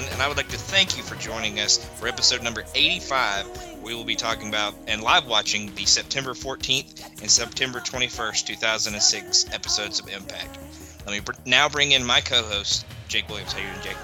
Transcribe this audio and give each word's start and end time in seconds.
I'm 0.00 0.06
your 0.06 0.12
host, 0.12 0.12
Logan 0.12 0.12
Crosland, 0.12 0.12
and 0.12 0.22
I 0.22 0.28
would 0.28 0.36
like 0.36 0.48
to 0.48 0.58
thank 0.58 0.96
you 0.96 1.02
for 1.02 1.14
joining 1.16 1.60
us 1.60 1.78
for 1.98 2.08
episode 2.08 2.42
number 2.42 2.64
85. 2.74 3.80
We 3.82 3.94
will 3.94 4.04
be 4.04 4.16
talking 4.16 4.48
about 4.48 4.74
and 4.86 5.02
live 5.02 5.26
watching 5.26 5.74
the 5.74 5.84
September 5.84 6.32
14th 6.32 7.20
and 7.20 7.30
September 7.30 7.80
21st, 7.80 8.46
2006 8.46 9.46
episodes 9.52 10.00
of 10.00 10.08
Impact. 10.08 10.58
Let 11.06 11.12
me 11.12 11.20
br- 11.20 11.32
now 11.46 11.68
bring 11.68 11.92
in 11.92 12.04
my 12.04 12.20
co 12.20 12.42
host, 12.42 12.86
Jake 13.08 13.28
Williams. 13.28 13.52
How 13.52 13.58
you 13.60 13.66
doing, 13.66 13.82
Jake? 13.82 13.96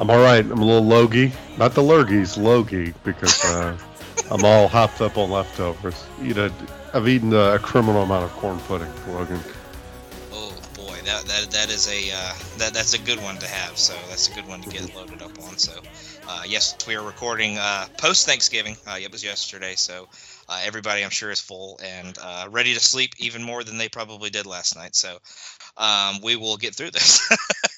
I'm 0.00 0.10
all 0.10 0.18
right. 0.18 0.44
I'm 0.44 0.58
a 0.58 0.64
little 0.64 0.84
logy. 0.84 1.32
Not 1.58 1.74
the 1.74 1.82
lurgies, 1.82 2.38
logy, 2.38 2.94
because 3.04 3.44
uh, 3.44 3.76
I'm 4.30 4.44
all 4.44 4.68
hopped 4.68 5.00
up 5.00 5.18
on 5.18 5.30
leftovers. 5.30 6.04
You 6.22 6.34
know, 6.34 6.50
I've 6.94 7.08
eaten 7.08 7.32
a 7.34 7.58
criminal 7.58 8.02
amount 8.02 8.24
of 8.24 8.30
corn 8.32 8.58
pudding, 8.60 8.90
Logan. 9.08 9.40
Boy, 11.00 11.06
that 11.06 11.24
that, 11.26 11.50
that 11.52 11.70
is 11.70 11.88
a 11.88 12.10
uh, 12.12 12.32
that 12.58 12.74
that's 12.74 12.94
a 12.94 12.98
good 12.98 13.22
one 13.22 13.36
to 13.38 13.46
have. 13.46 13.78
So 13.78 13.94
that's 14.08 14.28
a 14.28 14.34
good 14.34 14.46
one 14.46 14.60
to 14.62 14.68
get 14.68 14.94
loaded 14.94 15.22
up 15.22 15.38
on. 15.42 15.56
So 15.56 15.72
uh, 16.28 16.42
yes, 16.46 16.76
we 16.86 16.94
are 16.96 17.02
recording 17.02 17.58
uh, 17.58 17.86
post 17.96 18.26
Thanksgiving. 18.26 18.76
Uh, 18.86 18.98
it 19.00 19.10
was 19.12 19.24
yesterday, 19.24 19.74
so 19.76 20.08
uh, 20.48 20.60
everybody 20.64 21.02
I'm 21.02 21.10
sure 21.10 21.30
is 21.30 21.40
full 21.40 21.80
and 21.82 22.16
uh, 22.22 22.48
ready 22.50 22.74
to 22.74 22.80
sleep 22.80 23.12
even 23.18 23.42
more 23.42 23.64
than 23.64 23.78
they 23.78 23.88
probably 23.88 24.30
did 24.30 24.46
last 24.46 24.76
night. 24.76 24.94
So 24.94 25.18
um, 25.76 26.20
we 26.22 26.36
will 26.36 26.56
get 26.56 26.74
through 26.74 26.90
this. 26.90 27.20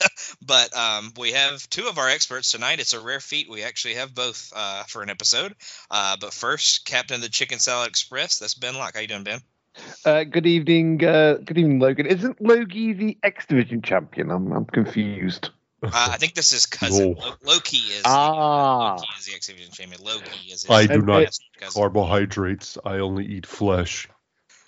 but 0.42 0.76
um, 0.76 1.12
we 1.18 1.32
have 1.32 1.68
two 1.70 1.88
of 1.88 1.98
our 1.98 2.08
experts 2.08 2.52
tonight. 2.52 2.80
It's 2.80 2.94
a 2.94 3.00
rare 3.00 3.20
feat. 3.20 3.50
We 3.50 3.62
actually 3.62 3.94
have 3.94 4.14
both 4.14 4.52
for 4.88 5.02
an 5.02 5.10
episode. 5.10 5.54
But 5.90 6.32
first, 6.32 6.84
Captain 6.84 7.16
of 7.16 7.22
the 7.22 7.28
Chicken 7.28 7.58
Salad 7.58 7.88
Express. 7.88 8.38
That's 8.38 8.54
Ben 8.54 8.74
Locke. 8.74 8.94
How 8.94 9.00
you 9.00 9.08
doing, 9.08 9.24
Ben? 9.24 9.42
Uh, 10.04 10.24
good 10.24 10.46
evening, 10.46 11.02
uh, 11.04 11.34
good 11.44 11.56
evening, 11.58 11.78
Logan. 11.78 12.06
Isn't 12.06 12.40
Logie 12.40 12.92
the 12.92 13.16
X 13.22 13.46
Division 13.46 13.82
champion? 13.82 14.30
I'm 14.30 14.52
I'm 14.52 14.64
confused. 14.66 15.50
Uh, 15.82 15.90
I 15.92 16.16
think 16.18 16.34
this 16.34 16.52
is 16.52 16.66
cousin. 16.66 17.14
Whoa. 17.14 17.34
Loki 17.42 17.78
is 17.78 18.02
Ah. 18.04 18.94
Loki 18.96 19.06
is 19.18 19.26
the 19.26 19.34
X 19.34 19.46
Division 19.46 19.72
champion. 19.72 20.02
Loki 20.04 20.50
is 20.52 20.62
his 20.62 20.70
I 20.70 20.86
do 20.86 21.00
not 21.02 21.22
it- 21.22 21.38
cousin. 21.58 21.80
carbohydrates. 21.80 22.76
I 22.84 22.98
only 22.98 23.24
eat 23.26 23.46
flesh. 23.46 24.08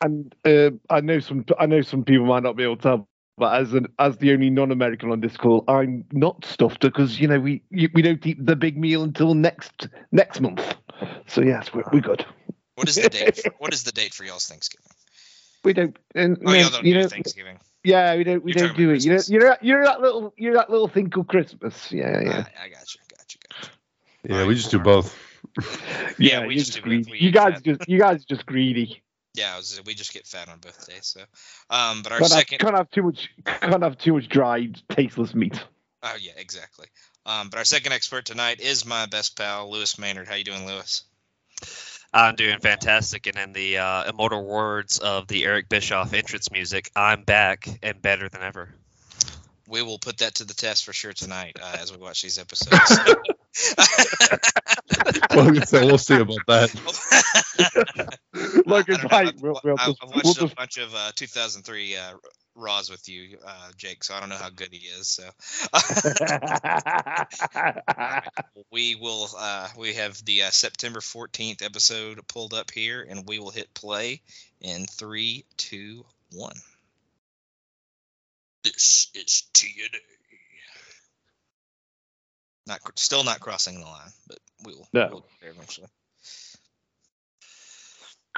And 0.02 0.34
uh, 0.44 0.70
I 0.90 1.00
know 1.00 1.20
some 1.20 1.44
I 1.58 1.66
know 1.66 1.82
some 1.82 2.04
people 2.04 2.26
might 2.26 2.42
not 2.42 2.56
be 2.56 2.62
able 2.64 2.76
to 2.76 2.82
tell, 2.82 3.08
but 3.36 3.60
as 3.60 3.74
an 3.74 3.86
as 3.98 4.16
the 4.18 4.32
only 4.32 4.50
non-American 4.50 5.10
on 5.10 5.20
this 5.20 5.36
call, 5.36 5.64
I'm 5.68 6.04
not 6.12 6.44
stuffed 6.44 6.80
because 6.80 7.20
you 7.20 7.28
know 7.28 7.38
we 7.38 7.62
we 7.70 8.02
don't 8.02 8.24
eat 8.26 8.44
the 8.44 8.56
big 8.56 8.78
meal 8.78 9.02
until 9.02 9.34
next 9.34 9.88
next 10.12 10.40
month. 10.40 10.76
So 11.26 11.42
yes, 11.42 11.72
we're 11.74 11.84
we're 11.92 12.00
good. 12.00 12.24
What 12.74 12.88
is 12.88 12.96
the 12.96 13.08
date? 13.08 13.36
For, 13.36 13.52
what 13.58 13.72
is 13.72 13.84
the 13.84 13.92
date 13.92 14.12
for 14.14 14.24
y'all's 14.24 14.46
Thanksgiving? 14.46 14.90
We 15.64 15.72
don't. 15.72 15.96
And, 16.14 16.38
Oh, 16.44 16.52
y'all 16.52 16.70
don't 16.70 16.84
you 16.84 16.94
do 16.94 17.00
know, 17.00 17.08
Thanksgiving. 17.08 17.58
yeah, 17.82 18.16
we 18.16 18.24
don't 18.24 18.44
we 18.44 18.52
You're 18.52 18.68
don't 18.68 18.76
do 18.76 18.90
about 18.90 18.96
it. 18.98 19.04
You 19.04 19.14
know, 19.14 19.22
you're 19.26 19.56
you're 19.62 19.84
that 19.84 20.00
little 20.00 20.34
you're 20.36 20.54
that 20.54 20.70
little 20.70 20.88
thing 20.88 21.10
called 21.10 21.28
Christmas. 21.28 21.90
Yeah, 21.90 22.20
yeah. 22.20 22.44
I, 22.60 22.64
I 22.64 22.68
got 22.68 22.94
you. 22.94 23.00
Got 23.16 23.34
you. 23.34 23.40
Got 23.48 23.62
you. 23.62 23.68
Yeah, 24.24 24.32
Alright, 24.34 24.48
we 24.48 24.54
just 24.54 24.70
do 24.70 24.78
both. 24.78 25.16
Yeah, 26.18 26.40
Yeah, 26.40 26.46
we 26.46 26.54
just 26.56 26.74
do 26.74 26.80
both. 26.80 26.84
greedy. 27.06 27.24
You 27.24 27.30
guys 27.30 27.54
that. 27.62 27.64
just 27.64 27.88
you 27.88 27.98
guys 27.98 28.22
are 28.22 28.26
just 28.28 28.46
greedy. 28.46 29.02
Yeah, 29.34 29.56
was, 29.56 29.80
we 29.84 29.94
just 29.94 30.12
get 30.12 30.26
fat 30.26 30.48
on 30.48 30.58
both 30.60 30.86
days. 30.88 31.06
So, 31.06 31.20
um, 31.68 32.02
but 32.02 32.12
our 32.12 32.18
Can't 32.20 32.32
have, 32.32 32.46
can't 32.46 32.76
have 32.76 32.90
too 32.90 33.02
much. 33.02 33.30
Can't 33.44 33.82
have 33.82 33.98
too 33.98 34.12
much 34.14 34.28
dried, 34.28 34.80
tasteless 34.90 35.34
meat. 35.34 35.60
Oh 36.02 36.14
yeah, 36.20 36.32
exactly. 36.36 36.86
Um, 37.26 37.48
but 37.48 37.58
our 37.58 37.64
second 37.64 37.92
expert 37.92 38.26
tonight 38.26 38.60
is 38.60 38.86
my 38.86 39.06
best 39.06 39.36
pal, 39.36 39.70
Lewis 39.70 39.98
Maynard. 39.98 40.28
How 40.28 40.34
you 40.34 40.44
doing, 40.44 40.66
Lewis? 40.66 41.04
I'm 42.14 42.36
doing 42.36 42.60
fantastic, 42.60 43.26
and 43.26 43.36
in 43.36 43.52
the 43.52 43.78
uh, 43.78 44.08
immortal 44.08 44.44
words 44.44 44.98
of 44.98 45.26
the 45.26 45.44
Eric 45.44 45.68
Bischoff 45.68 46.12
entrance 46.14 46.50
music, 46.52 46.90
I'm 46.94 47.24
back 47.24 47.68
and 47.82 48.00
better 48.00 48.28
than 48.28 48.42
ever. 48.42 48.72
We 49.68 49.82
will 49.82 49.98
put 49.98 50.18
that 50.18 50.36
to 50.36 50.44
the 50.44 50.54
test 50.54 50.84
for 50.84 50.92
sure 50.92 51.12
tonight 51.12 51.56
uh, 51.60 51.76
as 51.80 51.90
we 51.90 51.98
watch 51.98 52.22
these 52.22 52.38
episodes. 52.38 52.98
Logan 55.34 55.66
said, 55.66 55.84
we'll 55.84 55.98
see 55.98 56.16
about 56.16 56.38
that. 56.46 58.18
Look, 58.66 58.90
I 58.90 58.96
don't 58.96 59.02
know. 59.02 59.08
right. 59.10 59.28
I've- 59.28 59.38
We'll, 59.40 59.60
we'll 59.64 59.76
I've 59.78 59.86
just, 59.88 60.02
watched 60.02 60.24
we'll 60.24 60.32
a 60.32 60.48
just, 60.48 60.56
bunch 60.56 60.78
of 60.78 60.94
uh, 60.94 61.12
2003 61.16 61.96
uh, 61.96 62.12
Raws 62.56 62.90
with 62.90 63.08
you, 63.08 63.38
uh, 63.44 63.70
Jake. 63.76 64.04
So 64.04 64.14
I 64.14 64.20
don't 64.20 64.28
know 64.28 64.36
how 64.36 64.50
good 64.50 64.68
he 64.72 64.86
is. 64.86 65.08
So 65.08 65.24
we 68.72 68.94
will. 68.94 69.28
Uh, 69.36 69.68
we 69.76 69.94
have 69.94 70.24
the 70.24 70.44
uh, 70.44 70.50
September 70.50 71.00
14th 71.00 71.62
episode 71.62 72.26
pulled 72.28 72.54
up 72.54 72.70
here, 72.70 73.04
and 73.08 73.26
we 73.28 73.38
will 73.38 73.50
hit 73.50 73.74
play 73.74 74.20
in 74.60 74.86
three, 74.86 75.44
two, 75.56 76.04
one. 76.32 76.56
This 78.62 79.08
is 79.14 79.42
TNA. 79.52 79.98
Not 82.66 82.80
still 82.98 83.24
not 83.24 83.40
crossing 83.40 83.80
the 83.80 83.86
line, 83.86 84.10
but 84.26 84.38
we 84.64 84.74
will. 84.74 84.88
No. 84.92 85.08
we'll 85.10 85.20
get 85.20 85.28
there 85.42 85.50
eventually. 85.50 85.88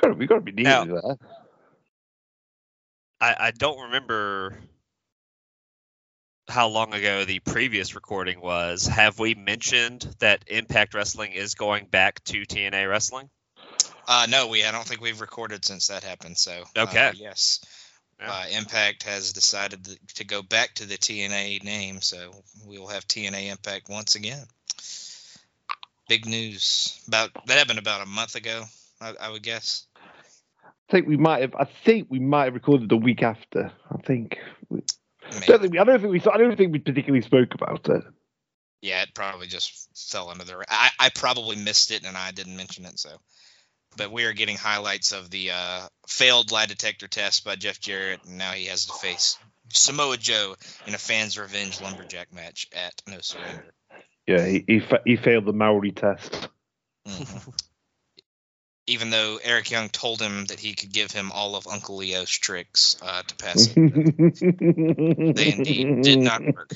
gotta, 0.00 0.14
we 0.14 0.26
gotta 0.26 0.40
be 0.40 0.52
near 0.52 0.64
Now- 0.64 0.84
there. 0.84 1.16
I, 3.20 3.36
I 3.38 3.50
don't 3.50 3.84
remember 3.84 4.58
how 6.48 6.68
long 6.68 6.94
ago 6.94 7.24
the 7.24 7.40
previous 7.40 7.94
recording 7.94 8.40
was. 8.40 8.86
Have 8.86 9.18
we 9.18 9.34
mentioned 9.34 10.14
that 10.20 10.44
Impact 10.46 10.94
Wrestling 10.94 11.32
is 11.32 11.54
going 11.54 11.86
back 11.86 12.22
to 12.24 12.42
TNA 12.42 12.88
Wrestling? 12.88 13.30
Uh, 14.06 14.26
no, 14.28 14.46
we. 14.48 14.64
I 14.64 14.70
don't 14.70 14.86
think 14.86 15.00
we've 15.00 15.20
recorded 15.20 15.64
since 15.64 15.88
that 15.88 16.04
happened. 16.04 16.38
So 16.38 16.64
uh, 16.76 16.82
Okay. 16.82 17.12
yes, 17.16 17.60
Yeah. 18.20 18.30
uh, 18.32 18.44
Impact 18.52 19.02
has 19.02 19.32
decided 19.32 19.98
to 20.14 20.24
go 20.24 20.42
back 20.42 20.74
to 20.74 20.86
the 20.86 20.96
TNA 20.96 21.64
name, 21.64 22.00
so 22.00 22.30
we 22.66 22.78
will 22.78 22.88
have 22.88 23.06
TNA 23.08 23.50
Impact 23.50 23.88
once 23.88 24.14
again. 24.14 24.46
Big 26.08 26.26
news 26.26 27.00
about 27.08 27.30
that 27.46 27.58
happened 27.58 27.80
about 27.80 28.02
a 28.02 28.06
month 28.06 28.36
ago, 28.36 28.64
I, 29.00 29.14
I 29.20 29.30
would 29.30 29.42
guess. 29.42 29.86
I 30.88 30.92
think 30.92 31.08
we 31.08 31.16
might 31.16 31.42
have. 31.42 31.54
I 31.56 31.64
think 31.64 32.08
we 32.10 32.20
might 32.20 32.44
have 32.44 32.54
recorded 32.54 32.88
the 32.88 32.96
week 32.96 33.22
after. 33.22 33.72
I 33.90 33.96
think. 34.02 34.38
Maybe. 34.70 35.46
don't 35.46 35.60
think 35.60 35.72
we, 35.72 35.78
I 35.78 35.84
don't 35.84 36.00
think 36.00 36.12
we. 36.12 36.32
I 36.32 36.38
don't 36.38 36.56
think 36.56 36.72
we 36.72 36.78
particularly 36.78 37.22
spoke 37.22 37.54
about 37.54 37.88
it. 37.88 38.04
Yeah, 38.82 39.02
it 39.02 39.14
probably 39.14 39.48
just 39.48 39.88
fell 40.12 40.30
under 40.30 40.44
the. 40.44 40.64
I, 40.68 40.90
I 41.00 41.08
probably 41.08 41.56
missed 41.56 41.90
it 41.90 42.04
and 42.06 42.16
I 42.16 42.30
didn't 42.30 42.56
mention 42.56 42.84
it. 42.84 42.98
So, 43.00 43.10
but 43.96 44.12
we 44.12 44.24
are 44.24 44.32
getting 44.32 44.56
highlights 44.56 45.10
of 45.12 45.28
the 45.30 45.50
uh, 45.50 45.88
failed 46.06 46.52
lie 46.52 46.66
detector 46.66 47.08
test 47.08 47.44
by 47.44 47.56
Jeff 47.56 47.80
Jarrett, 47.80 48.24
and 48.24 48.38
now 48.38 48.52
he 48.52 48.66
has 48.66 48.86
to 48.86 48.92
face 48.92 49.38
Samoa 49.72 50.16
Joe 50.18 50.54
in 50.86 50.94
a 50.94 50.98
fans' 50.98 51.36
revenge 51.36 51.80
lumberjack 51.80 52.32
match 52.32 52.68
at 52.72 53.02
No 53.08 53.18
Surrender. 53.20 53.72
Yeah, 54.28 54.46
he 54.46 54.64
he, 54.68 54.80
fa- 54.80 55.02
he 55.04 55.16
failed 55.16 55.46
the 55.46 55.52
Maury 55.52 55.90
test. 55.90 56.48
Mhm. 57.08 57.52
Even 58.88 59.10
though 59.10 59.38
Eric 59.42 59.70
Young 59.70 59.88
told 59.88 60.20
him 60.20 60.44
that 60.46 60.60
he 60.60 60.74
could 60.74 60.92
give 60.92 61.10
him 61.10 61.32
all 61.32 61.56
of 61.56 61.66
Uncle 61.66 61.96
Leo's 61.96 62.30
tricks 62.30 62.96
uh, 63.02 63.22
to 63.22 63.34
pass 63.36 63.68
it, 63.68 63.74
they 65.36 65.52
indeed 65.52 66.02
did 66.02 66.18
not 66.20 66.40
work. 66.42 66.72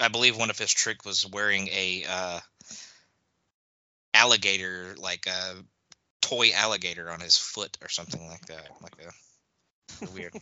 I 0.00 0.08
believe 0.08 0.36
one 0.36 0.50
of 0.50 0.58
his 0.58 0.72
trick 0.72 1.04
was 1.04 1.26
wearing 1.26 1.68
a 1.68 2.04
uh, 2.08 2.40
alligator, 4.14 4.94
like 4.96 5.26
a 5.26 5.56
toy 6.22 6.52
alligator, 6.54 7.10
on 7.10 7.20
his 7.20 7.36
foot 7.36 7.76
or 7.82 7.88
something 7.88 8.26
like 8.28 8.46
that, 8.46 8.68
like 8.80 8.94
a, 9.04 10.04
a 10.06 10.10
weird. 10.14 10.32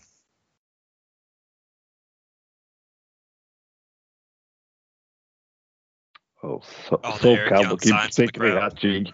Oh, 6.42 6.62
so, 6.88 7.00
Oh, 7.02 7.12
the 7.12 7.18
so 7.18 7.34
Eric 7.34 7.48
Campbell 7.48 7.68
Young 7.68 7.78
keeps 7.78 7.88
signs 7.88 8.18
in 8.18 8.26
the 8.26 8.32
taking 8.32 8.42
me 8.42 8.50
that 8.50 8.76
cheek. 8.76 9.12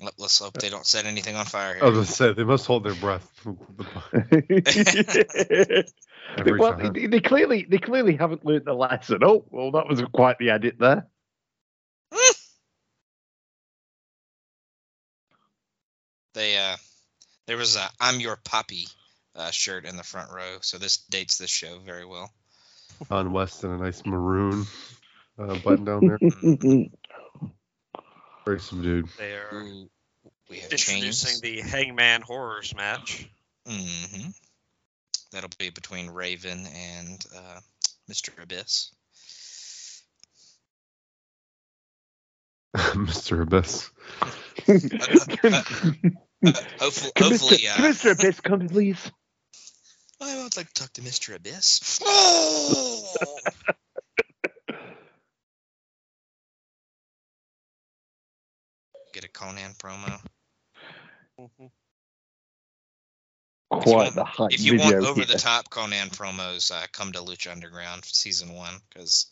Let, 0.01 0.19
us 0.19 0.39
hope 0.39 0.54
they 0.56 0.69
don't 0.69 0.86
set 0.86 1.06
anything 1.06 1.36
on 1.38 1.45
fire 1.45 1.75
here. 1.75 1.83
I 1.83 1.86
was 1.86 1.94
going 1.94 2.06
to 2.06 2.12
say, 2.12 2.33
they 2.33 2.44
must 2.44 2.65
hold 2.65 2.83
their 2.83 2.95
breath. 2.95 3.30
Every 6.38 6.59
well, 6.59 6.75
they, 6.94 7.07
they 7.07 7.19
clearly 7.21 7.66
they 7.69 7.77
clearly 7.77 8.18
haven't 8.18 8.45
learned 8.45 8.66
the 8.66 8.74
lesson. 8.74 9.19
Oh, 9.24 9.45
well, 9.50 9.71
that 9.71 9.88
was 9.88 10.01
quite 10.13 10.39
the 10.39 10.50
edit 10.50 10.75
there. 10.80 11.07
They 16.33 16.57
uh, 16.57 16.77
there 17.45 17.57
was 17.57 17.75
a 17.75 17.88
"I'm 18.00 18.19
Your 18.19 18.38
Poppy" 18.44 18.88
uh, 19.35 19.51
shirt 19.51 19.85
in 19.85 19.97
the 19.97 20.03
front 20.03 20.31
row, 20.31 20.57
so 20.62 20.77
this 20.77 20.97
dates 20.97 21.38
this 21.38 21.50
show 21.50 21.80
very 21.80 22.06
well. 22.06 22.31
Don 23.09 23.33
West 23.33 23.63
in 23.63 23.71
a 23.71 23.77
nice 23.77 24.06
maroon 24.06 24.65
uh, 25.39 25.56
button 25.63 25.85
down 25.85 26.07
there. 26.07 26.19
Very 28.45 28.59
subdued. 28.59 29.07
They 29.18 29.33
are 29.33 29.50
Ooh, 29.53 29.89
we 30.50 30.57
have 30.59 30.71
introducing 30.71 31.30
chains. 31.30 31.41
the 31.41 31.62
Hangman 31.62 32.21
Horrors 32.21 32.75
match. 32.75 33.27
hmm 33.68 34.30
That'll 35.31 35.50
be 35.57 35.71
between 35.71 36.12
Raven 36.12 36.68
and 36.68 37.25
uh, 37.35 37.59
Mr. 38.12 38.30
Abyss. 38.41 38.91
Mr. 42.75 43.41
Abyss. 43.41 43.89
hopefully, 46.80 47.12
Can 47.15 47.31
hopefully, 47.31 47.57
Mr. 47.57 47.71
uh, 47.71 47.75
can 47.75 47.94
Mr. 47.94 48.12
Abyss 48.12 48.39
come, 48.41 48.68
please? 48.68 49.12
I 50.25 50.44
would 50.44 50.56
like 50.58 50.68
to 50.68 50.74
talk 50.74 50.94
to 50.94 51.02
Mr. 51.02 51.36
Abyss. 51.36 52.00
Oh! 52.04 53.38
Get 59.14 59.25
a 59.25 59.28
Konnan 59.30 59.75
promo. 59.78 60.20
If 61.40 61.50
you 61.60 61.70
Quite 63.70 63.86
want- 63.96 64.16
the 64.16 64.24
hype 64.24 64.54
If 64.54 64.62
you 64.62 64.78
want 64.78 64.96
over 64.96 65.16
here. 65.22 65.25
the 65.25 65.38
top 65.40 65.70
Konnan 65.70 66.10
promos, 66.16 66.72
uh, 66.72 66.86
come 66.92 67.12
to 67.14 67.19
Lucha 67.19 67.52
Underground 67.52 68.06
season 68.06 68.54
one 68.54 68.80
because 68.90 69.28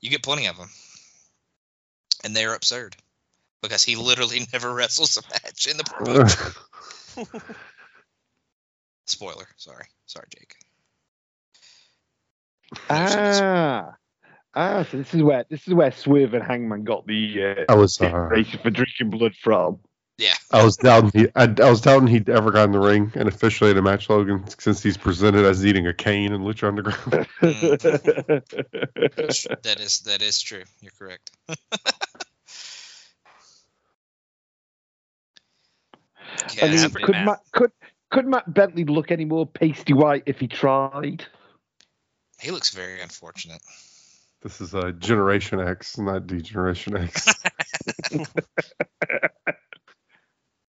you 0.00 0.10
get 0.10 0.22
plenty 0.22 0.46
of 0.46 0.56
them, 0.56 0.70
and 2.24 2.34
they're 2.34 2.54
absurd 2.54 2.96
because 3.62 3.82
he 3.84 3.96
literally 3.96 4.46
never 4.52 4.72
wrestles 4.72 5.16
a 5.16 5.22
match 5.32 5.66
in 5.66 5.76
the 5.76 5.84
promo. 5.84 6.56
Spoiler. 9.10 9.46
Sorry, 9.56 9.86
sorry, 10.06 10.26
Jake. 10.30 10.54
Ah, 12.88 13.96
ah. 14.54 14.82
So 14.84 14.98
this 14.98 15.12
is 15.12 15.22
where 15.22 15.44
this 15.50 15.66
is 15.66 15.74
where 15.74 15.90
Swerve 15.90 16.34
and 16.34 16.44
Hangman 16.44 16.84
got 16.84 17.06
the 17.06 17.66
uh, 17.68 17.72
I 17.72 17.74
was 17.74 18.00
uh, 18.00 18.04
inspiration 18.04 18.60
for 18.62 18.70
drinking 18.70 19.10
blood 19.10 19.34
from. 19.34 19.80
Yeah. 20.16 20.34
I 20.52 20.62
was 20.62 20.76
doubting 20.76 21.10
he 21.12 21.28
I, 21.34 21.44
I 21.44 21.70
was 21.70 21.80
doubting 21.80 22.06
he'd 22.06 22.28
ever 22.28 22.52
got 22.52 22.64
in 22.64 22.72
the 22.72 22.78
ring 22.78 23.10
and 23.16 23.26
officially 23.26 23.70
in 23.72 23.78
a 23.78 23.82
match 23.82 24.08
Logan 24.08 24.44
since 24.58 24.82
he's 24.82 24.96
presented 24.96 25.44
as 25.44 25.66
eating 25.66 25.88
a 25.88 25.94
cane 25.94 26.32
in 26.32 26.42
Lucha 26.42 26.68
Underground. 26.68 27.26
that 29.62 29.80
is 29.80 30.00
that 30.00 30.22
is 30.22 30.40
true. 30.40 30.62
You're 30.80 30.92
correct. 30.96 31.30
I 36.62 36.68
mean, 36.68 36.90
could 36.90 37.10
Matt. 37.10 37.26
Matt 37.26 37.40
could 37.52 37.72
could 38.10 38.26
Matt 38.26 38.52
Bentley 38.52 38.84
look 38.84 39.10
any 39.10 39.24
more 39.24 39.46
pasty 39.46 39.92
white 39.92 40.24
if 40.26 40.38
he 40.40 40.48
tried? 40.48 41.24
he 42.40 42.50
looks 42.50 42.70
very 42.70 43.00
unfortunate. 43.00 43.60
this 44.42 44.60
is 44.60 44.74
uh, 44.74 44.92
Generation 44.98 45.60
X, 45.60 45.98
not 45.98 46.26
Degeneration 46.26 46.96
X. 46.96 47.26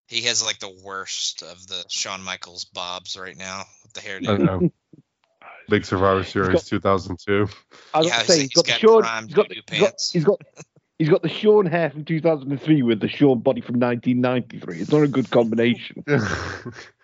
He 0.07 0.23
has 0.23 0.43
like 0.45 0.59
the 0.59 0.75
worst 0.83 1.41
of 1.41 1.65
the 1.67 1.85
Shawn 1.87 2.21
Michaels 2.21 2.65
bobs 2.65 3.15
right 3.17 3.37
now 3.37 3.63
with 3.81 3.93
the 3.93 4.01
I 4.01 4.03
hairdo. 4.03 4.25
don't 4.25 4.43
know. 4.43 4.71
Big 5.69 5.85
Survivor 5.85 6.25
Series 6.25 6.65
2002. 6.65 7.47
I 7.93 7.99
was 7.99 8.07
Yeah, 8.07 8.11
gonna 8.11 8.23
he's- 8.23 8.27
say 8.27 8.33
he's 8.33 8.41
he's 8.41 8.53
got 8.53 8.65
the 8.65 8.71
got 8.71 8.79
Shawn. 8.81 9.23
He's 9.27 9.33
got, 9.33 9.47
doo-doo 9.47 9.61
he's 9.71 9.79
got 9.79 9.93
he's 10.11 10.23
got 10.25 10.41
he's 10.99 11.07
got 11.09 11.21
the 11.21 11.29
Shawn 11.29 11.65
hair 11.65 11.91
from 11.91 12.03
2003 12.03 12.81
with 12.81 12.99
the 12.99 13.07
Shawn 13.07 13.39
body 13.39 13.61
from 13.61 13.79
1993. 13.79 14.81
It's 14.81 14.91
not 14.91 15.03
a 15.03 15.07
good 15.07 15.29
combination. 15.31 16.03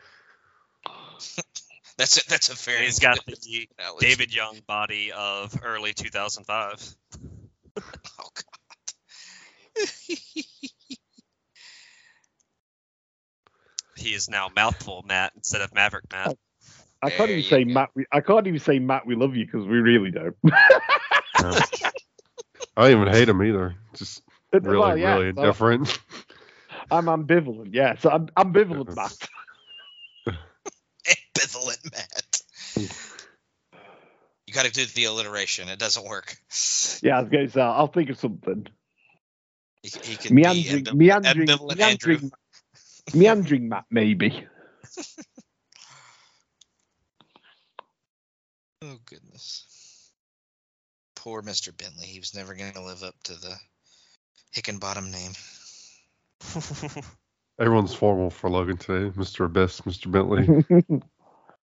That's 1.98 2.18
a, 2.24 2.30
that's 2.30 2.50
a 2.50 2.56
very 2.56 2.86
He's 2.86 3.00
got 3.00 3.26
the 3.26 3.68
analogy. 3.80 4.06
David 4.06 4.36
Young 4.36 4.60
body 4.68 5.12
of 5.12 5.60
early 5.64 5.94
2005. 5.94 6.96
Oh 8.20 8.30
God. 9.78 9.88
He 13.98 14.14
is 14.14 14.30
now 14.30 14.50
mouthful 14.56 15.04
Matt 15.08 15.34
instead 15.36 15.62
of 15.62 15.74
Maverick 15.74 16.06
Matt. 16.12 16.38
I 17.02 17.10
There 17.10 17.18
can't 17.18 17.32
even 17.32 17.44
say 17.44 17.64
go. 17.64 17.74
Matt. 17.74 17.90
We, 17.96 18.06
I 18.12 18.22
can't 18.22 18.48
even 18.48 18.60
say 18.60 18.80
Matt. 18.80 19.06
We 19.06 19.16
love 19.16 19.36
you 19.36 19.46
because 19.46 19.66
we 19.66 19.78
really 19.78 20.12
don't. 20.12 20.36
I 21.36 21.62
don't 22.78 22.92
even 22.92 23.08
hate 23.14 23.30
him 23.30 23.42
either. 23.44 23.76
Just 23.96 24.22
really, 24.54 24.78
Well, 24.80 24.98
yeah, 24.98 25.16
really 25.16 25.30
so 25.36 25.42
indifferent. 25.42 26.00
I'm 26.92 27.06
ambivalent. 27.06 27.70
Yes, 27.74 27.98
yeah, 27.98 28.02
so 28.02 28.10
I'm 28.12 28.28
ambivalent, 28.54 28.96
Matt. 28.96 29.14
Ambivalent 31.38 31.92
Matt. 31.92 32.42
Hmm. 32.76 32.86
You 34.48 34.54
got 34.54 34.66
to 34.66 34.72
do 34.72 34.86
the 34.86 35.06
alliteration. 35.06 35.68
It 35.70 35.78
doesn't 35.80 36.06
work. 36.08 36.38
Yeah, 37.04 37.18
I 37.18 37.22
was 37.22 37.30
going 37.30 37.48
to 37.48 37.52
say 37.52 37.62
I'll 37.62 37.88
think 37.88 38.10
of 38.10 38.18
something. 38.20 38.68
He, 39.84 39.90
he 40.04 40.16
could 40.16 40.32
Meandering, 40.32 40.84
be 40.84 40.90
ambivalent, 40.92 40.96
meandering, 40.96 41.48
ambivalent 41.48 41.80
Andrew. 41.82 42.14
meandering, 42.16 42.32
meandering 43.14 43.70
Matt, 43.70 43.86
maybe. 43.92 44.46
Oh 48.84 48.98
goodness. 49.06 50.12
Poor 51.16 51.42
Mr. 51.42 51.76
Bentley. 51.76 52.06
He 52.06 52.20
was 52.20 52.36
never 52.36 52.54
going 52.54 52.74
to 52.74 52.84
live 52.84 53.02
up 53.04 53.16
to 53.24 53.34
the 53.34 53.56
Hickenbottom 54.56 55.12
name. 55.12 55.32
Everyone's 57.60 57.96
formal 57.96 58.30
for 58.30 58.50
Logan 58.52 58.78
today. 58.78 59.10
Mr. 59.18 59.46
Abyss, 59.46 59.82
Mr. 59.82 60.12
Bentley, 60.12 61.04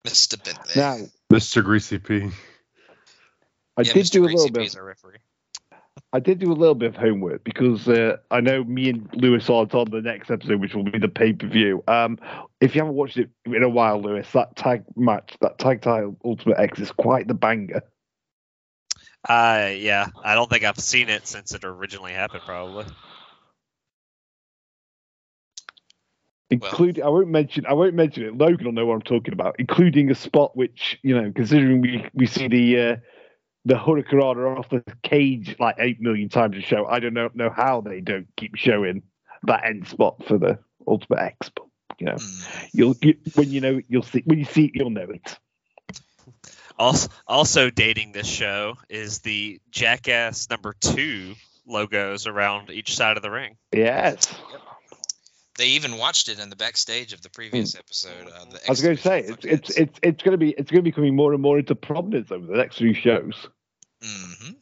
Mr. 0.05 0.43
Bentley. 0.43 0.73
now, 0.75 0.97
Mr. 1.31 1.63
Greasy 1.63 1.99
P. 1.99 2.31
I 3.77 3.81
yeah, 3.81 3.93
did 3.93 4.05
Mr. 4.05 4.11
do 4.11 4.23
a 4.23 4.27
Greasy 4.27 4.35
little 4.37 4.47
P 4.47 4.53
bit. 4.53 4.67
is 4.67 4.75
our 4.75 4.83
referee. 4.83 5.17
I 6.13 6.19
did 6.19 6.39
do 6.39 6.51
a 6.51 6.53
little 6.53 6.75
bit 6.75 6.89
of 6.89 6.95
homework 6.97 7.43
because 7.43 7.87
uh, 7.87 8.17
I 8.29 8.41
know 8.41 8.63
me 8.63 8.89
and 8.89 9.09
Lewis 9.13 9.49
aren't 9.49 9.73
on 9.73 9.89
the 9.89 10.01
next 10.01 10.29
episode, 10.29 10.59
which 10.59 10.73
will 10.73 10.83
be 10.83 10.99
the 10.99 11.07
pay 11.07 11.33
per 11.33 11.47
view. 11.47 11.83
Um, 11.87 12.19
if 12.59 12.75
you 12.75 12.81
haven't 12.81 12.95
watched 12.95 13.17
it 13.17 13.29
in 13.45 13.63
a 13.63 13.69
while, 13.69 14.01
Lewis, 14.01 14.29
that 14.33 14.55
tag 14.55 14.83
match, 14.95 15.35
that 15.41 15.57
tag 15.57 15.81
title 15.81 16.17
Ultimate 16.23 16.59
X 16.59 16.79
is 16.79 16.91
quite 16.91 17.27
the 17.27 17.33
banger. 17.33 17.81
Uh, 19.27 19.71
yeah, 19.73 20.07
I 20.23 20.35
don't 20.35 20.49
think 20.49 20.63
I've 20.63 20.79
seen 20.79 21.09
it 21.09 21.27
since 21.27 21.53
it 21.53 21.63
originally 21.63 22.13
happened. 22.13 22.43
Probably. 22.45 22.85
Including, 26.51 27.03
I 27.03 27.09
won't 27.09 27.29
mention, 27.29 27.65
I 27.65 27.73
won't 27.73 27.93
mention 27.93 28.23
it. 28.23 28.37
Logan 28.37 28.65
will 28.65 28.73
know 28.73 28.85
what 28.85 28.95
I'm 28.95 29.01
talking 29.01 29.33
about, 29.33 29.55
including 29.57 30.11
a 30.11 30.15
spot 30.15 30.55
which, 30.55 30.99
you 31.01 31.19
know, 31.19 31.31
considering 31.33 31.81
we 31.81 32.05
we 32.13 32.25
see 32.27 32.47
the 32.47 32.79
uh, 32.79 32.95
the 33.65 33.75
Hurricanrana 33.75 34.59
off 34.59 34.69
the 34.69 34.83
cage 35.03 35.55
like 35.59 35.75
eight 35.79 36.01
million 36.01 36.29
times 36.29 36.57
a 36.57 36.61
show. 36.61 36.85
I 36.85 36.99
don't 36.99 37.13
know 37.13 37.29
know 37.33 37.49
how 37.49 37.81
they 37.81 38.01
don't 38.01 38.27
keep 38.35 38.55
showing 38.55 39.03
that 39.43 39.63
end 39.65 39.87
spot 39.87 40.25
for 40.27 40.37
the 40.37 40.59
Ultimate 40.87 41.19
X, 41.19 41.49
but 41.55 41.65
you 41.99 42.07
know, 42.07 42.15
Mm. 42.15 42.69
you'll 42.73 42.95
you, 43.01 43.15
when 43.35 43.49
you 43.51 43.61
know 43.61 43.79
you'll 43.87 44.03
see 44.03 44.21
when 44.25 44.39
you 44.39 44.45
see 44.45 44.65
it, 44.65 44.71
you'll 44.75 44.89
know 44.89 45.07
it. 45.09 45.37
Also, 46.77 47.09
also 47.27 47.69
dating 47.69 48.11
this 48.11 48.27
show 48.27 48.75
is 48.89 49.19
the 49.19 49.61
Jackass 49.69 50.49
number 50.49 50.73
two 50.79 51.35
logos 51.67 52.25
around 52.27 52.71
each 52.71 52.95
side 52.95 53.17
of 53.17 53.23
the 53.23 53.29
ring. 53.29 53.57
Yes, 53.71 54.33
They 55.61 55.67
even 55.67 55.99
watched 55.99 56.27
it 56.27 56.39
in 56.39 56.49
the 56.49 56.55
backstage 56.55 57.13
of 57.13 57.21
the 57.21 57.29
previous 57.29 57.75
episode. 57.75 58.25
Uh, 58.25 58.45
the 58.45 58.57
Hmm. 58.57 58.65
I 58.67 58.69
was 58.71 58.81
going 58.81 58.95
to 58.95 59.01
say 59.03 59.19
it's 59.19 59.45
it's 59.45 59.69
it's 59.69 59.99
it's 60.01 60.23
going 60.23 60.31
to 60.31 60.37
be 60.39 60.55
it's 60.57 60.71
going 60.71 60.79
to 60.79 60.81
be 60.81 60.91
coming 60.91 61.15
more 61.15 61.33
and 61.33 61.41
more 61.41 61.59
into 61.59 61.75
prominence 61.75 62.31
over 62.31 62.47
the 62.47 62.57
next 62.57 62.79
few 62.79 62.95
shows. 62.95 63.47
hmm 64.01 64.53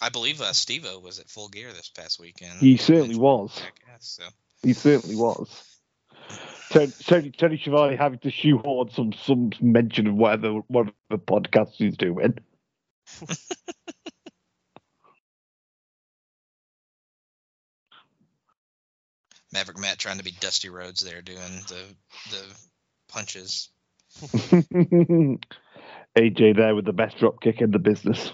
I 0.00 0.10
believe 0.10 0.40
uh, 0.40 0.52
Steve-O 0.52 1.00
was 1.00 1.18
at 1.18 1.28
Full 1.28 1.48
Gear 1.48 1.72
this 1.72 1.88
past 1.88 2.20
weekend. 2.20 2.60
He 2.60 2.76
certainly 2.76 3.16
was. 3.16 3.60
Jackass, 3.60 4.18
so. 4.20 4.22
He 4.62 4.74
certainly 4.74 5.16
was. 5.16 5.80
Tony, 6.70 6.92
Tony, 7.02 7.30
Tony 7.32 7.58
Schiavone 7.58 7.96
having 7.96 8.20
to 8.20 8.30
shoehorn 8.30 8.90
some 8.90 9.12
some 9.12 9.50
mention 9.60 10.06
of 10.06 10.14
whatever 10.14 10.60
whatever 10.68 10.92
podcast 11.10 11.72
he's 11.72 11.96
doing. 11.96 12.38
Maverick 19.54 19.78
Matt 19.78 19.98
trying 19.98 20.18
to 20.18 20.24
be 20.24 20.32
Dusty 20.32 20.68
Rhodes 20.68 21.00
there 21.00 21.22
doing 21.22 21.38
the 21.68 21.84
the 22.30 22.44
punches. 23.08 23.70
AJ 26.16 26.56
there 26.56 26.74
with 26.74 26.84
the 26.84 26.92
best 26.92 27.18
drop 27.18 27.40
kick 27.40 27.60
in 27.60 27.70
the 27.70 27.78
business. 27.78 28.32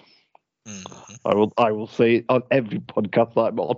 Mhm. 0.66 1.18
I 1.24 1.34
will 1.34 1.52
I 1.56 1.72
will 1.72 1.86
say 1.86 2.16
it 2.16 2.24
on 2.28 2.42
every 2.50 2.80
podcast 2.80 3.32
I'm 3.36 3.58
on. 3.60 3.76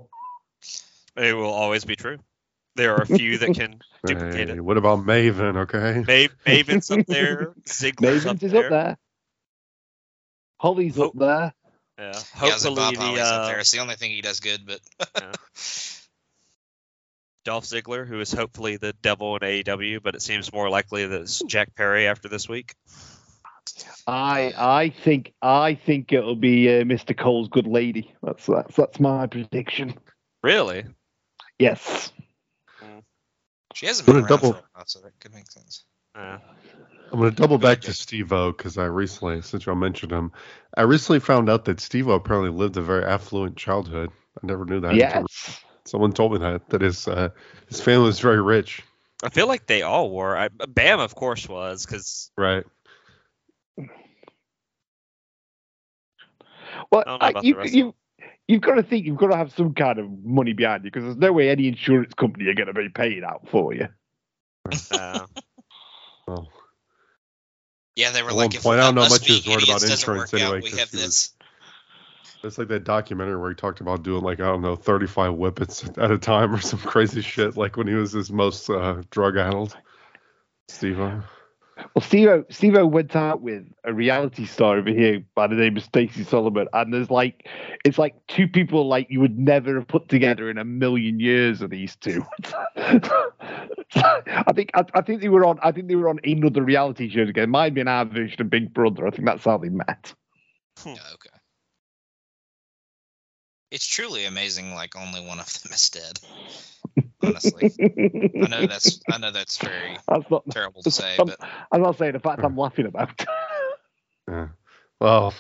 It 1.16 1.34
will 1.36 1.52
always 1.52 1.84
be 1.84 1.96
true. 1.96 2.18
There 2.76 2.94
are 2.94 3.02
a 3.02 3.06
few 3.06 3.36
that 3.38 3.54
can 3.54 3.80
duplicate 4.06 4.48
Hey, 4.48 4.54
it. 4.54 4.60
what 4.64 4.78
about 4.78 5.00
Maven? 5.00 5.56
Okay. 5.58 6.00
Ma- 6.00 6.50
Maven's 6.50 6.90
up 6.90 7.04
there. 7.06 7.52
Ziggler's 7.66 8.24
up 8.24 8.36
Mavens 8.38 8.42
is 8.44 8.52
there. 8.52 8.64
up 8.64 8.70
there. 8.70 8.98
Holly's 10.58 10.98
up 10.98 11.12
there. 11.14 11.28
Yeah. 11.28 11.52
Yeah, 11.98 12.08
like, 12.08 12.24
Hopefully 12.34 12.74
Bob 12.76 12.94
the 12.94 13.00
Holly's 13.00 13.20
up 13.20 13.42
uh, 13.42 13.46
there. 13.48 13.58
It's 13.58 13.70
the 13.72 13.78
only 13.80 13.96
thing 13.96 14.10
he 14.12 14.22
does 14.22 14.40
good, 14.40 14.60
but 14.66 14.80
Dolph 17.44 17.64
Ziggler, 17.64 18.06
who 18.06 18.20
is 18.20 18.32
hopefully 18.32 18.76
the 18.76 18.92
devil 19.02 19.36
in 19.36 19.42
AEW, 19.42 20.02
but 20.02 20.14
it 20.14 20.22
seems 20.22 20.52
more 20.52 20.68
likely 20.70 21.06
that 21.06 21.22
it's 21.22 21.42
Jack 21.46 21.74
Perry 21.74 22.06
after 22.06 22.28
this 22.28 22.48
week. 22.48 22.74
I 24.06 24.52
I 24.56 24.88
think 25.04 25.32
I 25.40 25.74
think 25.74 26.12
it'll 26.12 26.36
be 26.36 26.68
uh, 26.68 26.82
Mr. 26.84 27.16
Cole's 27.16 27.48
good 27.48 27.66
lady. 27.66 28.12
That's 28.22 28.46
that's 28.46 28.76
that's 28.76 29.00
my 29.00 29.26
prediction. 29.26 29.94
Really? 30.42 30.84
Yes. 31.58 32.12
she 33.74 33.86
hasn't 33.86 34.06
been 34.06 34.16
a 34.16 34.18
around 34.20 34.28
double- 34.28 34.52
for 34.52 34.58
a 34.58 34.64
while, 34.74 34.86
so 34.86 35.00
that 35.00 35.12
could 35.20 35.32
make 35.32 35.50
sense. 35.50 35.84
Yeah. 36.16 36.38
I'm 37.12 37.18
going 37.18 37.30
to 37.30 37.36
double 37.36 37.58
back 37.58 37.82
to 37.82 37.92
Steve 37.92 38.32
O 38.32 38.52
because 38.52 38.78
I 38.78 38.86
recently, 38.86 39.42
since 39.42 39.66
y'all 39.66 39.74
mentioned 39.74 40.12
him, 40.12 40.32
I 40.74 40.82
recently 40.82 41.20
found 41.20 41.50
out 41.50 41.66
that 41.66 41.78
Steve 41.78 42.08
O 42.08 42.12
apparently 42.12 42.50
lived 42.50 42.78
a 42.78 42.82
very 42.82 43.04
affluent 43.04 43.56
childhood. 43.56 44.10
I 44.42 44.46
never 44.46 44.64
knew 44.64 44.80
that. 44.80 44.92
until 44.92 44.98
Yes. 44.98 45.60
Someone 45.92 46.12
told 46.14 46.32
me 46.32 46.38
that 46.38 46.66
that 46.70 46.80
his 46.80 47.06
uh, 47.06 47.28
his 47.68 47.78
family 47.78 48.06
was 48.06 48.18
very 48.18 48.40
rich. 48.40 48.82
I 49.22 49.28
feel 49.28 49.46
like 49.46 49.66
they 49.66 49.82
all 49.82 50.10
were. 50.10 50.34
I, 50.34 50.48
Bam, 50.48 51.00
of 51.00 51.14
course, 51.14 51.46
was 51.46 51.84
because 51.84 52.30
Right. 52.38 52.64
Well, 56.90 57.04
I 57.06 57.32
I- 57.36 57.40
you, 57.42 57.52
the 57.52 57.58
rest 57.58 57.68
of 57.68 57.74
you, 57.74 57.94
you've 58.48 58.62
got 58.62 58.76
to 58.76 58.82
think 58.82 59.04
you've 59.04 59.18
got 59.18 59.28
to 59.32 59.36
have 59.36 59.52
some 59.52 59.74
kind 59.74 59.98
of 59.98 60.24
money 60.24 60.54
behind 60.54 60.82
you 60.84 60.90
because 60.90 61.04
there's 61.04 61.16
no 61.18 61.30
way 61.30 61.50
any 61.50 61.68
insurance 61.68 62.14
company 62.14 62.46
are 62.46 62.54
going 62.54 62.68
to 62.68 62.72
be 62.72 62.88
paying 62.88 63.22
out 63.22 63.46
for 63.50 63.74
you. 63.74 63.88
uh, 64.92 65.26
Well, 66.26 66.48
Yeah, 67.96 68.12
they 68.12 68.22
were 68.22 68.30
At 68.30 68.36
like, 68.36 68.50
one 68.52 68.56
if 68.56 68.62
point, 68.62 68.80
I 68.80 68.84
don't 68.84 68.94
know 68.94 69.02
us 69.02 69.10
much 69.10 69.26
he 69.26 69.34
was 69.34 69.46
worried 69.46 69.64
about 69.64 69.82
insurance 69.82 70.32
work 70.32 70.40
out, 70.40 70.54
anyway, 70.54 70.60
we 70.62 70.70
'cause 70.70 70.78
have 70.78 70.88
he 70.90 70.96
was- 70.96 71.04
this. 71.04 71.34
It's 72.44 72.58
like 72.58 72.68
that 72.68 72.84
documentary 72.84 73.36
where 73.36 73.50
he 73.50 73.56
talked 73.56 73.80
about 73.80 74.02
doing 74.02 74.22
like 74.22 74.40
I 74.40 74.46
don't 74.46 74.62
know 74.62 74.76
35 74.76 75.34
whippets 75.34 75.98
at 75.98 76.10
a 76.10 76.18
time 76.18 76.54
or 76.54 76.60
some 76.60 76.80
crazy 76.80 77.20
shit. 77.20 77.56
Like 77.56 77.76
when 77.76 77.86
he 77.86 77.94
was 77.94 78.12
his 78.12 78.30
most 78.30 78.68
uh, 78.70 79.02
drug 79.10 79.36
addled. 79.36 79.76
Steve. 80.68 80.98
Well, 80.98 82.02
Steve 82.02 82.44
Steve 82.50 82.80
went 82.82 83.16
out 83.16 83.42
with 83.42 83.64
a 83.84 83.92
reality 83.92 84.46
star 84.46 84.78
over 84.78 84.90
here 84.90 85.24
by 85.34 85.46
the 85.46 85.54
name 85.54 85.76
of 85.76 85.82
Stacey 85.82 86.22
Solomon, 86.22 86.68
and 86.72 86.92
there's 86.92 87.10
like 87.10 87.48
it's 87.84 87.98
like 87.98 88.14
two 88.28 88.46
people 88.46 88.86
like 88.86 89.08
you 89.10 89.20
would 89.20 89.38
never 89.38 89.74
have 89.76 89.88
put 89.88 90.08
together 90.08 90.50
in 90.50 90.58
a 90.58 90.64
million 90.64 91.18
years 91.18 91.62
of 91.62 91.70
these 91.70 91.96
two. 91.96 92.24
I 92.76 94.52
think 94.54 94.70
I, 94.74 94.84
I 94.94 95.00
think 95.00 95.20
they 95.20 95.28
were 95.28 95.44
on 95.44 95.58
I 95.62 95.72
think 95.72 95.88
they 95.88 95.96
were 95.96 96.08
on 96.08 96.20
another 96.24 96.62
reality 96.62 97.08
show 97.08 97.22
again. 97.22 97.50
Might 97.50 97.64
have 97.64 97.74
been 97.74 97.88
our 97.88 98.04
version 98.04 98.40
of 98.40 98.50
Big 98.50 98.72
Brother. 98.72 99.06
I 99.06 99.10
think 99.10 99.26
that's 99.26 99.44
how 99.44 99.58
they 99.58 99.70
met. 99.70 100.14
Yeah, 100.84 100.92
okay. 100.92 101.41
It's 103.72 103.86
truly 103.86 104.26
amazing. 104.26 104.74
Like 104.74 104.96
only 104.96 105.26
one 105.26 105.40
of 105.40 105.50
them 105.62 105.72
is 105.72 105.88
dead. 105.88 106.20
Honestly, 107.22 107.72
I 107.80 108.46
know 108.48 108.66
that's 108.66 109.00
I 109.10 109.16
know 109.16 109.30
that's 109.30 109.56
very 109.56 109.96
That's 110.06 110.30
not. 110.30 110.42
terrible 110.50 110.82
to 110.82 110.90
say, 110.90 111.16
I'm, 111.18 111.26
but 111.26 111.38
I'm 111.72 111.80
not 111.80 111.96
saying 111.96 112.12
the 112.12 112.20
fact 112.20 112.44
I'm 112.44 112.56
laughing 112.56 112.86
about. 112.86 113.24
Yeah. 114.30 114.48
Well, 115.00 115.34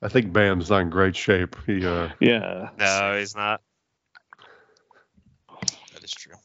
I 0.00 0.08
think 0.08 0.32
Bam's 0.32 0.70
not 0.70 0.82
in 0.82 0.88
great 0.88 1.16
shape. 1.16 1.56
He 1.66 1.84
uh 1.84 2.10
yeah. 2.20 2.68
no, 2.78 3.16
he's 3.18 3.34
not. 3.34 3.60
that 5.92 6.04
is 6.04 6.12
true. 6.12 6.36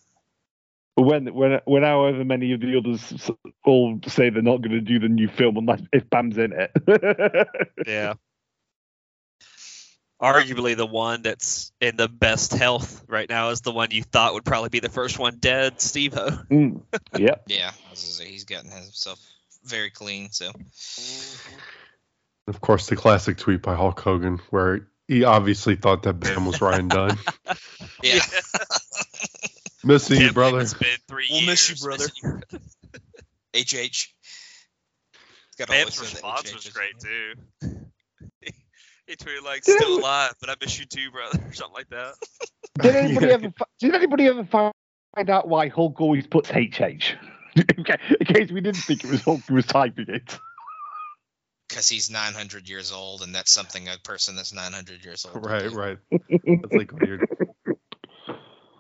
But 0.96 1.04
when 1.04 1.32
when 1.32 1.62
when 1.66 1.84
however 1.84 2.26
many 2.26 2.54
of 2.54 2.62
the 2.62 2.76
others 2.76 3.30
all 3.64 4.00
say 4.08 4.32
they're 4.32 4.42
not 4.42 4.64
going 4.64 4.72
to 4.72 4.82
do 4.82 4.98
the 4.98 5.10
new 5.10 5.28
film 5.28 5.58
unless 5.58 5.82
if 5.94 6.10
Bam's 6.10 6.40
in 6.40 6.54
it. 6.54 6.72
Yeah. 7.88 8.16
Arguably, 10.22 10.76
the 10.76 10.86
one 10.86 11.22
that's 11.22 11.72
in 11.80 11.96
the 11.96 12.10
best 12.10 12.52
health 12.54 13.04
right 13.08 13.30
now 13.30 13.50
is 13.50 13.62
the 13.62 13.72
one 13.72 13.92
you 13.92 14.04
thought 14.04 14.34
would 14.34 14.44
probably 14.44 14.68
be 14.70 14.82
the 14.82 14.90
first 14.90 15.18
one 15.18 15.38
dead, 15.40 15.80
Steve 15.80 16.18
O. 16.18 16.30
Mm. 16.52 16.82
Yep. 17.18 17.44
Yeah, 17.48 17.72
I 17.72 17.90
was 17.92 18.02
gonna 18.02 18.14
say, 18.14 18.26
he's 18.26 18.44
gotten 18.44 18.70
himself 18.70 19.20
very 19.64 19.90
clean. 19.90 20.30
So 20.32 20.52
of 22.48 22.60
course 22.62 22.88
the 22.88 22.96
classic 22.96 23.38
tweet 23.38 23.62
by 23.62 23.76
Hulk 23.76 24.00
Hogan 24.00 24.40
where 24.50 24.88
he 25.08 25.24
obviously 25.24 25.76
thought 25.76 26.04
that 26.04 26.14
Bam 26.20 26.46
was 26.46 26.62
Ryan 26.62 26.88
Dunn. 26.88 27.18
yeah, 28.04 28.20
Missing 29.84 30.18
you, 30.18 30.24
Can't 30.26 30.34
believe 30.34 30.34
brother. 30.34 30.60
It's 30.60 30.74
been 30.74 30.98
3 31.08 31.28
We'll 31.30 31.40
years. 31.42 31.48
miss 31.48 31.70
you, 31.70 31.76
brother. 31.86 32.06
missing 32.24 32.42
you. 33.54 33.90
HH. 33.90 34.14
Got 35.58 35.68
Bam's 35.70 36.00
response 36.00 36.54
was 36.54 36.68
great 36.70 37.00
too. 37.00 37.79
He 39.10 39.16
tweeted 39.16 39.44
like, 39.44 39.64
"Still 39.64 40.00
alive, 40.00 40.34
but 40.40 40.50
I 40.50 40.56
miss 40.62 40.80
you 40.80 40.86
too, 40.86 41.10
brother," 41.12 41.40
or 41.50 41.54
something 41.54 41.74
like 41.74 41.90
that. 41.90 42.14
Did 42.82 42.96
anybody 42.96 43.28
Yeah. 43.28 43.34
ever 43.34 43.52
did 43.80 43.96
anybody 43.96 44.28
ever 44.28 44.46
find 44.46 45.30
out 45.30 45.48
why 45.48 45.68
Hulk 45.68 46.00
always 46.00 46.28
puts 46.28 46.50
HH? 46.50 47.16
okay, 47.80 47.98
in 48.20 48.26
case 48.26 48.52
we 48.52 48.62
didn't 48.62 48.78
think 48.82 49.04
it 49.04 49.10
was 49.10 49.22
Hulk 49.24 49.42
who 49.48 49.56
was 49.56 49.66
typing 49.66 50.06
it. 50.08 50.38
because 51.68 51.90
he's 51.90 52.10
900 52.10 52.70
years 52.70 52.92
old, 52.92 53.24
and 53.24 53.34
that's 53.34 53.52
something 53.52 53.88
a 53.88 53.98
person 54.04 54.36
that's 54.36 54.54
900 54.54 55.04
years 55.04 55.26
old. 55.26 55.44
Right, 55.44 55.72
right. 55.72 55.98
That's 56.12 56.74
like 56.74 56.92
weird. 56.94 57.28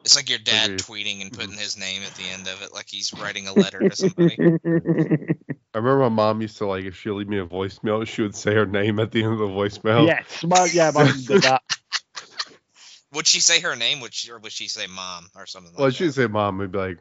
It's 0.05 0.15
like 0.15 0.29
your 0.29 0.39
dad 0.39 0.65
Agreed. 0.65 0.79
tweeting 0.79 1.21
and 1.21 1.31
putting 1.31 1.51
mm-hmm. 1.51 1.59
his 1.59 1.77
name 1.77 2.03
at 2.03 2.15
the 2.15 2.23
end 2.23 2.47
of 2.47 2.61
it, 2.61 2.73
like 2.73 2.87
he's 2.87 3.13
writing 3.13 3.47
a 3.47 3.53
letter 3.53 3.79
to 3.79 3.95
somebody. 3.95 4.37
I 5.73 5.77
remember 5.77 5.99
my 5.99 6.09
mom 6.09 6.41
used 6.41 6.57
to 6.57 6.65
like 6.65 6.85
if 6.85 6.95
she 6.95 7.11
leave 7.11 7.27
me 7.27 7.37
a 7.39 7.45
voicemail, 7.45 8.05
she 8.07 8.21
would 8.23 8.35
say 8.35 8.55
her 8.55 8.65
name 8.65 8.99
at 8.99 9.11
the 9.11 9.23
end 9.23 9.33
of 9.33 9.39
the 9.39 9.47
voicemail. 9.47 10.07
yes, 10.07 10.43
my, 10.43 10.65
yeah, 10.73 10.91
my 10.93 11.03
mum 11.03 11.21
did 11.27 11.41
that. 11.43 11.61
Would 13.13 13.25
she 13.25 13.39
say 13.39 13.59
her 13.61 13.75
name? 13.75 14.01
Would 14.01 14.13
she, 14.13 14.31
or 14.31 14.37
would 14.37 14.51
she 14.51 14.67
say 14.67 14.85
mom 14.85 15.25
or 15.35 15.47
something? 15.47 15.73
Well, 15.75 15.87
like 15.87 15.95
she'd 15.95 16.07
that? 16.09 16.13
say 16.13 16.27
mom. 16.27 16.59
We'd 16.59 16.71
be 16.71 16.77
like, 16.77 16.97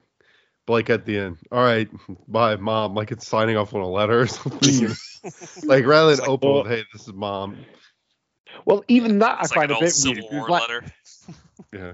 Blake 0.67 0.89
at 0.89 1.05
the 1.05 1.19
end, 1.19 1.37
all 1.53 1.63
right, 1.63 1.87
bye, 2.27 2.57
mom. 2.57 2.95
Like 2.95 3.11
it's 3.11 3.27
signing 3.27 3.59
off 3.59 3.75
on 3.75 3.83
a 3.83 3.87
letter 3.89 4.21
or 4.21 4.27
something. 4.27 4.89
like 5.65 5.85
rather 5.85 6.11
than 6.17 6.21
like, 6.21 6.29
open 6.29 6.51
well- 6.51 6.63
with, 6.63 6.73
hey, 6.73 6.85
this 6.95 7.03
is 7.09 7.13
mom. 7.15 7.59
Well, 8.65 8.85
even 8.89 9.19
that 9.19 9.39
It's 9.43 9.53
I 9.53 9.57
like 9.57 9.61
find 9.69 9.71
an 9.71 9.73
a 9.73 9.75
old 9.77 9.85
bit 9.85 9.93
Civil 9.93 10.15
weird. 10.31 10.31
'cause, 10.31 10.49
War 10.49 10.49
like, 10.49 10.63
letter. 10.63 10.85
Yeah. 11.75 11.93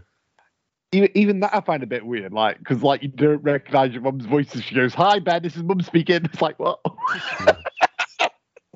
Even, 0.94 1.10
even 1.14 1.40
that 1.40 1.54
I 1.54 1.60
find 1.60 1.82
a 1.82 1.86
bit 1.86 2.04
weird, 2.06 2.32
like 2.32 2.58
because 2.58 2.82
like 2.82 3.02
you 3.02 3.08
don't 3.08 3.42
recognize 3.42 3.92
your 3.92 4.02
mum's 4.02 4.26
voice, 4.26 4.54
and 4.54 4.62
she 4.64 4.74
goes, 4.74 4.94
"Hi, 4.94 5.18
Ben, 5.18 5.42
this 5.42 5.56
is 5.56 5.62
mum 5.62 5.80
speaking." 5.82 6.24
It's 6.24 6.40
like 6.40 6.58
what? 6.58 6.80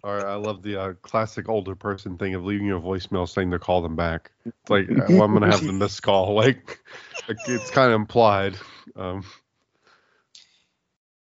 All 0.04 0.14
right, 0.14 0.24
I 0.24 0.34
love 0.36 0.62
the 0.62 0.80
uh, 0.80 0.92
classic 1.02 1.48
older 1.48 1.74
person 1.74 2.18
thing 2.18 2.34
of 2.34 2.44
leaving 2.44 2.66
you 2.66 2.76
a 2.76 2.80
voicemail 2.80 3.28
saying 3.28 3.50
to 3.50 3.58
call 3.58 3.82
them 3.82 3.96
back. 3.96 4.30
It's 4.44 4.70
like, 4.70 4.88
uh, 4.90 5.04
well, 5.10 5.22
I'm 5.22 5.32
gonna 5.32 5.50
have 5.50 5.64
the 5.64 5.72
missed 5.72 6.02
call. 6.02 6.34
Like, 6.34 6.80
like, 7.28 7.36
it's 7.46 7.70
kind 7.70 7.90
of 7.90 7.96
implied. 7.96 8.56
Um, 8.94 9.24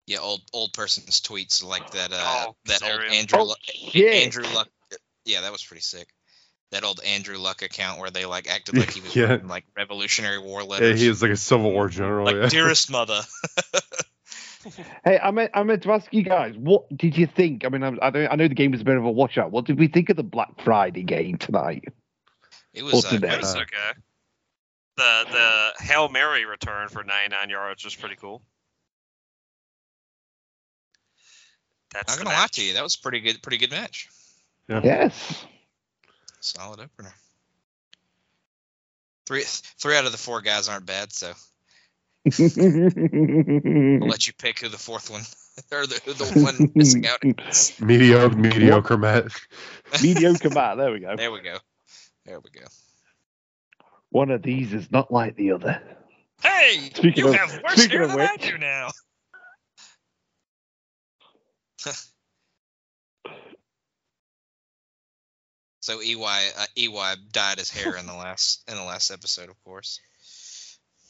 yeah, 0.07 0.17
old 0.19 0.41
old 0.53 0.73
person's 0.73 1.21
tweets 1.21 1.63
like 1.63 1.91
that. 1.91 2.12
Uh, 2.12 2.45
Oh, 2.47 2.55
that 2.65 2.83
old 2.83 3.01
Andrew 3.12 3.39
Oh, 3.39 3.43
Luck. 3.43 3.59
Andrew 3.95 4.43
Luck. 4.53 4.69
Yeah, 5.25 5.41
that 5.41 5.51
was 5.51 5.63
pretty 5.63 5.81
sick. 5.81 6.12
That 6.74 6.84
old 6.84 7.00
Andrew 7.06 7.38
Luck 7.38 7.62
account 7.62 8.00
where 8.00 8.10
they 8.10 8.25
like 8.25 8.50
acted 8.50 8.77
like 8.77 8.92
he 8.92 9.01
was 9.01 9.15
Yeah. 9.15 9.25
writing 9.25 9.48
like 9.48 9.63
Revolutionary 9.77 10.39
War 10.39 10.63
letters. 10.63 11.00
yeah, 11.00 11.03
he 11.03 11.10
was 11.10 11.22
like 11.22 11.32
a 11.32 11.38
Civil 11.38 11.72
War 11.72 11.88
general. 11.88 12.25
like 12.25 12.36
yeah. 12.36 12.50
dearest 12.50 12.92
mother. 12.92 13.22
Hey, 15.03 15.20
I 15.22 15.32
meant 15.32 15.51
I 15.53 15.62
meant 15.63 15.84
to 15.84 15.92
ask 15.92 16.08
you 16.13 16.24
guys, 16.24 16.56
what 16.56 16.86
did 16.96 17.18
you 17.18 17.27
think? 17.27 17.65
I 17.65 17.68
mean, 17.68 17.84
I, 17.84 17.92
I, 18.01 18.10
don't, 18.12 18.32
I 18.32 18.36
know 18.36 18.48
the 18.48 18.56
game 18.56 18.72
was 18.72 18.80
a 18.80 18.86
bit 18.86 18.96
of 18.96 19.03
a 19.03 19.12
washout. 19.12 19.51
What 19.51 19.65
did 19.65 19.77
we 19.77 19.88
think 19.89 20.10
of 20.10 20.15
the 20.15 20.24
Black 20.24 20.63
Friday 20.63 21.03
game 21.03 21.38
tonight? 21.38 21.84
It 22.74 22.82
was 22.84 23.03
uh, 23.06 23.10
It 23.22 23.22
was 23.42 23.56
Uh, 23.56 23.60
okay. 23.60 24.00
The 24.96 25.25
the 25.30 25.84
Hail 25.84 26.08
Mary 26.08 26.46
return 26.46 26.88
for 26.88 27.03
99 27.03 27.50
yards 27.50 27.84
was 27.84 27.94
pretty 27.94 28.15
cool. 28.15 28.42
That's 31.94 32.13
Not 32.13 32.20
the 32.20 32.24
gonna 32.24 32.38
lie 32.38 32.48
to 32.53 32.63
you, 32.63 32.74
that 32.75 32.84
was 32.84 32.96
pretty 32.96 33.20
good. 33.20 33.42
Pretty 33.42 33.58
good 33.58 33.72
match. 33.72 34.08
Yeah. 34.70 34.80
Yes. 34.82 35.46
Solid 36.43 36.81
opener. 36.81 37.13
Three 39.25 39.43
three 39.79 39.95
out 39.95 40.05
of 40.05 40.12
the 40.12 40.17
four 40.17 40.41
guys 40.41 40.67
aren't 40.67 40.85
bad, 40.85 41.13
so 41.13 41.27
I'll 42.29 42.33
let 44.09 44.27
you 44.27 44.33
pick 44.38 44.59
who 44.59 44.67
the 44.67 44.77
fourth 44.77 45.09
one 45.09 45.21
or 45.71 45.88
the, 45.88 46.01
the 46.05 46.41
one 46.41 46.71
missing 46.75 47.07
out 47.07 47.19
is. 47.23 47.79
mediocre, 47.79 48.35
mediocre 48.35 48.97
match. 48.97 49.47
Mediocre 50.03 50.50
Matt. 50.50 50.75
There 50.77 50.91
we 50.91 51.00
go. 51.00 51.15
There 51.15 51.31
we 51.31 51.39
go. 51.41 51.57
There 52.25 52.39
we 52.41 52.50
go. 52.50 52.65
One 54.09 54.29
of 54.29 54.41
these 54.43 54.73
is 54.73 54.91
not 54.91 55.12
like 55.13 55.38
the 55.38 55.53
other. 55.53 55.81
Hey, 56.41 56.89
Speaking 56.93 57.23
you 57.23 57.29
of- 57.29 57.35
have 57.35 57.63
worse 57.63 57.73
speaking 57.75 57.91
hair 58.00 58.03
of 58.03 58.12
than 58.12 58.19
I 58.19 58.35
do 58.35 58.57
now. 58.57 58.89
So 65.84 66.02
EY 66.02 66.16
uh, 66.58 66.66
EY 66.78 67.16
dyed 67.32 67.60
his 67.60 67.70
hair 67.70 67.96
in 67.98 68.06
the 68.06 68.13
last 68.13 68.63
in 68.70 68.75
the 68.75 68.84
last 68.84 69.12
episode, 69.12 69.50
of 69.50 69.62
course. 69.66 70.00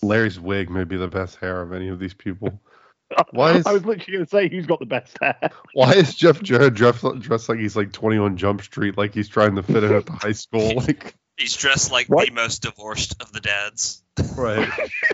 Larry's 0.02 0.40
wig 0.40 0.70
may 0.70 0.84
be 0.84 0.98
the 0.98 1.08
best 1.08 1.36
hair 1.38 1.62
of 1.62 1.72
any 1.74 1.90
of 1.90 2.00
these 2.00 2.14
people. 2.14 2.60
Why 3.32 3.54
is- 3.54 3.66
I 3.68 3.74
was 3.74 3.86
literally 3.86 4.14
going 4.18 4.26
to 4.26 4.30
say 4.30 4.50
who's 4.50 4.66
got 4.66 4.80
the 4.80 4.86
best 4.88 5.16
hair. 5.22 5.52
Why 5.74 5.94
is 5.94 6.16
Jeff 6.16 6.42
Jarrett 6.42 6.74
dressed, 6.74 7.04
dressed 7.20 7.48
like 7.50 7.60
he's 7.60 7.76
like 7.76 7.92
21 7.92 8.38
Jump 8.38 8.64
Street, 8.64 8.98
like 8.98 9.14
he's 9.14 9.30
trying 9.30 9.56
to 9.56 9.64
fit 9.64 9.84
in 9.84 9.94
at 9.94 10.06
the 10.08 10.12
high 10.14 10.32
school? 10.32 10.74
Like, 10.88 11.16
He's 11.38 11.56
dressed 11.56 11.92
like 11.92 12.08
What? 12.08 12.28
the 12.28 12.34
most 12.34 12.62
divorced 12.64 13.20
of 13.22 13.32
the 13.32 13.40
dads. 13.40 14.04
right? 14.36 14.70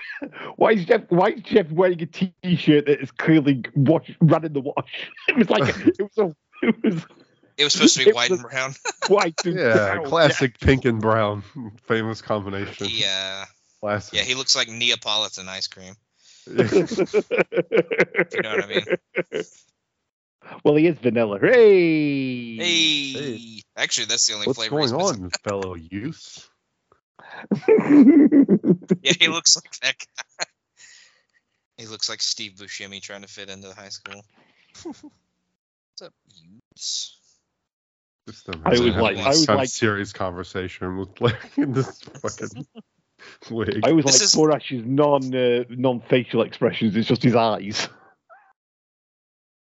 Why 0.58 0.72
is 0.72 0.86
Jeff? 0.86 1.04
Why 1.10 1.28
is 1.30 1.42
Jeff 1.44 1.72
wearing 1.72 2.01
a 2.01 2.06
T-shirt 2.08 2.88
that 2.88 3.01
is 3.01 3.12
clearly 3.12 3.63
wash, 3.75 4.12
run 4.22 4.44
in 4.46 4.51
the 4.54 4.60
wash? 4.62 5.10
It 5.30 5.38
was 5.38 5.50
like 5.50 5.75
it 5.88 6.01
was 6.01 6.18
a 6.18 6.36
it 6.68 6.84
was 6.84 7.06
It 7.60 7.66
was 7.66 7.74
supposed 7.74 7.98
to 7.98 8.06
be 8.06 8.10
It 8.10 8.16
white 8.16 8.32
and 8.32 8.42
brown. 8.42 8.74
white. 9.10 9.36
and 9.46 9.56
Yeah, 9.60 9.96
brown. 9.96 10.06
classic 10.06 10.60
pink 10.60 10.86
and 10.86 11.00
brown, 11.01 11.44
famous 11.84 12.22
combination. 12.22 12.88
He, 12.88 13.04
uh, 13.06 13.46
Classic. 13.82 14.13
yeah, 14.13 14.24
he 14.24 14.34
looks 14.34 14.56
like 14.56 14.70
Neapolitan 14.70 15.48
ice 15.50 15.68
cream. 15.68 15.94
You 16.48 16.56
know 18.42 18.56
what 18.56 18.63
I 18.63 18.68
mean. 18.68 18.86
well, 20.63 20.75
he 20.75 20.88
is 20.88 20.98
vanilla. 20.98 21.38
Hey. 21.42 22.56
Hey. 22.56 23.62
Actually, 23.75 24.06
that's 24.08 24.25
the 24.28 24.34
only 24.34 24.48
What's 24.48 24.58
flavor 24.58 24.80
he's 24.80 24.92
going 24.92 25.22
missing. 25.22 25.24
on, 25.25 25.30
fellow 25.62 25.75
youth? 25.75 26.50
Yeah, 27.68 29.13
he 29.20 29.28
looks 29.28 29.56
like 29.58 29.72
that 29.82 29.96
guy. 29.98 30.46
He 31.78 31.86
looks 31.88 32.10
like 32.10 32.22
Steve 32.22 32.54
Buscemi 32.54 33.01
trying 33.01 33.22
to 33.22 33.28
fit 33.28 33.50
into 33.50 33.68
the 33.68 33.75
high 33.75 33.89
school. 33.89 34.22
What's 34.84 35.04
up, 36.04 36.13
Utes? 36.34 37.18
Just 38.29 38.45
them 38.45 38.62
I 38.65 38.69
having 38.75 38.81
always 38.81 38.95
a 38.95 39.01
like- 39.01 39.17
I 39.17 39.24
always 39.24 39.45
kind 39.45 39.55
of 39.57 39.62
like- 39.63 39.69
serious 39.69 40.13
conversation 40.13 40.98
with 40.98 41.19
like 41.19 41.39
in 41.57 41.74
this 41.74 42.00
fucking 42.01 42.65
wig. 43.51 43.79
I 43.83 43.89
always 43.89 44.05
This 44.05 44.15
like 44.15 44.21
is- 44.24 44.36
Borash's 44.36 44.86
non 44.86 45.33
uh, 45.36 45.63
non 45.69 46.01
facial 46.01 46.43
expressions. 46.43 46.95
It's 46.95 47.07
just 47.07 47.24
his 47.24 47.36
eyes. 47.36 47.88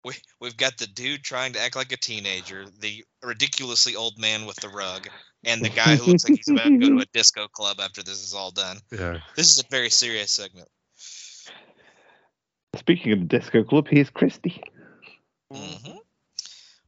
We, 0.03 0.13
we've 0.39 0.55
got 0.55 0.77
the 0.77 0.85
dude 0.85 1.23
trying 1.23 1.53
to 1.53 1.59
act 1.59 1.75
like 1.75 1.91
a 1.91 1.97
teenager, 1.97 2.65
the 2.79 3.03
ridiculously 3.23 3.95
old 3.95 4.19
man 4.19 4.45
with 4.45 4.55
the 4.57 4.69
rug, 4.69 5.07
and 5.43 5.65
the 5.65 5.69
guy 5.69 5.95
who 5.95 6.11
looks 6.11 6.29
like 6.29 6.37
he's 6.37 6.47
about 6.47 6.65
to 6.65 6.77
go 6.77 6.89
to 6.89 6.99
a 7.01 7.05
disco 7.11 7.47
club 7.47 7.79
after 7.79 8.03
this 8.03 8.23
is 8.23 8.35
all 8.35 8.51
done. 8.51 8.77
Yeah. 8.91 9.21
This 9.35 9.49
is 9.49 9.63
a 9.63 9.67
very 9.71 9.89
serious 9.89 10.29
segment. 10.29 10.67
Speaking 12.75 13.13
of 13.13 13.19
the 13.21 13.25
disco 13.25 13.63
club, 13.63 13.87
here's 13.89 14.11
Christy. 14.11 14.61
hmm 15.51 15.97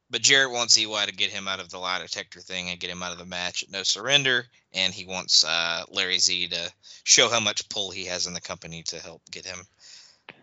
But 0.10 0.22
Jarrett 0.22 0.52
wants 0.52 0.78
EY 0.78 1.06
to 1.06 1.12
get 1.14 1.32
him 1.32 1.48
out 1.48 1.60
of 1.60 1.70
the 1.70 1.80
lie 1.80 2.00
detector 2.00 2.40
thing 2.40 2.70
and 2.70 2.80
get 2.80 2.90
him 2.90 3.04
out 3.04 3.12
of 3.12 3.18
the 3.18 3.26
match 3.26 3.64
at 3.64 3.72
no 3.72 3.84
surrender, 3.84 4.46
and 4.74 4.94
he 4.94 5.06
wants 5.06 5.44
uh, 5.44 5.84
Larry 5.90 6.20
Z 6.20 6.48
to 6.50 6.72
show 7.04 7.30
how 7.30 7.42
much 7.42 7.68
pull 7.70 7.92
he 7.92 8.06
has 8.06 8.26
in 8.26 8.34
the 8.34 8.42
company 8.42 8.84
to 8.84 9.00
help 9.00 9.22
get 9.30 9.46
him 9.46 9.60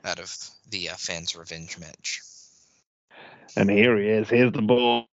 out 0.04 0.18
of 0.18 0.36
the 0.68 0.90
uh, 0.90 0.94
fans' 0.96 1.34
revenge 1.34 1.78
match. 1.78 2.20
And 3.56 3.70
here 3.70 3.96
he 3.98 4.08
is. 4.08 4.28
Here's 4.28 4.52
the 4.52 4.62
boy. 4.62 5.06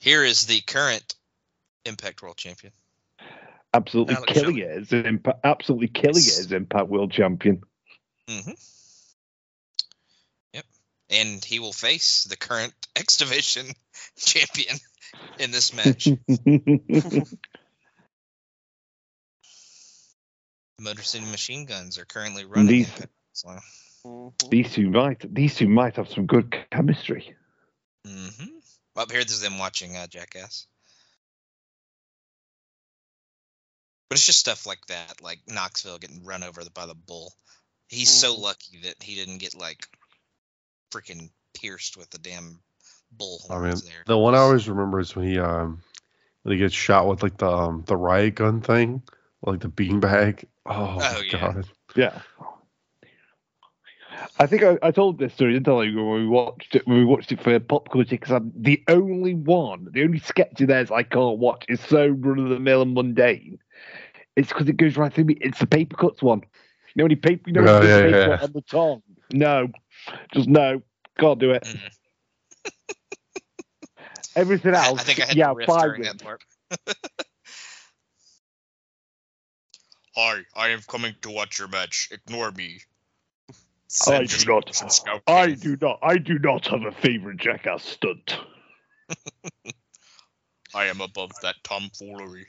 Here 0.00 0.24
is 0.24 0.46
the 0.46 0.60
current 0.60 1.14
Impact 1.84 2.22
World 2.22 2.36
Champion. 2.36 2.72
Absolutely 3.74 4.14
Alex 4.14 4.32
killing 4.32 4.58
it 4.58 4.70
as 4.70 4.92
Impact, 4.92 5.40
absolutely 5.44 5.88
killing 5.88 6.22
it 6.22 6.38
as 6.38 6.52
Impact 6.52 6.88
World 6.88 7.12
Champion. 7.12 7.62
hmm 8.28 8.50
Yep. 8.50 8.56
And 11.10 11.42
he 11.44 11.58
will 11.58 11.72
face 11.72 12.24
the 12.24 12.36
current 12.36 12.74
X 12.96 13.16
Division 13.16 13.66
champion 14.16 14.76
in 15.38 15.50
this 15.50 15.72
match. 15.74 16.08
Motor 20.80 21.02
City 21.02 21.24
Machine 21.26 21.64
Guns 21.66 21.98
are 21.98 22.04
currently 22.04 22.44
running 22.44 22.66
These- 22.68 22.88
Impact. 22.88 23.12
So, 23.32 23.58
these 24.50 24.72
two 24.72 24.90
might 24.90 25.32
these 25.34 25.54
two 25.54 25.68
might 25.68 25.94
have 25.96 26.08
some 26.10 26.26
good 26.26 26.56
chemistry. 26.72 27.36
hmm 28.06 28.28
Up 28.96 29.10
here, 29.12 29.22
there's 29.24 29.40
them 29.40 29.58
watching 29.58 29.96
uh, 29.96 30.06
Jackass. 30.08 30.66
But 34.10 34.16
it's 34.18 34.26
just 34.26 34.40
stuff 34.40 34.66
like 34.66 34.84
that, 34.86 35.20
like 35.22 35.38
Knoxville 35.46 35.98
getting 35.98 36.24
run 36.24 36.42
over 36.42 36.62
by 36.74 36.86
the 36.86 36.94
bull. 36.94 37.32
He's 37.88 38.08
so 38.10 38.34
Mhm. 38.34 38.40
lucky 38.40 38.78
that 38.84 39.02
he 39.02 39.14
didn't 39.14 39.38
get 39.38 39.54
like 39.54 39.86
freaking 40.90 41.30
pierced 41.54 41.96
with 41.96 42.10
the 42.10 42.18
damn 42.18 42.62
bull 43.10 43.38
I 43.50 43.58
mean, 43.58 43.80
horns 43.80 43.84
there. 43.84 44.06
the 44.06 44.18
one 44.18 44.34
I 44.34 44.38
always 44.38 44.68
remember 44.68 44.98
is 45.00 45.14
when 45.14 45.26
he 45.26 45.38
um 45.38 45.82
when 46.42 46.52
he 46.54 46.58
gets 46.58 46.74
shot 46.74 47.06
with 47.08 47.22
like 47.22 47.38
the 47.38 47.50
um 47.50 47.82
the 47.86 47.96
riot 47.96 48.36
gun 48.36 48.60
thing, 48.60 49.02
like 49.42 49.60
the 49.60 49.68
beanbag. 49.68 50.44
Oh, 50.66 51.04
Oh, 51.04 51.20
my 51.20 51.22
yeah. 51.22 51.54
god. 51.54 51.66
Yeah. 51.94 52.20
I 54.38 54.46
think 54.46 54.62
I, 54.62 54.78
I 54.82 54.90
told 54.90 55.18
this 55.18 55.34
story, 55.34 55.54
didn't 55.54 55.68
I, 55.68 55.72
when 55.74 56.12
we 56.12 56.26
watched 56.26 56.74
it 56.76 56.86
when 56.86 56.98
we 56.98 57.04
watched 57.04 57.32
it 57.32 57.40
for 57.40 57.58
pop 57.58 57.90
culture 57.90 58.10
because 58.10 58.30
I'm 58.32 58.52
the 58.54 58.82
only 58.88 59.34
one, 59.34 59.88
the 59.92 60.02
only 60.02 60.18
sketch 60.18 60.60
of 60.60 60.68
theirs 60.68 60.90
I 60.90 61.02
can't 61.02 61.38
watch 61.38 61.64
is 61.68 61.80
so 61.80 62.06
run 62.08 62.38
of 62.38 62.48
the 62.50 62.58
mill 62.58 62.82
and 62.82 62.94
mundane. 62.94 63.58
It's 64.36 64.48
because 64.48 64.68
it 64.68 64.76
goes 64.76 64.96
right 64.96 65.12
through 65.12 65.24
me. 65.24 65.36
It's 65.40 65.58
the 65.58 65.66
paper 65.66 65.96
cuts 65.96 66.22
one. 66.22 66.40
You 66.40 67.00
know 67.00 67.04
when 67.04 67.10
you 67.10 67.16
paper, 67.16 67.48
you 67.48 67.52
know 67.54 67.62
when 67.62 67.72
Oh, 67.72 67.82
yeah, 67.82 68.06
paper 68.06 68.30
yeah. 68.30 68.38
on 68.38 68.52
the 68.52 68.62
tongue. 68.62 69.02
No, 69.32 69.68
just 70.32 70.48
no, 70.48 70.82
can't 71.18 71.38
do 71.38 71.52
it. 71.52 71.64
Mm. 71.64 71.80
Everything 74.36 74.74
else, 74.74 75.00
I 75.00 75.02
think 75.02 75.20
I 75.20 75.26
had 75.26 75.36
yeah, 75.36 75.48
to 75.48 75.54
riff 75.54 75.66
during 75.68 76.00
with. 76.00 76.18
that 76.18 76.22
part. 76.22 76.44
Hi, 80.16 80.40
I 80.54 80.68
am 80.70 80.80
coming 80.88 81.14
to 81.22 81.30
watch 81.30 81.58
your 81.58 81.68
match. 81.68 82.08
Ignore 82.10 82.50
me. 82.52 82.80
I 84.06 84.24
do 84.24 84.44
not. 84.46 84.80
I 85.26 85.52
do 85.52 85.76
not. 85.80 85.98
I 86.02 86.18
do 86.18 86.38
not 86.38 86.66
have 86.66 86.82
a 86.82 86.92
favorite 86.92 87.38
jackass 87.38 87.84
stunt. 87.84 88.36
I 90.74 90.84
am 90.86 91.00
above 91.00 91.30
that 91.42 91.56
tomfoolery. 91.64 92.46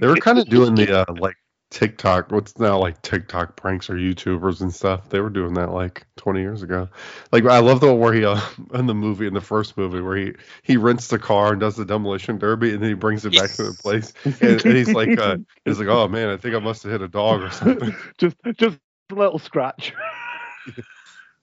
They 0.00 0.06
were 0.06 0.16
kind 0.16 0.38
of 0.38 0.48
doing 0.48 0.74
the 0.74 1.00
uh, 1.00 1.14
like 1.18 1.36
TikTok, 1.72 2.30
what's 2.30 2.58
now 2.58 2.78
like 2.78 3.00
TikTok 3.00 3.56
pranks 3.56 3.88
or 3.88 3.94
YouTubers 3.94 4.60
and 4.60 4.72
stuff. 4.74 5.08
They 5.08 5.20
were 5.20 5.30
doing 5.30 5.54
that 5.54 5.72
like 5.72 6.06
20 6.16 6.40
years 6.40 6.62
ago. 6.62 6.90
Like 7.32 7.46
I 7.46 7.60
love 7.60 7.80
the 7.80 7.86
one 7.86 7.98
where 7.98 8.12
he 8.12 8.26
uh, 8.26 8.38
in 8.74 8.86
the 8.86 8.94
movie 8.94 9.26
in 9.26 9.32
the 9.32 9.40
first 9.40 9.78
movie 9.78 10.02
where 10.02 10.16
he 10.16 10.32
he 10.62 10.76
rents 10.76 11.08
the 11.08 11.18
car 11.18 11.52
and 11.52 11.60
does 11.60 11.76
the 11.76 11.86
demolition 11.86 12.36
derby 12.36 12.74
and 12.74 12.82
then 12.82 12.90
he 12.90 12.94
brings 12.94 13.24
it 13.24 13.34
back 13.34 13.50
to 13.52 13.62
the 13.64 13.72
place 13.72 14.12
and, 14.24 14.64
and 14.64 14.76
he's 14.76 14.92
like 14.92 15.18
uh, 15.18 15.38
he's 15.64 15.78
like 15.78 15.88
oh 15.88 16.08
man 16.08 16.28
I 16.28 16.36
think 16.36 16.54
I 16.54 16.58
must 16.58 16.82
have 16.82 16.92
hit 16.92 17.00
a 17.00 17.08
dog 17.08 17.40
or 17.40 17.50
something. 17.52 17.96
just, 18.18 18.36
just 18.58 18.78
a 19.10 19.14
little 19.14 19.38
scratch. 19.38 19.94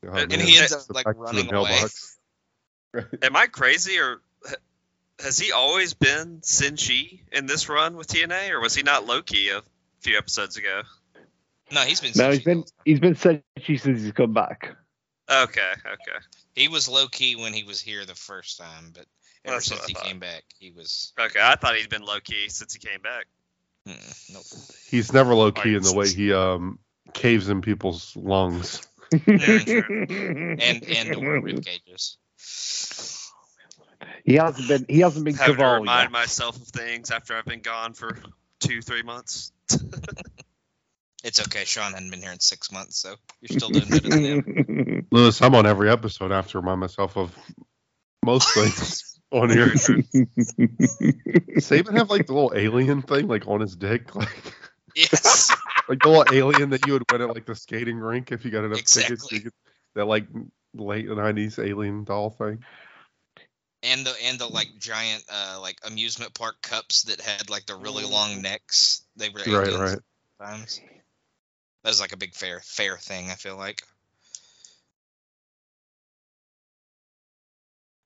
Oh, 0.07 0.13
And 0.13 0.29
man. 0.29 0.39
he 0.39 0.59
ends 0.59 0.73
up 0.73 0.83
like 0.93 1.05
back 1.05 1.15
to 1.15 1.21
the 1.21 1.25
running 1.25 1.53
away. 1.53 1.81
Am 3.23 3.35
I 3.35 3.47
crazy 3.47 3.97
or 3.97 4.21
has 5.19 5.39
he 5.39 5.51
always 5.51 5.95
been 5.95 6.41
Senshi 6.41 7.21
in 7.31 7.47
this 7.47 7.67
run 7.67 7.97
with 7.97 8.07
TNA, 8.07 8.51
or 8.51 8.61
was 8.61 8.73
he 8.73 8.83
not 8.83 9.05
Low 9.05 9.21
Ki 9.21 9.49
a 9.49 9.61
few 10.01 10.17
episodes 10.17 10.57
ago? 10.57 10.81
No, 11.71 11.81
he's 11.81 12.01
been. 12.01 12.11
No, 12.15 12.31
he's 12.31 12.43
been 12.43 12.59
the 12.59 12.61
whole 12.61 12.63
time. 12.63 12.73
he's 12.85 12.99
been 12.99 13.15
Senshi 13.15 13.79
since 13.79 14.01
he's 14.01 14.11
come 14.11 14.33
back. 14.33 14.75
Okay, 15.31 15.71
okay, 15.85 16.17
He 16.55 16.67
was 16.67 16.89
Low 16.89 17.07
Ki 17.07 17.35
when 17.35 17.53
he 17.53 17.63
was 17.63 17.79
here 17.79 18.03
the 18.05 18.15
first 18.15 18.57
time, 18.57 18.91
but 18.93 19.05
ever 19.45 19.57
That's 19.57 19.69
what 19.69 19.77
since 19.81 19.85
he 19.87 19.93
thought. 19.93 20.03
came 20.05 20.17
back, 20.19 20.43
he 20.57 20.71
was. 20.71 21.13
okay. 21.19 21.39
I 21.39 21.55
thought 21.55 21.75
he'd 21.75 21.89
been 21.89 22.01
Low 22.01 22.19
Ki 22.19 22.49
since 22.49 22.73
he 22.73 22.79
came 22.79 22.99
back. 23.01 23.27
Mm, 23.87 24.33
nope. 24.33 24.43
He's 24.89 25.13
never 25.13 25.35
low 25.35 25.51
key 25.51 25.75
in 25.75 25.83
the 25.83 25.93
way 25.93 26.09
he 26.09 26.33
um 26.33 26.79
caves 27.13 27.47
in 27.49 27.61
people's 27.61 28.15
lungs. 28.15 28.81
and 29.11 30.83
and 30.83 31.15
or 31.15 31.39
rib 31.41 31.63
cages. 31.65 32.17
he 34.25 34.33
hasn't 34.35 34.67
been 34.67 34.85
he 34.89 34.99
hasn't 35.01 35.25
been 35.25 35.35
Having 35.35 35.55
to 35.57 35.61
Caval 35.61 35.79
remind 35.81 36.05
yet. 36.05 36.11
myself 36.11 36.55
of 36.55 36.67
things 36.67 37.11
after 37.11 37.35
I've 37.35 37.45
been 37.45 37.61
gone 37.61 37.93
for 37.93 38.17
two, 38.59 38.81
three 38.81 39.03
months. 39.03 39.51
It's 41.21 41.41
okay. 41.41 41.65
Sean 41.65 41.91
hadn't 41.91 42.11
been 42.11 42.21
here 42.21 42.31
in 42.31 42.39
six 42.39 42.71
months, 42.71 42.97
so 42.97 43.15
you're 43.41 43.59
still 43.59 43.69
doing 43.69 43.89
better 43.89 44.09
than 44.09 44.23
him. 44.23 45.07
Lewis, 45.11 45.41
I'm 45.41 45.53
on 45.53 45.65
every 45.65 45.89
episode. 45.89 46.31
I 46.31 46.37
have 46.37 46.47
to 46.51 46.59
remind 46.59 46.79
myself 46.79 47.17
of 47.17 47.37
most 48.23 48.53
things 48.53 49.19
on 49.31 49.49
here. 49.49 49.67
Does 49.67 51.65
Sabin 51.65 51.95
have 51.95 52.09
like 52.09 52.25
the 52.25 52.33
little 52.33 52.53
alien 52.55 53.01
thing 53.01 53.27
like 53.27 53.47
on 53.47 53.59
his 53.59 53.75
dick, 53.75 54.15
like 54.15 54.29
Yes. 54.95 55.51
like 55.89 55.99
the 55.99 56.09
little 56.09 56.33
alien 56.33 56.69
that 56.69 56.87
you 56.87 56.93
would 56.93 57.03
win 57.11 57.21
at 57.21 57.29
like 57.29 57.45
the 57.45 57.55
skating 57.55 57.97
rink 57.97 58.31
if 58.31 58.45
you 58.45 58.51
got 58.51 58.63
enough 58.63 58.83
tickets. 58.83 59.09
Exactly. 59.09 59.37
You 59.37 59.43
could, 59.43 59.53
that 59.95 60.05
like 60.05 60.25
late 60.73 61.07
'90s 61.07 61.59
alien 61.63 62.05
doll 62.05 62.29
thing. 62.29 62.63
And 63.83 64.05
the 64.05 64.13
and 64.25 64.37
the 64.39 64.47
like 64.47 64.67
giant 64.79 65.23
uh 65.31 65.59
like 65.61 65.79
amusement 65.85 66.33
park 66.33 66.61
cups 66.61 67.03
that 67.03 67.21
had 67.21 67.49
like 67.49 67.65
the 67.65 67.75
really 67.75 68.05
long 68.05 68.41
necks. 68.41 69.03
They 69.15 69.29
were 69.29 69.39
Right, 69.39 69.73
right. 69.79 69.99
sometimes. 70.39 70.81
That 71.83 71.89
was 71.89 72.01
like 72.01 72.11
a 72.11 72.17
big 72.17 72.33
fair 72.35 72.59
fair 72.63 72.97
thing. 72.97 73.29
I 73.31 73.35
feel 73.35 73.55
like, 73.57 73.83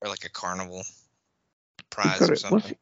or 0.02 0.10
like 0.10 0.26
a 0.26 0.30
carnival 0.30 0.84
prize 1.90 2.20
He's 2.20 2.20
got 2.20 2.30
or 2.30 2.34
it- 2.34 2.38
something. 2.40 2.56
what's 2.58 2.70
he- 2.70 2.78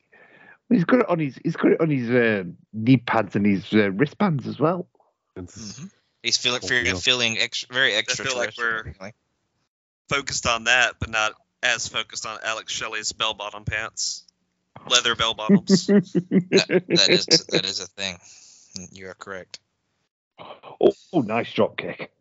he's 0.75 0.85
got 0.85 0.99
it 1.01 1.09
on 1.09 1.19
his 1.19 1.39
he's 1.43 1.55
got 1.55 1.71
it 1.71 1.81
on 1.81 1.89
his 1.89 2.09
uh, 2.09 2.43
knee 2.73 2.97
pads 2.97 3.35
and 3.35 3.45
his 3.45 3.71
uh, 3.73 3.91
wristbands 3.91 4.47
as 4.47 4.59
well. 4.59 4.87
It's, 5.35 5.79
Mhm. 5.79 5.91
He's 6.23 6.37
feeling 6.37 6.61
Oh, 6.63 6.67
feeling, 6.67 6.85
yeah. 6.85 6.93
feeling 6.95 7.37
extra, 7.39 7.73
very 7.73 7.93
extra. 7.95 8.25
feel 8.25 8.37
like 8.37 8.53
we're- 8.57 9.11
Focused 10.09 10.45
on 10.45 10.65
that, 10.65 10.95
but 10.99 11.09
not 11.09 11.33
as 11.63 11.87
focused 11.87 12.25
on 12.25 12.39
Alex 12.43 12.71
Shelley's 12.73 13.11
bell 13.11 13.33
bottom 13.33 13.65
pants, 13.65 14.23
leather 14.89 15.15
bell 15.15 15.33
bottoms. 15.33 15.87
that, 15.87 16.83
that 16.87 17.09
is 17.09 17.25
that 17.25 17.65
is 17.65 17.79
a 17.79 17.87
thing. 17.87 18.17
You 18.91 19.09
are 19.09 19.13
correct. 19.13 19.59
oh, 20.39 20.93
oh, 21.13 21.21
nice 21.21 21.51
drop 21.51 21.77
kick. 21.77 22.11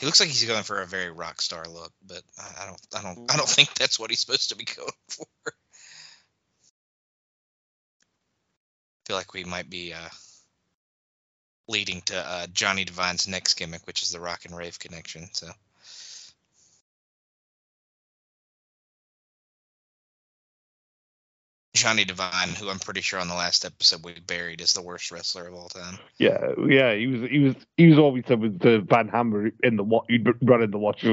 He 0.00 0.06
looks 0.06 0.18
like 0.18 0.28
he's 0.28 0.44
going 0.44 0.64
for 0.64 0.80
a 0.80 0.86
very 0.86 1.10
rock 1.10 1.40
star 1.40 1.64
look, 1.64 1.92
but 2.04 2.22
I, 2.36 2.64
I 2.64 2.66
don't 2.66 2.80
I 2.96 3.02
don't 3.02 3.32
I 3.32 3.36
don't 3.36 3.48
think 3.48 3.72
that's 3.74 3.98
what 3.98 4.10
he's 4.10 4.20
supposed 4.20 4.48
to 4.48 4.56
be 4.56 4.64
going 4.64 4.88
for. 5.08 5.26
I 5.46 5.50
feel 9.06 9.16
like 9.16 9.32
we 9.32 9.44
might 9.44 9.70
be 9.70 9.92
uh, 9.92 10.08
leading 11.68 12.00
to 12.02 12.16
uh, 12.16 12.46
Johnny 12.52 12.84
Devine's 12.84 13.28
next 13.28 13.54
gimmick, 13.54 13.86
which 13.86 14.02
is 14.02 14.10
the 14.10 14.20
rock 14.20 14.44
and 14.44 14.56
rave 14.56 14.78
connection. 14.78 15.28
So 15.32 15.48
Johnny 21.82 22.04
Devine, 22.04 22.50
who 22.50 22.70
I'm 22.70 22.78
pretty 22.78 23.00
sure 23.00 23.18
on 23.18 23.26
the 23.26 23.34
last 23.34 23.64
episode 23.64 24.04
we 24.04 24.12
buried 24.20 24.60
as 24.60 24.72
the 24.72 24.82
worst 24.82 25.10
wrestler 25.10 25.48
of 25.48 25.54
all 25.54 25.68
time. 25.68 25.98
Yeah, 26.16 26.52
yeah, 26.68 26.94
he 26.94 27.08
was 27.08 27.28
he 27.28 27.40
was 27.40 27.56
he 27.76 27.88
was 27.88 27.98
always 27.98 28.24
said 28.28 28.38
with 28.38 28.60
the 28.60 28.78
Van 28.88 29.08
Hammer 29.08 29.50
in 29.64 29.74
the 29.74 29.82
what 29.82 30.04
he'd 30.08 30.28
run 30.42 30.62
in 30.62 30.70
the 30.70 30.78
watch. 30.78 31.00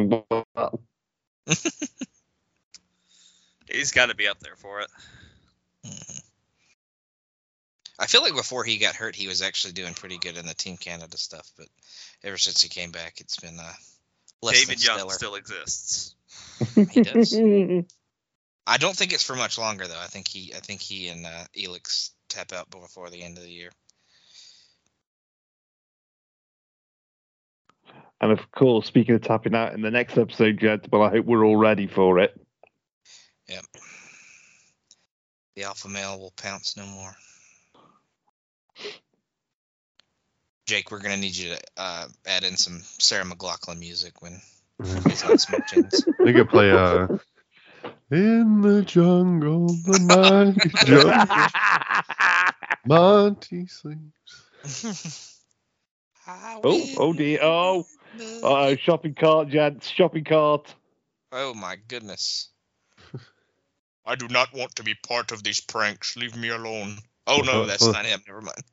He's 3.72 3.94
got 3.94 4.10
to 4.10 4.16
be 4.16 4.28
up 4.28 4.40
there 4.42 4.56
for 4.58 4.82
it. 4.82 4.90
I 7.98 8.06
feel 8.06 8.22
like 8.22 8.36
before 8.36 8.64
he 8.64 8.78
got 8.78 8.94
hurt, 8.96 9.16
he 9.16 9.28
was 9.28 9.42
actually 9.42 9.74
doing 9.74 9.96
pretty 9.96 10.20
good 10.20 10.38
in 10.38 10.46
the 10.46 10.54
Team 10.54 10.78
Canada 10.78 11.18
stuff, 11.18 11.50
but 11.58 11.66
ever 12.24 12.38
since 12.38 12.62
he 12.62 12.70
came 12.70 12.92
back, 12.92 13.22
it's 13.22 13.38
been 13.38 13.60
uh, 13.60 13.74
less 14.44 14.66
David 14.66 14.78
than 14.78 14.86
Young 14.86 14.98
stellar. 14.98 15.14
still 15.14 15.34
exists. 15.34 16.14
He 16.92 17.02
does. 17.02 17.34
I 18.70 18.78
don't 18.78 18.96
think 18.96 19.14
it's 19.14 19.24
for 19.24 19.36
much 19.36 19.58
longer 19.58 19.88
though. 19.88 20.00
I 20.00 20.06
think 20.06 20.28
he, 20.28 20.54
I 20.56 20.60
think 20.60 20.80
he 20.80 21.08
and 21.08 21.26
uh, 21.26 21.46
Elix 21.58 22.12
tap 22.30 22.54
out 22.54 22.70
before 22.70 23.10
the 23.10 23.24
end 23.24 23.38
of 23.40 23.44
the 23.44 23.50
year. 23.50 23.72
And 28.22 28.32
of 28.32 28.52
course, 28.52 28.86
speaking 28.86 29.16
of 29.16 29.24
tapping 29.24 29.56
out 29.56 29.74
in 29.74 29.82
the 29.82 29.90
next 29.90 30.20
episode, 30.20 30.60
Jed, 30.60 30.88
well, 30.92 31.02
I 31.02 31.10
hope 31.10 31.26
we're 31.26 31.44
all 31.44 31.56
ready 31.56 31.88
for 31.88 32.20
it. 32.20 32.40
Yep. 33.48 33.66
The 35.56 35.64
alpha 35.64 35.88
male 35.88 36.20
will 36.20 36.34
pounce 36.38 36.78
no 36.78 36.86
more. 36.86 37.16
Jake, 40.68 40.92
we're 40.92 41.02
gonna 41.02 41.18
need 41.18 41.36
you 41.36 41.56
to 41.56 41.62
uh, 41.76 42.08
add 42.28 42.44
in 42.44 42.56
some 42.56 42.82
Sarah 43.00 43.26
McLachlan 43.26 43.80
music 43.80 44.22
when 44.22 44.40
he's 45.08 45.24
on 45.24 45.40
Smoke 45.40 45.66
Chains. 45.66 46.06
They 46.20 46.34
could 46.34 46.50
play 46.50 46.70
uh 46.70 47.08
In 48.12 48.62
the 48.62 48.82
jungle, 48.82 49.68
the 49.68 50.00
mighty 50.00 50.70
jungle, 50.86 51.28
Monty 52.86 53.68
sleeps. 53.68 55.38
Oh, 56.28 56.86
oh 56.98 57.14
dear, 57.14 57.40
oh, 57.44 57.86
uh, 58.44 58.76
shopping 58.78 59.14
cart, 59.14 59.50
Jed, 59.50 59.84
shopping 59.84 60.24
cart. 60.24 60.74
Oh 61.32 61.54
my 61.54 61.76
goodness. 61.88 62.50
I 64.06 64.16
do 64.16 64.28
not 64.28 64.52
want 64.54 64.76
to 64.78 64.84
be 64.84 64.96
part 65.08 65.32
of 65.32 65.44
these 65.44 65.62
pranks. 65.62 66.18
Leave 66.18 66.36
me 66.36 66.50
alone. 66.50 66.98
Oh 67.28 67.42
no, 67.46 67.66
that's 67.68 67.86
not 67.86 68.06
him. 68.06 68.22
Never 68.28 68.42
mind. 68.42 68.64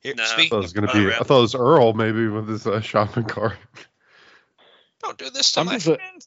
Here, 0.00 0.14
No. 0.14 0.24
I 0.24 0.26
thought 0.48 0.56
it 0.58 0.60
was 0.60 0.72
gonna 0.74 0.88
Uh, 0.90 0.92
be. 0.92 1.06
I 1.14 1.18
thought 1.20 1.38
it 1.38 1.42
was 1.42 1.54
Earl 1.54 1.94
maybe 1.94 2.26
with 2.28 2.48
his 2.48 2.66
uh, 2.66 2.82
shopping 2.82 3.24
cart. 3.24 3.56
don't 5.02 5.16
do 5.16 5.30
this 5.30 5.52
to 5.52 5.60
I'm 5.60 5.66
my 5.66 5.74
just 5.76 5.86
a- 5.86 5.96
friend. 5.96 6.26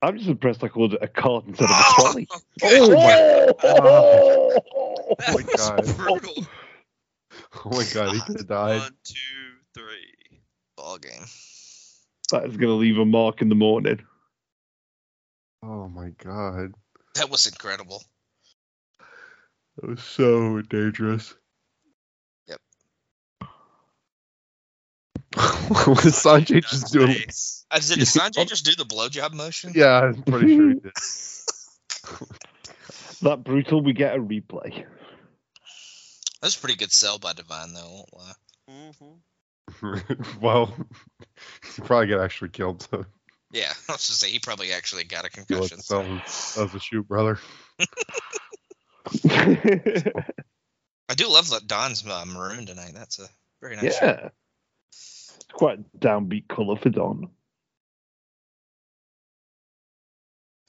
I'm 0.00 0.16
just 0.16 0.28
impressed 0.30 0.62
I 0.62 0.68
called 0.68 0.94
it 0.94 1.02
a 1.02 1.08
cart 1.08 1.44
instead 1.46 1.64
of 1.64 1.70
a 1.70 1.74
Oh, 1.74 1.94
trolley. 1.94 2.28
Oh 2.62 2.90
my! 2.96 3.14
Oh, 3.64 4.62
That 5.18 5.28
oh 5.28 5.32
my 5.34 5.42
God. 5.56 5.96
brutal. 5.96 6.46
Oh 7.64 7.70
my 7.70 7.84
god, 7.84 8.12
he 8.14 8.20
could 8.20 8.36
have 8.38 8.48
died. 8.48 8.80
One, 8.80 8.94
two, 9.04 9.14
three. 9.74 10.40
Ball 10.76 10.98
game. 10.98 11.24
That 12.30 12.44
is 12.46 12.56
going 12.56 12.68
to 12.68 12.74
leave 12.74 12.98
a 12.98 13.04
mark 13.04 13.42
in 13.42 13.48
the 13.48 13.54
morning. 13.54 14.00
Oh 15.62 15.88
my 15.88 16.10
god, 16.22 16.72
That 17.14 17.30
was 17.30 17.46
incredible. 17.46 18.02
that 19.76 19.88
was 19.88 20.02
so 20.02 20.62
dangerous. 20.62 21.34
was 25.36 26.14
Sanjay 26.14 26.62
just 26.64 26.92
doing? 26.92 27.12
Face. 27.12 27.64
Uh, 27.70 27.78
did 27.78 27.98
Sanjay 27.98 28.46
just 28.48 28.64
do 28.64 28.74
the 28.74 28.84
blowjob 28.84 29.32
motion? 29.34 29.72
Yeah, 29.74 30.00
I'm 30.00 30.22
pretty 30.22 30.56
sure 30.56 30.68
he 30.70 30.74
did. 30.74 30.92
That 33.22 33.42
brutal, 33.42 33.82
we 33.82 33.94
get 33.94 34.14
a 34.14 34.18
replay. 34.20 34.84
That's 36.40 36.56
a 36.56 36.60
pretty 36.60 36.76
good 36.76 36.92
sell 36.92 37.18
by 37.18 37.32
Devine, 37.32 37.72
though. 37.74 37.80
I 37.80 37.90
won't 37.90 38.16
lie. 38.16 38.32
Mhm. 39.82 40.40
well, 40.40 40.72
he 41.74 41.82
probably 41.82 42.06
get 42.06 42.20
actually 42.20 42.50
killed. 42.50 42.82
So 42.88 43.04
Yeah, 43.50 43.72
I 43.88 43.92
was 43.92 44.06
just 44.06 44.20
say 44.20 44.30
he 44.30 44.38
probably 44.38 44.72
actually 44.72 45.02
got 45.02 45.24
a 45.24 45.28
he 45.28 45.44
concussion. 45.44 45.78
was 45.78 45.88
that 46.54 46.62
was 46.62 46.74
a 46.74 46.78
shoot, 46.80 47.08
brother. 47.08 47.40
I 49.28 51.14
do 51.16 51.28
love 51.28 51.50
that 51.50 51.66
Don's 51.66 52.06
uh, 52.06 52.24
maroon 52.26 52.66
tonight. 52.66 52.92
That's 52.94 53.18
a 53.18 53.28
very 53.60 53.76
nice. 53.76 54.00
yeah. 54.00 54.28
It's 54.28 54.32
quite 55.52 55.78
a 55.78 55.98
downbeat 55.98 56.48
colour 56.48 56.76
for 56.76 56.90
Don. 56.90 57.28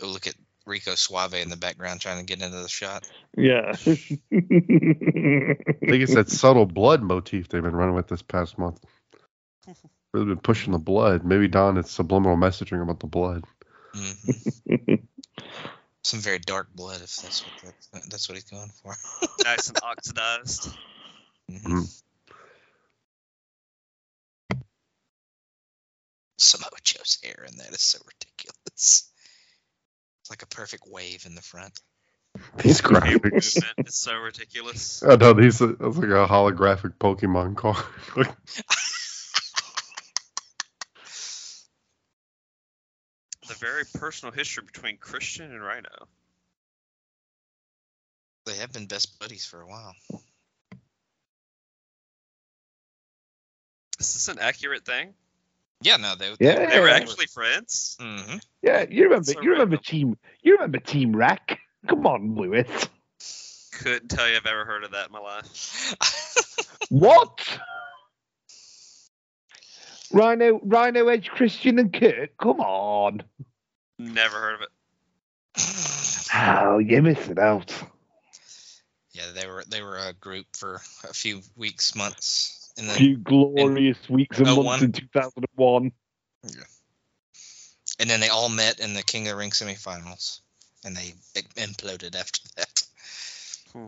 Look 0.02 0.28
at 0.28 0.36
Rico 0.66 0.96
Suave 0.96 1.34
in 1.34 1.50
the 1.50 1.58
background 1.58 2.00
trying 2.00 2.20
to 2.20 2.26
get 2.26 2.44
into 2.46 2.62
the 2.62 2.70
shot. 2.70 3.10
Yeah. 3.36 3.72
I 3.72 3.76
think 3.76 4.20
it's 4.32 6.14
that 6.14 6.30
subtle 6.30 6.66
blood 6.66 7.02
motif 7.02 7.50
they've 7.50 7.62
been 7.62 7.76
running 7.76 7.96
with 7.96 8.08
this 8.08 8.22
past 8.22 8.58
month. 8.58 8.80
Really 10.12 10.26
been 10.26 10.40
pushing 10.40 10.74
the 10.74 10.80
blood. 10.80 11.24
Maybe 11.24 11.48
Don 11.48 11.78
it's 11.78 11.92
subliminal 11.92 12.36
messaging 12.36 12.82
about 12.82 13.00
the 13.00 13.06
blood. 13.06 13.44
hmm 13.94 14.96
Some 16.04 16.20
very 16.20 16.40
dark 16.40 16.74
blood, 16.74 16.96
if 17.04 17.16
that's 17.18 17.44
what 17.44 17.74
that's, 17.92 18.08
that's 18.08 18.28
what 18.28 18.34
he's 18.34 18.46
going 18.46 18.72
for. 18.82 18.96
Nice 19.44 19.68
and 19.70 19.78
oxidized. 19.84 20.76
Mhm. 21.52 22.02
Samoa 26.42 26.70
Joe's 26.84 27.18
hair 27.24 27.46
in 27.48 27.58
that 27.58 27.70
is 27.74 27.82
so 27.82 28.00
ridiculous. 28.06 29.10
It's 30.22 30.30
like 30.30 30.44
a 30.44 30.48
perfect 30.48 30.84
wave 30.88 31.26
in 31.26 31.36
the 31.36 31.42
front. 31.42 31.80
These 32.58 32.82
Every 32.86 33.00
graphics. 33.00 33.56
movement 33.56 33.88
is 33.88 33.96
so 33.96 34.16
ridiculous. 34.16 35.04
I 35.08 35.16
know 35.16 35.34
these. 35.34 35.62
Uh, 35.62 35.74
are- 35.80 35.90
like 35.90 36.10
a 36.10 36.28
holographic 36.32 36.94
Pokemon 37.00 37.56
card. 37.56 37.84
Like, 38.16 38.36
The 43.48 43.56
very 43.56 43.84
personal 43.96 44.32
history 44.32 44.64
between 44.64 44.98
Christian 44.98 45.52
and 45.52 45.64
Rhino. 45.64 46.08
They 48.46 48.56
have 48.58 48.72
been 48.72 48.86
best 48.86 49.18
buddies 49.20 49.46
for 49.46 49.62
a 49.62 49.68
while. 49.68 49.96
Is 54.00 54.14
this 54.14 54.28
an 54.28 54.38
accurate 54.40 54.86
thing? 54.86 55.14
Yeah, 55.82 55.98
no, 55.98 56.16
they. 56.16 56.36
Yeah. 56.40 56.70
They 56.70 56.80
were 56.80 56.90
actually 56.90 57.28
friends. 57.28 57.98
hmm 58.00 58.38
yeah, 58.62 58.86
you 58.90 59.04
remember 59.04 59.32
So 59.32 59.42
you 59.42 59.52
remember 59.52 59.78
random. 59.78 59.84
Team 59.84 60.18
you 60.44 60.54
remember 60.54 60.80
Team 60.80 61.16
RECK? 61.16 61.60
Come 61.88 62.06
on, 62.06 62.36
Lewis. 62.36 62.68
Couldn't 63.72 64.10
tell 64.10 64.28
you 64.28 64.36
I've 64.36 64.46
ever 64.46 64.66
heard 64.66 64.84
of 64.84 64.92
that 64.92 65.08
in 65.08 65.12
my 65.14 65.20
life. 65.20 65.96
What? 66.90 67.60
Rhino 70.12 70.60
Rhino 70.64 71.08
Edge 71.08 71.30
Christian 71.30 71.78
and 71.78 71.94
Kurt? 71.94 72.36
Come 72.38 72.60
on. 72.62 73.22
Never 74.00 74.38
heard 74.40 74.56
of 74.56 74.62
it. 74.62 74.70
Oh, 76.34 76.80
you're 76.80 77.04
missing 77.04 77.38
out. 77.38 77.72
yeah, 79.14 79.32
they 79.36 79.46
were 79.46 79.64
they 79.68 79.84
were 79.84 79.98
a 79.98 80.14
group 80.14 80.48
for 80.58 80.76
a 81.08 81.14
few 81.14 81.42
weeks, 81.56 81.96
months, 81.96 82.59
and 82.80 82.90
A 82.90 82.94
few 82.94 83.18
glorious 83.18 83.98
weeks 84.10 84.38
and 84.38 84.48
months 84.48 84.64
one. 84.64 84.84
in 84.84 84.92
2001. 84.92 85.92
Yeah. 86.44 86.52
and 88.00 88.10
then 88.10 88.20
they 88.22 88.30
all 88.30 88.50
met 88.50 88.80
in 88.80 88.94
the 88.94 89.04
King 89.04 89.28
of 89.28 89.32
the 89.34 89.38
Ring 89.38 89.52
semifinals, 89.52 90.40
and 90.86 90.96
they 90.96 91.14
imploded 91.58 92.16
after 92.16 92.40
that. 92.56 92.84
Hmm. 93.74 93.88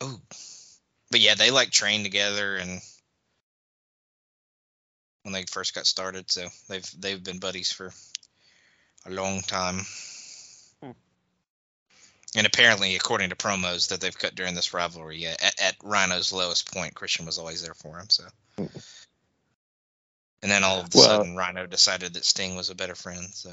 Oh, 0.00 0.20
but 1.10 1.20
yeah, 1.20 1.34
they 1.34 1.50
like 1.50 1.70
trained 1.70 2.04
together 2.04 2.56
and 2.56 2.80
when 5.22 5.32
they 5.32 5.44
first 5.44 5.74
got 5.74 5.86
started, 5.86 6.28
so 6.30 6.48
they've 6.68 6.90
they've 6.98 7.22
been 7.22 7.38
buddies 7.38 7.70
for 7.70 7.92
a 9.06 9.10
long 9.10 9.42
time. 9.42 9.82
And 12.34 12.46
apparently, 12.46 12.96
according 12.96 13.28
to 13.28 13.36
promos 13.36 13.88
that 13.88 14.00
they've 14.00 14.16
cut 14.16 14.34
during 14.34 14.54
this 14.54 14.72
rivalry, 14.72 15.26
at, 15.26 15.60
at 15.60 15.76
Rhino's 15.82 16.32
lowest 16.32 16.72
point, 16.72 16.94
Christian 16.94 17.26
was 17.26 17.36
always 17.38 17.62
there 17.62 17.74
for 17.74 17.98
him. 17.98 18.08
So, 18.08 18.24
and 18.56 18.70
then 20.50 20.64
all 20.64 20.80
of 20.80 20.86
a 20.86 20.88
Well- 20.94 21.04
sudden, 21.18 21.36
Rhino 21.36 21.66
decided 21.66 22.14
that 22.14 22.24
Sting 22.24 22.56
was 22.56 22.70
a 22.70 22.74
better 22.74 22.94
friend. 22.94 23.26
So, 23.34 23.52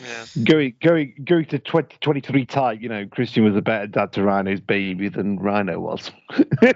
Yeah. 0.00 0.26
Going 0.44 0.74
going 0.80 1.14
going 1.24 1.46
to 1.46 1.58
2023 1.58 2.46
tight, 2.46 2.80
you 2.80 2.88
know, 2.88 3.08
Christian 3.08 3.42
was 3.42 3.56
a 3.56 3.62
better 3.62 3.88
dad 3.88 4.12
to 4.12 4.22
Rhino's 4.22 4.60
baby 4.60 5.08
than 5.08 5.40
Rhino 5.40 5.80
was. 5.80 6.12
well, 6.62 6.74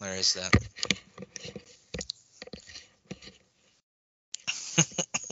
there 0.00 0.16
is 0.16 0.32
that. 0.34 0.54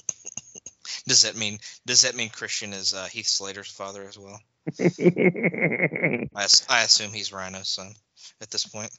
does 1.07 1.23
that 1.23 1.37
mean 1.37 1.59
does 1.87 2.03
that 2.03 2.17
mean 2.17 2.29
Christian 2.29 2.73
is 2.73 2.95
uh, 2.95 3.07
Heath 3.07 3.27
Slater's 3.27 3.71
father 3.71 4.07
as 4.09 4.19
well? 4.19 4.41
I, 4.81 6.47
I 6.69 6.83
assume 6.83 7.13
he's 7.13 7.33
Rhino's 7.33 7.69
son 7.69 7.93
at 8.41 8.51
this 8.51 8.67
point. 8.67 8.91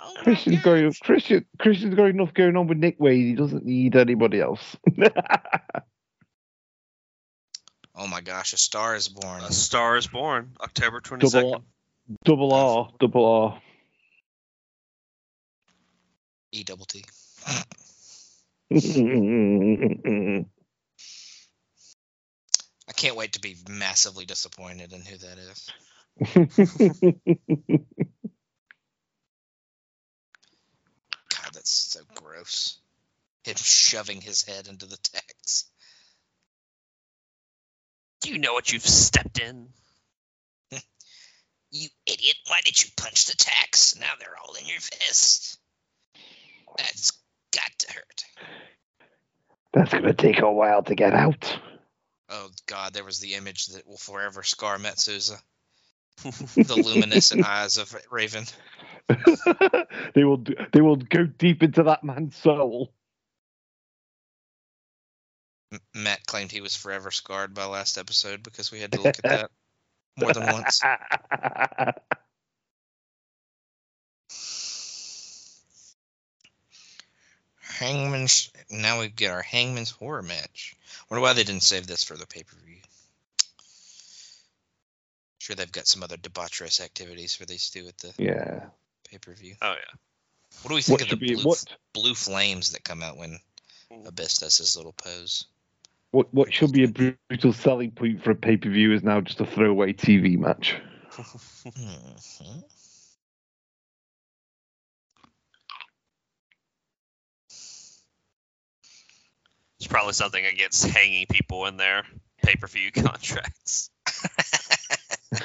Oh 0.00 0.12
Christian's 0.22 0.56
God. 0.56 0.64
going 0.64 0.92
Christian 1.02 1.44
Christian's 1.58 1.94
got 1.94 2.06
enough 2.06 2.34
going 2.34 2.56
on 2.56 2.66
with 2.66 2.78
Nick 2.78 2.96
Wayne. 2.98 3.26
He 3.28 3.34
doesn't 3.34 3.64
need 3.64 3.96
anybody 3.96 4.40
else. 4.40 4.76
Oh 7.94 8.06
my 8.06 8.20
gosh, 8.22 8.52
a 8.54 8.56
star 8.56 8.94
is 8.94 9.08
born. 9.08 9.42
A 9.42 9.52
Star 9.52 9.96
is 9.96 10.06
Born, 10.06 10.56
October 10.60 11.00
22nd. 11.00 11.30
Double 11.30 11.64
double 12.24 12.54
R, 12.54 12.88
double 12.98 13.26
R. 13.26 13.62
E 16.52 16.64
double 16.64 16.86
T. 16.86 17.04
I 22.88 22.92
can't 22.94 23.16
wait 23.16 23.32
to 23.34 23.40
be 23.40 23.56
massively 23.68 24.24
disappointed 24.24 24.94
in 24.94 25.02
who 25.02 25.16
that 25.18 25.38
is. 25.38 25.70
God, 31.28 31.52
that's 31.52 31.70
so 31.70 32.00
gross. 32.14 32.78
Him 33.44 33.56
shoving 33.56 34.22
his 34.22 34.42
head 34.42 34.68
into 34.68 34.86
the 34.86 34.96
text. 34.96 35.68
Do 38.22 38.30
you 38.30 38.38
know 38.38 38.54
what 38.54 38.72
you've 38.72 38.86
stepped 38.86 39.38
in? 39.40 39.68
You 41.74 41.88
idiot! 42.04 42.36
Why 42.48 42.60
did 42.66 42.82
you 42.82 42.90
punch 42.98 43.24
the 43.24 43.34
tacks? 43.34 43.98
Now 43.98 44.10
they're 44.18 44.36
all 44.44 44.52
in 44.56 44.66
your 44.66 44.78
fist. 44.78 45.58
That's 46.76 47.12
got 47.52 47.70
to 47.78 47.92
hurt. 47.92 48.24
That's 49.72 49.92
gonna 49.92 50.14
take 50.14 50.40
a 50.40 50.52
while 50.52 50.82
to 50.82 50.94
get 50.94 51.14
out. 51.14 51.58
Oh 52.28 52.48
God, 52.66 52.94
there 52.94 53.04
was 53.04 53.20
the 53.20 53.34
image 53.34 53.66
that 53.68 53.86
will 53.86 53.96
forever 53.96 54.42
scar 54.42 54.78
Metsuza. 54.78 55.40
The 56.24 56.76
luminescent 56.76 57.44
eyes 57.44 57.78
of 57.78 57.94
Raven. 58.10 58.44
they 60.14 60.24
will 60.24 60.44
they 60.72 60.80
will 60.80 60.96
go 60.96 61.24
deep 61.24 61.62
into 61.62 61.84
that 61.84 62.04
man's 62.04 62.36
soul. 62.36 62.92
M- 65.72 65.80
Matt 65.94 66.26
claimed 66.26 66.52
he 66.52 66.60
was 66.60 66.76
forever 66.76 67.10
scarred 67.10 67.54
by 67.54 67.64
last 67.64 67.98
episode 67.98 68.42
because 68.42 68.70
we 68.70 68.80
had 68.80 68.92
to 68.92 69.00
look 69.00 69.16
at 69.24 69.24
that 69.24 69.50
more 70.18 70.32
than 70.32 70.52
once. 70.52 70.82
Hangman's. 77.78 78.50
Now 78.70 79.00
we 79.00 79.08
get 79.08 79.30
our 79.30 79.42
Hangman's 79.42 79.90
horror 79.90 80.22
match. 80.22 80.76
Wonder 81.10 81.22
why 81.22 81.32
they 81.32 81.44
didn't 81.44 81.62
save 81.62 81.86
this 81.86 82.04
for 82.04 82.16
the 82.16 82.26
pay 82.26 82.42
per 82.42 82.56
view. 82.64 82.76
Sure, 85.38 85.56
they've 85.56 85.72
got 85.72 85.88
some 85.88 86.02
other 86.02 86.16
debaucherous 86.16 86.80
activities 86.80 87.34
for 87.34 87.44
these 87.44 87.70
two 87.70 87.86
at 87.88 87.98
the 87.98 88.12
yeah. 88.18 88.60
pay 89.10 89.18
per 89.18 89.32
view. 89.32 89.54
Oh 89.60 89.72
yeah. 89.72 89.98
What 90.62 90.68
do 90.68 90.74
we 90.74 90.82
think 90.82 91.00
What 91.00 91.02
of 91.02 91.18
the 91.18 91.26
should 91.26 91.36
be 91.36 91.42
blue, 91.42 91.44
what 91.44 91.64
blue 91.92 92.14
flames 92.14 92.72
that 92.72 92.84
come 92.84 93.02
out 93.02 93.16
when 93.16 93.38
mm. 93.90 94.06
Abyss 94.06 94.38
does 94.38 94.58
his 94.58 94.76
little 94.76 94.92
pose? 94.92 95.46
what 96.12 96.32
what 96.32 96.52
should 96.52 96.72
be 96.72 96.84
a 96.84 96.88
brutal 96.88 97.52
selling 97.52 97.90
point 97.90 98.22
for 98.22 98.30
a 98.30 98.34
pay 98.36 98.56
per 98.56 98.70
view 98.70 98.92
is 98.92 99.02
now 99.02 99.20
just 99.20 99.40
a 99.40 99.46
throwaway 99.46 99.92
TV 99.92 100.38
match. 100.38 100.76
Hmm, 101.64 102.14
hmm. 102.40 102.58
It's 109.82 109.88
probably 109.88 110.12
something 110.12 110.46
against 110.46 110.86
hanging 110.86 111.26
people 111.26 111.66
in 111.66 111.76
their 111.76 112.04
pay 112.40 112.54
per 112.54 112.68
view 112.68 112.92
contracts. 112.94 113.90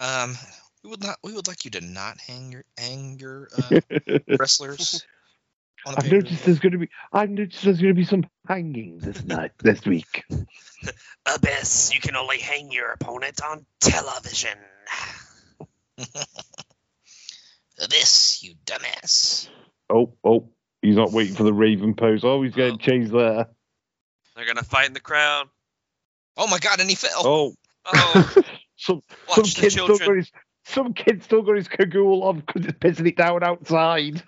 um, 0.00 0.36
we 0.82 0.90
would 0.90 1.04
not. 1.04 1.18
We 1.22 1.32
would 1.32 1.46
like 1.46 1.64
you 1.64 1.70
to 1.70 1.80
not 1.80 2.18
hang 2.18 2.50
your 2.50 2.64
hang 2.76 3.20
your 3.20 3.48
uh, 3.56 3.78
wrestlers. 4.40 5.06
On 5.86 5.94
I've 5.96 6.10
noticed 6.10 6.44
there's 6.44 6.58
going 6.58 6.72
to 6.72 6.78
be. 6.78 6.88
I've 7.12 7.30
noticed 7.30 7.62
there's 7.62 7.80
going 7.80 7.94
to 7.94 8.00
be 8.00 8.04
some 8.04 8.26
hanging 8.48 8.98
this 8.98 9.24
night, 9.24 9.52
this 9.58 9.84
week. 9.84 10.24
Abyss, 11.24 11.94
you 11.94 12.00
can 12.00 12.16
only 12.16 12.38
hang 12.38 12.72
your 12.72 12.90
opponent 12.90 13.40
on 13.40 13.64
television. 13.78 14.58
Abyss, 17.80 18.42
you 18.42 18.54
dumbass. 18.66 19.48
Oh, 19.88 20.14
oh, 20.24 20.48
he's 20.82 20.96
not 20.96 21.12
waiting 21.12 21.34
for 21.34 21.44
the 21.44 21.52
Raven 21.52 21.94
pose. 21.94 22.24
Oh, 22.24 22.42
he's 22.42 22.54
getting 22.54 22.74
Oh. 22.74 22.78
changed 22.78 23.12
there. 23.12 23.46
They're 24.36 24.46
gonna 24.46 24.62
fight 24.62 24.86
in 24.86 24.92
the 24.92 25.00
crowd. 25.00 25.48
Oh 26.36 26.46
my 26.46 26.58
God! 26.58 26.80
And 26.80 26.88
he 26.88 26.96
fell. 26.96 27.22
Oh, 27.26 27.54
Oh, 27.84 28.32
some 28.34 28.44
some 28.76 29.02
watch 29.28 29.54
the 29.54 29.60
kid 29.62 29.72
still 29.72 29.98
got 29.98 30.16
his 30.16 30.30
some 30.64 30.94
kid 30.94 31.22
still 31.24 31.42
got 31.42 31.56
his 31.56 31.68
cagoule 31.68 32.22
on 32.22 32.40
because 32.40 32.64
it's 32.66 32.78
pissing 32.78 33.08
it 33.08 33.16
down 33.16 33.42
outside. 33.42 34.22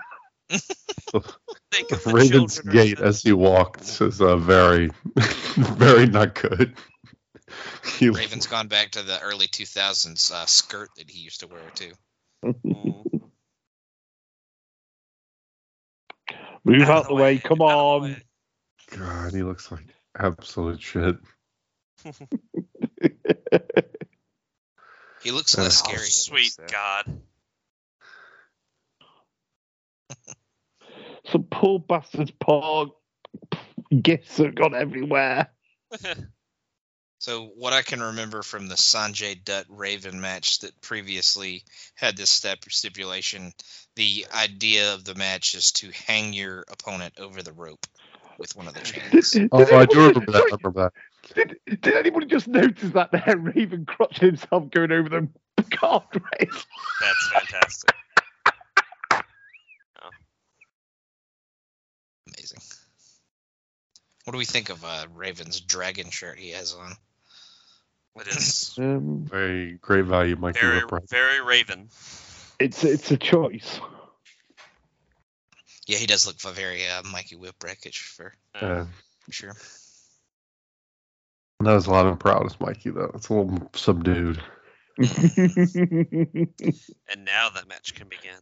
Think 0.51 1.91
of 1.93 2.03
the 2.05 2.13
Raven's 2.13 2.57
children 2.57 2.75
gait 2.75 3.01
as 3.01 3.23
he 3.23 3.33
walked 3.33 3.83
is 4.01 4.21
uh, 4.21 4.37
very, 4.37 4.91
very 5.17 6.07
not 6.07 6.35
good. 6.35 6.75
Raven's 8.01 8.47
gone 8.47 8.69
back 8.69 8.93
to 8.93 9.03
the 9.03 9.21
early 9.21 9.47
2000s 9.47 10.33
uh, 10.33 10.47
skirt 10.47 10.91
that 10.97 11.09
he 11.09 11.21
used 11.21 11.41
to 11.41 11.47
wear 11.47 11.63
too. 11.75 11.93
Move 16.65 16.91
Out 16.91 16.91
out, 16.91 17.09
the 17.09 17.15
way. 17.15 17.39
Come 17.39 17.63
out 17.69 17.87
on. 17.87 18.03
way. 18.03 18.23
God, 18.97 19.35
he 19.35 19.43
looks 19.43 19.73
like 19.73 19.87
absolute 20.19 20.83
shit. 20.83 21.17
He 25.23 25.31
looks 25.33 25.57
less 25.59 25.75
Oh, 25.83 25.89
scary. 25.89 25.99
at 26.07 26.11
sweet 26.11 26.37
least. 26.37 26.61
God. 26.71 27.07
Some 31.31 31.45
poor 31.45 31.79
bastard's 31.81 32.33
paw 32.33 32.87
gifts 34.03 34.39
have 34.39 34.55
gone 34.55 34.75
everywhere. 34.75 35.49
So 37.25 37.47
what 37.57 37.73
I 37.73 37.81
can 37.81 38.03
remember 38.03 38.43
from 38.43 38.69
the 38.69 38.75
Sanjay 38.75 39.43
Dutt 39.43 39.65
Raven 39.71 40.21
match 40.21 40.59
that 40.59 40.79
previously 40.83 41.65
had 41.95 42.19
this 42.19 42.29
step 42.29 42.59
stipulation, 42.69 43.55
the 43.97 44.27
idea 44.35 44.93
of 44.93 45.07
the 45.07 45.15
match 45.15 45.55
is 45.55 45.73
to 45.73 45.91
hang 46.07 46.35
your 46.35 46.67
opponent 46.71 47.15
over 47.19 47.43
the 47.43 47.55
rope 47.55 47.87
with 48.37 48.55
one 48.55 48.69
of 48.69 48.75
the 48.75 48.81
chains. 48.85 49.31
Did, 49.31 49.49
Oh, 49.53 49.65
did 49.65 49.73
I 49.73 49.87
do 49.87 50.01
anybody- 50.05 50.21
remember 50.21 50.33
that. 50.33 50.39
Sorry, 50.39 50.51
remember 50.63 50.83
that. 50.83 50.93
Did, 51.35 51.81
did 51.81 51.95
anybody 51.95 52.27
just 52.27 52.47
notice 52.47 52.93
that 52.93 53.11
there, 53.11 53.39
Raven 53.39 53.87
crotched 53.87 54.21
himself 54.21 54.69
going 54.71 54.93
over 54.93 55.09
the 55.09 55.27
guardrail? 55.63 56.65
That's 57.01 57.29
fantastic. 57.33 57.91
Amazing. 62.29 62.61
What 64.25 64.33
do 64.33 64.39
we 64.39 64.45
think 64.45 64.69
of 64.69 64.85
uh, 64.85 65.07
Raven's 65.15 65.59
dragon 65.63 66.11
shirt 66.11 66.39
he 66.39 66.51
has 66.51 66.75
on? 66.75 66.93
It 68.21 68.27
is 68.29 68.75
Um, 68.79 69.25
Very 69.29 69.73
great 69.83 70.05
value, 70.05 70.37
Mikey 70.37 70.61
very, 70.61 70.81
Whipwreck. 70.83 71.09
very 71.11 71.41
Raven. 71.43 71.89
it's 72.61 72.85
it's 72.85 73.11
a 73.11 73.17
choice. 73.17 73.81
Yeah, 75.87 75.99
he 75.99 76.07
does 76.07 76.27
look 76.27 76.39
for 76.41 76.51
very 76.53 76.87
uh, 76.89 77.03
Mikey 77.03 77.37
Whipwreckish 77.37 77.99
for, 77.99 78.35
Uh, 78.55 78.87
for 79.21 79.33
sure. 79.33 79.57
not 81.61 81.77
as 81.77 81.87
loud 81.89 82.07
and 82.07 82.19
proud 82.21 82.47
as 82.47 82.59
Mikey 82.61 82.91
though. 82.91 83.11
It's 83.15 83.29
a 83.29 83.35
little 83.35 83.71
subdued. 83.75 84.41
And 87.07 87.25
now 87.25 87.51
that 87.51 87.69
match 87.69 87.95
can 87.95 88.09
begin. 88.09 88.39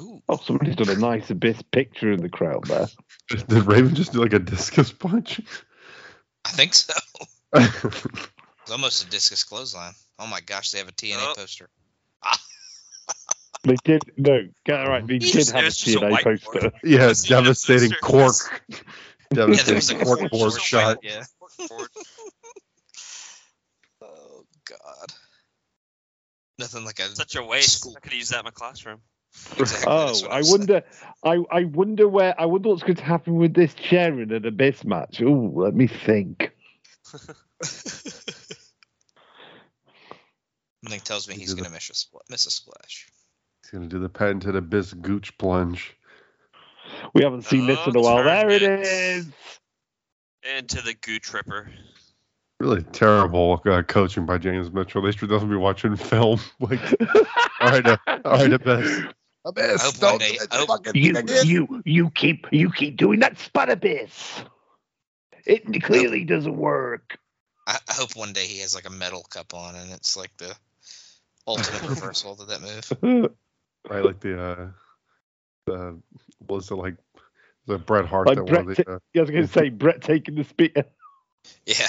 Ooh, 0.00 0.22
oh, 0.28 0.36
somebody's 0.36 0.76
done 0.76 0.90
a 0.90 0.96
nice 0.98 1.28
abyss 1.30 1.60
picture 1.62 2.12
in 2.12 2.20
the 2.22 2.28
crowd 2.28 2.64
there. 2.66 2.86
Did 3.28 3.66
Raven 3.66 3.94
just 3.94 4.12
do 4.12 4.22
like 4.22 4.32
a 4.32 4.38
discus 4.38 4.92
punch? 4.92 5.40
I 6.44 6.50
think 6.50 6.74
so. 6.74 6.94
It's 8.62 8.72
almost 8.74 9.02
a 9.02 9.08
discus 9.08 9.44
clothesline. 9.44 9.94
Oh 10.18 10.26
my 10.26 10.40
gosh, 10.42 10.72
they 10.72 10.78
have 10.78 10.88
a 10.88 10.92
TNA 10.92 11.14
Oh. 11.18 11.32
poster. 11.34 11.70
They 13.64 13.76
did 13.82 14.02
no, 14.18 14.46
get 14.66 14.80
it 14.80 14.88
right. 14.88 15.06
They 15.06 15.14
He 15.14 15.18
did 15.20 15.32
just- 15.32 15.52
have 15.52 15.62
a 15.62 15.64
was 15.64 15.78
just 15.78 15.96
a 15.96 16.00
TNA 16.00 16.10
whiteboard. 16.22 16.42
poster. 16.42 16.72
yeah, 16.84 17.12
See 17.14 17.28
devastating 17.30 17.92
cork. 18.02 18.34
Yeah, 18.68 18.76
there 19.30 19.48
was 19.48 19.64
Devastating 19.64 20.02
a 20.02 20.04
cork 20.04 20.18
cork 20.18 20.30
board 20.30 20.50
board 20.52 20.60
shot. 20.62 20.98
Yeah. 21.02 21.24
Oh 24.02 24.44
God. 24.68 25.12
Nothing 26.58 26.84
like 26.84 26.98
a 26.98 27.08
Such 27.14 27.36
a 27.36 27.42
waste. 27.42 27.80
School. 27.80 27.94
I 27.96 28.00
could 28.00 28.12
use 28.12 28.28
that 28.30 28.40
in 28.40 28.44
my 28.44 28.50
classroom. 28.50 29.00
Exactly. 29.58 29.86
Oh, 29.86 30.26
I 30.30 30.42
wonder. 30.44 30.82
I 31.24 31.38
I 31.50 31.64
wonder 31.64 32.06
where. 32.08 32.38
I 32.40 32.46
wonder 32.46 32.68
what's 32.70 32.82
going 32.82 32.96
to 32.96 33.04
happen 33.04 33.36
with 33.36 33.54
this 33.54 33.74
chair 33.74 34.20
in 34.20 34.32
an 34.32 34.46
abyss 34.46 34.84
match. 34.84 35.20
Oh, 35.22 35.52
let 35.54 35.74
me 35.74 35.86
think. 35.86 36.52
Something 40.84 41.00
tells 41.00 41.28
me 41.28 41.34
he's 41.34 41.54
Do 41.54 41.62
gonna 41.62 41.74
miss 41.74 41.90
a 41.90 41.92
spl- 41.92 42.20
miss 42.30 42.46
a 42.46 42.50
splash. 42.50 43.08
He's 43.62 43.70
gonna 43.72 43.88
do 43.88 43.98
the 43.98 44.08
patented 44.08 44.56
abyss 44.56 44.92
gooch 44.94 45.36
plunge. 45.38 45.94
We 47.14 47.22
haven't 47.22 47.42
seen 47.42 47.66
this 47.66 47.78
in 47.86 47.96
a 47.96 47.98
Oh, 47.98 48.02
while. 48.02 48.24
There 48.24 48.48
it 48.50 48.60
turn 48.60 48.80
it. 48.80 48.86
is. 48.86 49.26
Into 50.56 50.82
the 50.82 50.94
goo 50.94 51.18
tripper. 51.18 51.70
Really 52.60 52.82
terrible 52.82 53.60
uh, 53.66 53.82
coaching 53.82 54.24
by 54.26 54.38
James 54.38 54.72
Mitchell. 54.72 55.02
They 55.02 55.12
should 55.12 55.28
definitely 55.28 55.56
be 55.56 55.60
watching 55.60 55.96
film. 55.96 56.40
Like, 56.60 56.80
all 57.60 57.70
right, 57.70 57.86
uh, 57.86 57.96
all 58.24 58.32
right, 58.32 58.52
abyss. 58.52 59.04
Abyss, 59.44 59.80
I 59.80 59.84
hope 59.84 59.94
don't 59.96 60.20
one 60.20 60.30
do 60.30 60.38
that 60.38 60.52
hope- 60.52 60.68
fucking 60.68 60.92
You, 60.94 61.12
thing 61.14 61.24
again. 61.24 61.46
you, 61.46 61.82
you 61.84 62.10
keep, 62.10 62.46
you 62.52 62.70
keep 62.70 62.96
doing 62.96 63.20
that 63.20 63.38
spot 63.38 63.70
abyss. 63.70 64.42
It 65.46 65.82
clearly 65.82 66.24
doesn't 66.24 66.56
work. 66.56 67.18
I, 67.66 67.78
I 67.88 67.94
hope 67.94 68.16
one 68.16 68.32
day 68.32 68.46
he 68.46 68.60
has 68.60 68.74
like 68.74 68.86
a 68.86 68.90
metal 68.90 69.22
cup 69.30 69.54
on, 69.54 69.74
and 69.74 69.92
it's 69.92 70.16
like 70.16 70.36
the 70.36 70.54
ultimate 71.46 71.82
reversal 71.88 72.36
to 72.36 72.44
that 72.46 72.60
move. 72.60 73.30
Right, 73.88 74.04
like 74.04 74.20
the 74.20 74.38
uh, 74.42 74.68
the 75.64 75.98
what 76.46 76.56
was 76.56 76.70
it 76.70 76.74
like 76.74 76.96
the 77.66 77.78
Bret 77.78 78.04
Hart 78.04 78.26
Like 78.26 78.36
that 78.36 78.44
Bret 78.44 78.64
one 78.66 78.70
of 78.72 78.76
the, 78.76 78.90
uh, 78.90 78.98
I 79.16 79.20
was 79.20 79.30
going 79.30 79.46
to 79.46 79.52
say 79.52 79.68
Brett 79.70 80.02
taking 80.02 80.34
the 80.34 80.44
spear. 80.44 80.84
Yeah. 81.64 81.86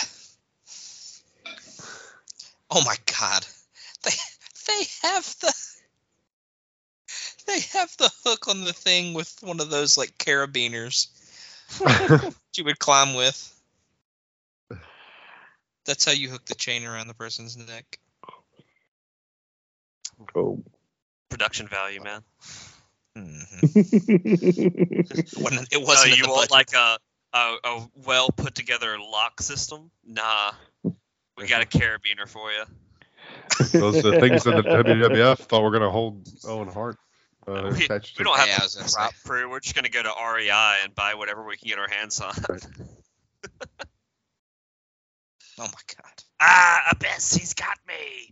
Oh 2.72 2.84
my 2.86 2.96
god. 3.20 3.46
They 4.04 4.12
they 4.68 4.84
have 5.02 5.26
the 5.42 5.54
they 7.50 7.60
have 7.80 7.96
the 7.98 8.12
hook 8.24 8.48
on 8.48 8.64
the 8.64 8.74
thing 8.74 9.14
with 9.14 9.36
one 9.42 9.60
of 9.60 9.70
those 9.70 9.98
like 9.98 10.18
carabiners 10.18 11.08
that 11.80 12.34
you 12.56 12.64
would 12.66 12.80
climb 12.80 13.16
with. 13.16 13.56
That's 15.86 16.06
how 16.06 16.12
you 16.12 16.30
hook 16.30 16.46
the 16.46 16.56
chain 16.56 16.86
around 16.86 17.08
the 17.08 17.16
person's 17.16 17.58
neck. 17.58 17.98
Oh. 20.36 20.62
Production 21.30 21.68
value, 21.68 22.04
man. 22.04 22.22
Mhm. 23.18 23.62
It 24.14 25.34
wasn't, 25.38 25.74
it 25.74 25.82
wasn't 25.82 26.14
in 26.14 26.18
you 26.20 26.30
want 26.30 26.50
budget. 26.50 26.52
like 26.52 26.74
a, 26.74 26.98
a 27.34 27.56
a 27.64 27.90
well 28.06 28.30
put 28.30 28.54
together 28.54 28.98
lock 29.00 29.42
system? 29.42 29.90
Nah, 30.06 30.52
we 31.38 31.48
got 31.48 31.64
a 31.64 31.66
carabiner 31.66 32.28
for 32.28 32.52
you. 32.52 32.64
those 33.72 34.06
are 34.06 34.20
things 34.20 34.44
that 34.44 34.56
the 34.56 34.64
WWF 34.64 35.40
thought 35.40 35.64
were 35.64 35.72
gonna 35.72 35.90
hold 35.90 36.28
Owen 36.46 36.68
Hart 36.68 36.98
uh, 37.48 37.74
We- 37.78 37.88
We 38.18 38.24
don't 38.24 38.38
have 38.38 38.48
Yeah, 38.48 38.58
I 38.60 38.62
a 38.62 38.64
was 38.64 38.76
gonna 38.76 38.90
prop 38.92 39.14
crew. 39.26 39.50
We're 39.50 39.60
just 39.60 39.76
gonna 39.76 39.90
go 39.90 40.04
to 40.04 40.10
REI 40.36 40.84
and 40.84 40.94
buy 40.96 41.16
whatever 41.16 41.44
we 41.46 41.58
can 41.58 41.68
get 41.70 41.80
our 41.80 41.90
hands 41.90 42.20
on. 42.22 42.34
Oh 45.62 45.64
my 45.66 45.68
god. 45.68 46.24
ah, 46.40 46.92
Abyss, 46.92 47.34
he's 47.36 47.54
got 47.54 47.78
me. 47.86 48.32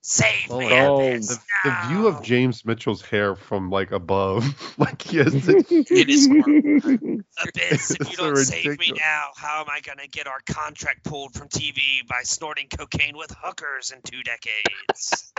Save 0.00 0.48
Oh 0.48 0.60
me, 0.60 0.66
my 0.66 0.70
God. 0.70 0.94
Abyss. 1.00 1.28
The, 1.64 1.70
the 1.70 1.88
view 1.88 2.06
of. 2.06 2.22
James 2.22 2.64
Mitchell's 2.64 3.02
hair 3.02 3.34
from 3.34 3.68
like 3.68 3.90
above, 3.90 4.44
like 4.78 5.02
he 5.02 5.16
has 5.16 5.32
this 5.32 5.64
It 5.70 6.08
is 6.08 6.28
Abyss, 6.28 7.90
if 8.00 8.10
you 8.12 8.16
don't 8.16 8.36
save 8.36 8.78
me 8.78 8.92
now, 8.96 9.24
how 9.34 9.60
am 9.60 9.66
I 9.68 9.80
gonna 9.80 10.06
get 10.06 10.28
our 10.28 10.38
contract 10.48 11.02
pulled 11.02 11.34
from 11.34 11.48
TV 11.48 11.80
by 12.08 12.20
snorting 12.22 12.68
cocaine 12.68 13.16
with 13.16 13.34
hookers 13.42 13.90
in 13.90 14.00
two 14.02 14.22
decades? 14.22 15.32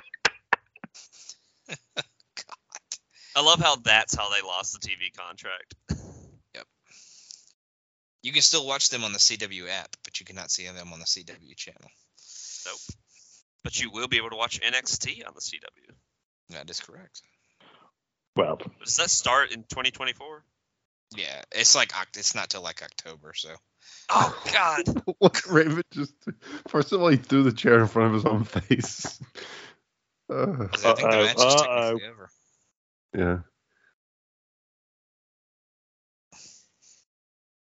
I 3.39 3.41
love 3.41 3.59
how 3.61 3.77
that's 3.77 4.13
how 4.13 4.29
they 4.29 4.45
lost 4.45 4.73
the 4.73 4.85
TV 4.87 5.15
contract. 5.17 5.73
Yep. 6.55 6.65
You 8.23 8.31
can 8.33 8.41
still 8.41 8.65
watch 8.67 8.89
them 8.89 9.03
on 9.05 9.13
the 9.13 9.19
CW 9.19 9.69
app, 9.69 9.95
but 10.03 10.19
you 10.19 10.25
cannot 10.25 10.51
see 10.51 10.65
them 10.67 10.91
on 10.91 10.99
the 10.99 11.05
CW 11.05 11.55
channel. 11.55 11.89
Nope. 12.65 12.79
But 13.63 13.79
you 13.79 13.91
will 13.91 14.07
be 14.09 14.17
able 14.17 14.31
to 14.31 14.35
watch 14.35 14.59
NXT 14.59 15.25
on 15.27 15.33
the 15.35 15.41
CW. 15.41 15.93
That 16.49 16.69
is 16.69 16.81
correct. 16.81 17.21
well, 18.35 18.59
Does 18.83 18.97
that 18.97 19.09
start 19.09 19.51
in 19.51 19.59
2024? 19.63 20.43
Yeah, 21.15 21.41
it's 21.53 21.75
like 21.75 21.89
Oct- 21.93 22.17
it's 22.17 22.35
not 22.35 22.49
till 22.49 22.61
like 22.63 22.81
October, 22.83 23.33
so 23.35 23.49
Oh 24.09 24.43
God! 24.53 24.83
Look, 25.21 25.41
Raven 25.49 25.83
just 25.93 26.13
first 26.67 26.91
of 26.91 27.01
all 27.01 27.07
he 27.07 27.17
threw 27.17 27.43
the 27.43 27.53
chair 27.53 27.79
in 27.79 27.87
front 27.87 28.07
of 28.09 28.13
his 28.15 28.25
own 28.25 28.43
face. 28.43 29.19
Uh, 30.29 30.67
'cause 30.67 30.85
I 30.85 30.93
think 30.93 31.09
the 31.09 31.17
Uh-oh, 31.17 31.23
match 31.25 31.37
uh-oh. 31.37 31.57
technically 31.89 32.09
over. 32.09 32.29
Yeah. 33.15 33.39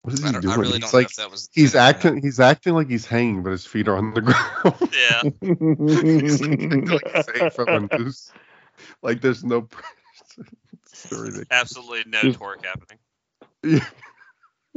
What 0.02 0.14
is 0.14 0.24
he 0.24 0.32
don't, 0.32 0.42
doing? 0.42 0.54
I 0.54 0.56
really 0.58 0.72
he's 0.74 0.80
don't 0.82 0.94
know 0.94 0.98
like 1.00 1.08
if 1.10 1.16
that 1.18 1.32
was. 1.32 1.50
he's 1.52 1.74
the- 1.74 1.80
acting 1.80 2.22
he's 2.22 2.40
acting 2.40 2.74
like 2.74 2.88
he's 2.90 3.06
hanging, 3.06 3.44
but 3.44 3.52
his 3.52 3.66
feet 3.66 3.88
are 3.90 3.98
on 3.98 4.14
the 4.14 4.22
ground. 4.22 4.94
Yeah. 4.94 5.22
he's 6.22 6.42
like, 6.42 7.04
like 7.04 7.16
he's 7.16 7.26
hanging 7.36 7.52
from 7.52 7.90
a 7.92 7.98
noose. 7.98 8.32
Like 9.02 9.20
there's 9.22 9.44
no. 9.44 9.68
it's 10.38 11.10
so. 11.10 11.26
Absolutely 11.52 12.04
no 12.10 12.22
Just- 12.22 12.40
torque 12.40 12.66
happening. 12.66 13.00
Yeah. 13.64 13.86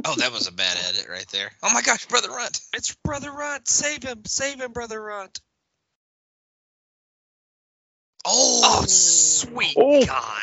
Oh, 0.03 0.15
that 0.17 0.31
was 0.31 0.47
a 0.47 0.51
bad 0.51 0.75
edit 0.89 1.07
right 1.09 1.27
there. 1.31 1.51
Oh 1.61 1.71
my 1.73 1.81
gosh, 1.83 2.07
brother 2.07 2.29
Runt. 2.29 2.59
It's 2.73 2.95
Brother 3.03 3.31
Runt. 3.31 3.67
Save 3.67 4.03
him. 4.03 4.23
Save 4.25 4.59
him, 4.59 4.71
Brother 4.73 4.99
Runt. 4.99 5.39
Oh, 8.25 8.61
Oh, 8.63 8.85
sweet 8.87 9.75
Oh. 9.77 10.05
God. 10.05 10.41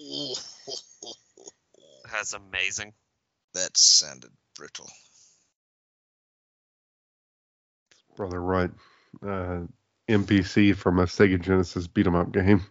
That's 2.12 2.32
amazing. 2.32 2.92
that 3.54 3.76
sounded 3.76 4.30
brittle. 4.56 4.88
Brother 8.16 8.40
Runt, 8.40 8.74
uh, 9.22 9.60
NPC 10.08 10.76
from 10.76 10.98
a 10.98 11.04
Sega 11.04 11.40
Genesis 11.40 11.86
beat 11.86 12.06
'em 12.06 12.14
up 12.14 12.32
game. 12.32 12.64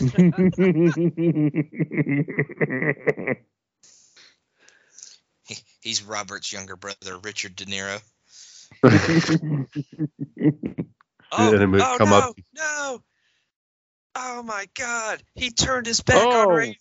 He's 5.80 6.02
Robert's 6.02 6.52
younger 6.52 6.76
brother, 6.76 7.18
Richard 7.18 7.56
De 7.56 7.64
Niro. 7.66 8.00
Oh, 11.32 11.52
And 11.54 11.62
it 11.62 11.66
would 11.68 11.80
oh 11.80 11.94
come 11.96 12.10
no, 12.10 12.16
up- 12.18 12.36
no. 12.56 13.02
Oh 14.16 14.42
my 14.42 14.66
God. 14.76 15.22
He 15.36 15.50
turned 15.50 15.86
his 15.86 16.00
back 16.00 16.16
on 16.26 16.48
Oh. 16.48 16.50
Raven. 16.50 16.74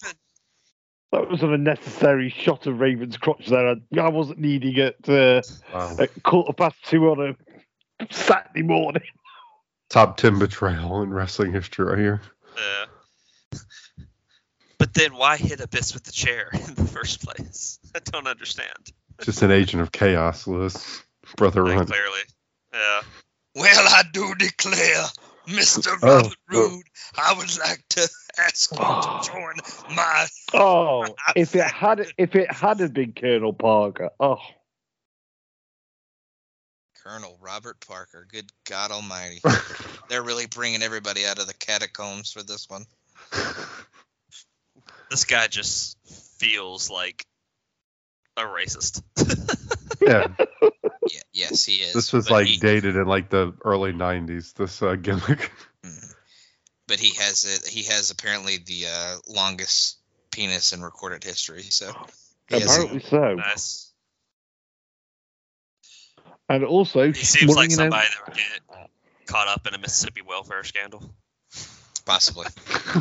that 1.12 1.30
was 1.30 1.44
an 1.44 1.54
unnecessary 1.54 2.30
shot 2.32 2.66
of 2.66 2.80
Raven's 2.80 3.18
crotch 3.18 3.46
there. 3.46 3.70
I, 3.70 3.76
I 4.00 4.10
wasn't 4.10 4.40
needing 4.40 4.76
it 4.78 4.96
uh, 5.08 5.42
Wow. 5.72 5.96
at 6.00 6.24
quarter 6.24 6.54
past 6.54 6.78
two 6.86 7.10
on 7.12 7.36
a 8.02 8.06
Saturday 8.12 8.64
morning. 8.64 9.04
Top 9.92 10.18
10 10.18 10.40
betrayal 10.40 11.04
in 11.04 11.12
wrestling 11.12 11.52
history 11.54 11.86
right 11.86 12.00
here. 12.00 12.22
Yeah. 12.58 13.60
But 14.80 14.96
then 14.96 15.14
why 15.16 15.38
hit 15.38 15.60
Abyss 15.60 15.94
with 15.94 16.04
the 16.06 16.12
chair 16.12 16.50
in 16.54 16.74
the 16.74 16.86
first 16.86 17.24
place? 17.24 17.78
I 17.96 18.00
don't 18.00 18.26
understand. 18.26 18.92
Just 19.22 19.44
an 19.44 19.52
agent 19.52 19.84
of 19.84 19.92
chaos, 19.92 20.48
Lewis. 20.48 21.04
Brother 21.36 21.64
Like, 21.64 21.76
Runt. 21.76 21.90
clearly. 21.90 22.20
Yeah. 22.74 23.02
Well, 23.56 23.88
I 23.88 24.04
do 24.12 24.36
declare, 24.36 25.06
Mr. 25.48 25.98
Oh, 26.02 26.16
Robert 26.16 26.38
oh. 26.52 26.58
Roode, 26.58 26.86
I 27.18 27.34
would 27.38 27.58
like 27.60 27.84
to 27.90 28.10
ask 28.38 28.72
you 28.72 28.78
to 28.78 28.84
oh. 28.86 29.22
join 29.26 29.96
my. 29.96 30.28
Oh, 30.54 31.16
if 31.36 31.56
it 31.56 31.64
had 31.64 32.06
if 32.18 32.36
it 32.36 32.52
had 32.52 32.80
have 32.80 32.94
been 32.94 33.14
Colonel 33.14 33.54
Parker, 33.54 34.12
oh, 34.20 34.38
Colonel 37.04 37.38
Robert 37.42 37.80
Parker. 37.88 38.28
Good 38.32 38.52
God 38.70 38.92
Almighty. 38.92 39.42
They're 40.10 40.22
really 40.22 40.46
bringing 40.46 40.84
everybody 40.84 41.26
out 41.26 41.40
of 41.40 41.48
the 41.48 41.54
catacombs 41.54 42.32
for 42.32 42.44
this 42.44 42.70
one. 42.70 42.86
This 45.10 45.26
guy 45.26 45.48
just 45.48 45.98
feels 46.38 46.92
like 46.92 47.26
a 48.38 48.44
racist. 48.44 49.02
yeah, 50.00 50.28
Yeah, 51.12 51.22
yes, 51.34 51.66
he 51.66 51.76
is. 51.76 51.94
this 51.94 52.14
was 52.14 52.28
but 52.28 52.34
like 52.34 52.48
he, 52.48 52.58
dated 52.58 52.96
in 52.96 53.06
like 53.06 53.30
the 53.30 53.54
early 53.64 53.94
90s. 53.94 54.54
This 54.54 54.82
uh, 54.82 54.96
gimmick. 54.96 55.52
Mhm. 55.82 56.14
But 56.90 57.00
he 57.00 57.16
has 57.16 57.46
it. 57.46 57.66
He 57.66 57.84
has 57.84 58.12
apparently 58.12 58.58
the 58.58 58.88
uh, 58.88 59.16
longest 59.30 59.98
penis 60.30 60.74
in 60.74 60.82
recorded 60.82 61.24
history. 61.24 61.62
So 61.64 61.94
he 62.50 62.60
has 62.60 62.66
apparently 62.66 63.00
so. 63.00 63.36
nice. 63.36 63.94
And 66.50 66.66
also, 66.66 67.08
He 67.08 67.14
seems 67.14 67.56
like 67.56 67.70
you 67.70 67.78
know, 67.78 67.84
somebody 67.84 68.08
that 68.08 68.28
would 68.28 68.36
get 68.36 68.90
caught 69.28 69.48
up 69.48 69.68
in 69.68 69.74
a 69.76 69.78
Mississippi 69.78 70.22
welfare 70.28 70.64
scandal. 70.66 71.02
possibly. 72.06 72.48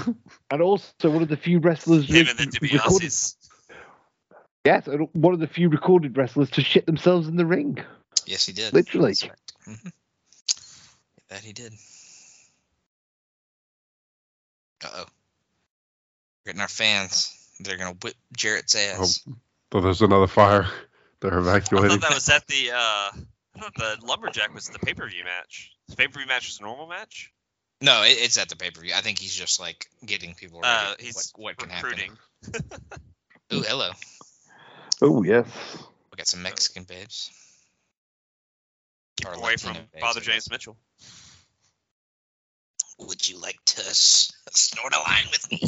and 0.50 0.62
also 0.62 1.11
one 1.11 1.22
of 1.22 1.28
the 1.28 1.36
few 1.36 1.59
wrestlers 1.59 2.09
Him 2.09 2.26
and 2.28 2.38
the 2.38 2.59
recorded, 2.61 3.09
DiBiase's. 3.09 3.36
yes, 4.64 4.86
and 4.86 5.09
one 5.14 5.32
of 5.32 5.40
the 5.40 5.46
few 5.46 5.70
recorded 5.70 6.16
wrestlers 6.16 6.50
to 6.50 6.62
shit 6.62 6.84
themselves 6.84 7.26
in 7.26 7.36
the 7.36 7.46
ring. 7.46 7.78
Yes, 8.29 8.45
he 8.45 8.53
did. 8.53 8.74
Literally. 8.74 9.12
That's 9.12 9.24
right. 9.24 9.53
Mhm. 9.66 9.93
That 11.31 11.41
he 11.41 11.55
did. 11.55 11.72
Uh 14.85 14.89
oh. 14.97 15.05
Getting 16.45 16.61
our 16.61 16.68
fans. 16.68 17.35
They're 17.61 17.79
gonna 17.79 17.97
whip 18.03 18.14
Jarrett's 18.37 18.74
ass. 18.74 19.20
Oh, 19.26 19.35
But 19.70 19.81
there's 19.81 20.03
another 20.03 20.26
fire. 20.26 20.66
They're 21.20 21.39
evacuating. 21.39 21.91
I 21.91 21.95
thought 21.95 22.01
that 22.03 22.14
was 22.14 22.29
at 22.29 22.47
the. 22.47 22.70
Uh, 22.70 22.76
I 22.76 23.61
thought 23.61 23.74
the 23.74 23.97
lumberjack 24.07 24.55
was 24.55 24.68
the 24.68 24.79
pay 24.79 24.93
per 24.93 25.09
view 25.09 25.24
match. 25.24 25.72
The 25.89 25.97
pay 25.97 26.07
per 26.07 26.18
view 26.18 26.29
match 26.29 26.47
was 26.47 26.59
a 26.61 26.62
normal 26.64 26.87
match. 26.87 27.33
No, 27.81 28.03
it, 28.03 28.18
it's 28.20 28.37
at 28.37 28.51
the 28.51 28.57
pay 28.57 28.70
per 28.70 28.83
view. 28.83 28.93
I 28.95 29.01
think 29.01 29.18
he's 29.18 29.35
just 29.35 29.59
like 29.59 29.87
getting 30.05 30.35
people 30.35 30.61
ready. 30.61 30.91
Uh, 30.91 30.95
he's 31.01 31.33
what, 31.35 31.57
what 31.57 31.57
can 31.57 31.70
recruiting. 31.70 32.12
happen. 32.45 32.79
Ooh, 33.55 33.62
hello. 33.62 33.91
Oh 35.01 35.22
yes. 35.22 35.47
We 36.12 36.16
got 36.16 36.26
some 36.26 36.43
Mexican 36.43 36.85
babes. 36.85 37.31
Or 39.27 39.33
away 39.33 39.57
from 39.57 39.71
Latino 39.71 39.87
Father 40.01 40.21
James. 40.21 40.51
Mitchell. 40.51 40.77
Would 43.01 43.29
you 43.29 43.39
like 43.39 43.59
to 43.66 43.81
s- 43.81 44.33
snort 44.51 44.93
a 44.95 44.99
line 45.01 45.25
with 45.31 45.51
me? 45.53 45.62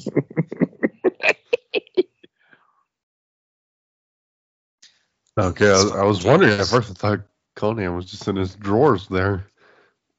Okay, 5.39 5.71
I, 5.71 6.01
I 6.01 6.03
was 6.05 6.25
wondering 6.25 6.59
at 6.59 6.67
first. 6.67 6.91
I 6.91 6.95
thought 6.95 7.21
Konnan 7.57 7.97
was 7.97 8.07
just 8.07 8.29
in 8.29 8.37
his 8.37 8.55
drawers 8.57 9.07
there, 9.09 9.47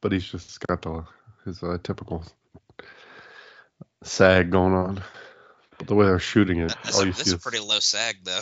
but 0.02 0.12
he's 0.12 0.26
just 0.26 0.60
got 0.68 0.82
the 0.82 1.04
his 1.46 1.62
uh, 1.62 1.78
typical 1.84 2.24
sag 4.04 4.50
going 4.52 4.74
on. 4.74 5.04
But 5.78 5.88
the 5.88 5.96
way 5.96 6.06
they're 6.06 6.18
shooting 6.20 6.60
it, 6.60 6.70
That's 6.84 6.96
all 6.96 7.04
a, 7.04 7.06
you 7.06 7.12
that's 7.12 7.26
see 7.26 7.32
a 7.32 7.36
is 7.36 7.42
pretty 7.44 7.60
low 7.60 7.80
sag, 7.80 8.18
though. 8.24 8.42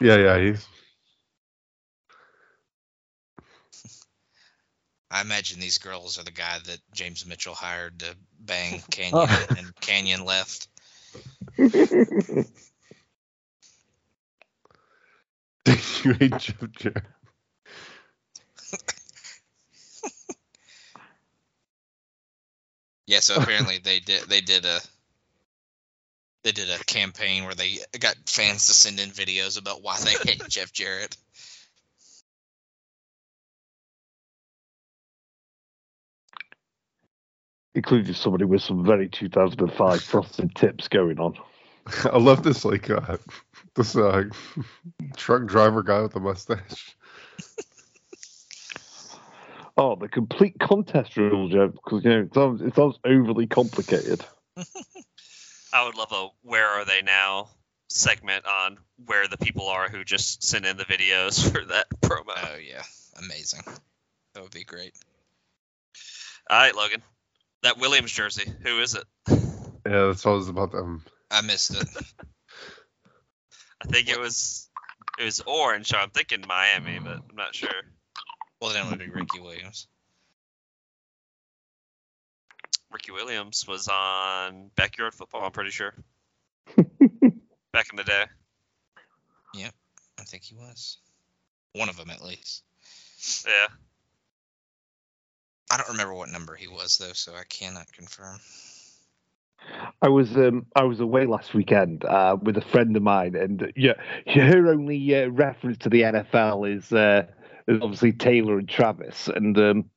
yeah, 0.00 0.16
yeah. 0.16 0.38
He's 0.38 0.66
I 5.10 5.20
imagine 5.20 5.60
these 5.60 5.78
girls 5.78 6.18
are 6.18 6.24
the 6.24 6.30
guy 6.30 6.58
that 6.66 6.78
James 6.92 7.26
Mitchell 7.26 7.54
hired 7.54 8.00
to 8.00 8.16
bang 8.40 8.82
Oh. 9.12 9.26
Konnan, 9.26 9.58
and 9.58 9.76
Konnan 9.76 10.24
left. 10.24 10.68
you 16.04 16.12
hate 16.14 16.38
Jeff 16.38 16.70
Jarrett. 16.72 17.04
Yeah, 23.06 23.20
so 23.20 23.36
apparently 23.36 23.78
they 23.78 24.00
did 24.00 24.24
they 24.24 24.40
did 24.40 24.64
a 24.64 24.80
they 26.42 26.52
did 26.52 26.70
a 26.70 26.78
campaign 26.84 27.44
where 27.44 27.54
they 27.54 27.78
got 27.98 28.16
fans 28.26 28.66
to 28.66 28.72
send 28.72 28.98
in 28.98 29.10
videos 29.10 29.58
about 29.58 29.82
why 29.82 29.98
they 30.00 30.14
hate 30.30 30.42
Jeff 30.48 30.72
Jarrett. 30.72 31.16
Including 37.76 38.14
somebody 38.14 38.46
with 38.46 38.62
some 38.62 38.86
very 38.86 39.06
2005 39.06 40.02
frosted 40.02 40.54
tips 40.54 40.88
going 40.88 41.20
on. 41.20 41.34
I 42.04 42.16
love 42.16 42.42
this 42.42 42.64
like 42.64 42.88
uh, 42.88 43.18
this 43.74 43.94
uh, 43.94 44.24
truck 45.14 45.44
driver 45.44 45.82
guy 45.82 46.00
with 46.00 46.12
the 46.12 46.20
mustache. 46.20 46.96
Oh, 49.78 49.94
the 49.94 50.08
complete 50.08 50.58
contest 50.58 51.18
rules, 51.18 51.52
Jeff, 51.52 51.70
because 51.72 52.02
you 52.02 52.08
know 52.08 52.20
it 52.22 52.32
sounds 52.32 52.62
it 52.62 52.74
sounds 52.74 52.98
overly 53.04 53.46
complicated. 53.46 54.24
I 55.70 55.84
would 55.84 55.94
love 55.94 56.12
a 56.12 56.28
"Where 56.40 56.66
are 56.66 56.86
they 56.86 57.02
now?" 57.02 57.50
segment 57.90 58.46
on 58.46 58.78
where 59.04 59.28
the 59.28 59.36
people 59.36 59.68
are 59.68 59.90
who 59.90 60.02
just 60.02 60.42
sent 60.42 60.64
in 60.64 60.78
the 60.78 60.86
videos 60.86 61.46
for 61.52 61.62
that 61.66 61.90
promo. 62.00 62.32
Oh 62.34 62.56
yeah, 62.56 62.84
amazing. 63.18 63.60
That 64.32 64.42
would 64.42 64.54
be 64.54 64.64
great. 64.64 64.94
All 66.48 66.58
right, 66.58 66.74
Logan, 66.74 67.02
that 67.62 67.78
Williams 67.78 68.12
jersey. 68.12 68.50
Who 68.62 68.80
is 68.80 68.94
it? 68.94 69.04
Yeah, 69.28 70.06
that's 70.06 70.26
always 70.26 70.48
about 70.48 70.72
them. 70.72 70.80
Um, 70.80 71.02
I 71.30 71.42
missed 71.42 71.74
it. 71.74 71.88
I 73.82 73.86
think 73.88 74.08
it 74.08 74.18
was 74.18 74.68
it 75.18 75.24
was 75.24 75.40
orange. 75.46 75.88
So 75.88 75.98
I'm 75.98 76.10
thinking 76.10 76.44
Miami, 76.46 76.98
but 76.98 77.20
I'm 77.28 77.36
not 77.36 77.54
sure. 77.54 77.70
Well, 78.60 78.72
then 78.72 78.86
it 78.86 78.90
would 78.90 78.98
be 78.98 79.08
Ricky 79.08 79.40
Williams. 79.40 79.86
Ricky 82.90 83.12
Williams 83.12 83.66
was 83.68 83.88
on 83.88 84.70
Backyard 84.76 85.14
Football. 85.14 85.44
I'm 85.44 85.52
pretty 85.52 85.70
sure. 85.70 85.94
Back 86.76 87.88
in 87.90 87.96
the 87.96 88.04
day. 88.04 88.24
Yeah, 89.54 89.70
I 90.18 90.22
think 90.22 90.44
he 90.44 90.54
was 90.54 90.98
one 91.72 91.88
of 91.88 91.96
them 91.96 92.10
at 92.10 92.24
least. 92.24 92.62
Yeah. 93.46 93.66
I 95.70 95.76
don't 95.76 95.88
remember 95.88 96.14
what 96.14 96.28
number 96.28 96.54
he 96.54 96.68
was 96.68 96.98
though, 96.98 97.12
so 97.12 97.34
I 97.34 97.44
cannot 97.48 97.92
confirm. 97.92 98.38
I 100.00 100.08
was 100.08 100.36
um, 100.36 100.66
I 100.76 100.84
was 100.84 101.00
away 101.00 101.26
last 101.26 101.54
weekend 101.54 102.04
uh, 102.04 102.36
with 102.40 102.56
a 102.56 102.60
friend 102.60 102.96
of 102.96 103.02
mine, 103.02 103.34
and 103.34 103.72
yeah, 103.74 103.94
her 104.28 104.68
only 104.68 105.14
uh, 105.14 105.28
reference 105.28 105.78
to 105.78 105.88
the 105.88 106.02
NFL 106.02 106.76
is 106.76 106.92
uh, 106.92 107.26
is 107.66 107.80
obviously 107.82 108.12
Taylor 108.12 108.58
and 108.58 108.68
Travis, 108.68 109.28
and 109.28 109.58
um, 109.58 109.90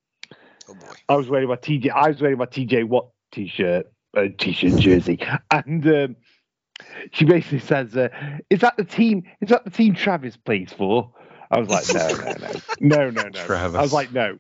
Oh 0.70 0.74
boy. 0.74 0.94
I 1.08 1.16
was 1.16 1.30
wearing 1.30 1.48
my 1.48 1.56
TJ 1.56 1.92
I 1.92 2.10
was 2.10 2.22
wearing 2.22 2.38
my 2.38 2.46
TJ 2.46 2.88
Watt 2.88 3.10
t-shirt, 3.32 3.92
uh, 4.16 4.26
t-shirt 4.38 4.76
jersey, 4.76 5.20
and 5.52 5.88
um, 5.88 6.16
she 7.12 7.26
basically 7.26 7.60
says, 7.60 7.96
uh, 7.98 8.10
"Is 8.50 8.60
that 8.62 8.78
the 8.78 8.84
team? 8.84 9.24
Is 9.42 9.50
that 9.50 9.66
the 9.66 9.72
team 9.72 9.96
Travis 9.96 10.38
plays 10.38 10.72
for?" 10.72 11.12
I 11.52 11.60
was 11.60 11.70
like, 11.70 11.92
"No, 11.92 12.08
no, 12.08 12.34
no, 12.80 13.10
no, 13.10 13.10
no, 13.10 13.22
no." 13.30 13.30
Travis. 13.46 13.78
I 13.78 13.82
was 13.82 13.94
like, 13.94 14.14
"No, 14.14 14.38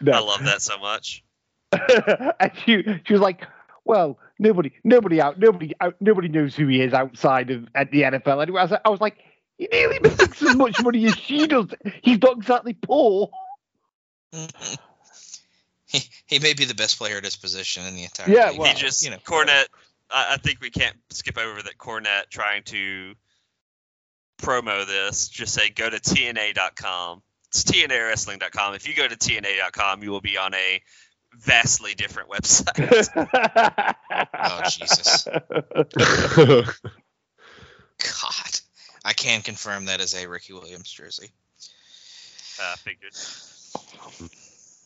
no." 0.00 0.12
I 0.12 0.18
love 0.20 0.44
that 0.44 0.62
so 0.62 0.78
much. 0.78 1.24
and 1.72 2.52
she 2.64 2.82
she 3.06 3.12
was 3.12 3.20
like, 3.20 3.46
"Well, 3.84 4.18
nobody, 4.38 4.72
nobody 4.84 5.20
out, 5.20 5.38
nobody 5.38 5.74
out, 5.80 5.96
nobody 6.00 6.28
knows 6.28 6.54
who 6.54 6.66
he 6.66 6.80
is 6.80 6.92
outside 6.92 7.50
of 7.50 7.66
at 7.74 7.90
the 7.90 8.02
NFL." 8.02 8.42
Anyway, 8.42 8.60
I 8.60 8.64
was, 8.64 8.78
I 8.84 8.88
was 8.88 9.00
like, 9.00 9.18
"He 9.58 9.68
nearly 9.70 9.98
makes 10.02 10.42
as 10.42 10.56
much 10.56 10.82
money 10.82 11.06
as 11.06 11.16
she 11.16 11.46
does. 11.46 11.66
He's 12.02 12.20
not 12.20 12.38
exactly 12.38 12.74
poor." 12.74 13.30
he, 15.86 16.00
he 16.26 16.38
may 16.38 16.54
be 16.54 16.64
the 16.64 16.74
best 16.74 16.98
player 16.98 17.16
at 17.16 17.24
his 17.24 17.36
position 17.36 17.84
in 17.86 17.94
the 17.94 18.04
entire 18.04 18.30
Yeah, 18.30 18.50
league. 18.50 18.60
well, 18.60 18.68
he 18.68 18.74
just 18.74 19.04
you 19.04 19.10
know, 19.10 19.18
Cornette. 19.18 19.66
I, 20.10 20.34
I 20.34 20.36
think 20.38 20.60
we 20.60 20.70
can't 20.70 20.96
skip 21.10 21.38
over 21.38 21.62
that 21.62 21.78
Cornette 21.78 22.30
trying 22.30 22.62
to 22.64 23.14
promo 24.40 24.86
this. 24.86 25.28
Just 25.28 25.54
say 25.54 25.70
go 25.70 25.88
to 25.88 25.98
TNA.com. 25.98 27.22
It's 27.48 27.64
TNA 27.64 27.88
TNAWrestling.com. 27.88 28.74
If 28.74 28.86
you 28.86 28.94
go 28.94 29.08
to 29.08 29.16
TNA.com, 29.16 30.02
you 30.02 30.10
will 30.10 30.20
be 30.20 30.36
on 30.36 30.54
a 30.54 30.82
vastly 31.34 31.94
different 31.94 32.30
website. 32.30 33.08
Oh, 34.40 34.62
Jesus. 34.70 35.28
God, 37.98 38.60
I 39.04 39.12
can 39.12 39.42
confirm 39.42 39.86
that 39.86 40.00
is 40.00 40.14
a 40.14 40.28
Ricky 40.28 40.52
Williams 40.52 40.90
jersey. 40.90 41.30
Ah, 42.60 42.72
I 42.72 42.76
figured. 42.76 43.12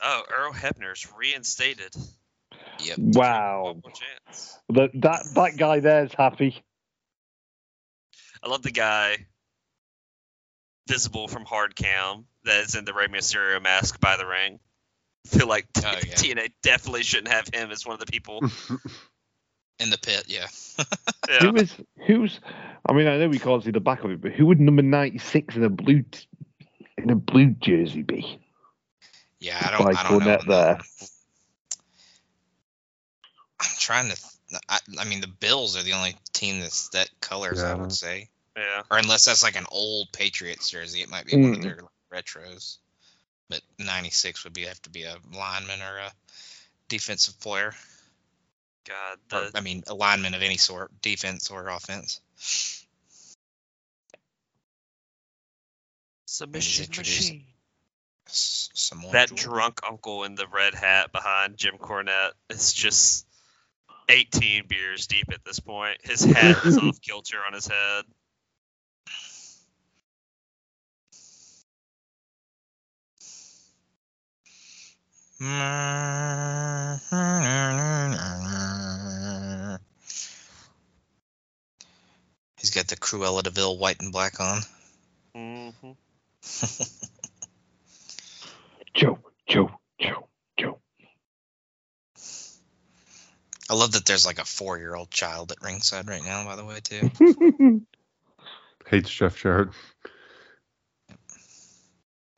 Oh, 0.02 0.22
Earl 0.36 0.52
Hebner's 0.52 1.06
reinstated. 1.16 1.94
Yep. 2.84 2.98
Wow, 2.98 3.76
One 3.82 3.92
that 4.70 4.90
that 5.00 5.22
that 5.34 5.56
guy 5.56 5.80
there's 5.80 6.12
happy. 6.14 6.62
I 8.42 8.48
love 8.48 8.62
the 8.62 8.72
guy 8.72 9.26
visible 10.88 11.28
from 11.28 11.44
hard 11.44 11.76
cam 11.76 12.26
that 12.44 12.64
is 12.64 12.74
in 12.74 12.84
the 12.84 12.92
Rey 12.94 13.06
Mysterio 13.08 13.62
mask 13.62 14.00
by 14.00 14.16
the 14.16 14.26
ring. 14.26 14.58
feel 15.26 15.46
like 15.48 15.66
Oh, 15.78 15.80
yeah. 16.06 16.14
TNA 16.14 16.52
definitely 16.62 17.02
shouldn't 17.02 17.28
have 17.28 17.48
him 17.52 17.70
as 17.70 17.86
one 17.86 17.94
of 17.94 18.00
the 18.00 18.06
people. 18.10 18.40
In 19.78 19.90
the 19.90 19.98
pit, 19.98 20.24
yeah. 20.28 20.46
Yeah. 21.28 21.38
Who 21.40 21.56
is 21.56 21.74
who's? 22.06 22.40
I 22.88 22.92
mean, 22.92 23.06
I 23.06 23.16
know 23.16 23.28
we 23.28 23.38
can't 23.38 23.62
see 23.64 23.70
the 23.70 23.80
back 23.80 24.02
of 24.04 24.10
it, 24.10 24.20
but 24.20 24.32
who 24.32 24.46
would 24.46 24.60
number 24.60 24.82
ninety 24.82 25.18
six 25.18 25.54
in 25.56 25.62
a 25.64 25.70
blue 25.70 26.02
t- 26.02 26.26
in 26.98 27.10
a 27.10 27.14
blue 27.14 27.46
jersey 27.60 28.02
be? 28.02 28.38
Yeah, 29.40 29.58
I 29.60 29.70
don't. 29.70 29.92
By 29.92 30.00
I 30.00 30.08
don't 30.08 30.24
know. 30.24 30.38
There. 30.46 30.78
I'm 33.60 33.70
trying 33.78 34.10
to. 34.10 34.16
Th- 34.16 34.62
I, 34.68 34.78
I 34.98 35.04
mean, 35.04 35.20
the 35.20 35.28
Bills 35.28 35.76
are 35.76 35.82
the 35.82 35.92
only 35.92 36.16
team 36.32 36.60
that's 36.60 36.88
that 36.90 37.08
colors. 37.20 37.62
I 37.62 37.74
would 37.74 37.92
say, 37.92 38.28
yeah. 38.56 38.82
or 38.90 38.98
unless 38.98 39.24
that's 39.24 39.42
like 39.42 39.56
an 39.56 39.66
old 39.70 40.08
Patriots 40.12 40.70
jersey, 40.70 41.00
it 41.02 41.08
might 41.08 41.26
be 41.26 41.36
one 41.36 41.52
of 41.52 41.58
Mm. 41.58 41.62
their 41.62 41.78
retros. 42.12 42.78
But 43.48 43.60
'96 43.78 44.44
would 44.44 44.52
be 44.52 44.62
have 44.62 44.80
to 44.82 44.90
be 44.90 45.02
a 45.04 45.16
lineman 45.34 45.80
or 45.82 45.98
a 45.98 46.12
defensive 46.88 47.38
player. 47.40 47.74
God, 48.88 49.18
Or, 49.32 49.50
I 49.54 49.60
mean, 49.60 49.82
a 49.86 49.94
lineman 49.94 50.34
of 50.34 50.42
any 50.42 50.56
sort, 50.56 50.90
defense 51.02 51.50
or 51.50 51.68
offense. 51.68 52.20
submission 56.26 56.96
machine. 56.96 57.44
S- 58.28 58.70
Samoa 58.74 59.12
That 59.12 59.28
Joe. 59.28 59.36
drunk 59.36 59.80
uncle 59.88 60.24
in 60.24 60.34
the 60.34 60.46
red 60.46 60.74
hat 60.74 61.12
behind 61.12 61.56
Jim 61.56 61.76
Cornette 61.78 62.32
is 62.48 62.72
just 62.72 63.26
18 64.08 64.66
beers 64.68 65.06
deep 65.06 65.26
at 65.32 65.44
this 65.44 65.60
point. 65.60 65.98
His 66.04 66.24
hat 66.24 66.64
is 66.64 66.78
off 66.78 67.00
kilter 67.02 67.38
on 67.46 67.52
his 67.52 67.66
head. 67.66 68.04
He's 82.60 82.70
got 82.70 82.86
the 82.86 82.94
Cruella 82.94 83.42
de 83.42 83.50
Vil 83.50 83.76
white 83.76 84.00
and 84.00 84.12
black 84.12 84.38
on. 84.38 84.60
hmm 85.34 85.70
Joe, 88.94 89.18
Joe, 89.48 89.72
Joe, 90.00 90.28
Joe. 90.56 90.78
I 93.68 93.74
love 93.74 93.90
that 93.92 94.06
there's 94.06 94.24
like 94.24 94.38
a 94.38 94.44
four 94.44 94.78
year 94.78 94.94
old 94.94 95.10
child 95.10 95.50
at 95.50 95.60
ringside 95.60 96.06
right 96.08 96.22
now, 96.22 96.44
by 96.44 96.54
the 96.54 96.64
way, 96.64 96.78
too. 96.84 97.10
Hates 98.86 99.10
Jeff 99.10 99.36
Jarrett. 99.36 99.70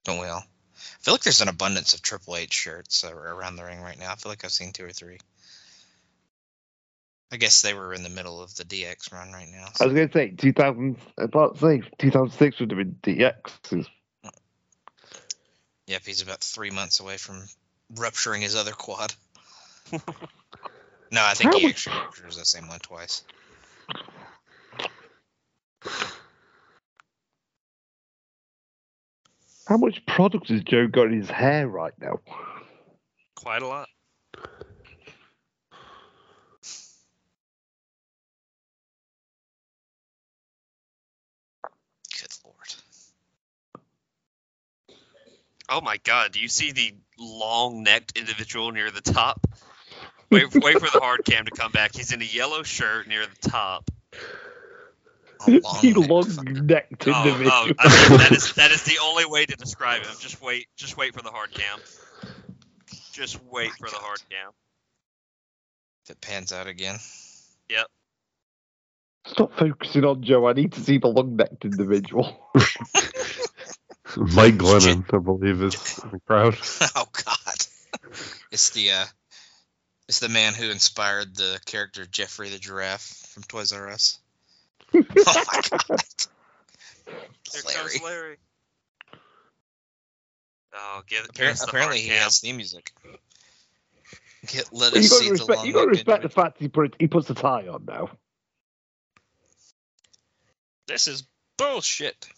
Don't 0.04 0.20
we 0.20 0.26
all? 0.26 0.44
I 1.04 1.08
feel 1.12 1.14
like 1.14 1.22
there's 1.22 1.42
an 1.42 1.48
abundance 1.48 1.92
of 1.92 2.00
Triple 2.00 2.34
H 2.34 2.54
shirts 2.54 3.04
uh, 3.04 3.12
around 3.14 3.56
the 3.56 3.64
ring 3.64 3.82
right 3.82 3.98
now. 3.98 4.10
I 4.10 4.14
feel 4.14 4.32
like 4.32 4.42
I've 4.42 4.50
seen 4.50 4.72
two 4.72 4.86
or 4.86 4.90
three. 4.90 5.18
I 7.30 7.36
guess 7.36 7.60
they 7.60 7.74
were 7.74 7.92
in 7.92 8.02
the 8.02 8.08
middle 8.08 8.42
of 8.42 8.54
the 8.54 8.64
DX 8.64 9.12
run 9.12 9.30
right 9.30 9.48
now. 9.52 9.66
I 9.78 9.84
was 9.84 9.92
going 9.92 10.08
to 10.08 10.12
say 10.14 10.30
2000. 10.30 10.96
About 11.18 11.58
to 11.58 11.60
say 11.60 11.82
2006 11.98 12.58
would 12.58 12.70
have 12.70 12.78
been 12.78 12.96
DX. 13.02 13.86
Yep, 15.88 16.02
he's 16.06 16.22
about 16.22 16.40
three 16.40 16.70
months 16.70 17.00
away 17.00 17.18
from 17.18 17.42
rupturing 17.96 18.40
his 18.40 18.56
other 18.56 18.72
quad. 18.72 19.12
no, 19.92 20.00
I 21.12 21.34
think 21.34 21.52
How 21.52 21.58
he 21.58 21.66
actually 21.66 21.96
ruptures 21.96 22.38
the 22.38 22.46
same 22.46 22.66
one 22.66 22.80
twice. 22.80 23.24
How 29.66 29.78
much 29.78 30.04
product 30.06 30.48
has 30.50 30.62
Joe 30.62 30.86
got 30.86 31.06
in 31.06 31.20
his 31.20 31.30
hair 31.30 31.66
right 31.66 31.94
now? 32.00 32.20
Quite 33.34 33.62
a 33.62 33.66
lot. 33.66 33.88
Good 42.20 42.30
lord. 42.44 42.56
Oh 45.68 45.80
my 45.80 45.96
god, 46.04 46.32
do 46.32 46.40
you 46.40 46.48
see 46.48 46.72
the 46.72 46.94
long 47.18 47.82
necked 47.82 48.18
individual 48.18 48.70
near 48.70 48.90
the 48.90 49.00
top? 49.00 49.46
Wait, 50.30 50.54
wait 50.54 50.74
for 50.74 50.90
the 50.90 51.00
hard 51.00 51.24
cam 51.24 51.46
to 51.46 51.50
come 51.50 51.72
back. 51.72 51.94
He's 51.94 52.12
in 52.12 52.20
a 52.20 52.24
yellow 52.24 52.62
shirt 52.64 53.08
near 53.08 53.24
the 53.24 53.48
top. 53.48 53.90
A 55.40 55.50
He 55.50 55.60
long 55.60 55.98
neck 55.98 56.10
long 56.10 56.24
fucker. 56.24 56.62
necked 56.66 57.06
Oh, 57.06 57.24
individual. 57.26 57.52
oh, 57.52 57.72
I 57.78 57.88
mean, 58.10 58.18
that 58.18 58.32
is 58.32 58.52
that 58.54 58.70
is 58.70 58.82
the 58.84 58.98
only 59.02 59.24
way 59.26 59.46
to 59.46 59.56
describe 59.56 60.02
him. 60.02 60.12
Just 60.20 60.40
wait, 60.42 60.68
just 60.76 60.96
wait 60.96 61.14
for 61.14 61.22
the 61.22 61.30
hard 61.30 61.52
cam. 61.52 61.80
Just 63.12 63.42
wait 63.44 63.70
my 63.80 63.88
for 63.88 63.90
the 63.90 63.96
hard 63.96 64.20
cam. 64.30 64.50
If 66.04 66.10
it 66.10 66.20
pans 66.20 66.52
out 66.52 66.66
again. 66.66 66.96
Yep. 67.68 67.86
Stop 69.26 69.56
focusing 69.58 70.04
on 70.04 70.22
Joe. 70.22 70.46
I 70.46 70.52
need 70.52 70.72
to 70.72 70.80
see 70.80 70.98
the 70.98 71.08
long 71.08 71.36
necked 71.36 71.64
individual. 71.64 72.50
Mike 74.16 74.58
Glennon, 74.58 75.04
I 75.12 75.18
believe, 75.18 75.62
is 75.62 75.98
in 76.04 76.10
the 76.10 76.20
crowd. 76.26 76.56
oh 76.96 77.06
God. 77.24 77.66
It's 78.52 78.70
the 78.70 78.90
uh, 78.92 79.04
it's 80.08 80.20
the 80.20 80.28
man 80.28 80.52
who 80.54 80.70
inspired 80.70 81.34
the 81.34 81.58
character 81.64 82.04
Jeffrey 82.04 82.50
the 82.50 82.58
giraffe 82.58 83.28
from 83.32 83.42
Toys 83.44 83.72
R 83.72 83.88
Us. 83.88 84.18
Oh 84.94 85.44
my 85.52 85.60
God. 85.88 86.00
Here 87.52 87.62
Larry. 87.66 87.74
comes 87.90 88.02
Larry. 88.02 88.36
Oh, 90.76 91.02
give, 91.06 91.32
give 91.34 91.46
Appar- 91.46 91.50
us 91.50 91.62
apparently, 91.68 91.98
hard 91.98 92.02
he 92.02 92.08
cam. 92.08 92.22
has 92.22 92.40
theme 92.40 92.56
music. 92.56 92.92
Get, 94.48 94.68
let 94.72 94.92
you 94.94 95.00
us 95.00 95.08
got 95.10 95.16
see 95.18 95.24
to 95.24 95.28
the 95.28 95.32
respect. 95.32 95.56
long 95.58 95.66
You 95.66 95.72
got 95.72 95.80
to 95.82 95.86
respect 95.88 96.22
the 96.22 96.28
fact 96.28 96.56
he 96.58 96.68
put 96.68 96.96
he 96.98 97.06
puts 97.06 97.28
the 97.28 97.34
tie 97.34 97.68
on 97.68 97.84
now. 97.86 98.10
This 100.86 101.08
is 101.08 101.24
bullshit. 101.56 102.28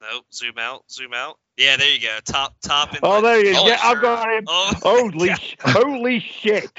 Nope. 0.00 0.24
Zoom 0.32 0.58
out. 0.58 0.84
Zoom 0.90 1.12
out. 1.14 1.38
Yeah, 1.56 1.76
there 1.76 1.88
you 1.92 2.00
go. 2.00 2.18
Top, 2.24 2.56
top. 2.62 2.92
In 2.94 3.00
Oh, 3.02 3.20
the- 3.20 3.28
there 3.28 3.42
he 3.42 3.48
is. 3.50 3.56
Oh, 3.58 3.66
Yeah, 3.68 3.78
I've 3.82 4.00
got 4.02 4.30
him. 4.30 4.44
Oh, 4.48 4.72
Holy, 4.82 5.32
sh- 5.34 5.56
holy 5.60 6.20
shit! 6.20 6.70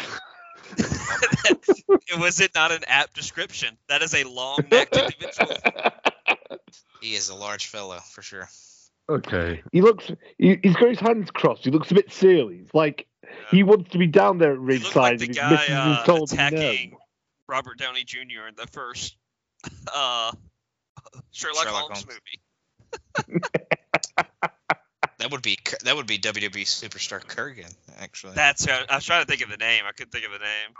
was 2.19 2.39
it 2.39 2.51
not 2.55 2.71
an 2.71 2.83
apt 2.87 3.15
description? 3.15 3.77
That 3.89 4.01
is 4.01 4.13
a 4.13 4.23
long-necked 4.23 4.95
individual. 4.95 5.55
He 6.99 7.13
is 7.13 7.29
a 7.29 7.35
large 7.35 7.67
fellow 7.67 7.99
for 8.11 8.23
sure. 8.23 8.49
Okay. 9.07 9.61
he 9.71 9.81
looks. 9.81 10.11
He, 10.39 10.59
he's 10.63 10.75
got 10.75 10.89
his 10.89 10.99
hands 10.99 11.29
crossed. 11.31 11.63
He 11.63 11.69
looks 11.71 11.91
a 11.91 11.93
bit 11.93 12.11
silly. 12.11 12.57
It's 12.57 12.73
like 12.73 13.07
he 13.51 13.63
wants 13.63 13.91
to 13.91 13.97
be 13.99 14.07
down 14.07 14.39
there 14.39 14.53
at 14.53 14.57
He 14.57 14.63
looked 14.63 14.95
ringside, 14.95 14.95
like 14.95 15.19
the 15.19 15.25
and 15.27 15.57
his 15.57 15.67
guy 15.69 15.73
uh, 15.73 16.05
told 16.05 16.33
attacking 16.33 16.91
no. 16.91 16.97
Robert 17.47 17.77
Downey 17.77 18.03
Jr. 18.03 18.47
in 18.49 18.55
the 18.57 18.67
first 18.71 19.15
uh, 19.95 20.31
Sherlock, 21.31 21.67
Sherlock 21.67 21.67
Holmes, 21.67 22.03
Holmes. 22.03 22.19
movie. 23.27 23.41
That 25.19 25.31
would 25.31 25.41
be 25.41 25.57
that 25.83 25.95
would 25.95 26.07
be 26.07 26.19
WWE 26.19 26.63
superstar 26.63 27.23
Kurrgan 27.23 27.73
actually. 27.99 28.33
That's 28.33 28.65
who 28.65 28.71
I, 28.71 28.85
I 28.89 28.95
was 28.95 29.05
trying 29.05 29.25
to 29.25 29.27
think 29.27 29.41
of 29.41 29.49
the 29.49 29.57
name. 29.57 29.83
I 29.87 29.91
couldn't 29.91 30.11
think 30.11 30.25
of 30.25 30.31
the 30.31 30.39
name. 30.39 30.73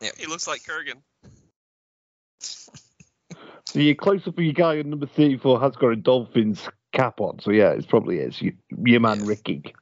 Yeah. 0.00 0.10
He 0.16 0.26
looks 0.26 0.46
like 0.46 0.62
Kurrgan. 0.62 1.00
So 3.66 3.78
you're 3.78 3.94
close 3.94 4.26
up 4.26 4.34
for 4.34 4.42
your 4.42 4.52
guy 4.52 4.80
on 4.80 4.90
number 4.90 5.06
34 5.06 5.60
has 5.60 5.76
got 5.76 5.92
a 5.92 5.96
Dolphins 5.96 6.68
cap 6.92 7.20
on. 7.20 7.38
So 7.38 7.52
yeah, 7.52 7.70
it 7.70 7.88
probably 7.88 8.18
is. 8.18 8.42
You, 8.42 8.54
your 8.84 8.98
man 8.98 9.20
Yeah. 9.20 9.26
Ricky. 9.28 9.74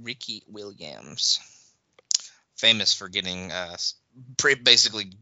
Ricky 0.00 0.44
Williams, 0.48 1.40
famous 2.56 2.94
for 2.94 3.08
getting 3.08 3.52
uh, 3.52 3.76
basically 4.62 5.12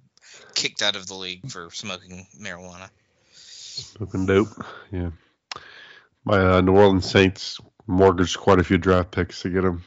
kicked 0.55 0.83
out 0.83 0.95
of 0.95 1.09
the 1.09 1.15
league 1.15 1.51
for 1.51 1.71
smoking 1.73 2.27
marijuana. 2.41 2.91
Looking 3.99 4.27
dope. 4.27 4.65
Yeah. 4.93 5.11
My 6.25 6.39
uh, 6.39 6.61
New 6.61 6.77
Orleans 6.77 7.11
Saints 7.11 7.59
mortgaged 7.89 8.39
quite 8.39 8.61
a 8.61 8.65
few 8.65 8.79
draft 8.79 9.11
picks 9.11 9.43
to 9.43 9.51
get 9.51 9.65
him. 9.65 9.83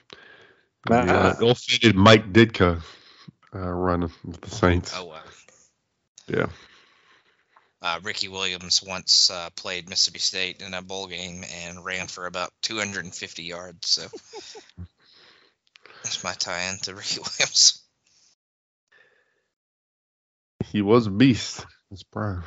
The 0.87 0.95
uh, 0.95 1.35
ill-fated 1.39 1.95
Mike 1.95 2.33
Ditka 2.33 2.81
uh, 3.53 3.59
running 3.59 4.11
with 4.25 4.41
the 4.41 4.49
Saints. 4.49 4.93
Oh 4.95 5.05
wow. 5.05 5.21
Yeah. 6.27 6.47
Uh, 7.81 7.99
Ricky 8.03 8.27
Williams 8.27 8.83
once 8.83 9.31
uh, 9.31 9.49
played 9.55 9.87
Mississippi 9.87 10.19
State 10.19 10.61
in 10.61 10.73
a 10.73 10.81
bowl 10.81 11.07
game 11.07 11.43
and 11.65 11.83
ran 11.83 12.07
for 12.07 12.25
about 12.25 12.51
250 12.63 13.43
yards. 13.43 13.87
So 13.87 14.01
that's 16.03 16.23
my 16.23 16.33
tie-in 16.33 16.77
to 16.83 16.95
Ricky 16.95 17.19
Williams. 17.39 17.81
He 20.65 20.81
was 20.81 21.07
a 21.07 21.11
beast. 21.11 21.65
His 21.89 22.03
prime. 22.03 22.43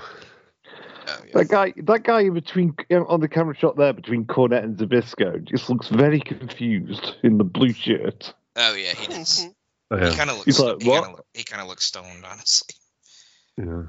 Oh, 1.09 1.20
yeah. 1.26 1.32
That 1.34 1.48
guy, 1.48 1.72
that 1.78 2.05
guy 2.05 2.20
in 2.20 2.34
between 2.34 2.76
on 2.90 3.20
the 3.20 3.28
camera 3.28 3.57
shot 3.57 3.76
there 3.76 3.92
between 3.92 4.26
Cornette 4.26 4.64
and 4.64 4.76
Zbyszko 4.76 5.44
just 5.44 5.68
looks 5.68 5.88
very 5.88 6.20
confused 6.20 7.16
in 7.24 7.38
the 7.38 7.44
blue 7.44 7.72
shirt. 7.72 8.34
oh 8.57 8.74
yeah, 8.74 8.92
he 8.92 9.07
does. 9.09 9.48
Oh, 9.93 9.99
He 9.99 10.16
kind 10.16 10.30
of 10.30 10.38
looks. 10.38 10.59
Like, 10.59 10.80
he 10.80 10.88
"What?" 10.88 11.05
kind 11.05 11.18
of 11.18 11.24
he 11.34 11.45
kind 11.45 11.61
of 11.61 11.68
looks 11.68 11.84
stoned, 11.84 12.24
honestly. 12.24 12.74
yeah. 13.59 13.82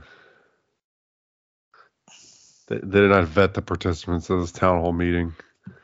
They, 2.67 2.77
they 2.83 2.99
did 3.01 3.09
not 3.09 3.23
vet 3.25 3.53
the 3.53 3.61
participants 3.61 4.29
of 4.29 4.41
this 4.41 4.51
town 4.51 4.81
hall 4.81 4.91
meeting. 4.91 5.33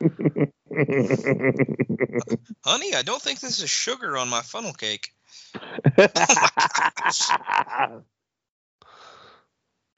Honey, 2.64 2.94
I 2.94 3.02
don't 3.02 3.22
think 3.22 3.40
this 3.40 3.62
is 3.62 3.70
sugar 3.70 4.18
on 4.18 4.28
my 4.28 4.42
funnel 4.42 4.74
cake. 4.74 5.10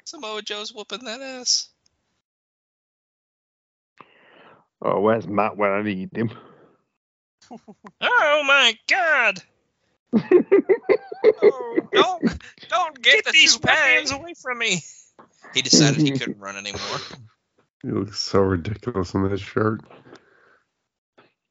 Samoa 0.05 0.43
Joe's 0.43 0.73
whooping 0.73 1.05
that 1.05 1.21
ass. 1.21 1.69
oh, 4.83 5.01
where's 5.01 5.27
Matt 5.27 5.57
when 5.57 5.71
I 5.71 5.83
need 5.83 6.17
him? 6.17 6.31
Oh 8.01 8.43
my 8.47 8.75
god! 8.89 9.43
Oh, 10.15 11.89
don't 11.93 12.23
don't 12.69 13.03
get, 13.03 13.25
the 13.25 13.33
these 13.33 13.55
toupee. 13.57 13.69
weapons 13.69 14.11
away 14.13 14.35
from 14.41 14.59
me. 14.59 14.83
He 15.55 15.63
decided 15.63 16.01
he 16.01 16.11
couldn't 16.19 16.39
run 16.39 16.57
anymore. 16.57 16.81
He 17.83 17.91
looks 17.91 18.19
so 18.21 18.41
ridiculous 18.41 19.15
in 19.15 19.29
that 19.29 19.39
shirt. 19.41 19.81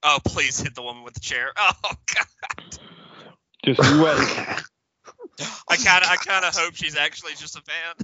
Oh, 0.03 0.19
please 0.25 0.59
hit 0.59 0.73
the 0.75 0.81
woman 0.81 1.03
with 1.03 1.13
the 1.13 1.19
chair. 1.19 1.51
Oh 1.57 1.71
god. 1.83 2.79
Just 3.65 3.79
wait. 3.79 4.57
I 5.69 5.75
Oh 5.75 5.75
kind 5.77 6.03
of, 6.03 6.09
I 6.09 6.17
kind 6.17 6.45
of 6.45 6.55
hope 6.55 6.75
she's 6.75 6.95
actually 6.95 7.33
just 7.33 7.55
a 7.57 7.61
fan. 7.61 7.95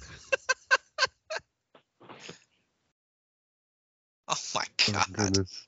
Oh 4.28 4.36
my 4.55 4.64
Oh, 4.89 5.03
god! 5.14 5.14
goodness. 5.14 5.66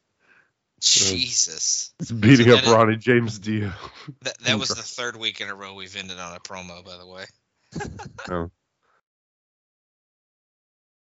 Jesus! 0.81 1.93
It's 1.99 2.11
beating 2.11 2.47
So 2.47 2.53
up 2.55 2.61
that 2.61 2.67
is- 2.67 2.73
Ronnie 2.73 2.95
James 2.97 3.39
Dio. 3.39 3.71
That 4.21 4.37
that 4.39 4.59
was 4.59 4.69
the 4.69 4.75
third 4.81 5.15
week 5.15 5.41
in 5.41 5.49
a 5.49 5.55
row 5.55 5.73
we've 5.73 5.95
ended 5.95 6.19
on 6.19 6.35
a 6.35 6.39
promo, 6.39 6.83
by 6.85 6.97
the 6.97 7.07
way. 7.07 7.25
Oh. 8.31 8.51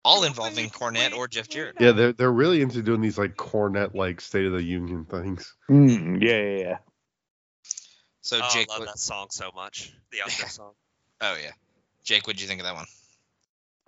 All 0.02 0.24
involving 0.24 0.70
Cornette 0.70 1.14
or 1.14 1.28
Jeff 1.28 1.48
Jarrett. 1.48 1.76
Yeah, 1.78 1.92
they're 1.92 2.12
they're 2.12 2.32
really 2.32 2.62
into 2.62 2.82
doing 2.82 3.02
these 3.02 3.18
like 3.18 3.36
Cornette 3.36 3.94
like 3.94 4.20
State 4.20 4.46
of 4.46 4.52
the 4.52 4.62
Union 4.62 5.04
things. 5.04 5.54
Mm, 5.70 6.22
yeah, 6.22 6.40
yeah, 6.40 6.58
yeah. 6.58 6.78
So 8.22 8.40
oh, 8.42 8.48
Jake, 8.52 8.68
I 8.70 8.72
love 8.72 8.80
what, 8.80 8.88
that 8.88 8.98
song 8.98 9.26
so 9.30 9.50
much. 9.54 9.92
The 10.10 10.18
outro 10.24 10.48
song. 10.48 10.72
oh 11.20 11.36
yeah, 11.42 11.50
Jake, 12.02 12.22
what 12.22 12.28
would 12.28 12.40
you 12.40 12.48
think 12.48 12.60
of 12.60 12.66
that 12.66 12.74
one? 12.74 12.86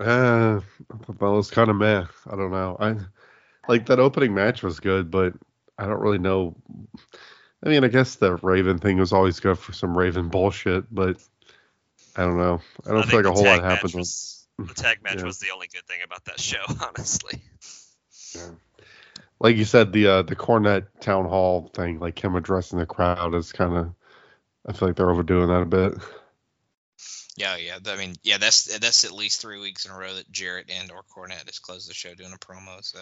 Uh, 0.01 0.61
I 0.93 1.05
thought 1.05 1.18
that 1.18 1.31
was 1.31 1.51
kind 1.51 1.70
of 1.70 1.77
meh. 1.77 2.05
I 2.27 2.37
don't 2.37 2.51
know. 2.51 2.77
I 2.79 2.97
like 3.68 3.87
that 3.87 4.01
opening 4.01 4.35
match 4.35 4.62
was 4.62 4.81
good, 4.81 5.11
but 5.11 5.35
I 5.83 5.87
don't 5.87 6.01
really 6.01 6.18
know. 6.18 6.55
I 7.64 7.68
mean, 7.68 7.83
I 7.83 7.89
guess 7.89 8.14
the 8.14 8.37
Raven 8.37 8.78
thing 8.78 8.99
was 8.99 9.12
always 9.12 9.41
good 9.41 9.59
for 9.59 9.72
some 9.72 9.99
Raven 9.99 10.28
bullshit, 10.28 10.85
but 10.95 11.16
I 12.14 12.22
don't 12.22 12.39
know. 12.39 12.61
I 12.87 12.91
don't 12.91 13.05
feel 13.09 13.18
like 13.18 13.26
a 13.26 13.33
whole 13.33 13.45
lot 13.45 13.64
happened. 13.64 13.95
Was, 13.95 14.47
the 14.59 14.74
tag 14.74 15.03
match 15.03 15.16
Yeah. 15.16 15.24
was 15.24 15.41
the 15.41 15.51
only 15.53 15.66
good 15.72 15.85
thing 15.87 15.99
about 16.05 16.24
that 16.26 16.39
show, 16.39 16.62
honestly. 16.89 17.43
like 19.41 19.57
you 19.57 19.64
said, 19.64 19.93
the 19.93 20.07
uh, 20.07 20.22
the 20.22 20.37
Cornette 20.37 20.87
town 21.01 21.24
hall 21.24 21.68
thing, 21.74 21.99
like 21.99 22.22
him 22.22 22.37
addressing 22.37 22.78
the 22.78 22.87
crowd, 22.87 23.35
is 23.35 23.51
kind 23.51 23.76
of. 23.76 23.95
I 24.64 24.72
feel 24.72 24.89
like 24.89 24.97
they're 24.97 25.11
overdoing 25.11 25.49
that 25.49 25.62
a 25.62 25.64
bit. 25.64 25.95
Yeah, 27.37 27.57
yeah. 27.57 27.78
I 27.85 27.97
mean, 27.97 28.14
yeah, 28.22 28.39
that's 28.39 28.78
that's 28.78 29.05
at 29.05 29.11
least 29.11 29.41
three 29.41 29.59
weeks 29.59 29.85
in 29.85 29.91
a 29.91 29.99
row 29.99 30.14
that 30.14 30.30
Jarrett 30.30 30.70
and 30.70 30.93
or 30.93 31.03
Cornette 31.03 31.47
has 31.47 31.59
closed 31.59 31.91
the 31.91 31.95
show 31.95 32.14
doing 32.14 32.33
a 32.33 32.39
promo. 32.39 32.85
So 32.85 33.01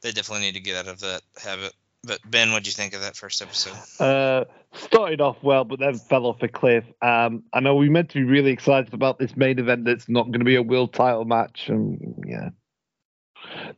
they 0.00 0.12
definitely 0.12 0.46
need 0.46 0.54
to 0.54 0.60
get 0.60 0.76
out 0.76 0.88
of 0.92 1.00
that 1.00 1.20
habit. 1.42 1.74
But 2.02 2.18
Ben, 2.28 2.50
what'd 2.50 2.66
you 2.66 2.72
think 2.72 2.94
of 2.94 3.02
that 3.02 3.16
first 3.16 3.42
episode? 3.42 3.76
Uh, 4.02 4.44
started 4.72 5.20
off 5.20 5.36
well, 5.42 5.64
but 5.64 5.78
then 5.78 5.94
fell 5.94 6.24
off 6.26 6.42
a 6.42 6.48
cliff. 6.48 6.84
Um, 7.02 7.42
I 7.52 7.60
know 7.60 7.74
we 7.74 7.90
meant 7.90 8.10
to 8.10 8.18
be 8.18 8.24
really 8.24 8.52
excited 8.52 8.94
about 8.94 9.18
this 9.18 9.36
main 9.36 9.58
event. 9.58 9.84
That's 9.84 10.08
not 10.08 10.24
going 10.26 10.40
to 10.40 10.44
be 10.44 10.56
a 10.56 10.62
world 10.62 10.94
title 10.94 11.26
match, 11.26 11.68
and 11.68 12.24
yeah, 12.26 12.50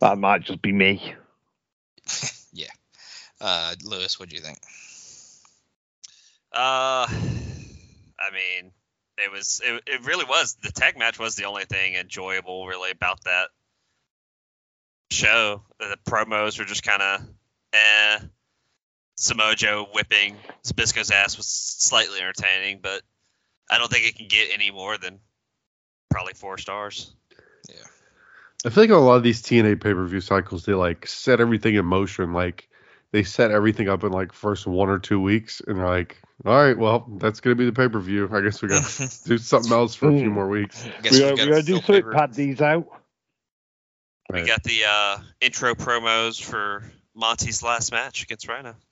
that 0.00 0.18
might 0.18 0.42
just 0.42 0.62
be 0.62 0.72
me. 0.72 1.14
yeah. 2.52 2.66
Uh, 3.40 3.74
Lewis, 3.84 4.20
what 4.20 4.28
do 4.28 4.36
you 4.36 4.42
think? 4.42 4.58
Uh, 6.52 7.08
I 7.08 8.30
mean, 8.32 8.70
it 9.18 9.32
was 9.32 9.60
it, 9.64 9.82
it 9.86 10.06
really 10.06 10.26
was 10.26 10.56
the 10.62 10.70
tag 10.70 10.96
match 10.96 11.18
was 11.18 11.34
the 11.34 11.44
only 11.44 11.64
thing 11.64 11.94
enjoyable 11.94 12.66
really 12.68 12.92
about 12.92 13.24
that 13.24 13.48
show. 15.10 15.62
The 15.80 15.98
promos 16.08 16.58
were 16.58 16.64
just 16.64 16.84
kind 16.84 17.02
of 17.02 17.20
eh. 17.72 18.18
Samoa 19.16 19.54
Joe 19.54 19.86
whipping 19.92 20.36
Zbyszko's 20.64 21.10
ass 21.10 21.36
was 21.36 21.46
slightly 21.46 22.18
entertaining, 22.18 22.80
but 22.82 23.02
I 23.70 23.78
don't 23.78 23.90
think 23.90 24.06
it 24.06 24.16
can 24.16 24.26
get 24.26 24.48
any 24.52 24.70
more 24.70 24.98
than 24.98 25.20
probably 26.10 26.32
four 26.34 26.58
stars. 26.58 27.14
Yeah. 27.68 27.76
I 28.66 28.70
feel 28.70 28.84
like 28.84 28.90
a 28.90 28.96
lot 28.96 29.16
of 29.16 29.22
these 29.22 29.42
TNA 29.42 29.80
pay 29.82 29.92
per 29.94 30.06
view 30.06 30.20
cycles, 30.20 30.64
they 30.64 30.74
like 30.74 31.06
set 31.06 31.40
everything 31.40 31.74
in 31.74 31.84
motion. 31.84 32.32
Like 32.32 32.68
they 33.12 33.22
set 33.22 33.50
everything 33.50 33.88
up 33.88 34.02
in 34.02 34.12
like 34.12 34.32
first 34.32 34.66
one 34.66 34.88
or 34.88 34.98
two 34.98 35.20
weeks, 35.20 35.60
and 35.66 35.78
they're 35.78 35.88
like, 35.88 36.20
all 36.44 36.54
right, 36.54 36.76
well, 36.76 37.06
that's 37.18 37.40
gonna 37.40 37.54
be 37.56 37.66
the 37.66 37.72
pay 37.72 37.88
per 37.88 38.00
view. 38.00 38.28
I 38.32 38.40
guess 38.40 38.62
we 38.62 38.68
got 38.68 38.82
to 38.84 39.24
do 39.28 39.38
something 39.38 39.72
else 39.72 39.94
for 39.94 40.08
a 40.10 40.18
few 40.18 40.30
more 40.30 40.48
weeks. 40.48 40.84
We 41.04 41.10
we've 41.10 41.36
got 41.36 41.46
we 41.46 41.52
are 41.52 41.62
do 41.62 41.80
fill 41.80 41.96
something. 42.02 42.12
Pad 42.12 42.34
these 42.34 42.60
out. 42.60 42.88
We 44.32 44.38
Right. 44.40 44.46
got 44.46 44.62
the 44.62 44.80
uh, 44.88 45.18
intro 45.40 45.74
promos 45.74 46.42
for 46.42 46.82
Monty's 47.14 47.62
last 47.62 47.92
match 47.92 48.22
against 48.22 48.48
Rhino. 48.48 48.74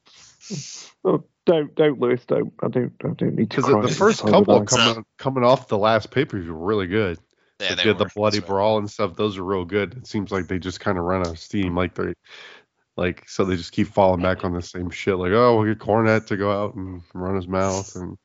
Oh, 1.03 1.25
don't, 1.47 1.75
don't, 1.75 1.99
Lewis, 1.99 2.21
don't. 2.27 2.53
I 2.63 2.69
don't, 2.69 2.93
I 3.03 3.09
don't 3.15 3.35
need 3.35 3.51
to. 3.53 3.63
Because 3.63 3.91
the 3.91 3.97
first 3.97 4.21
couple 4.21 4.59
that. 4.59 4.69
coming 4.69 5.05
coming 5.17 5.45
off 5.45 5.69
the 5.69 5.79
last 5.79 6.11
pay 6.11 6.27
per 6.27 6.39
view 6.39 6.53
were 6.53 6.67
really 6.67 6.87
good. 6.87 7.19
Yeah, 7.59 7.71
they 7.71 7.75
they 7.77 7.89
had 7.89 7.99
the 7.99 8.11
bloody 8.15 8.39
That's 8.39 8.49
right. 8.49 8.55
brawl 8.55 8.79
and 8.79 8.91
stuff. 8.91 9.17
Those 9.17 9.39
are 9.39 9.45
real 9.45 9.65
good. 9.65 9.95
It 9.95 10.07
seems 10.07 10.31
like 10.31 10.47
they 10.47 10.59
just 10.59 10.81
kind 10.81 10.99
of 10.99 11.05
run 11.05 11.21
out 11.21 11.29
of 11.29 11.39
steam. 11.39 11.75
Like 11.75 11.95
they, 11.95 12.13
like 12.97 13.27
so 13.29 13.45
they 13.45 13.57
just 13.57 13.73
keep 13.73 13.89
falling 13.89 14.21
back 14.21 14.45
on 14.45 14.53
the 14.53 14.61
same 14.61 14.91
shit. 14.91 15.17
Like 15.17 15.33
oh, 15.33 15.57
we'll 15.57 15.73
get 15.73 15.79
Cornette 15.79 16.27
to 16.27 16.37
go 16.37 16.53
out 16.53 16.75
and 16.75 17.03
run 17.15 17.37
his 17.37 17.49
mouth, 17.49 17.95
and 17.97 18.19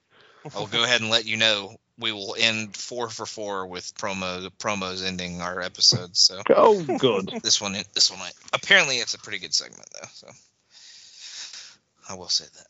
I'll 0.54 0.68
go 0.68 0.84
ahead 0.84 1.00
and 1.00 1.10
let 1.10 1.26
you 1.26 1.38
know 1.38 1.76
we 1.98 2.12
will 2.12 2.36
end 2.38 2.76
four 2.76 3.10
for 3.10 3.26
four 3.26 3.68
with 3.68 3.94
promo 3.96 4.50
promos 4.60 5.06
ending 5.06 5.42
our 5.42 5.62
episodes. 5.62 6.20
So 6.20 6.42
Oh, 6.50 6.84
good. 6.84 7.30
this 7.44 7.62
one, 7.62 7.74
this 7.94 8.12
one, 8.12 8.20
apparently 8.54 8.98
it's 8.98 9.14
a 9.14 9.20
pretty 9.20 9.40
good 9.40 9.54
segment 9.54 9.88
though. 9.94 10.08
So 10.14 10.28
I 12.10 12.16
will 12.16 12.30
say 12.30 12.46
that. 12.46 12.68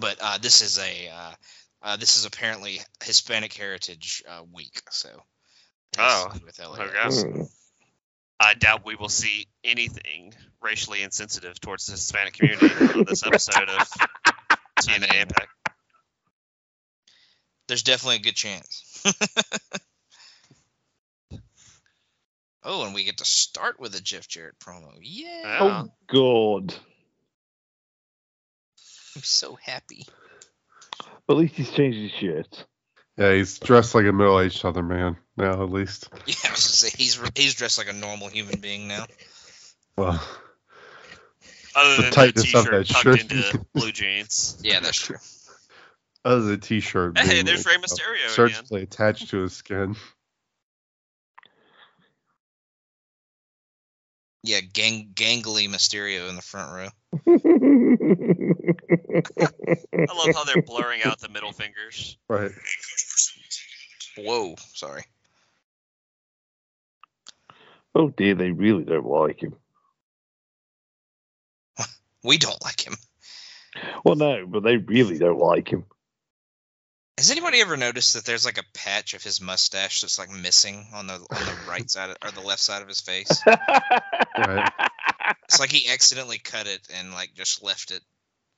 But 0.00 0.18
uh, 0.20 0.38
this 0.38 0.60
is 0.60 0.78
a 0.78 1.08
uh, 1.08 1.32
uh, 1.82 1.96
this 1.96 2.16
is 2.16 2.24
apparently 2.26 2.80
Hispanic 3.02 3.52
Heritage 3.54 4.22
uh, 4.28 4.42
Week, 4.52 4.82
so 4.90 5.08
it 5.94 6.00
has 6.00 6.24
to 6.24 6.30
Oh, 6.30 6.38
with 6.44 6.58
LA. 6.58 6.84
okay. 6.84 6.92
Mm. 6.94 7.48
I 8.40 8.54
doubt 8.54 8.84
we 8.84 8.94
will 8.94 9.08
see 9.08 9.46
anything 9.64 10.32
racially 10.62 11.02
insensitive 11.02 11.58
towards 11.60 11.86
the 11.86 11.92
Hispanic 11.92 12.34
community 12.34 12.68
on 12.98 13.04
this 13.04 13.26
episode 13.26 13.68
of 13.68 13.88
TNA 14.80 15.22
Impact. 15.22 15.48
There's 17.68 17.82
definitely 17.82 18.16
a 18.16 18.20
good 18.20 18.34
chance. 18.34 19.04
oh, 22.64 22.84
and 22.86 22.94
we 22.94 23.04
get 23.04 23.18
to 23.18 23.24
start 23.24 23.78
with 23.78 23.94
a 23.94 24.00
Jeff 24.00 24.26
Jarrett 24.26 24.58
promo. 24.58 24.90
Yeah, 25.00 25.42
Yeah. 25.42 25.58
Oh, 25.60 25.92
God. 26.08 26.74
I'm 29.16 29.22
so 29.22 29.58
happy. 29.60 30.06
At 31.28 31.36
least 31.36 31.54
he's 31.56 31.70
changed 31.70 31.98
his 31.98 32.10
shirt. 32.12 32.64
yeah, 33.18 33.34
he's 33.34 33.58
dressed 33.58 33.94
like 33.94 34.06
a 34.06 34.12
middle 34.12 34.40
aged 34.40 34.60
Southern 34.60 34.88
man 34.88 35.16
now, 35.36 35.62
at 35.62 35.70
least. 35.70 36.08
Yeah, 36.26 36.34
I 36.44 36.50
was 36.52 36.64
gonna 36.64 36.76
say 36.76 36.90
he's 36.96 37.20
he's 37.34 37.54
dressed 37.54 37.76
like 37.78 37.88
a 37.88 37.92
normal 37.92 38.28
human 38.28 38.60
being 38.60 38.86
now. 38.88 39.06
Well, 39.96 40.22
Other 41.74 41.96
The 41.96 42.02
than 42.02 42.10
the 42.10 42.14
tightness 42.14 42.54
of 42.54 42.64
t-shirt 42.66 42.86
that 42.86 42.86
tucked 42.94 43.02
shirt. 43.04 43.20
into 43.20 43.64
blue 43.74 43.92
jeans. 43.92 44.58
Yeah, 44.62 44.80
that's 44.80 44.96
true. 44.98 45.16
Other 46.28 46.42
than 46.42 46.60
t-shirt. 46.60 47.18
Hey, 47.18 47.30
being, 47.30 47.46
there's 47.46 47.64
like, 47.64 47.76
Rey 47.76 47.82
Mysterio 47.82 48.24
again. 48.24 48.30
surgically 48.30 48.82
attached 48.82 49.30
to 49.30 49.38
his 49.38 49.54
skin. 49.54 49.96
Yeah, 54.44 54.60
gang 54.60 55.10
gangly 55.14 55.68
Mysterio 55.68 56.28
in 56.28 56.36
the 56.36 56.42
front 56.42 56.72
row. 56.72 56.88
I 60.10 60.14
love 60.14 60.34
how 60.34 60.44
they're 60.44 60.62
blurring 60.62 61.02
out 61.02 61.18
the 61.18 61.30
middle 61.30 61.52
fingers. 61.52 62.18
Right. 62.28 62.52
Whoa, 64.18 64.54
sorry. 64.74 65.04
oh 67.94 68.10
dear, 68.10 68.34
they 68.34 68.50
really 68.50 68.84
don't 68.84 69.06
like 69.06 69.42
him. 69.42 69.56
We 72.24 72.36
don't 72.36 72.60
like 72.64 72.84
him. 72.84 72.96
Well, 74.04 74.16
no, 74.16 74.44
but 74.44 74.64
they 74.64 74.76
really 74.76 75.18
don't 75.18 75.38
like 75.38 75.72
him. 75.72 75.84
Has 77.18 77.32
anybody 77.32 77.60
ever 77.60 77.76
noticed 77.76 78.14
that 78.14 78.24
there's 78.24 78.44
like 78.44 78.58
a 78.58 78.78
patch 78.78 79.12
of 79.12 79.24
his 79.24 79.40
mustache 79.40 80.02
that's 80.02 80.20
like 80.20 80.30
missing 80.30 80.86
on 80.94 81.08
the 81.08 81.14
on 81.32 81.44
the 81.44 81.56
right 81.68 81.90
side 81.90 82.10
of, 82.10 82.16
or 82.22 82.30
the 82.30 82.40
left 82.40 82.60
side 82.60 82.80
of 82.80 82.86
his 82.88 83.00
face? 83.00 83.42
Right. 84.38 84.72
It's 85.48 85.58
like 85.58 85.72
he 85.72 85.90
accidentally 85.90 86.38
cut 86.38 86.68
it 86.68 86.86
and 86.94 87.12
like 87.12 87.34
just 87.34 87.60
left 87.64 87.90
it, 87.90 88.02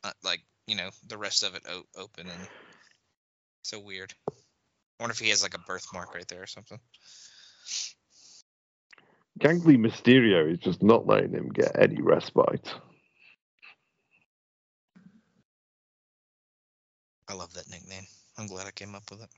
uh, 0.05 0.13
like 0.23 0.43
you 0.67 0.77
know, 0.77 0.91
the 1.09 1.17
rest 1.17 1.43
of 1.43 1.55
it 1.55 1.63
o- 1.71 1.87
open 1.97 2.29
and 2.29 2.49
so 3.63 3.81
weird. 3.81 4.13
I 4.29 5.05
wonder 5.05 5.13
if 5.13 5.19
he 5.19 5.31
has 5.31 5.43
like 5.43 5.55
a 5.55 5.59
birthmark 5.67 6.15
right 6.15 6.29
there 6.29 6.43
or 6.43 6.47
something. 6.47 6.79
Gangly 9.41 9.79
Mysterio 9.79 10.53
is 10.53 10.59
just 10.59 10.83
not 10.83 11.07
letting 11.07 11.33
him 11.33 11.49
get 11.49 11.81
any 11.81 12.03
respite. 12.03 12.75
I 17.27 17.35
love 17.35 17.55
that 17.55 17.71
nickname. 17.71 18.07
I'm 18.41 18.47
glad 18.47 18.67
I 18.67 18.71
came 18.71 18.95
up 18.95 19.03
with 19.11 19.21
it. 19.23 19.29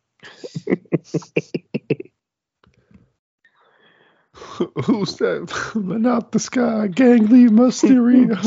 Who's 4.84 5.16
that? 5.16 5.52
but 5.74 6.00
not 6.00 6.30
the 6.32 6.38
sky. 6.38 6.88
Gangly 6.88 7.48
Mysterio. 7.48 8.38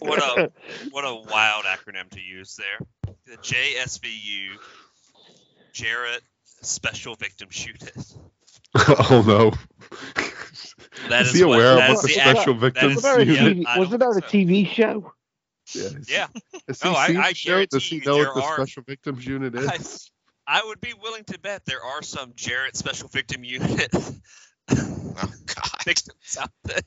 What 0.00 0.18
a 0.20 0.52
what 0.90 1.02
a 1.04 1.14
wild 1.30 1.64
acronym 1.64 2.08
to 2.10 2.20
use 2.20 2.56
there. 2.56 3.14
The 3.26 3.36
JSVU, 3.38 4.50
Jarrett 5.72 6.22
Special 6.62 7.16
Victim 7.16 7.48
Shooter. 7.50 7.90
oh 8.76 9.24
no. 9.26 9.50
That 11.08 11.22
is 11.22 11.28
is 11.30 11.34
he 11.38 11.44
what- 11.44 11.56
aware 11.56 11.74
that 11.76 11.90
of 11.90 11.96
is 11.96 12.02
what 12.02 12.02
the 12.02 12.14
the 12.14 12.20
special 12.20 12.52
ac- 12.52 12.52
that 12.52 12.60
victims 12.60 12.94
Wasn't 12.96 13.02
there 13.02 13.20
a 13.20 13.24
yeah, 13.24 13.42
unit? 13.42 13.58
TV, 13.58 13.66
I 13.66 13.78
wasn't 13.80 14.00
don't 14.00 14.16
a 14.16 14.20
TV 14.20 14.68
show? 14.68 15.12
Yeah. 15.74 15.82
is- 15.84 16.08
Yeah. 16.10 16.26
Has 16.68 16.82
he 16.82 16.88
Oh, 16.88 16.94
I- 16.94 17.06
seen 17.08 17.16
I 17.18 17.28
the 17.30 17.34
show? 17.34 17.66
Does 17.66 17.68
guarantee 17.68 17.88
he 17.88 17.96
you 17.96 18.02
know 18.04 18.14
there 18.16 18.24
what 18.26 18.34
the 18.36 18.42
are- 18.42 18.54
special 18.56 18.82
victims 18.84 19.26
unit 19.26 19.54
is? 19.54 20.10
I, 20.46 20.58
I 20.58 20.62
would 20.64 20.80
be 20.80 20.94
willing 21.02 21.24
to 21.24 21.38
bet 21.40 21.64
there 21.66 21.82
are 21.82 22.02
some 22.02 22.32
Jarrett 22.36 22.76
Special 22.76 23.08
Victim 23.08 23.42
Unit 23.44 23.90
Oh 24.70 25.32
God. 25.46 25.82
victims 25.84 26.36
out 26.40 26.50
there. 26.64 26.80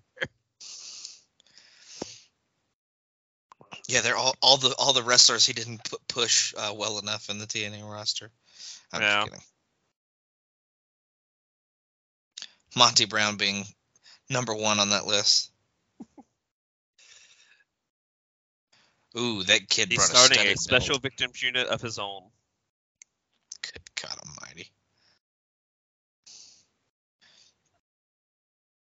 Yeah, 3.87 4.01
they're 4.01 4.15
all 4.15 4.35
all 4.41 4.57
the 4.57 4.73
all 4.77 4.93
the 4.93 5.01
wrestlers 5.03 5.45
he 5.45 5.53
didn't 5.53 5.83
pu- 5.83 5.97
push 6.07 6.53
uh, 6.57 6.73
well 6.75 6.99
enough 6.99 7.29
in 7.29 7.39
the 7.39 7.47
TNA 7.47 7.83
roster. 7.89 8.29
I'm 8.93 9.01
Yeah. 9.01 9.19
just 9.21 9.31
kidding. 9.31 9.45
Monty 12.75 13.05
Brown 13.05 13.37
being 13.37 13.65
number 14.29 14.53
one 14.53 14.79
on 14.79 14.91
that 14.91 15.07
list. 15.07 15.51
Ooh, 19.17 19.43
that 19.43 19.69
kid 19.69 19.89
He's 19.89 19.97
brought 19.97 20.09
starting 20.09 20.47
a, 20.47 20.53
a 20.53 20.57
Special 20.57 20.95
belt. 20.95 21.03
Victims 21.03 21.41
Unit 21.41 21.67
of 21.67 21.81
his 21.81 21.97
own. 21.97 22.23
Good 23.61 23.81
God 24.01 24.17
Almighty. 24.25 24.69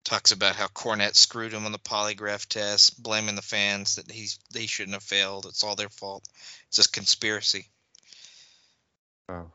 Talks 0.03 0.31
about 0.31 0.55
how 0.55 0.65
Cornette 0.67 1.15
screwed 1.15 1.53
him 1.53 1.67
on 1.67 1.71
the 1.71 1.77
polygraph 1.77 2.47
test, 2.47 3.01
blaming 3.01 3.35
the 3.35 3.43
fans 3.43 3.95
that 3.95 4.09
he's 4.09 4.39
they 4.51 4.65
shouldn't 4.65 4.95
have 4.95 5.03
failed. 5.03 5.45
It's 5.45 5.63
all 5.63 5.75
their 5.75 5.89
fault. 5.89 6.27
It's 6.67 6.77
just 6.77 6.93
conspiracy. 6.93 7.67
Oh. 9.29 9.51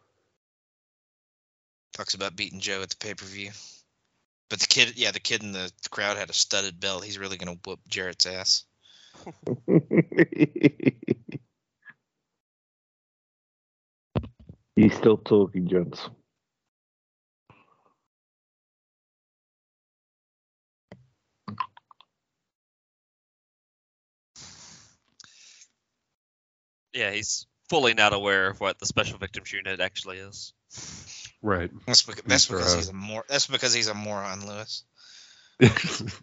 Talks 1.95 2.15
about 2.15 2.37
beating 2.37 2.61
Joe 2.61 2.83
at 2.83 2.91
the 2.91 2.97
pay 2.97 3.15
per 3.15 3.27
view. 3.27 3.51
But 4.49 4.61
the 4.61 4.67
kid, 4.69 4.97
yeah, 4.97 5.11
the 5.11 5.19
kid 5.19 5.43
in 5.43 5.51
the 5.51 5.73
crowd 5.91 6.17
had 6.17 6.31
a 6.31 6.35
studded 6.35 6.79
belt. 6.79 7.05
He's 7.05 7.19
really 7.19 7.37
gonna 7.37 7.59
whoop 7.65 7.81
Jarrett's 7.89 8.27
ass. 8.27 8.65
He's 14.77 14.95
still 14.95 15.19
talking, 15.19 15.69
gents. 15.69 16.09
Yeah, 26.93 27.11
he's 27.11 27.47
fully 27.69 27.95
not 27.95 28.13
aware 28.13 28.49
of 28.49 28.61
what 28.61 28.79
the 28.79 28.87
Special 28.87 29.19
Victims 29.19 29.53
Unit 29.53 29.81
actually 29.81 30.19
is. 30.19 30.53
Right. 31.43 31.71
That's 31.87 32.03
because, 32.03 32.23
that's 32.25 32.45
Sure. 32.47 32.59
because 32.59 32.75
he's 32.75 32.89
a 32.89 32.93
more. 32.93 33.25
That's 33.29 33.47
because 33.47 33.75
he's 33.75 33.89
a 33.89 33.95
moron, 33.95 34.47
Lewis. 34.47 34.85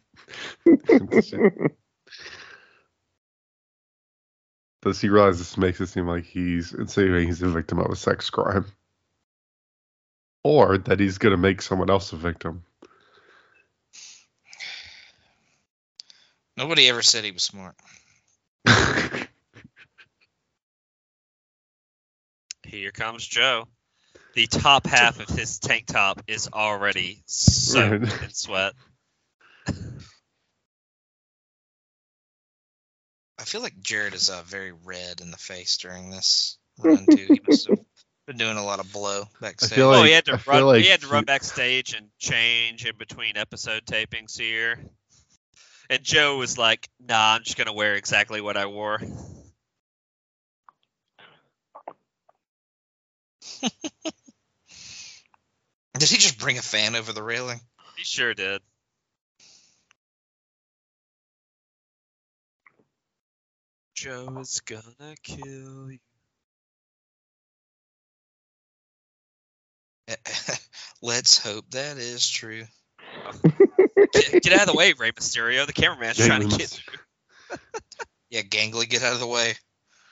Does 4.82 4.99
he 4.99 5.09
realize 5.09 5.38
this 5.38 5.57
makes 5.57 5.79
it 5.79 5.88
seem 5.88 6.07
like 6.07 6.25
he's 6.25 6.73
insinuating 6.73 7.27
he's 7.27 7.41
a 7.41 7.49
victim 7.49 7.79
of 7.79 7.91
a 7.91 7.95
sex 7.95 8.29
crime? 8.29 8.65
Or 10.43 10.79
that 10.79 10.99
he's 10.99 11.19
going 11.19 11.32
to 11.32 11.38
make 11.38 11.61
someone 11.61 11.91
else 11.91 12.13
a 12.13 12.15
victim? 12.15 12.63
Nobody 16.57 16.89
ever 16.89 17.01
said 17.03 17.23
he 17.23 17.32
was 17.32 17.43
smart. 17.43 17.75
Here 22.65 22.91
comes 22.91 23.25
Joe. 23.25 23.67
The 24.34 24.47
top 24.47 24.88
half 24.88 25.19
of 25.19 25.27
his 25.29 25.59
tank 25.59 25.88
top 25.88 26.23
is 26.27 26.49
already 26.51 27.21
soaked 27.25 27.93
in 28.23 28.29
sweat. 28.29 28.73
I 33.42 33.44
feel 33.44 33.62
like 33.62 33.82
Jarrett 33.82 34.14
is 34.14 34.30
uh, 34.30 34.44
very 34.46 34.72
red 34.72 35.20
in 35.20 35.32
the 35.32 35.38
face 35.38 35.78
during 35.78 36.12
this 36.12 36.60
run 36.78 37.08
too. 37.10 37.26
He 37.28 37.42
must 37.48 37.68
have 37.68 37.80
been 38.28 38.38
doing 38.38 38.58
a 38.58 38.64
lot 38.64 38.80
of 38.80 38.94
blow 38.94 39.24
backstage. 39.42 39.78
feel 39.78 39.89
oh, 39.89 40.04
he 40.04 40.12
had 40.12 40.26
to 40.26 40.34
I 40.34 40.39
run. 40.46 40.64
like 40.66 40.84
he 40.84 40.89
had 40.89 41.02
to 41.02 41.08
run 41.08 41.24
backstage 41.26 41.96
and 41.96 42.08
change 42.20 42.86
in 42.86 42.96
between 42.98 43.38
episode 43.38 43.84
tapings 43.86 44.38
here. 44.38 44.80
And 45.89 46.04
Joe 46.04 46.38
was 46.38 46.56
like, 46.60 46.88
"Nah, 47.00 47.34
I'm 47.34 47.44
just 47.44 47.58
gonna 47.58 47.74
wear 47.74 47.96
exactly 47.96 48.42
what 48.42 48.58
I 48.58 48.68
wore." 48.68 49.00
Did 55.98 56.10
he 56.10 56.18
just 56.18 56.38
bring 56.39 56.58
a 56.60 56.62
fan 56.62 56.96
over 56.96 57.12
the 57.12 57.24
railing? 57.24 57.60
He 57.98 58.04
sure 58.04 58.34
did. 58.34 58.62
Joe 64.02 64.36
is 64.39 64.62
gonna 64.62 65.16
kill 65.22 65.91
you. 65.91 65.99
Let's 71.04 71.38
hope 71.38 71.66
that 71.70 71.99
is 71.99 72.28
true. 72.28 72.64
Get, 74.14 74.41
get 74.43 74.54
out 74.54 74.62
of 74.62 74.68
the 74.68 74.74
way, 74.76 74.93
Rey 74.97 75.12
Mysterio. 75.12 75.68
The 75.68 75.74
cameraman's 75.74 76.18
trying 76.18 76.49
to 76.49 76.58
get. 76.58 76.70
Myster- 76.70 77.60
Yeah, 78.32 78.41
Gangly, 78.41 78.89
get 78.89 79.04
out 79.04 79.14
of 79.14 79.20
the 79.20 79.28
way. 79.28 79.54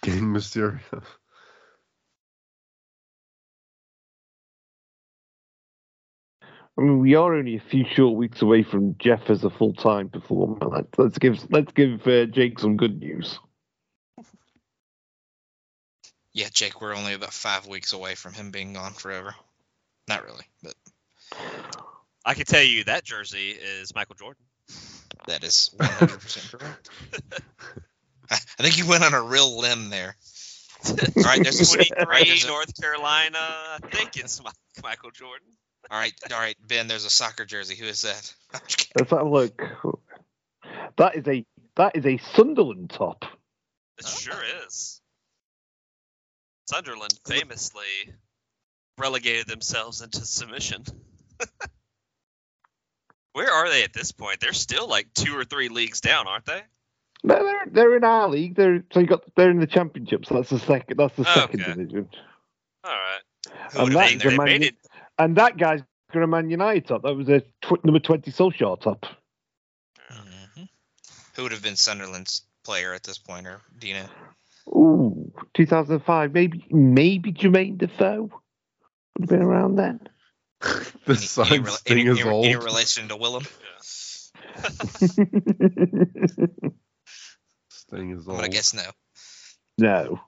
Gang 0.04 0.22
Mysterio. 0.22 0.80
I 6.78 6.82
mean, 6.82 7.00
we 7.00 7.16
are 7.16 7.34
only 7.34 7.56
a 7.56 7.60
few 7.72 7.86
short 7.92 8.16
weeks 8.16 8.44
away 8.44 8.62
from 8.62 8.96
Jeff 9.00 9.32
as 9.32 9.44
a 9.44 9.50
full 9.50 9.74
time 9.74 10.10
performer. 10.10 10.60
Let's, 10.62 10.98
let's 11.00 11.18
give 11.18 11.52
let's 11.52 11.72
give 11.72 12.06
uh, 12.06 12.26
Jake 12.26 12.60
some 12.60 12.78
good 12.78 13.00
news. 13.00 13.40
Yeah, 16.34 16.48
Jake, 16.52 16.80
we're 16.82 16.96
only 16.96 17.14
about 17.14 17.34
five 17.34 17.68
weeks 17.68 17.94
away 17.94 18.16
from 18.16 18.34
him 18.34 18.52
being 18.52 18.74
gone 18.74 18.94
forever. 18.94 19.34
Not 20.08 20.24
really, 20.26 20.46
but 20.64 20.74
I 22.26 22.34
can 22.34 22.46
tell 22.46 22.64
you 22.64 22.84
that 22.86 23.04
jersey 23.04 23.50
is 23.52 23.94
Michael 23.96 24.16
Jordan. 24.16 24.44
that 25.28 25.44
is 25.44 25.72
100% 25.80 26.52
correct. 26.60 26.90
I 28.30 28.36
I 28.60 28.64
think 28.64 28.78
you 28.78 28.88
went 28.88 29.04
on 29.04 29.14
a 29.14 29.22
real 29.22 29.60
limb 29.60 29.90
there. 29.90 30.16
All 30.88 31.24
right, 31.24 31.44
there's 31.44 31.74
a, 31.76 31.80
all 32.00 32.06
right, 32.06 32.20
23 32.24 32.26
there's 32.26 32.44
a- 32.46 32.48
North 32.48 32.80
Carolina. 32.82 33.38
I 33.40 33.80
think 33.92 34.18
it's 34.18 34.40
Michael 34.84 35.12
Jordan. 35.12 35.48
all 35.92 36.00
right, 36.00 36.14
all 36.32 36.40
right, 36.40 36.56
Ben. 36.68 36.88
There's 36.88 37.06
a 37.06 37.10
soccer 37.10 37.46
jersey. 37.46 37.76
Who 37.76 37.86
is 37.86 38.02
that? 38.04 38.34
I'm. 38.54 38.62
Let's 38.98 39.10
have 39.12 39.22
a 39.22 39.30
look. 39.30 39.62
That 40.98 41.16
is 41.16 41.28
a 41.28 41.46
that 41.76 41.96
is 41.96 42.06
a 42.06 42.18
Sunderland 42.36 42.92
top. 42.92 43.26
It 43.98 44.06
sure 44.08 44.42
is. 44.66 44.99
Sunderland 46.70 47.18
famously 47.26 48.14
relegated 49.00 49.48
themselves 49.48 50.02
into 50.02 50.24
submission. 50.24 50.84
Where 53.34 53.50
are 53.52 53.70
they 53.70 53.84
at 53.84 53.92
this 53.94 54.12
point? 54.12 54.40
They're 54.40 54.54
still 54.54 54.88
like 54.88 55.12
two 55.16 55.36
or 55.36 55.44
three 55.46 55.70
leagues 55.70 56.00
down, 56.00 56.28
aren't 56.28 56.46
they? 56.46 56.62
No, 57.24 57.44
they're 57.44 57.66
they're 57.72 57.98
in 57.98 58.04
our 58.04 58.30
league. 58.30 58.56
They're 58.56 58.84
so 58.94 59.00
you 59.00 59.08
got 59.08 59.24
they're 59.36 59.50
in 59.50 59.60
the 59.60 59.66
championship. 59.68 60.26
So 60.28 60.36
that's 60.36 60.50
the 60.52 60.60
second 60.60 60.98
that's 60.98 61.16
the 61.16 61.26
second 61.26 61.62
Okay. 61.62 61.74
division. 61.74 62.08
All 62.84 62.92
right. 62.92 63.22
Who 63.74 63.80
And 63.86 63.96
that- 63.96 64.12
have 64.12 64.20
They, 64.22 64.30
been 64.30 64.38
Man 64.38 64.64
it. 64.64 64.76
And 65.18 65.36
that 65.38 65.58
guy's 65.58 65.82
got 66.14 66.24
a 66.24 66.28
Man 66.28 66.50
United 66.52 66.88
top. 66.88 67.02
That 67.02 67.16
was 67.16 67.28
a 67.30 67.42
tw- 67.62 67.84
number 67.84 68.00
twenty 68.00 68.32
Solskjaer 68.32 68.80
top. 68.80 69.06
hmm 70.08 70.64
Who 71.36 71.44
would 71.44 71.52
have 71.52 71.64
been 71.64 71.76
Sunderland's 71.76 72.44
player 72.64 72.94
at 72.94 73.04
this 73.04 73.18
point, 73.18 73.48
or 73.48 73.60
do 73.80 73.88
you 73.88 73.96
know? 73.96 74.08
Ooh, 74.70 75.32
2005. 75.56 76.34
Maybe 76.34 76.66
maybe 76.70 77.32
Jermain 77.34 77.78
Defoe 77.78 78.30
would 79.18 79.22
have 79.22 79.30
been 79.30 79.42
around 79.42 79.76
then. 79.76 80.00
the 80.62 80.92
Any, 81.08 81.16
sign 81.18 81.48
any, 81.54 81.60
rela- 81.64 81.70
Sting 81.78 82.00
any, 82.00 82.10
is 82.10 82.20
any, 82.22 82.30
old. 82.30 82.46
any 82.46 82.56
relation 82.56 83.08
to 83.10 83.16
Willem? 83.16 83.44
Sting 87.70 88.12
is 88.12 88.26
I'm 88.26 88.32
old. 88.32 88.40
gonna 88.40 88.50
guess 88.50 88.74
no. 88.74 88.84
no, 89.78 90.20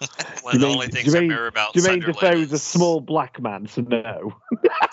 One 0.42 0.54
of 0.56 0.60
the 0.60 0.66
only 0.68 0.88
things 0.88 1.14
I 1.14 1.18
remember 1.20 1.46
about 1.46 1.74
Jermain 1.74 2.04
Defoe 2.04 2.32
is 2.32 2.52
a 2.52 2.58
small 2.58 3.00
black 3.00 3.40
man, 3.40 3.66
so 3.68 3.80
no. 3.82 4.34
Oh, 4.34 4.38
I 4.80 4.88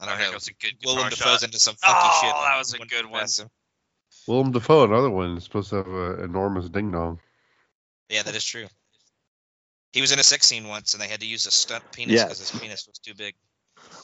I 0.00 0.06
don't 0.06 0.16
think 0.18 0.20
know. 0.20 0.30
it 0.30 0.34
was 0.34 0.48
a 0.48 0.52
good 0.54 0.78
guitar 0.80 0.96
Willem 0.96 1.10
shot. 1.10 1.18
Dafoe's 1.18 1.42
into 1.44 1.58
some 1.60 1.76
funky 1.76 1.96
Oh, 1.96 2.20
shit. 2.22 2.34
that 2.34 2.58
was 2.58 2.74
a 2.74 2.78
good 2.78 3.04
oh, 3.06 3.10
one. 3.10 3.20
pass 3.20 3.38
him. 3.38 3.48
Willem 4.26 4.52
Dafoe, 4.52 4.84
another 4.84 5.10
one, 5.10 5.36
is 5.36 5.44
supposed 5.44 5.70
to 5.70 5.76
have 5.76 5.86
an 5.88 6.24
enormous 6.24 6.68
ding 6.68 6.92
dong. 6.92 7.18
Yeah, 8.08 8.22
that 8.22 8.34
is 8.34 8.44
true. 8.44 8.66
He 9.92 10.00
was 10.00 10.12
in 10.12 10.18
a 10.18 10.22
sex 10.22 10.46
scene 10.46 10.68
once, 10.68 10.94
and 10.94 11.02
they 11.02 11.08
had 11.08 11.20
to 11.20 11.26
use 11.26 11.46
a 11.46 11.50
stunt 11.50 11.84
penis 11.92 12.14
Yes. 12.14 12.24
because 12.24 12.50
his 12.50 12.60
penis 12.60 12.86
was 12.86 12.98
too 12.98 13.14
big. 13.14 13.34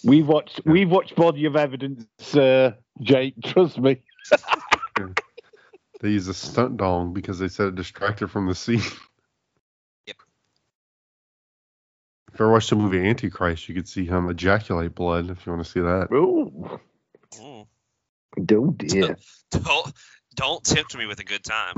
We've 0.04 0.26
watched 0.26 0.60
we've 0.64 0.90
watched 0.90 1.14
Body 1.14 1.44
of 1.44 1.56
Evidence, 1.56 2.34
uh, 2.34 2.72
Jake. 3.00 3.34
Trust 3.44 3.78
me. 3.78 4.02
They 6.00 6.10
used 6.10 6.28
a 6.28 6.34
stunt 6.34 6.76
dong 6.76 7.12
because 7.12 7.38
they 7.38 7.48
said 7.48 7.68
it 7.68 7.74
distracted 7.76 8.28
from 8.30 8.46
the 8.46 8.54
scene. 8.54 8.82
Yep. 10.06 10.16
If 12.32 12.38
you 12.38 12.44
ever 12.44 12.52
watched 12.52 12.70
the 12.70 12.76
movie 12.76 13.06
Antichrist, 13.08 13.68
you 13.68 13.74
could 13.74 13.88
see 13.88 14.04
him 14.04 14.28
ejaculate 14.28 14.94
blood 14.94 15.30
if 15.30 15.44
you 15.46 15.52
want 15.52 15.64
to 15.64 15.70
see 15.70 15.80
that. 15.80 16.08
Oh, 16.12 16.80
Mm. 17.32 17.66
Oh 18.52 18.70
dear. 18.76 19.16
Don't 19.50 19.92
don't 20.34 20.64
tempt 20.64 20.96
me 20.96 21.06
with 21.06 21.20
a 21.20 21.24
good 21.24 21.44
time. 21.44 21.74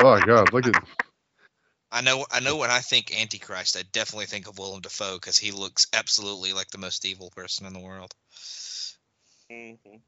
oh 0.00 0.18
my 0.18 0.24
god, 0.24 0.52
look 0.52 0.66
at 0.66 0.82
I 1.90 2.00
know. 2.00 2.26
I 2.30 2.40
know 2.40 2.56
when 2.56 2.70
I 2.70 2.80
think 2.80 3.16
Antichrist, 3.16 3.76
I 3.76 3.82
definitely 3.92 4.26
think 4.26 4.48
of 4.48 4.58
Willem 4.58 4.80
Dafoe 4.80 5.14
because 5.14 5.38
he 5.38 5.52
looks 5.52 5.86
absolutely 5.92 6.52
like 6.52 6.68
the 6.70 6.78
most 6.78 7.04
evil 7.04 7.30
person 7.30 7.66
in 7.66 7.72
the 7.72 7.78
world. 7.78 8.12
Mhm. 9.50 10.00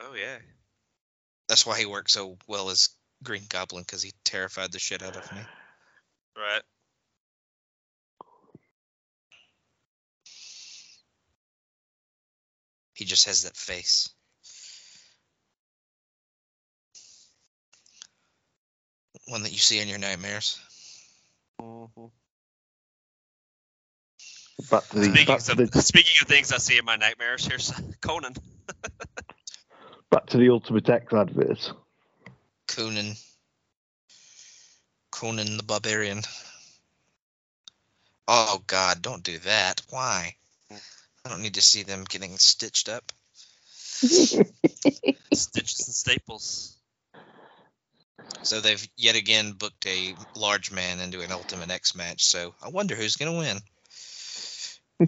Oh 0.00 0.14
yeah. 0.14 0.38
That's 1.48 1.64
why 1.64 1.78
he 1.78 1.86
worked 1.86 2.10
so 2.10 2.36
well 2.46 2.70
as 2.70 2.90
Green 3.22 3.44
Goblin 3.48 3.82
because 3.82 4.02
he 4.02 4.12
terrified 4.24 4.72
the 4.72 4.78
shit 4.78 5.02
out 5.02 5.16
of 5.16 5.32
me. 5.32 5.40
Right. 6.36 6.62
He 12.94 13.04
just 13.04 13.26
has 13.26 13.44
that 13.44 13.56
face. 13.56 14.08
One 19.28 19.42
that 19.44 19.52
you 19.52 19.58
see 19.58 19.80
in 19.80 19.88
your 19.88 19.98
nightmares. 19.98 20.58
Mhm. 21.60 22.10
back 24.70 24.88
to 24.90 24.98
the, 24.98 25.08
Speaking 25.08 25.26
back 25.26 25.40
to 25.44 25.52
of, 25.52 25.72
the 25.72 25.82
speaking 25.82 26.14
of 26.22 26.28
things 26.28 26.52
I 26.52 26.58
see 26.58 26.78
in 26.78 26.84
my 26.84 26.96
nightmares, 26.96 27.46
here's 27.46 27.70
Konnan. 28.00 28.36
back 30.10 30.26
to 30.26 30.38
the 30.38 30.50
Ultimate 30.50 30.88
X 30.88 31.12
advert. 31.12 31.72
Konnan. 32.68 33.16
Conan 35.10 35.56
the 35.56 35.62
Barbarian. 35.62 36.22
Oh 38.28 38.62
God, 38.66 39.02
don't 39.02 39.22
do 39.22 39.38
that. 39.40 39.82
Why? 39.90 40.36
I 41.24 41.28
don't 41.28 41.42
need 41.42 41.54
to 41.54 41.62
see 41.62 41.82
them 41.82 42.04
getting 42.08 42.36
stitched 42.38 42.88
up. 42.88 43.12
Stitches 44.02 45.86
and 45.86 45.94
staples. 45.94 46.76
So 48.42 48.60
they've 48.60 48.88
yet 48.96 49.14
again 49.14 49.52
booked 49.52 49.86
a 49.86 50.16
large 50.34 50.72
man 50.72 50.98
into 50.98 51.20
an 51.20 51.30
Ultimate 51.30 51.70
X 51.70 51.94
match. 51.94 52.24
So 52.24 52.54
I 52.60 52.70
wonder 52.70 52.96
who's 52.96 53.16
going 53.16 53.32
to 53.32 53.38
win. 53.38 53.56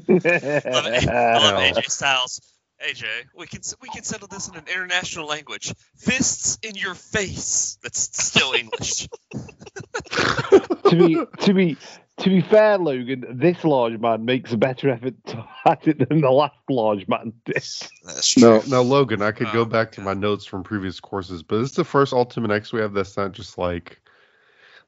love, 0.08 0.86
it. 0.86 1.08
I 1.08 1.38
love 1.38 1.54
AJ 1.76 1.90
Styles. 1.90 2.40
AJ, 2.84 3.06
we 3.36 3.46
can 3.46 3.60
we 3.80 3.88
can 3.88 4.02
settle 4.02 4.28
this 4.28 4.48
in 4.48 4.56
an 4.56 4.64
international 4.68 5.26
language. 5.26 5.74
Fists 5.96 6.58
in 6.62 6.76
your 6.76 6.94
face. 6.94 7.78
That's 7.82 8.00
still 8.00 8.52
English. 8.52 9.08
to 10.10 10.96
be 10.96 11.18
to 11.40 11.54
be 11.54 11.76
to 12.18 12.28
be 12.30 12.40
fair, 12.42 12.78
Logan, 12.78 13.24
this 13.38 13.64
large 13.64 13.98
man 13.98 14.24
makes 14.24 14.52
a 14.52 14.56
better 14.56 14.90
effort 14.90 15.14
to- 15.26 15.48
at 15.66 15.86
it 15.88 16.08
than 16.08 16.20
the 16.20 16.30
last 16.30 16.54
large 16.68 17.06
man 17.08 17.32
did. 17.44 17.54
That's 17.54 18.28
true. 18.34 18.42
No, 18.42 18.62
no, 18.68 18.82
Logan. 18.82 19.22
I 19.22 19.32
could 19.32 19.48
Oh, 19.48 19.52
go 19.52 19.64
back 19.64 19.92
to 19.92 20.00
my 20.00 20.14
notes 20.14 20.44
from 20.46 20.62
previous 20.62 21.00
courses, 21.00 21.42
but 21.42 21.58
this 21.60 21.70
is 21.70 21.76
the 21.76 21.84
first 21.84 22.12
Ultimate 22.12 22.50
X 22.50 22.72
we 22.72 22.80
have 22.80 22.92
that's 22.94 23.16
not 23.16 23.32
just 23.32 23.58
like. 23.58 24.00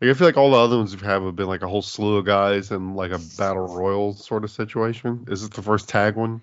Like 0.00 0.10
I 0.10 0.14
feel 0.14 0.26
like 0.28 0.36
all 0.36 0.50
the 0.50 0.58
other 0.58 0.76
ones 0.76 0.92
we've 0.94 1.00
had 1.00 1.22
have 1.22 1.36
been 1.36 1.46
like 1.46 1.62
a 1.62 1.68
whole 1.68 1.80
slew 1.80 2.16
of 2.18 2.26
guys 2.26 2.70
and 2.70 2.94
like 2.96 3.12
a 3.12 3.20
battle 3.38 3.66
royal 3.66 4.12
sort 4.12 4.44
of 4.44 4.50
situation. 4.50 5.24
Is 5.28 5.42
it 5.42 5.54
the 5.54 5.62
first 5.62 5.88
tag 5.88 6.16
one? 6.16 6.42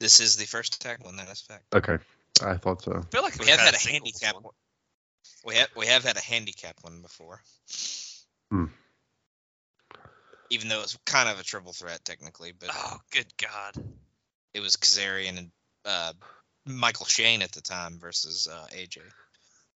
This 0.00 0.18
is 0.18 0.36
the 0.36 0.44
first 0.44 0.80
tag 0.82 0.98
one. 1.04 1.14
That 1.16 1.28
is 1.30 1.40
fact. 1.40 1.72
Okay, 1.72 1.98
I 2.44 2.56
thought 2.56 2.82
so. 2.82 2.92
I 2.96 3.02
feel 3.14 3.22
like 3.22 3.34
We 3.38 3.46
we've 3.46 3.50
have 3.50 3.60
had 3.60 3.74
a 3.74 3.78
handicap 3.88 4.34
one. 4.34 4.42
one. 4.42 4.52
We 5.44 5.54
have 5.54 5.68
we 5.76 5.86
have 5.86 6.02
had 6.04 6.16
a 6.16 6.20
handicap 6.20 6.74
one 6.82 7.00
before. 7.00 7.42
Hmm. 8.50 8.64
Even 10.50 10.68
though 10.68 10.80
it's 10.80 10.96
kind 11.04 11.28
of 11.28 11.38
a 11.38 11.44
triple 11.44 11.72
threat 11.72 12.04
technically, 12.04 12.52
but 12.58 12.70
Oh, 12.72 12.98
good 13.12 13.26
God. 13.36 13.84
it 14.54 14.60
was 14.60 14.76
Kazarian 14.76 15.38
and 15.38 15.50
uh, 15.84 16.12
Michael 16.66 17.06
Shane 17.06 17.42
at 17.42 17.52
the 17.52 17.60
time 17.60 17.98
versus 17.98 18.48
uh, 18.50 18.66
AJ. 18.74 19.00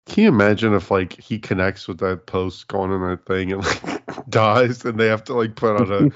Can 0.08 0.24
you 0.24 0.30
imagine 0.30 0.74
if 0.74 0.90
like 0.90 1.14
he 1.20 1.40
connects 1.40 1.88
with 1.88 2.00
that 2.00 2.26
post 2.26 2.68
going 2.68 2.92
in 2.92 3.02
that 3.02 3.26
thing 3.26 3.52
and 3.52 3.64
like 3.64 4.02
dies 4.30 4.84
and 4.86 5.00
they 5.00 5.08
have 5.08 5.24
to 5.26 5.34
like 5.34 5.56
put 5.56 5.80
out 5.80 5.92
a 5.92 6.12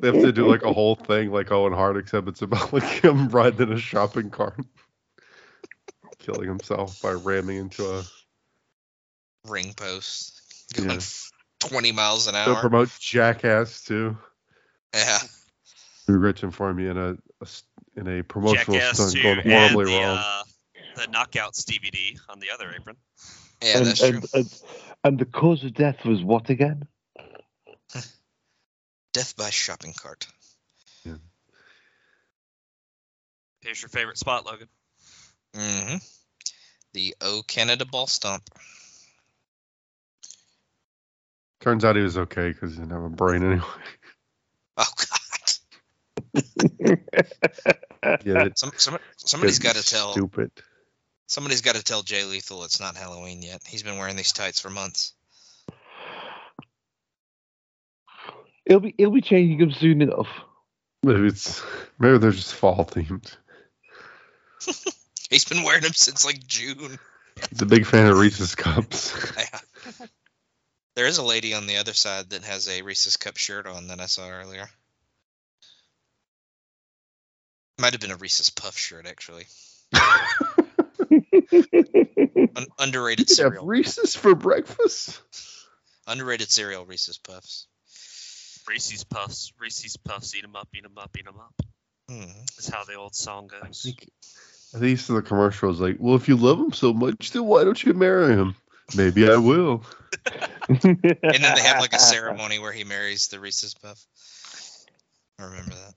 they 0.00 0.08
have 0.08 0.20
to 0.20 0.32
do 0.32 0.48
like 0.48 0.64
a 0.64 0.72
whole 0.72 0.96
thing 0.96 1.30
like 1.30 1.52
Owen 1.52 1.72
Hart 1.72 1.96
except 1.96 2.28
it's 2.28 2.42
about 2.42 2.72
like 2.72 2.82
him 2.82 3.28
riding 3.28 3.68
in 3.68 3.72
a 3.72 3.78
shopping 3.78 4.30
cart 4.30 4.60
killing 6.18 6.48
himself 6.48 7.00
by 7.02 7.12
ramming 7.12 7.56
into 7.56 7.84
a 7.86 8.02
ring 9.48 9.72
post 9.74 10.42
going 10.74 10.88
Yeah. 10.90 11.00
F- 11.64 11.70
20 11.70 11.92
miles 11.92 12.26
an 12.26 12.34
hour. 12.34 12.46
They'll 12.46 12.56
promote 12.60 12.90
Jackass 12.98 13.82
too. 13.84 14.16
Yeah. 14.94 15.18
Be 16.06 16.14
rich 16.14 16.42
and 16.42 16.54
for 16.54 16.72
me 16.72 16.88
in 16.88 16.96
a, 16.96 17.10
a 17.12 17.16
s- 17.42 17.62
in 17.96 18.08
a 18.08 18.22
promotional 18.22 18.78
Jackass 18.78 18.96
stunt 18.96 19.12
2 19.12 19.22
going 19.22 19.38
and 19.40 19.52
horribly 19.52 19.92
the, 19.92 19.98
wrong. 20.00 20.18
uh, 20.18 20.42
the 20.96 21.02
Knockouts 21.08 21.64
DVD 21.64 22.18
on 22.28 22.40
the 22.40 22.50
other 22.52 22.72
apron. 22.76 22.96
Yeah, 23.62 23.78
and, 23.78 23.86
that's 23.86 23.98
true. 24.00 24.08
and, 24.08 24.28
and, 24.34 24.62
and 25.04 25.18
the 25.18 25.24
cause 25.26 25.64
of 25.64 25.74
death 25.74 26.04
was 26.04 26.22
what 26.22 26.48
again? 26.50 26.86
Death 29.12 29.36
by 29.36 29.50
shopping 29.50 29.92
cart. 29.92 30.26
Here's 33.62 33.82
your 33.82 33.88
favorite 33.90 34.16
spot, 34.16 34.46
Logan. 34.46 34.68
Mm-hmm. 35.54 35.96
The 36.94 37.14
O 37.20 37.42
Canada 37.46 37.84
ball 37.84 38.06
stomp. 38.06 38.44
Turns 41.60 41.84
out 41.84 41.96
he 41.96 42.02
was 42.02 42.16
okay 42.16 42.48
because 42.48 42.72
he 42.72 42.78
didn't 42.78 42.92
have 42.92 43.04
a 43.04 43.08
brain 43.08 43.42
anyway. 43.42 43.64
Oh 44.76 44.92
God. 44.96 45.08
Get 48.24 48.46
it? 48.46 48.58
Some, 48.58 48.72
some, 48.76 48.98
somebody's 49.16 49.58
got 49.58 49.76
to 49.76 49.84
tell. 49.84 50.12
Stupid. 50.12 50.50
Somebody's 51.26 51.60
got 51.60 51.76
to 51.76 51.82
tell 51.82 52.02
Jay 52.02 52.24
Lethal 52.24 52.64
it's 52.64 52.80
not 52.80 52.96
Halloween 52.96 53.42
yet. 53.42 53.62
He's 53.66 53.82
been 53.82 53.98
wearing 53.98 54.16
these 54.16 54.32
tights 54.32 54.58
for 54.60 54.70
months. 54.70 55.12
He'll 58.64 58.80
be 58.80 58.94
he'll 58.96 59.10
be 59.10 59.20
changing 59.20 59.58
them 59.58 59.72
soon 59.72 60.00
enough. 60.02 60.28
Maybe 61.02 61.26
it's 61.26 61.62
maybe 61.98 62.18
they're 62.18 62.30
just 62.30 62.54
fall 62.54 62.84
themed. 62.84 63.36
He's 65.30 65.44
been 65.44 65.62
wearing 65.62 65.82
them 65.82 65.92
since 65.92 66.24
like 66.24 66.46
June. 66.46 66.98
He's 67.50 67.62
a 67.62 67.66
big 67.66 67.86
fan 67.86 68.06
of 68.06 68.18
Reese's 68.18 68.54
cups. 68.54 69.14
Yeah. 71.00 71.04
There 71.04 71.08
is 71.08 71.18
a 71.18 71.22
lady 71.24 71.54
on 71.54 71.66
the 71.66 71.76
other 71.78 71.94
side 71.94 72.30
that 72.30 72.44
has 72.44 72.68
a 72.68 72.82
Reese's 72.82 73.16
Cup 73.16 73.36
shirt 73.36 73.66
on 73.66 73.88
that 73.88 74.00
I 74.00 74.06
saw 74.06 74.28
earlier. 74.28 74.68
Might 77.78 77.92
have 77.92 78.00
been 78.00 78.10
a 78.10 78.16
Reese's 78.16 78.50
Puff 78.50 78.76
shirt 78.76 79.06
actually. 79.06 79.46
Un- 82.56 82.66
underrated 82.78 83.30
You 83.30 83.32
have 83.32 83.36
cereal. 83.36 83.66
Reese's 83.66 84.14
for 84.14 84.34
breakfast. 84.34 85.20
Underrated 86.06 86.50
cereal 86.50 86.84
Reese's 86.84 87.18
Puffs. 87.18 87.66
Reese's 88.68 89.04
Puffs, 89.04 89.52
Reese's 89.58 89.96
Puffs, 89.96 90.34
eat 90.34 90.44
'em 90.44 90.54
up, 90.56 90.68
eat 90.74 90.84
'em 90.84 90.98
up, 90.98 91.16
eat 91.18 91.26
'em 91.26 91.40
up. 91.40 91.54
Hmm. 92.08 92.30
Is 92.58 92.68
how 92.68 92.84
the 92.84 92.94
old 92.94 93.14
song 93.14 93.50
I 93.62 93.66
goes. 93.66 93.82
think 93.82 94.10
I 94.74 94.78
think 94.78 94.98
this 94.98 95.00
is 95.00 95.06
the 95.08 95.22
commercial 95.22 95.70
is 95.70 95.80
like, 95.80 95.96
well, 95.98 96.14
if 96.16 96.28
you 96.28 96.36
love 96.36 96.58
him 96.60 96.72
so 96.72 96.92
much, 96.92 97.30
then 97.32 97.44
why 97.44 97.64
don't 97.64 97.82
you 97.82 97.92
marry 97.94 98.34
him? 98.34 98.54
Maybe 98.96 99.28
I 99.28 99.36
will. 99.36 99.82
And 100.68 100.84
then 101.44 101.54
they 101.54 101.62
have 101.62 101.80
like 101.80 101.92
a 101.94 101.98
ceremony 102.00 102.58
where 102.58 102.72
he 102.72 102.84
marries 102.84 103.28
the 103.28 103.40
Reese's 103.40 103.74
Puff. 103.74 104.04
I 105.38 105.44
remember 105.44 105.74
that. 105.74 105.94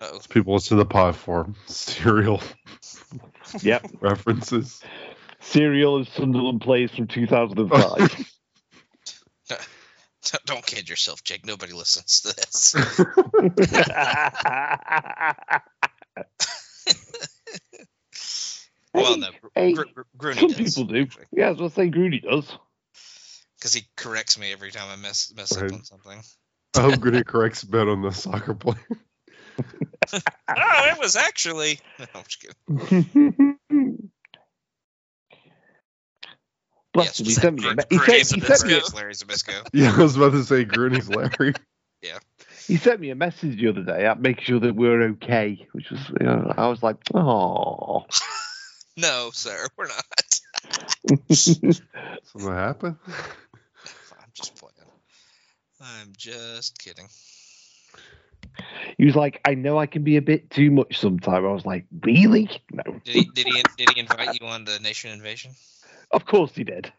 Oh, 0.00 0.20
People 0.28 0.54
listen 0.54 0.76
to 0.78 0.84
the 0.84 0.88
pod 0.88 1.16
for 1.16 1.48
cereal 1.66 2.40
Yep. 3.62 3.86
references. 4.00 4.80
Serial 5.40 5.96
of 5.96 6.08
Sunderland 6.08 6.60
plays 6.60 6.90
from 6.90 7.06
2005. 7.06 8.26
don't 10.46 10.66
kid 10.66 10.88
yourself, 10.88 11.24
Jake. 11.24 11.46
Nobody 11.46 11.72
listens 11.72 12.20
to 12.20 12.34
this. 12.36 12.76
Well, 18.92 19.16
no, 19.18 19.28
hey, 19.54 19.72
Gr- 19.72 19.82
Gr- 19.94 20.00
Grooney 20.16 20.40
some 20.40 20.48
does. 20.48 20.74
people 20.76 20.92
do. 20.92 21.06
Yeah, 21.32 21.46
I 21.46 21.50
was 21.50 21.58
gonna 21.58 21.70
say 21.70 21.88
Grooney 21.88 22.20
does. 22.20 22.50
because 23.58 23.72
he 23.74 23.82
corrects 23.96 24.38
me 24.38 24.52
every 24.52 24.70
time 24.72 24.88
I 24.90 24.96
mess 24.96 25.32
mess 25.36 25.56
Right. 25.56 25.66
up 25.70 25.78
on 25.78 25.84
something. 25.84 26.22
I 26.76 26.80
hope 26.82 27.00
Gritty 27.00 27.22
corrects 27.24 27.62
Ben 27.64 27.88
on 27.88 28.02
the 28.02 28.10
soccer 28.12 28.54
player. 28.54 28.76
oh, 30.12 30.18
it 30.48 30.98
was 30.98 31.16
actually. 31.16 31.78
No, 31.98 32.06
I'm 32.14 32.22
just 32.26 32.40
kidding. 32.40 34.10
Bless 36.92 37.06
Yes, 37.06 37.20
him. 37.20 37.26
He 37.26 37.32
sent 37.32 37.60
me. 37.60 37.68
A 37.68 37.74
Gr- 37.74 37.82
he, 37.90 38.24
sent, 38.24 38.42
he, 38.42 38.46
sent 38.48 38.66
me, 38.66 38.72
Larry, 38.74 38.82
Larry 38.94 39.12
Zbyszko. 39.14 39.68
Yeah, 39.72 39.94
I 39.96 40.02
was 40.02 40.16
about 40.16 40.32
to 40.32 40.42
say 40.44 40.64
Grooney's 40.64 41.08
Larry. 41.08 41.54
Yeah. 42.02 42.18
He 42.66 42.76
sent 42.76 43.00
me 43.00 43.10
a 43.10 43.14
message 43.14 43.60
the 43.60 43.68
other 43.68 43.82
day 43.82 44.12
making 44.18 44.44
sure 44.44 44.60
that 44.60 44.74
we're 44.74 45.02
okay, 45.10 45.66
which 45.72 45.90
was, 45.90 46.00
you 46.20 46.26
know, 46.26 46.52
I 46.56 46.66
was 46.68 46.82
like, 46.82 46.96
oh. 47.14 48.06
No, 48.96 49.30
sir, 49.32 49.66
we're 49.78 49.86
not. 49.86 51.30
Something 51.32 52.50
happened. 52.50 52.96
I'm 53.06 54.30
just 54.34 54.56
playing. 54.56 54.74
I'm 55.80 56.12
just 56.16 56.78
kidding. 56.78 57.08
he 58.98 59.06
was 59.06 59.16
like, 59.16 59.40
I 59.44 59.54
know 59.54 59.78
I 59.78 59.86
can 59.86 60.02
be 60.02 60.16
a 60.16 60.22
bit 60.22 60.50
too 60.50 60.70
much 60.70 60.98
sometimes. 60.98 61.44
I 61.44 61.52
was 61.52 61.64
like, 61.64 61.86
really? 62.02 62.50
No. 62.72 62.82
Did 63.04 63.14
he 63.14 63.24
did 63.32 63.46
he 63.46 63.62
did 63.78 63.90
he 63.94 64.00
invite 64.00 64.40
you 64.40 64.46
on 64.46 64.64
the 64.64 64.78
Nation 64.80 65.12
Invasion? 65.12 65.52
Of 66.10 66.26
course 66.26 66.52
he 66.54 66.64
did. 66.64 66.92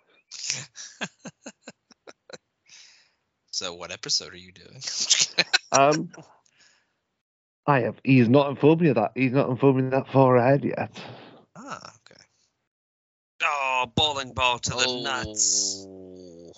So 3.51 3.75
what 3.75 3.91
episode 3.91 4.33
are 4.33 4.37
you 4.37 4.53
doing? 4.53 4.81
Um, 5.71 6.09
I 7.67 7.81
have. 7.81 7.95
He's 8.03 8.27
not 8.27 8.49
informed 8.49 8.81
me 8.81 8.89
of 8.89 8.95
that. 8.95 9.11
He's 9.15 9.33
not 9.33 9.49
informed 9.49 9.83
me 9.83 9.89
that 9.91 10.11
far 10.11 10.35
ahead 10.37 10.63
yet. 10.63 10.99
Okay. 13.81 13.89
Oh, 13.89 13.93
bowling 13.95 14.33
ball 14.33 14.59
to 14.59 14.69
the 14.71 15.01
nuts. 15.03 15.85
Oh. 15.87 16.51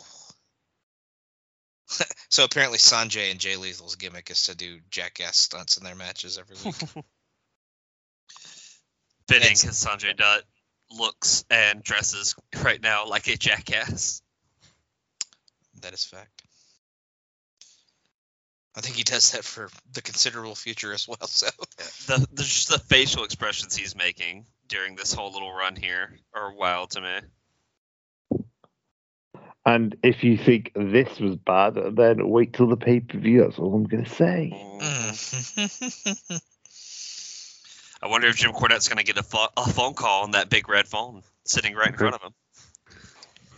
so 2.30 2.44
apparently 2.44 2.78
Sanjay 2.80 3.32
and 3.32 3.40
Jay 3.40 3.56
Lethal's 3.56 3.96
gimmick 3.96 4.30
is 4.32 4.44
to 4.44 4.56
do 4.56 4.80
jackass 4.90 5.38
stunts 5.38 5.78
in 5.78 5.84
their 5.84 5.96
matches 5.96 6.38
every 6.38 6.56
week. 6.66 6.76
Fitting 9.28 9.52
It's- 9.52 9.62
because 9.62 9.86
Sanjay 9.86 10.16
Dutt 10.16 10.44
looks 10.92 11.44
and 11.50 11.82
dresses 11.84 12.36
right 12.64 12.82
now 12.82 13.08
like 13.08 13.28
a 13.28 13.36
jackass. 13.38 14.22
that 15.82 15.94
is 15.94 16.04
fact. 16.06 16.42
I 18.76 18.82
think 18.82 18.96
he 18.96 19.04
does 19.04 19.32
that 19.34 19.44
for 19.44 19.70
the 19.92 20.02
considerable 20.02 20.56
future 20.56 20.94
as 20.94 21.08
well. 21.08 21.28
So 21.28 21.48
The, 22.08 22.18
the 22.32 22.68
the 22.72 22.80
facial 22.88 23.24
expressions 23.24 23.76
he's 23.76 23.96
making 23.96 24.46
during 24.68 24.96
this 24.96 25.14
whole 25.14 25.32
little 25.32 25.54
run 25.54 25.76
here 25.76 26.18
are 26.34 26.54
wild 26.54 26.92
to 26.92 27.02
me. 27.02 27.20
And 29.66 29.96
if 30.04 30.24
you 30.24 30.38
think 30.38 30.72
this 30.76 31.20
was 31.20 31.38
bad, 31.38 31.76
then 31.96 32.28
wait 32.28 32.54
till 32.54 32.68
the 32.68 32.76
pay 32.76 33.00
per 33.00 33.18
view. 33.18 33.44
That's 33.44 33.58
all 33.60 33.74
I'm 33.74 33.86
going 33.86 34.04
to 34.04 34.10
say. 34.10 34.52
Mm. 34.54 36.42
I 38.04 38.08
wonder 38.08 38.28
if 38.28 38.36
Jim 38.36 38.52
Cornette's 38.52 38.90
going 38.90 38.98
to 38.98 39.06
get 39.06 39.18
a, 39.18 39.24
pho- 39.24 39.48
a 39.56 39.70
phone 39.70 39.94
call 39.94 40.24
on 40.24 40.32
that 40.32 40.50
big 40.50 40.68
red 40.68 40.88
phone 40.88 41.24
sitting 41.46 41.74
right 41.76 41.88
in 41.88 41.96
front 41.96 42.16
of 42.16 42.22
him. 42.22 42.34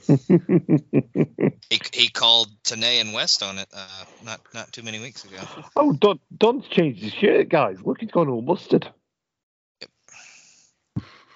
He, 1.69 1.79
he 1.93 2.09
called 2.09 2.49
Tenay 2.63 3.01
and 3.01 3.11
West 3.13 3.41
on 3.41 3.57
it 3.57 3.67
uh, 3.75 4.05
not 4.23 4.39
not 4.53 4.71
too 4.71 4.83
many 4.83 4.99
weeks 4.99 5.25
ago. 5.25 5.37
oh, 5.75 5.93
Don, 5.93 6.19
Don's 6.37 6.67
changed 6.67 7.01
his 7.01 7.13
shirt, 7.13 7.49
guys. 7.49 7.77
Look, 7.83 8.01
he's 8.01 8.11
gone 8.11 8.29
all 8.29 8.41
mustard. 8.41 8.87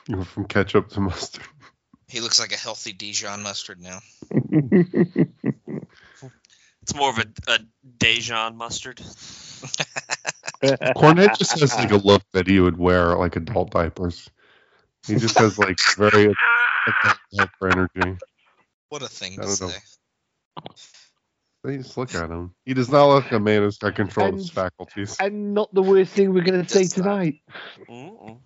You 0.10 0.16
know, 0.18 0.24
from 0.24 0.46
ketchup 0.46 0.90
to 0.90 1.00
mustard. 1.02 1.44
He 2.08 2.20
looks 2.20 2.40
like 2.40 2.52
a 2.52 2.58
healthy 2.58 2.94
Dijon 2.94 3.44
mustard 3.44 3.80
now. 3.80 4.00
It's 6.82 6.96
more 6.96 7.10
of 7.12 7.20
a, 7.20 7.26
a 7.52 7.60
Dijon 8.00 8.56
mustard. 8.58 8.98
Cornette 10.64 11.38
just 11.38 11.60
has 11.60 11.76
like 11.76 11.92
a 11.92 11.98
look 11.98 12.24
that 12.34 12.48
he 12.48 12.60
would 12.60 12.78
wear 12.78 13.16
like 13.16 13.36
adult 13.36 13.70
diapers. 13.72 14.28
He 15.06 15.18
just 15.18 15.38
has 15.38 15.60
like 15.60 15.78
very 15.98 16.34
adult 16.88 17.18
diaper 17.38 17.68
energy. 17.68 18.18
What 18.88 19.04
a 19.04 19.08
thing 19.08 19.34
I 19.34 19.36
to 19.36 19.42
don't 19.42 19.62
know. 19.62 19.68
say. 19.68 19.78
They 21.64 21.78
just 21.78 21.96
look 21.98 22.16
at 22.16 22.30
him. 22.32 22.56
He 22.66 22.74
does 22.74 22.90
not 22.90 23.06
look 23.08 23.26
like 23.26 23.34
a 23.34 23.40
man 23.40 23.62
who's 23.62 23.78
got 23.78 23.96
control 23.96 24.30
of 24.30 24.36
his 24.36 24.46
And- 24.46 24.52
faculties. 24.56 25.18
and 25.20 25.54
not 25.54 25.72
the 25.74 25.84
worst 25.84 26.14
thing 26.14 26.34
we're 26.34 26.44
going 26.44 26.66
to 26.66 26.70
say 26.70 26.86
tonight. 26.88 27.42
Mm-mm. 27.88 28.40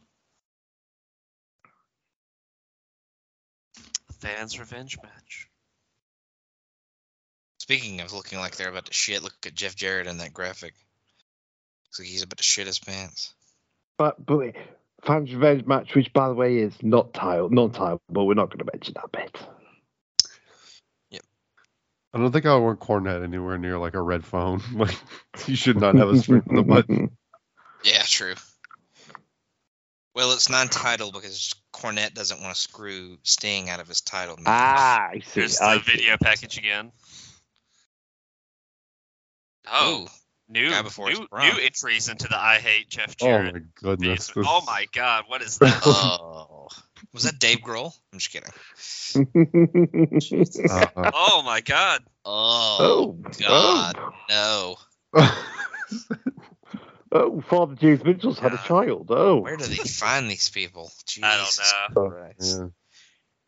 Fans 4.23 4.57
revenge 4.57 4.97
match. 5.03 5.49
Speaking 7.57 7.99
of 7.99 8.13
looking 8.13 8.39
like 8.39 8.55
they're 8.55 8.69
about 8.69 8.85
to 8.85 8.93
shit, 8.93 9.21
look 9.21 9.33
at 9.45 9.53
Jeff 9.53 9.75
Jarrett 9.75 10.07
in 10.07 10.19
that 10.19 10.33
graphic. 10.33 10.73
Looks 11.85 11.99
like 11.99 12.07
he's 12.07 12.23
about 12.23 12.37
to 12.37 12.43
shit 12.43 12.65
his 12.65 12.79
pants. 12.79 13.33
But 13.97 14.25
but 14.25 14.55
fans 15.03 15.33
revenge 15.33 15.65
match, 15.65 15.93
which 15.93 16.13
by 16.13 16.29
the 16.29 16.35
way 16.35 16.59
is 16.59 16.73
not 16.81 17.13
tile, 17.13 17.49
non-tile, 17.49 17.99
but 18.09 18.23
we're 18.23 18.33
not 18.33 18.49
going 18.49 18.59
to 18.59 18.71
mention 18.71 18.93
that 18.95 19.11
bit. 19.11 19.37
Yep. 21.11 21.23
I 22.13 22.17
don't 22.17 22.31
think 22.31 22.45
I 22.45 22.55
want 22.55 22.79
Cornette 22.79 23.25
anywhere 23.25 23.57
near 23.57 23.77
like 23.77 23.93
a 23.93 24.01
red 24.01 24.23
phone. 24.23 24.61
Like 24.73 24.97
he 25.45 25.55
should 25.55 25.81
not 25.81 25.95
have 25.95 26.07
a 26.07 26.17
string 26.17 26.43
on 26.49 26.55
the 26.55 26.63
button. 26.63 27.11
Yeah, 27.83 28.03
true. 28.03 28.35
Well, 30.15 30.31
it's 30.31 30.49
non-title 30.49 31.11
because 31.11 31.53
Cornette 31.73 32.13
doesn't 32.13 32.41
want 32.41 32.55
to 32.55 32.61
screw 32.61 33.17
Sting 33.23 33.69
out 33.69 33.79
of 33.79 33.87
his 33.87 34.01
title. 34.01 34.35
match. 34.37 34.45
ah, 34.47 35.07
I 35.11 35.19
see. 35.19 35.41
Here's 35.41 35.59
I 35.59 35.77
the 35.77 35.83
see. 35.83 35.91
video 35.91 36.15
package 36.21 36.57
again. 36.57 36.91
Oh, 39.71 40.03
Ooh, 40.03 40.07
new 40.49 40.69
Guy 40.69 40.81
before 40.81 41.09
his 41.09 41.19
new, 41.19 41.27
new 41.31 41.57
entries 41.61 42.09
into 42.09 42.27
the 42.27 42.37
I 42.37 42.59
Hate 42.59 42.89
Jeff 42.89 43.15
Oh 43.21 43.41
my 43.43 43.59
goodness. 43.81 44.27
this- 44.27 44.35
Oh 44.37 44.61
my 44.65 44.85
God, 44.93 45.25
what 45.27 45.41
is 45.41 45.57
that? 45.59 45.81
oh, 45.85 46.67
was 47.13 47.23
that 47.23 47.39
Dave 47.39 47.59
Grohl? 47.59 47.93
I'm 48.11 48.19
just 48.19 48.31
kidding. 48.31 48.51
Uh, 50.69 50.87
oh 51.13 51.41
my 51.45 51.61
God. 51.61 52.01
Oh, 52.25 52.77
oh, 52.79 53.17
God, 53.39 53.95
oh, 53.99 54.75
no. 55.13 55.21
oh, 57.13 57.41
Father 57.49 57.75
James 57.75 58.03
Mitchell's 58.03 58.39
had 58.39 58.53
a 58.53 58.57
child. 58.57 59.07
Oh, 59.09 59.37
Where 59.41 59.55
do 59.57 59.65
they 59.65 59.75
find 59.75 60.29
these 60.29 60.49
people? 60.49 60.91
Jesus 61.05 61.23
I 61.23 61.87
don't 61.93 62.03
know. 62.03 62.09
Christ. 62.11 62.59
yeah. 62.59 62.67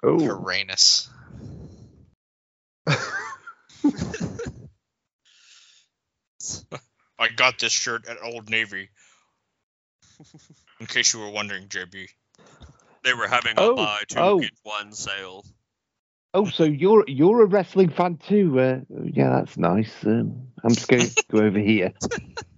oh, 0.03 0.20
Uranus. 0.22 1.09
I 7.18 7.30
got 7.36 7.59
this 7.59 7.72
shirt 7.72 8.07
at 8.07 8.18
Old 8.22 8.49
Navy. 8.49 8.89
In 10.80 10.86
case 10.86 11.13
you 11.13 11.20
were 11.22 11.30
wondering, 11.30 11.68
JB. 11.68 12.07
They 13.03 13.13
were 13.13 13.28
having 13.28 13.57
a 13.57 13.61
Oh, 13.61 13.76
buy 13.76 13.99
two 14.07 14.20
oh. 14.20 14.39
get 14.39 14.51
one 14.63 14.91
sale. 14.93 15.45
oh. 16.34 16.45
So 16.45 16.63
you're 16.63 17.03
you're 17.07 17.41
a 17.43 17.45
wrestling 17.45 17.89
fan 17.89 18.18
too? 18.18 18.59
Uh, 18.59 18.80
yeah, 19.03 19.30
that's 19.30 19.57
nice. 19.57 19.93
Um, 20.05 20.47
I'm 20.63 20.74
just 20.74 20.88
going 20.88 21.03
to 21.07 21.24
go 21.32 21.39
over 21.39 21.59
here. 21.59 21.93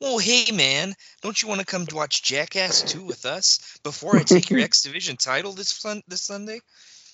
Well, 0.00 0.18
hey 0.18 0.52
man, 0.52 0.94
don't 1.22 1.40
you 1.40 1.48
want 1.48 1.60
to 1.60 1.66
come 1.66 1.86
watch 1.92 2.22
Jackass 2.22 2.82
2 2.82 3.02
with 3.02 3.24
us 3.24 3.78
before 3.82 4.14
I 4.16 4.24
take 4.24 4.50
your 4.50 4.60
X 4.62 4.82
Division 4.82 5.16
title 5.16 5.52
this 5.52 5.72
fun- 5.72 6.02
this 6.06 6.22
Sunday? 6.22 6.60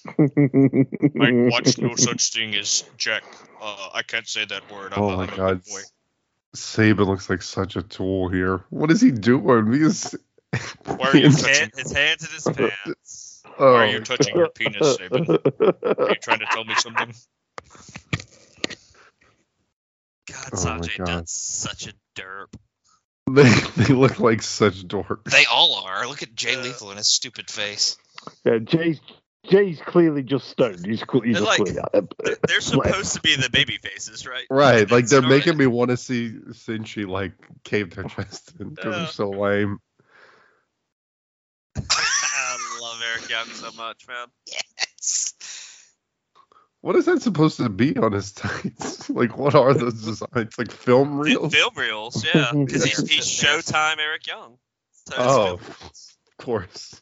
I 0.09 0.15
watch 1.49 1.79
no 1.79 1.95
such 1.95 2.33
thing 2.33 2.57
as 2.57 2.83
Jack. 2.97 3.23
Uh, 3.61 3.91
I 3.95 4.03
can't 4.03 4.27
say 4.27 4.45
that 4.47 4.73
word. 4.73 4.93
oh 4.97 5.17
my 5.17 5.27
god. 5.27 5.63
Sabin 6.55 7.07
looks 7.07 7.31
like 7.31 7.41
such 7.41 7.77
a 7.77 7.83
tool 7.83 8.29
here. 8.29 8.65
What 8.71 8.91
is 8.91 9.01
he 9.01 9.11
doing? 9.13 9.73
He's 9.73 10.15
Why 10.85 11.11
are 11.11 11.17
you 11.17 11.23
His, 11.23 11.47
hand, 11.47 11.73
his 11.77 11.93
hands 11.93 12.25
in 12.27 12.35
his 12.35 12.45
pants. 12.45 13.43
oh, 13.59 13.73
Why 13.73 13.87
are 13.87 13.87
you 13.87 14.01
touching 14.01 14.37
your 14.37 14.49
penis, 14.51 14.97
Sabin? 14.97 15.31
Are 15.31 16.11
you 16.11 16.17
trying 16.21 16.41
to 16.41 16.47
tell 16.47 16.65
me 16.65 16.75
something? 16.75 17.15
God, 20.31 20.51
Oh 20.53 20.65
my 20.65 20.79
Sanjay 20.79 20.99
God. 20.99 21.07
Dutt's 21.07 21.33
such 21.33 21.87
a 21.87 21.93
derp. 22.21 22.53
They, 23.33 23.49
they 23.77 23.95
look 23.95 24.19
like 24.21 24.43
such 24.43 24.87
dorks. 24.87 25.31
They 25.31 25.45
all 25.47 25.75
are. 25.87 26.07
Look 26.07 26.23
at 26.23 26.35
Jay 26.35 26.57
Uh, 26.57 26.63
Lethal 26.63 26.89
and 26.91 26.99
his 26.99 27.09
stupid 27.09 27.51
face. 27.51 27.97
yeah, 28.45 28.59
Jay's 28.59 29.01
Jay's 29.49 29.81
clearly 29.81 30.23
just 30.23 30.49
stoned. 30.49 30.85
He's, 30.87 31.01
cl- 31.01 31.23
he's 31.23 31.35
They're 31.37 31.45
like- 31.45 31.57
clearly. 31.59 31.81
They're- 31.93 32.37
They're 32.47 32.61
supposed 32.61 33.15
to 33.15 33.21
be 33.23 33.35
the 33.37 33.49
baby 33.51 33.79
faces, 33.83 34.27
right? 34.27 34.45
Right, 34.51 34.89
like 34.91 35.07
they're 35.07 35.23
So- 35.23 35.29
making 35.29 35.57
me 35.57 35.67
want 35.67 35.91
to 35.91 35.97
see 35.97 36.31
Senshi 36.51 37.07
like 37.09 37.33
cave 37.65 37.95
their 37.95 38.05
chest 38.05 38.53
in 38.61 38.71
because 38.71 38.85
Yeah. 38.93 38.99
they're 38.99 39.09
so 39.09 39.31
lame. 39.31 39.79
I 41.77 42.79
love 42.81 43.01
Eric 43.15 43.31
Young 43.31 43.47
so 43.47 43.71
much, 43.77 44.07
man. 44.07 44.27
Yes. 44.47 44.63
What 46.83 46.97
is 46.97 47.07
that 47.07 47.23
supposed 47.23 47.57
to 47.59 47.69
be 47.69 47.97
on 47.97 48.13
his 48.13 48.33
tights? 48.33 49.09
like, 49.11 49.39
what 49.39 49.55
are 49.55 49.73
those 49.73 49.95
designs? 50.05 50.59
Like 50.59 50.71
film 50.71 51.19
reels? 51.19 51.55
Film 51.55 51.73
reels, 51.77 52.25
yeah. 52.25 52.53
Because 52.53 52.85
he's, 52.85 52.99
Yeah. 53.11 53.17
he's 53.17 53.27
Showtime 53.27 53.99
Eric 53.99 54.27
Young. 54.27 54.59
So 55.09 55.15
Oh, 55.19 55.53
of 55.55 55.97
course. 56.39 57.01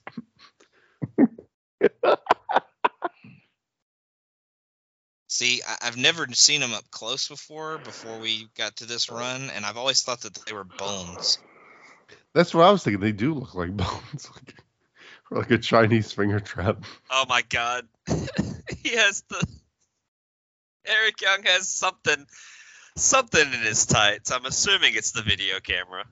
See, 5.28 5.62
I- 5.66 5.78
I've 5.82 5.96
never 5.96 6.26
seen 6.32 6.60
them 6.60 6.72
up 6.74 6.90
close 6.90 7.28
before. 7.28 7.78
Before 7.78 8.18
we 8.18 8.48
got 8.56 8.76
to 8.76 8.86
this 8.86 9.10
run, 9.10 9.50
and 9.50 9.64
I've 9.64 9.76
always 9.76 10.02
thought 10.02 10.22
that 10.22 10.34
they 10.46 10.52
were 10.52 10.64
bones. 10.64 11.38
That's 12.34 12.52
what 12.52 12.66
I 12.66 12.70
was 12.70 12.82
thinking. 12.82 13.00
They 13.00 13.12
do 13.12 13.34
look 13.34 13.54
like 13.54 13.76
bones, 13.76 14.28
like, 14.34 14.54
or 15.30 15.38
like 15.38 15.50
a 15.52 15.58
Chinese 15.58 16.12
finger 16.12 16.40
trap. 16.40 16.84
Oh 17.10 17.24
my 17.28 17.42
god. 17.42 17.86
he 18.82 18.96
has 18.96 19.22
the 19.28 19.46
Eric 20.90 21.20
Young 21.22 21.42
has 21.44 21.68
something 21.68 22.26
something 22.96 23.40
in 23.52 23.60
his 23.60 23.86
tights. 23.86 24.30
I'm 24.32 24.44
assuming 24.44 24.94
it's 24.94 25.12
the 25.12 25.22
video 25.22 25.60
camera. 25.60 26.04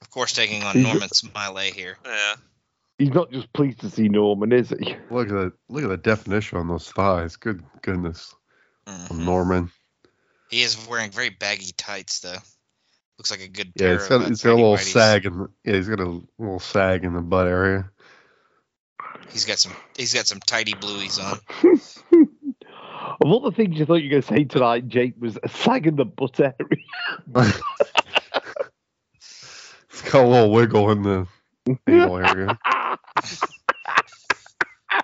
Of 0.00 0.10
course, 0.10 0.32
taking 0.32 0.62
on 0.64 0.82
Norman 0.82 1.08
Smiley 1.10 1.70
here. 1.70 1.96
Yeah. 2.04 2.34
he's 2.98 3.10
not 3.14 3.30
just 3.30 3.52
pleased 3.52 3.80
to 3.80 3.90
see 3.90 4.08
Norman, 4.08 4.52
is 4.52 4.70
he? 4.70 4.96
Look 5.10 5.28
at 5.28 5.34
that! 5.34 5.52
Look 5.68 5.84
at 5.84 5.88
the 5.88 5.96
definition 5.96 6.58
on 6.58 6.68
those 6.68 6.90
thighs. 6.90 7.36
Good 7.36 7.62
goodness, 7.82 8.34
Mhm. 8.86 9.24
Norman. 9.24 9.70
He 10.50 10.62
is 10.62 10.76
wearing 10.88 11.10
very 11.10 11.30
baggy 11.30 11.72
tights, 11.76 12.20
though. 12.20 12.36
Looks 13.18 13.30
like 13.30 13.40
a 13.40 13.48
good 13.48 13.72
Yeah, 13.76 13.86
pair 13.86 13.94
it's 13.96 14.08
got, 14.08 14.22
of 14.22 14.30
it's 14.30 14.42
got 14.42 14.52
a 14.52 14.54
little 14.54 14.74
whities. 14.76 14.92
sag 14.92 15.26
in. 15.26 15.38
The, 15.38 15.48
yeah, 15.64 15.74
he's 15.76 15.88
got 15.88 16.00
a 16.00 16.22
little 16.38 16.58
sag 16.60 17.04
in 17.04 17.14
the 17.14 17.20
butt 17.20 17.46
area. 17.46 17.90
He's 19.30 19.44
got 19.44 19.58
some. 19.58 19.72
He's 19.96 20.14
got 20.14 20.26
some 20.26 20.40
tidy 20.40 20.74
blueies 20.74 21.22
on. 21.22 22.28
Of 23.22 23.30
all 23.30 23.40
the 23.40 23.52
things 23.52 23.78
you 23.78 23.84
thought 23.84 23.96
you 23.96 24.08
were 24.08 24.20
going 24.20 24.22
to 24.22 24.28
say 24.28 24.44
tonight, 24.44 24.88
Jake 24.88 25.14
was 25.18 25.38
a 25.42 25.48
sag 25.48 25.86
in 25.86 25.96
the 25.96 26.04
butt 26.04 26.40
area. 26.40 26.54
it's 29.90 30.02
got 30.10 30.24
a 30.24 30.26
little 30.26 30.50
wiggle 30.50 30.90
in 30.90 31.02
the 31.02 31.26
anal 31.86 32.16
area. 32.16 32.58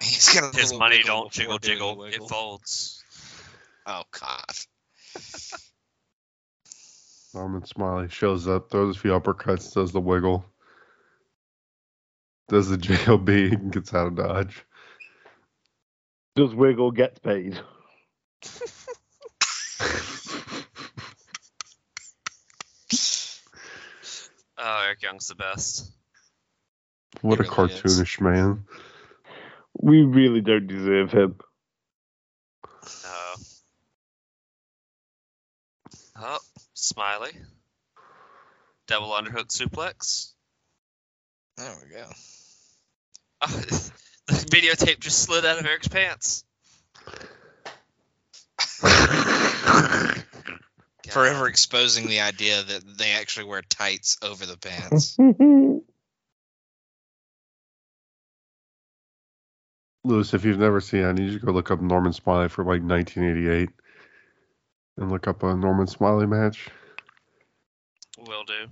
He's 0.00 0.34
got 0.34 0.54
a 0.54 0.56
His 0.56 0.72
money 0.72 0.98
wiggle 0.98 1.06
don't 1.06 1.32
before 1.32 1.58
jiggle 1.58 1.94
doing 1.94 2.12
jiggle. 2.12 2.26
It 2.26 2.28
folds. 2.28 3.04
Oh 3.86 4.02
God. 4.18 4.44
Norman 7.34 7.66
Smiley 7.66 8.08
shows 8.08 8.48
up, 8.48 8.70
throws 8.70 8.96
a 8.96 8.98
few 8.98 9.10
uppercuts, 9.10 9.74
does 9.74 9.92
the 9.92 10.00
wiggle, 10.00 10.44
does 12.48 12.68
the 12.68 12.76
JLB 12.76 13.52
and 13.52 13.72
gets 13.72 13.94
out 13.94 14.08
of 14.08 14.16
dodge. 14.16 14.64
Does 16.34 16.54
Wiggle 16.54 16.90
gets 16.92 17.18
paid? 17.18 17.58
Oh, 24.58 24.82
Eric 24.86 25.02
Young's 25.02 25.28
the 25.28 25.34
best. 25.34 25.90
what 27.20 27.40
a 27.40 27.44
He 27.44 27.48
really 27.48 27.72
is. 27.74 27.80
cartoonish 27.82 28.20
man. 28.20 28.64
We 29.78 30.02
really 30.02 30.40
don't 30.40 30.66
deserve 30.66 31.12
him. 31.12 31.36
No. 33.04 33.34
Oh, 36.18 36.38
Smiley. 36.72 37.32
Double 38.86 39.08
underhook 39.08 39.48
suplex. 39.48 40.32
There 41.56 41.74
we 41.82 41.90
go. 41.94 42.04
Oh, 43.42 43.46
the 44.26 44.34
videotape 44.50 45.00
just 45.00 45.20
slid 45.20 45.44
out 45.46 45.58
of 45.58 45.66
Eric's 45.66 45.88
pants. 45.88 46.44
Forever 51.10 51.46
exposing 51.48 52.08
the 52.08 52.20
idea 52.20 52.62
that 52.62 52.82
they 52.98 53.12
actually 53.12 53.46
wear 53.46 53.62
tights 53.62 54.18
over 54.22 54.44
the 54.44 54.58
pants. 54.58 55.16
Lewis, 60.04 60.34
if 60.34 60.44
you've 60.44 60.58
never 60.58 60.80
seen 60.80 61.00
it, 61.00 61.08
I 61.08 61.12
need 61.12 61.32
you 61.32 61.38
to 61.38 61.46
go 61.46 61.52
look 61.52 61.70
up 61.70 61.80
Norman 61.80 62.12
Smiley 62.12 62.48
for 62.48 62.62
like 62.62 62.82
1988 62.82 63.70
and 64.98 65.10
look 65.10 65.26
up 65.26 65.42
a 65.42 65.56
Norman 65.56 65.86
Smiley 65.86 66.26
match. 66.26 66.68
Will 68.18 68.44
do. 68.44 68.66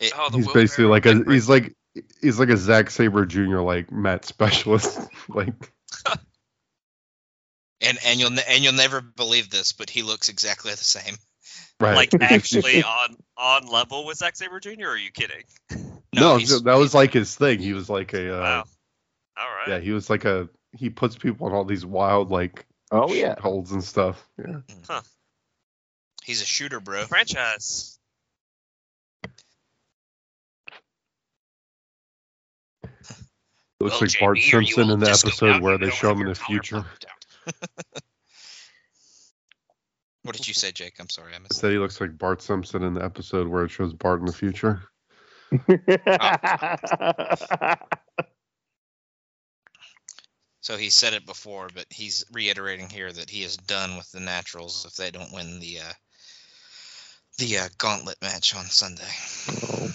It- 0.00 0.12
Oh, 0.16 0.30
the 0.30 0.38
He's 0.38 0.46
Will 0.46 0.54
basically 0.54 0.84
Ferrell 0.84 0.90
like 0.90 1.06
a 1.06 1.32
he's 1.32 1.48
like 1.48 1.74
he's 2.20 2.38
like 2.38 2.48
a 2.50 2.56
Zack 2.56 2.90
Sabre 2.90 3.26
Jr. 3.26 3.58
like 3.60 3.90
mat 3.90 4.24
specialist. 4.24 5.00
like 5.28 5.54
and 7.80 7.98
and 8.04 8.20
you'll 8.20 8.30
and 8.48 8.64
you'll 8.64 8.72
never 8.72 9.00
believe 9.00 9.50
this, 9.50 9.72
but 9.72 9.90
he 9.90 10.02
looks 10.02 10.28
exactly 10.28 10.70
the 10.70 10.76
same. 10.76 11.16
right. 11.80 11.96
like 11.96 12.10
actually 12.20 12.82
on 12.82 13.16
on 13.36 13.66
level 13.66 14.06
with 14.06 14.18
Zack 14.18 14.36
Sabre 14.36 14.60
Jr. 14.60 14.70
Or 14.82 14.88
are 14.90 14.96
you 14.96 15.10
kidding? 15.10 15.44
no, 16.14 16.36
he's- 16.36 16.62
that 16.62 16.76
was 16.76 16.94
like 16.94 17.12
his 17.12 17.34
thing. 17.34 17.58
He 17.58 17.72
was 17.72 17.88
like 17.88 18.12
a 18.12 18.36
uh, 18.36 18.40
Wow. 18.40 18.64
All 19.36 19.46
right. 19.46 19.68
yeah, 19.68 19.78
he 19.78 19.92
was 19.92 20.10
like 20.10 20.24
a 20.24 20.48
he 20.72 20.90
puts 20.90 21.16
people 21.16 21.46
in 21.48 21.54
all 21.54 21.64
these 21.64 21.86
wild 21.86 22.30
like 22.30 22.66
oh 22.90 23.12
yeah. 23.12 23.36
holds 23.40 23.72
and 23.72 23.82
stuff. 23.82 24.24
Yeah. 24.38 25.00
he's 26.24 26.42
a 26.42 26.46
shooter, 26.46 26.80
bro. 26.80 27.04
Franchise. 27.04 27.98
Looks 33.80 34.00
Well, 34.00 34.00
like 34.00 34.20
Bart 34.20 34.36
JB, 34.38 34.50
Simpson 34.50 34.90
in 34.90 35.00
the 35.00 35.10
episode 35.10 35.62
where 35.62 35.78
they 35.78 35.90
show 35.90 36.12
him 36.12 36.20
in 36.20 36.28
the 36.28 36.34
future. 36.34 36.84
what 40.22 40.36
did 40.36 40.46
you 40.46 40.54
say, 40.54 40.70
Jake? 40.70 40.94
I'm 41.00 41.08
sorry, 41.08 41.34
I 41.34 41.38
missed. 41.38 41.60
Say 41.60 41.72
he 41.72 41.78
looks 41.78 42.00
like 42.00 42.18
Bart 42.18 42.42
Simpson 42.42 42.82
in 42.82 42.94
the 42.94 43.04
episode 43.04 43.48
where 43.48 43.64
it 43.64 43.70
shows 43.70 43.92
Bart 43.94 44.20
in 44.20 44.26
the 44.26 44.32
future. 44.32 44.82
So 50.62 50.76
he 50.76 50.90
said 50.90 51.14
it 51.14 51.24
before, 51.24 51.68
but 51.74 51.86
he's 51.90 52.24
reiterating 52.32 52.90
here 52.90 53.10
that 53.10 53.30
he 53.30 53.42
is 53.42 53.56
done 53.56 53.96
with 53.96 54.10
the 54.12 54.20
Naturals 54.20 54.84
if 54.84 54.94
they 54.94 55.10
don't 55.10 55.32
win 55.32 55.58
the 55.58 55.80
uh, 55.80 55.92
the 57.38 57.58
uh, 57.58 57.68
gauntlet 57.78 58.18
match 58.20 58.54
on 58.54 58.66
Sunday. 58.66 59.02
Oh, 59.48 59.90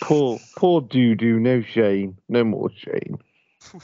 poor, 0.00 0.38
poor 0.56 0.80
doo 0.80 1.14
doo. 1.14 1.38
No 1.38 1.62
shame. 1.62 2.18
No 2.28 2.44
more 2.44 2.70
shame. 2.70 3.18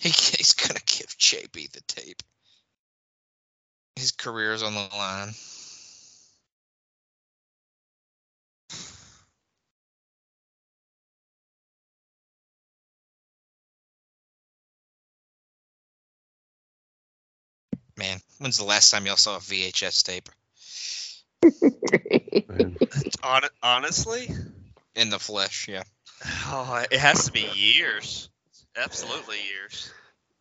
He's 0.00 0.52
gonna 0.54 0.80
give 0.84 1.16
JB 1.18 1.70
the 1.70 1.80
tape. 1.86 2.22
His 3.96 4.10
career's 4.10 4.62
on 4.62 4.74
the 4.74 4.88
line. 4.96 5.34
Man, 17.96 18.18
when's 18.38 18.58
the 18.58 18.64
last 18.64 18.90
time 18.90 19.06
y'all 19.06 19.16
saw 19.16 19.36
a 19.36 19.40
VHS 19.40 20.02
tape 20.04 20.28
Hon- 23.22 23.42
honestly, 23.62 24.28
in 24.94 25.10
the 25.10 25.18
flesh? 25.18 25.66
Yeah. 25.68 25.82
oh, 26.46 26.84
it 26.90 26.98
has 26.98 27.26
to 27.26 27.32
be 27.32 27.46
years. 27.54 28.28
Absolutely 28.76 29.36
years. 29.52 29.92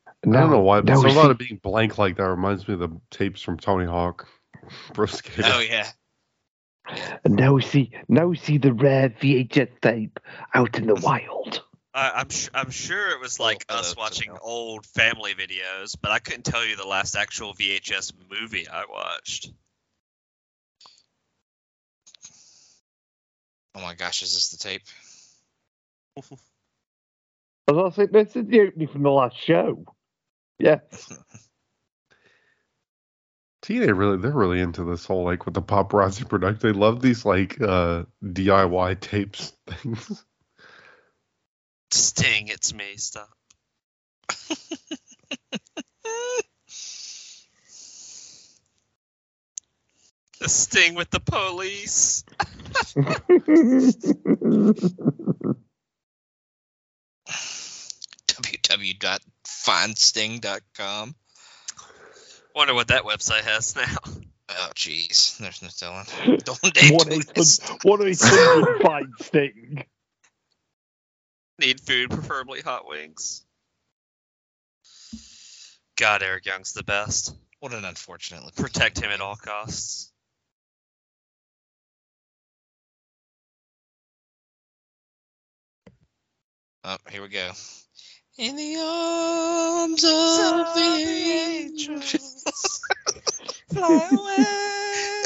I 0.07 0.11
don't 0.31 0.35
oh, 0.35 0.49
know 0.49 0.59
why, 0.61 0.81
but 0.81 0.85
now 0.85 0.95
we 0.95 1.01
something 1.01 1.17
about 1.17 1.25
see- 1.25 1.45
it 1.45 1.49
being 1.49 1.59
blank 1.61 1.97
like 1.97 2.17
that 2.17 2.27
reminds 2.27 2.67
me 2.67 2.75
of 2.75 2.79
the 2.79 2.89
tapes 3.09 3.41
from 3.41 3.57
Tony 3.57 3.85
Hawk. 3.85 4.27
Pro 4.93 5.07
Skater. 5.07 5.49
Oh 5.51 5.59
yeah. 5.59 5.89
And 7.23 7.35
now 7.35 7.53
we 7.53 7.61
see, 7.61 7.91
now 8.07 8.27
we 8.27 8.37
see 8.37 8.57
the 8.57 8.73
rare 8.73 9.09
VHS 9.09 9.81
tape 9.81 10.19
out 10.53 10.77
in 10.77 10.87
the 10.87 10.95
wild. 10.95 11.63
I, 11.93 12.11
I'm 12.11 12.29
sh- 12.29 12.49
I'm 12.53 12.69
sure 12.69 13.09
it 13.09 13.19
was 13.19 13.39
like 13.39 13.65
Oh, 13.69 13.79
us 13.79 13.95
watching 13.97 14.31
old 14.41 14.85
family 14.85 15.33
videos, 15.33 15.97
but 16.01 16.11
I 16.11 16.19
couldn't 16.19 16.45
tell 16.45 16.65
you 16.65 16.75
the 16.77 16.87
last 16.87 17.15
actual 17.15 17.53
VHS 17.53 18.13
movie 18.29 18.67
I 18.67 18.85
watched. 18.89 19.51
Oh 23.75 23.81
my 23.81 23.93
gosh, 23.95 24.23
is 24.23 24.33
this 24.33 24.49
the 24.49 24.57
tape? 24.57 24.81
As 27.67 27.77
I 27.77 27.89
said, 27.91 28.11
this 28.11 28.35
is 28.35 28.47
the 28.47 28.61
opening 28.61 28.87
from 28.87 29.03
the 29.03 29.11
last 29.11 29.37
show. 29.37 29.85
Yeah. 30.59 30.79
TNA 33.63 33.95
really 33.95 34.17
they're 34.17 34.31
really 34.31 34.59
into 34.59 34.83
this 34.83 35.05
whole 35.05 35.23
like 35.23 35.45
with 35.45 35.53
the 35.53 35.61
paparazzi 35.61 36.27
product. 36.27 36.61
They 36.61 36.71
love 36.71 36.99
these 37.01 37.25
like 37.25 37.61
uh 37.61 38.03
DIY 38.23 38.99
tapes 38.99 39.53
things. 39.67 40.25
Sting, 41.93 42.47
it's 42.47 42.73
me. 42.73 42.97
Stop. 42.97 43.29
The 50.41 50.49
Sting 50.49 50.95
with 50.95 51.11
the 51.11 51.19
police. 51.19 52.23
www.findsting.com. 58.25 61.15
Wonder 62.55 62.73
what 62.73 62.87
that 62.87 63.03
website 63.03 63.43
has 63.43 63.75
now. 63.75 63.83
Oh 64.49 64.71
jeez, 64.73 65.37
there's 65.37 65.61
no 65.61 65.67
telling. 65.77 66.07
Don't 66.43 66.73
date 66.73 66.91
One 66.91 67.11
eight 67.11 67.31
hundred, 67.37 67.83
one 67.83 68.01
eight 68.07 68.19
hundred 68.19 68.81
find 68.81 69.13
Sting. 69.21 69.85
Need 71.59 71.81
food, 71.81 72.09
preferably 72.09 72.61
hot 72.61 72.87
wings. 72.87 73.43
God, 75.97 76.23
Eric 76.23 76.45
Young's 76.45 76.73
the 76.73 76.83
best. 76.83 77.35
What 77.59 77.73
an 77.73 77.85
unfortunate 77.85 78.43
looking. 78.43 78.63
Protect 78.63 78.99
him 78.99 79.11
at 79.11 79.21
all 79.21 79.35
costs. 79.35 80.11
Oh, 86.83 86.97
here 87.11 87.21
we 87.21 87.27
go. 87.27 87.51
In 88.37 88.55
the 88.55 88.75
arms 88.77 90.03
of 90.03 90.73
the 90.73 90.81
angels, 90.81 92.81
fly 93.71 94.09
away. 94.11 95.23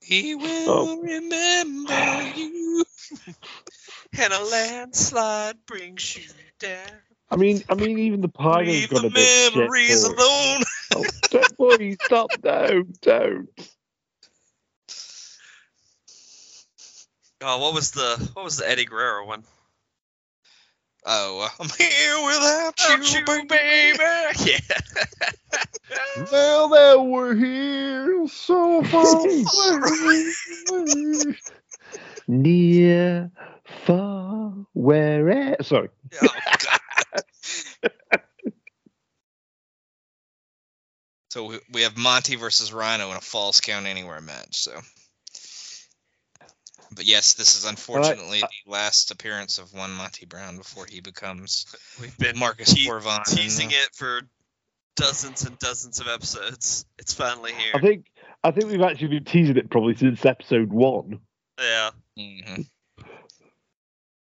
he 0.00 0.34
will 0.34 0.68
Oh. 0.68 1.00
remember 1.00 2.22
you. 2.36 2.84
and 4.18 4.32
a 4.32 4.44
landslide 4.44 5.56
brings 5.66 6.16
you 6.16 6.22
down. 6.58 6.88
I 7.30 7.36
mean, 7.36 7.62
I 7.68 7.74
mean, 7.74 7.98
even 7.98 8.20
the 8.20 8.28
pilot's 8.28 8.68
Leave 8.68 8.90
got 8.90 9.02
the 9.02 9.08
a 9.08 9.10
bit 9.10 9.26
shit 9.26 9.54
memories 9.54 10.06
for 10.06 10.12
it. 10.12 10.18
alone. 10.18 10.62
Oh, 10.96 11.04
don't 11.30 11.58
worry, 11.58 11.96
stop, 12.04 12.30
don't, 12.40 13.00
don't. 13.00 13.48
Oh, 17.40 17.58
what 17.58 17.74
was 17.74 17.90
the 17.90 18.30
what 18.34 18.44
was 18.44 18.58
the 18.58 18.70
Eddie 18.70 18.84
Guerrero 18.84 19.26
one? 19.26 19.42
Oh, 21.04 21.40
uh, 21.40 21.48
I'm 21.60 21.68
here 21.76 22.16
without 22.24 22.74
Without 22.78 23.28
you, 23.28 23.34
you, 23.34 23.46
baby. 23.48 23.98
Yeah. 24.44 24.58
Well 26.30 26.68
that 26.68 27.02
we're 27.02 27.34
here 27.34 28.28
so 28.28 28.84
far 28.84 29.20
away. 29.20 29.44
Near, 32.26 33.30
far, 33.84 34.54
where? 34.72 35.56
Sorry. 35.62 35.88
Oh, 36.22 36.28
God. 37.82 37.92
so 41.30 41.44
we, 41.46 41.58
we 41.72 41.82
have 41.82 41.96
Monty 41.96 42.36
versus 42.36 42.72
Rhino 42.72 43.10
in 43.10 43.16
a 43.16 43.20
Falls 43.20 43.60
Count 43.60 43.86
Anywhere 43.86 44.20
match. 44.22 44.56
So, 44.56 44.72
but 46.94 47.04
yes, 47.04 47.34
this 47.34 47.56
is 47.56 47.64
unfortunately 47.66 48.40
the 48.40 48.70
last 48.70 49.10
appearance 49.10 49.58
of 49.58 49.74
one 49.74 49.92
Monty 49.92 50.26
Brown 50.26 50.56
before 50.56 50.86
he 50.88 51.00
becomes 51.00 51.66
We've 52.00 52.16
been 52.16 52.38
Marcus 52.38 52.72
te- 52.72 52.86
Cor 52.86 53.00
Von. 53.00 53.22
teasing 53.26 53.68
uh, 53.68 53.72
it 53.72 53.88
for 53.94 54.20
dozens 54.96 55.44
and 55.44 55.58
dozens 55.58 56.00
of 56.00 56.08
episodes. 56.08 56.86
It's 56.98 57.12
finally 57.12 57.52
here. 57.52 57.72
I 57.74 57.80
think 57.80 58.06
I 58.42 58.50
think 58.50 58.70
we've 58.70 58.80
actually 58.80 59.08
been 59.08 59.24
teasing 59.24 59.56
it 59.56 59.70
probably 59.70 59.94
since 59.94 60.24
episode 60.24 60.72
one. 60.72 61.20
yeah. 61.58 61.90
Mhm. 62.18 62.66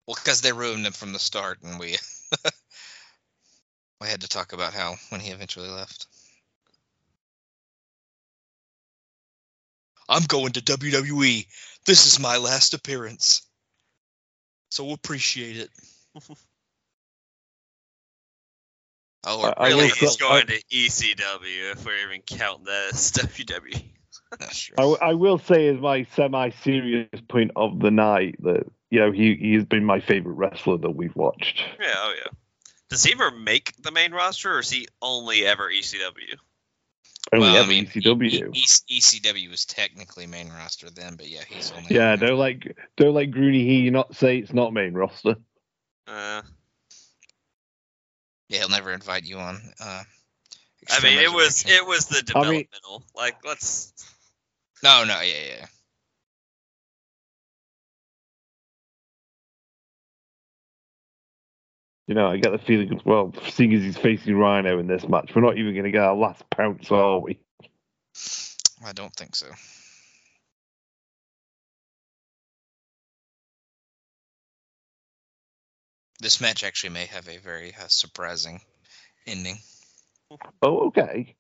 Well, 0.07 0.16
because 0.16 0.41
they 0.41 0.52
ruined 0.53 0.86
him 0.86 0.94
from 0.94 1.14
the 1.14 1.20
start, 1.20 1.60
and 1.64 1.80
we 1.80 1.98
we 4.02 4.07
had 4.07 4.22
to 4.22 4.28
talk 4.28 4.53
about 4.53 4.74
how 4.74 4.95
when 5.10 5.22
he 5.22 5.32
eventually 5.32 5.70
left. 5.70 6.07
I'm 10.07 10.24
going 10.24 10.53
to 10.53 10.61
WWE. 10.61 11.45
This 11.86 12.07
is 12.07 12.20
my 12.20 12.38
last 12.38 12.74
appearance. 12.74 13.44
So 14.72 14.91
appreciate 14.91 15.57
it. 15.57 15.70
oh, 19.24 19.44
I- 19.44 19.53
I 19.57 19.68
really? 19.68 19.86
will 19.88 19.95
He's 19.95 20.18
go- 20.18 20.30
going 20.30 20.48
to 20.48 20.64
ECW 20.72 21.72
if 21.74 21.86
we're 21.86 22.07
even 22.07 22.22
counting 22.22 22.66
that 22.66 22.94
as 22.94 23.11
WWE. 23.14 23.99
That's 24.38 24.60
true. 24.60 24.76
I, 24.77 24.81
w- 24.81 24.97
I 25.01 25.14
will 25.14 25.38
say, 25.39 25.68
as 25.69 25.80
my 25.80 26.03
semi-serious 26.15 27.07
point 27.27 27.51
of 27.56 27.80
the 27.80 27.89
night, 27.91 28.35
that 28.43 28.64
you 28.91 28.99
know 28.99 29.11
he 29.11 29.35
he 29.35 29.53
has 29.56 29.65
been 29.65 29.84
my 29.85 29.99
favorite 29.99 30.34
wrestler 30.34 30.77
that 30.77 30.91
we've 30.91 31.15
watched. 31.15 31.64
Yeah, 31.80 31.93
oh 31.97 32.14
yeah. 32.15 32.31
Does 32.89 33.03
he 33.03 33.11
ever 33.14 33.31
make 33.31 33.73
the 33.81 33.91
main 33.91 34.11
roster, 34.11 34.56
or 34.56 34.60
is 34.60 34.69
he 34.69 34.88
only 35.01 35.45
ever 35.45 35.69
ECW? 35.69 36.35
Only 37.31 37.47
Well, 37.47 37.64
I 37.64 37.68
mean, 37.68 37.85
ECW. 37.85 38.56
E- 38.56 38.60
E- 38.89 38.99
ECW 38.99 39.49
was 39.49 39.65
technically 39.65 40.26
main 40.26 40.49
roster 40.49 40.89
then, 40.89 41.15
but 41.15 41.27
yeah, 41.27 41.41
he's 41.47 41.72
only. 41.72 41.93
yeah, 41.95 42.15
don't 42.15 42.38
like 42.39 42.76
don't 42.97 43.14
like 43.14 43.31
Grooney 43.31 43.64
here. 43.65 43.81
You 43.81 43.91
not 43.91 44.15
say 44.15 44.38
it's 44.38 44.53
not 44.53 44.73
main 44.73 44.93
roster. 44.93 45.35
Uh, 46.07 46.41
Yeah, 48.47 48.60
he'll 48.60 48.69
never 48.69 48.91
invite 48.91 49.26
you 49.26 49.38
on. 49.38 49.61
Uh, 49.80 50.03
I 50.91 51.03
mean, 51.03 51.19
it 51.19 51.31
was 51.31 51.65
it 51.68 51.85
was 51.85 52.07
the 52.07 52.23
I 52.35 52.39
mean- 52.49 52.68
developmental. 52.72 53.03
like, 53.15 53.35
let's. 53.45 53.93
No, 54.84 55.03
no, 55.03 55.22
yeah, 55.22 55.57
yeah. 55.57 55.65
You 62.07 62.15
know, 62.15 62.27
I 62.27 62.38
get 62.38 62.51
the 62.51 62.57
feeling 62.57 62.91
as 62.93 63.06
well, 63.06 63.34
seeing 63.49 63.73
as 63.76 63.84
he's 63.84 63.97
facing 63.97 64.35
Rhino 64.35 64.80
in 64.80 64.88
this 64.88 65.07
match, 65.07 65.31
we're 65.35 65.43
not 65.43 65.57
even 65.57 65.73
going 65.73 65.84
to 65.85 65.91
get 65.91 66.01
our 66.01 66.15
last 66.15 66.43
pounce, 66.49 66.89
are 66.89 67.19
we? 67.19 67.39
I 68.84 68.93
don't 68.93 69.14
think 69.14 69.35
so. 69.35 69.47
This 76.19 76.41
match 76.41 76.64
actually 76.64 76.89
may 76.91 77.06
have 77.06 77.27
a 77.30 77.38
very 77.38 77.76
uh, 77.76 77.88
surprising 77.88 78.61
ending. 79.27 79.60
Oh, 80.61 80.88
okay. 80.88 81.35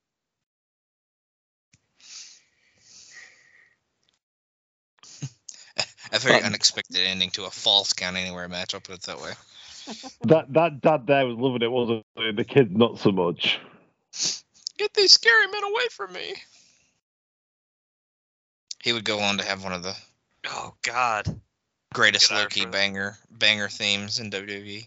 A 6.11 6.19
very 6.19 6.35
Um, 6.37 6.45
unexpected 6.45 7.05
ending 7.05 7.29
to 7.31 7.45
a 7.45 7.51
false 7.51 7.93
count 7.93 8.17
anywhere 8.17 8.47
match. 8.47 8.73
I'll 8.73 8.81
put 8.81 8.95
it 8.95 9.01
that 9.03 9.21
way. 9.21 9.33
That 10.25 10.53
that 10.53 10.81
dad 10.81 11.07
there 11.07 11.25
was 11.25 11.37
loving 11.37 11.63
it, 11.63 11.71
wasn't 11.71 12.05
he? 12.15 12.31
The 12.31 12.43
kid 12.43 12.77
not 12.77 12.99
so 12.99 13.11
much. 13.11 13.59
Get 14.77 14.93
these 14.93 15.11
scary 15.13 15.47
men 15.47 15.63
away 15.63 15.87
from 15.89 16.13
me. 16.13 16.35
He 18.83 18.93
would 18.93 19.05
go 19.05 19.19
on 19.19 19.39
to 19.39 19.45
have 19.45 19.63
one 19.63 19.73
of 19.73 19.81
the 19.81 19.95
Oh 20.45 20.75
God. 20.83 21.39
greatest 21.93 22.29
Get 22.29 22.37
out 22.37 22.41
Loki 22.43 22.65
banger 22.65 23.17
banger 23.31 23.67
themes 23.67 24.19
in 24.19 24.29
WWE. 24.29 24.85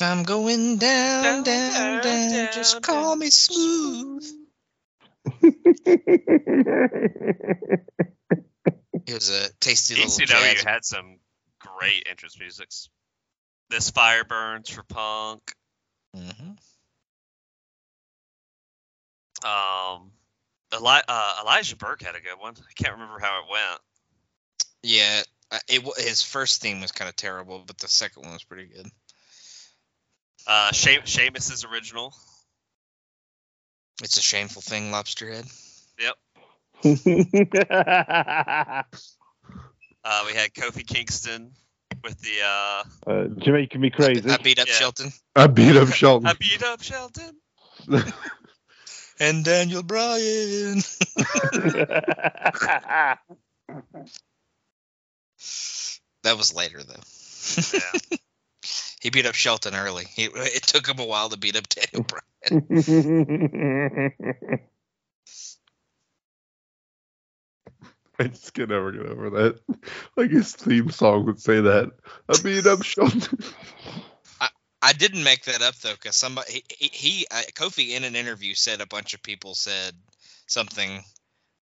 I'm 0.00 0.22
going 0.22 0.76
down, 0.78 1.22
Down, 1.22 1.42
down, 1.44 1.72
down, 1.72 2.02
down, 2.02 2.30
down, 2.30 2.48
just 2.52 2.82
call 2.82 3.10
down. 3.10 3.18
me 3.18 3.30
smooth. 3.30 4.24
It 9.06 9.14
was 9.14 9.30
a 9.30 9.52
tasty 9.60 9.94
little 9.96 10.10
ECW 10.10 10.26
jazz. 10.54 10.62
Had 10.62 10.84
some 10.84 11.18
great 11.58 12.06
entrance 12.08 12.38
musics. 12.38 12.88
This 13.70 13.90
fire 13.90 14.24
burns 14.24 14.68
for 14.70 14.82
Punk. 14.82 15.54
Mhm. 16.16 16.58
Um, 19.44 20.12
Eli- 20.72 21.02
uh, 21.06 21.36
Elijah 21.42 21.76
Burke 21.76 22.02
had 22.02 22.14
a 22.14 22.20
good 22.20 22.38
one. 22.38 22.54
I 22.58 22.72
can't 22.74 22.94
remember 22.94 23.18
how 23.18 23.42
it 23.42 23.50
went. 23.50 23.80
Yeah, 24.82 25.22
it 25.68 25.82
his 25.98 26.22
first 26.22 26.60
theme 26.62 26.80
was 26.80 26.92
kind 26.92 27.08
of 27.08 27.16
terrible, 27.16 27.58
but 27.66 27.78
the 27.78 27.88
second 27.88 28.22
one 28.22 28.32
was 28.32 28.44
pretty 28.44 28.66
good. 28.66 28.90
Uh, 30.46 30.72
she- 30.72 31.00
Sheamus's 31.04 31.64
original. 31.64 32.14
It's 34.02 34.16
a 34.16 34.22
shameful 34.22 34.62
thing, 34.62 34.90
Lobsterhead. 34.90 35.50
Uh, 40.06 40.22
we 40.26 40.34
had 40.34 40.52
Kofi 40.52 40.86
Kingston 40.86 41.50
with 42.02 42.20
the 42.20 42.42
uh, 42.44 42.82
uh, 43.10 43.24
Jamaican 43.38 43.80
me 43.80 43.88
crazy. 43.88 44.28
I 44.28 44.36
beat 44.36 44.58
up 44.58 44.68
Yeah. 44.68 44.74
Shelton 44.74 45.12
I 45.34 45.46
beat 45.46 45.76
up 45.76 45.88
Shelton. 45.88 46.26
I 46.26 46.34
beat 46.34 46.62
up 46.62 46.82
Shelton. 46.82 47.36
and 49.20 49.44
Daniel 49.44 49.82
Bryan. 49.82 50.82
That 56.22 56.38
was 56.38 56.54
later 56.54 56.82
though. 56.82 56.94
Yeah. 57.78 58.18
he 59.02 59.10
beat 59.10 59.26
up 59.26 59.34
Shelton 59.34 59.74
early. 59.74 60.06
He, 60.08 60.24
it 60.24 60.62
took 60.62 60.86
him 60.86 60.98
a 60.98 61.04
while 61.04 61.28
to 61.28 61.36
beat 61.36 61.54
up 61.54 61.68
Daniel 61.68 62.06
Bryan. 62.08 62.66
I 68.18 68.28
just 68.28 68.54
can 68.54 68.68
never 68.68 68.92
get 68.92 69.06
over 69.06 69.30
that. 69.30 69.60
Like 70.16 70.30
his 70.30 70.52
theme 70.52 70.90
song 70.90 71.26
would 71.26 71.40
say 71.40 71.60
that. 71.60 71.90
I 72.28 72.40
beat 72.40 72.66
up 72.66 72.82
Shelton. 72.84 73.38
I 74.84 74.92
didn't 74.92 75.24
make 75.24 75.44
that 75.44 75.62
up 75.62 75.76
though, 75.76 75.94
because 75.94 76.14
somebody 76.14 76.52
he, 76.52 76.64
he, 76.68 76.90
he 76.92 77.26
uh, 77.30 77.40
Kofi 77.54 77.96
in 77.96 78.04
an 78.04 78.14
interview 78.14 78.52
said 78.52 78.82
a 78.82 78.86
bunch 78.86 79.14
of 79.14 79.22
people 79.22 79.54
said 79.54 79.94
something, 80.46 81.02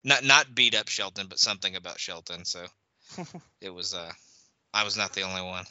not 0.05 0.23
not 0.23 0.55
beat 0.55 0.73
up 0.73 0.87
Shelton, 0.87 1.27
but 1.27 1.37
something 1.37 1.75
about 1.75 1.99
Shelton. 1.99 2.45
So 2.45 2.65
it 3.61 3.73
was 3.73 3.93
uh, 3.93 4.09
I 4.73 4.85
was 4.85 4.95
not 4.95 5.11
the 5.11 5.23
only 5.23 5.41
one. 5.41 5.65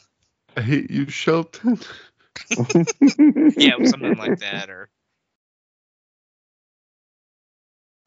I 0.55 0.61
hate 0.61 0.91
you, 0.91 1.09
Shelton. 1.09 1.79
Yeah, 2.51 3.73
it 3.73 3.79
was 3.79 3.89
something 3.89 4.17
like 4.17 4.39
that, 4.41 4.69
or 4.69 4.89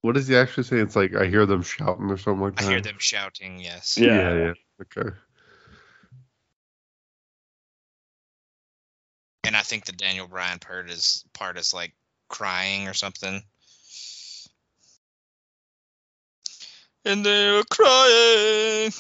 What 0.03 0.17
does 0.17 0.27
he 0.27 0.37
actually 0.37 0.65
say? 0.65 0.79
It's 0.79 0.97
like 0.97 1.15
I 1.15 1.27
hear 1.27 1.47
them 1.47 1.63
shouting 1.63 2.11
or 2.11 2.19
something 2.19 2.43
like 2.43 2.57
that. 2.57 2.67
I 2.67 2.71
hear 2.71 2.81
them 2.81 2.97
shouting. 2.99 3.61
Yes. 3.61 3.97
Yeah. 3.97 4.07
Yeah, 4.07 4.35
yeah. 4.35 4.53
Okay. 4.83 5.11
And 9.45 9.57
I 9.57 9.61
think 9.63 9.85
the 9.85 9.93
Daniel 9.93 10.27
Bryan 10.27 10.59
part 10.59 10.91
is 10.91 11.25
part 11.33 11.57
is 11.57 11.73
like 11.73 11.95
crying 12.29 12.89
or 12.89 12.95
something. 12.95 13.43
And 17.05 17.25
they 17.25 17.53
were 17.53 17.65
crying 17.71 18.93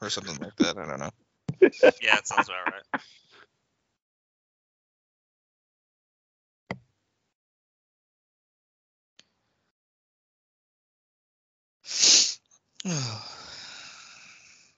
or 0.00 0.10
something 0.10 0.36
like 0.38 0.56
that. 0.56 0.78
I 0.78 0.86
don't 0.86 1.00
know. 1.00 1.10
Yeah, 2.00 2.18
it 2.18 2.26
sounds 2.26 2.48
about 2.48 2.72
right. 2.72 3.02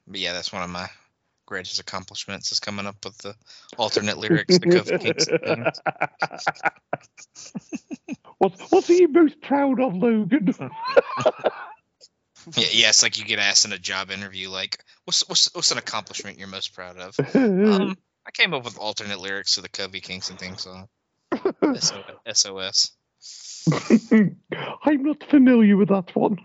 But 0.07 0.21
yeah, 0.21 0.33
that's 0.33 0.53
one 0.53 0.63
of 0.63 0.71
my 0.71 0.89
greatest 1.47 1.81
accomplishments 1.81 2.53
is 2.53 2.61
coming 2.61 2.87
up 2.87 3.05
with 3.05 3.19
the 3.19 3.35
alternate 3.77 4.19
lyrics 4.19 4.59
to 4.59 4.69
Kingston 4.69 4.99
things. 4.99 5.81
what's 8.39 8.61
what's 8.71 8.87
he 8.87 9.07
most 9.07 9.41
proud 9.41 9.81
of, 9.81 9.95
Logan? 9.97 10.55
Yeah, 12.57 12.69
yeah, 12.73 12.89
it's 12.89 13.03
like 13.03 13.19
you 13.19 13.27
get 13.27 13.39
asked 13.39 13.67
in 13.67 13.73
a 13.73 13.79
job 13.79 14.11
interview, 14.11 14.49
like, 14.49 14.83
what's 15.05 15.29
what's 15.29 15.55
what's 15.55 15.73
an 15.73 15.79
accomplishment 15.79 16.39
you're 16.39 16.49
most 16.49 16.75
proud 16.75 16.97
of? 16.97 17.15
Um, 17.35 17.99
I 18.27 18.31
came 18.33 18.55
up 18.55 18.65
with 18.65 18.79
alternate 18.79 19.21
lyrics 19.21 19.57
to 19.57 19.61
the 19.61 19.69
Kofi 19.69 20.03
Kingston 20.03 20.39
theme 20.39 20.57
song. 20.57 20.89
SOS. 22.33 22.93
I'm 24.83 25.03
not 25.03 25.23
familiar 25.25 25.77
with 25.77 25.89
that 25.89 26.17
one. 26.17 26.39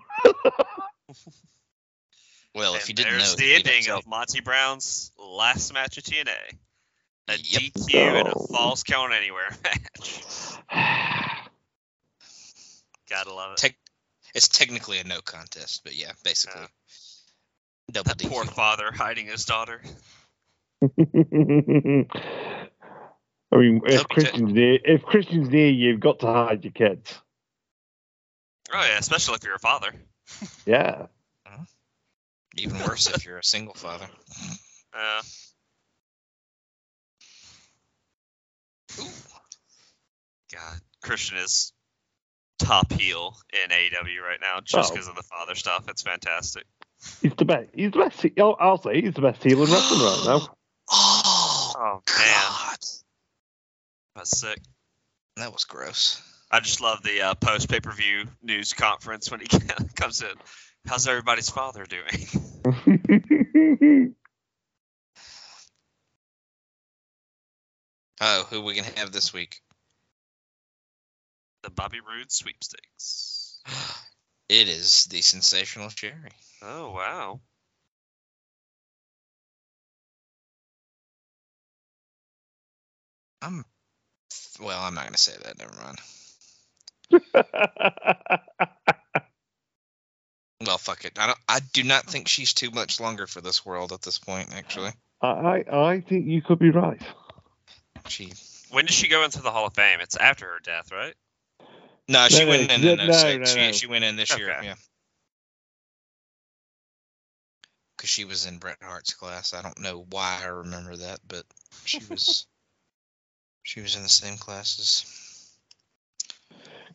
Well, 2.55 2.73
and 2.73 2.81
if 2.81 2.87
you 2.89 2.95
didn't 2.95 3.11
know, 3.11 3.17
there's 3.19 3.35
the 3.35 3.53
ending 3.55 3.89
of 3.91 4.07
Monty 4.07 4.39
Brown's 4.41 5.11
last 5.19 5.73
match 5.73 5.97
at 5.97 6.05
TNA. 6.05 6.57
A 7.27 7.33
Yep. 7.37 7.61
DQ 7.61 7.95
and 8.19 8.27
a 8.29 8.33
Oh. 8.35 8.47
false 8.47 8.83
count 8.83 9.11
anywhere 9.13 9.49
match. 9.63 10.21
Gotta 13.09 13.33
love 13.33 13.51
it. 13.53 13.57
Tech- 13.57 13.75
it's 14.33 14.47
technically 14.47 14.99
a 14.99 15.03
no 15.03 15.21
contest, 15.21 15.81
but 15.83 15.95
yeah, 15.95 16.11
basically. 16.23 16.61
Yeah. 16.61 16.67
Double 17.91 18.13
That 18.15 18.29
poor 18.29 18.45
father 18.45 18.91
hiding 18.91 19.27
his 19.27 19.45
daughter. 19.45 19.81
I 20.81 20.87
mean, 23.57 23.81
if 23.85 23.91
Toby 23.91 23.97
Ted- 23.97 24.09
Christian's 24.09 24.53
near, 24.53 24.79
if 24.83 25.03
Christian's 25.03 25.49
near 25.49 25.67
you, 25.69 25.89
you've 25.91 25.99
got 25.99 26.19
to 26.19 26.27
hide 26.27 26.63
your 26.63 26.73
kids. 26.73 27.13
Oh 28.73 28.83
yeah, 28.83 28.97
especially 28.97 29.35
if 29.35 29.43
you're 29.43 29.55
a 29.55 29.59
father. 29.59 29.91
Yeah. 30.65 31.05
Even 32.57 32.79
worse 32.79 33.07
if 33.07 33.25
you're 33.25 33.37
a 33.37 33.43
single 33.43 33.73
father. 33.73 34.07
Yeah. 34.95 35.21
God, 40.53 40.79
Christian 41.01 41.37
is 41.37 41.73
top 42.59 42.91
heel 42.93 43.35
in 43.51 43.69
AEW 43.69 44.21
right 44.21 44.39
now 44.41 44.61
just 44.63 44.93
because 44.93 45.07
oh. 45.07 45.11
of 45.11 45.17
the 45.17 45.23
father 45.23 45.55
stuff. 45.55 45.85
It's 45.89 46.01
fantastic. 46.01 46.63
He's 47.21 47.33
the 47.37 47.45
best. 47.45 47.67
He's 47.73 47.91
the 47.91 47.99
best. 47.99 48.25
I'll, 48.39 48.55
I'll 48.59 48.81
say 48.81 49.01
he's 49.01 49.13
the 49.13 49.21
best 49.21 49.43
heel 49.43 49.63
in 49.63 49.71
wrestling 49.71 50.01
right 50.01 50.23
now. 50.25 50.47
Oh, 50.87 51.73
oh 51.77 52.01
God. 52.05 52.77
That's 54.15 54.39
sick. 54.39 54.59
That 55.37 55.51
was 55.51 55.65
gross. 55.65 56.21
I 56.51 56.59
just 56.59 56.79
love 56.79 57.01
the 57.01 57.21
uh, 57.21 57.33
post 57.33 57.69
pay 57.69 57.79
per 57.79 57.91
view 57.91 58.25
news 58.43 58.73
conference 58.73 59.31
when 59.31 59.39
he 59.39 59.47
comes 59.95 60.21
in. 60.21 60.29
How's 60.87 61.07
everybody's 61.07 61.49
father 61.49 61.85
doing? 61.85 62.15
Oh, 68.21 68.43
who 68.49 68.61
we 68.61 68.75
gonna 68.75 68.97
have 68.97 69.11
this 69.11 69.33
week? 69.33 69.61
the 71.65 71.71
Bobby 71.71 71.99
Roode 71.99 72.31
sweepstakes. 72.31 73.59
It 74.47 74.69
is 74.69 75.05
the 75.05 75.21
sensational 75.23 75.89
Sherri. 75.89 76.29
Oh 76.61 76.91
wow. 76.91 77.41
I'm. 83.41 83.65
Well, 84.59 84.79
I'm 84.81 84.93
not 84.93 85.05
gonna 85.05 85.17
say 85.17 85.33
that. 85.43 85.57
Never 85.57 85.73
mind. 87.11 88.69
Well, 90.61 90.77
fuck 90.77 91.03
it. 91.05 91.19
I 91.19 91.27
don't. 91.27 91.39
I 91.49 91.59
do 91.73 91.83
not 91.83 92.05
think 92.05 92.27
she's 92.27 92.53
too 92.53 92.71
much 92.71 92.99
longer 92.99 93.27
for 93.27 93.41
this 93.41 93.65
world 93.65 93.91
at 93.91 94.01
this 94.01 94.17
point. 94.19 94.53
Actually, 94.55 94.91
I, 95.21 95.27
I 95.27 95.89
I 95.91 96.01
think 96.01 96.27
you 96.27 96.41
could 96.41 96.59
be 96.59 96.69
right. 96.69 97.01
she. 98.07 98.31
When 98.71 98.85
did 98.85 98.93
she 98.93 99.07
go 99.07 99.23
into 99.23 99.41
the 99.41 99.51
Hall 99.51 99.67
of 99.67 99.73
Fame? 99.73 99.99
It's 100.01 100.15
after 100.15 100.45
her 100.45 100.59
death, 100.63 100.91
right? 100.91 101.13
No, 102.07 102.27
she 102.27 102.43
No, 102.43 102.49
went 102.49 102.67
no, 102.69 102.75
in. 102.75 102.81
no, 102.81 102.91
in 102.93 103.07
no, 103.07 103.13
06. 103.13 103.37
no, 103.37 103.45
she, 103.45 103.59
no. 103.67 103.71
she 103.71 103.87
went 103.87 104.03
in 104.03 104.15
this 104.15 104.37
year. 104.37 104.55
Yeah. 104.63 104.75
Because 107.97 108.09
she 108.09 108.25
was 108.25 108.45
in 108.45 108.57
Bret 108.57 108.77
Hart's 108.81 109.13
class. 109.13 109.53
I 109.53 109.61
don't 109.61 109.79
know 109.79 110.05
why 110.09 110.39
I 110.43 110.47
remember 110.47 110.95
that, 110.97 111.19
but 111.27 111.43
she 111.85 111.99
was. 112.09 112.45
she 113.63 113.81
was 113.81 113.95
in 113.95 114.03
the 114.03 114.09
same 114.09 114.37
classes. 114.37 115.05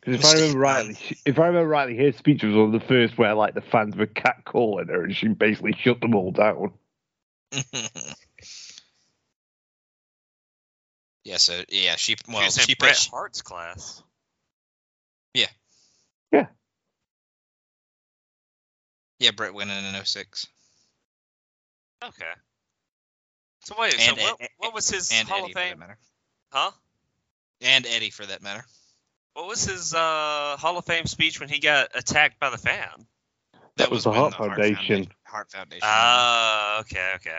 Because 0.01 0.21
if 0.21 0.25
I 0.25 0.33
remember 0.35 0.59
rightly, 0.59 0.97
if 1.27 1.39
I 1.39 1.47
remember 1.49 1.69
rightly, 1.69 1.97
her 1.99 2.13
speech 2.13 2.43
was 2.43 2.55
one 2.55 2.73
of 2.75 2.81
the 2.81 2.87
first 2.87 3.19
where 3.19 3.35
like 3.35 3.55
the 3.55 3.61
fans 3.61 3.97
were 3.97 4.07
catcalling 4.07 4.89
her, 4.89 5.05
and 5.05 5.15
she 5.15 5.29
basically 5.29 5.73
shut 5.79 6.01
them 6.01 6.15
all 6.15 6.31
down. 6.33 6.73
yeah. 11.25 11.37
So 11.37 11.63
yeah, 11.69 11.97
she. 11.97 12.17
she 12.17 12.17
Well, 12.29 12.43
was 12.45 12.57
she. 12.65 12.75
Bret 12.75 12.97
she 12.97 13.11
Hart's 13.11 13.43
class. 13.43 14.03
yeah, 15.35 15.47
Yeah. 16.33 16.47
Yeah, 19.19 19.33
Bret 19.33 19.53
went 19.53 19.71
in 19.71 19.85
in 19.85 20.05
06. 20.05 20.47
Okay. 22.03 22.25
So 23.65 23.75
wait, 23.79 23.93
so 23.93 24.13
And- 24.13 24.19
what, 24.19 24.37
and- 24.41 24.49
what 24.57 24.73
was 24.75 24.89
his 24.89 25.13
and 25.13 25.29
Hall 25.29 25.41
Eddie 25.45 25.47
of 25.47 25.53
for 25.53 25.59
that 25.59 25.69
Fame? 25.69 25.79
matter. 25.79 25.99
Huh? 26.51 26.71
And 27.61 27.87
Eddie 27.87 28.09
for 28.11 28.25
that 28.25 28.41
matter. 28.43 28.65
What 29.41 29.49
was 29.49 29.65
his 29.65 29.95
uh, 29.95 30.57
Hall 30.59 30.77
of 30.77 30.85
Fame 30.85 31.07
speech 31.07 31.41
when 31.41 31.49
he 31.49 31.61
got 31.61 31.89
attacked 31.95 32.39
by 32.39 32.51
the 32.51 32.59
fan? 32.59 33.07
That 33.79 33.91
was 33.91 34.05
the 34.05 34.11
when 34.11 34.19
Heart 34.19 34.35
Foundation. 34.35 35.05
Founda- 35.07 35.11
Heart 35.25 35.51
Foundation. 35.51 35.81
Ah, 35.83 36.81
okay, 36.81 37.13
okay. 37.15 37.39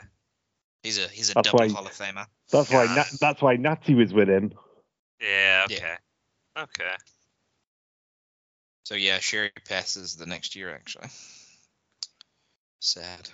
he's 0.81 0.97
a 0.97 1.07
he's 1.09 1.29
a 1.29 1.35
That's 1.35 1.51
double 1.51 1.67
why- 1.67 1.71
Hall 1.71 1.85
of 1.85 1.91
Famer. 1.91 2.25
That's 2.51 2.71
why 2.71 2.87
God. 2.87 2.95
Nat, 2.97 3.07
that's 3.19 3.39
why 3.43 3.55
Natty 3.57 3.93
was 3.93 4.13
with 4.15 4.29
him. 4.29 4.51
Yeah, 5.21 5.67
Yeah. 5.69 5.75
okay. 5.77 5.95
Okay. 6.57 6.93
So 8.85 8.95
yeah, 8.95 9.19
Sherri 9.19 9.51
passes 9.69 10.15
the 10.15 10.25
next 10.25 10.55
year 10.55 10.73
actually. 10.73 11.07
Sad. 12.79 13.29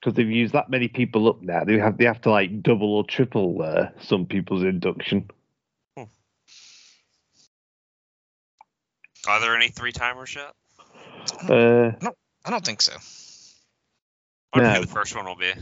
Because 0.00 0.14
they've 0.16 0.28
used 0.28 0.54
that 0.54 0.68
many 0.70 0.88
people 0.88 1.28
up 1.28 1.40
now, 1.40 1.62
they 1.62 1.78
have 1.78 1.98
they 1.98 2.06
have 2.06 2.20
to 2.22 2.30
like 2.32 2.64
double 2.64 2.96
or 2.96 3.04
triple 3.04 3.62
uh, 3.62 3.90
some 4.00 4.26
people's 4.26 4.64
induction. 4.64 5.30
Are 9.26 9.40
there 9.40 9.56
any 9.56 9.68
three 9.68 9.92
timers 9.92 10.34
yet? 10.34 10.52
Uh, 11.48 11.92
I 12.44 12.50
don't 12.50 12.64
think 12.64 12.80
so. 12.82 12.92
I 14.52 14.58
wonder 14.58 14.70
No. 14.70 14.74
who 14.80 14.86
the 14.86 14.92
first 14.92 15.14
one 15.16 15.26
will 15.26 15.36
be. 15.36 15.52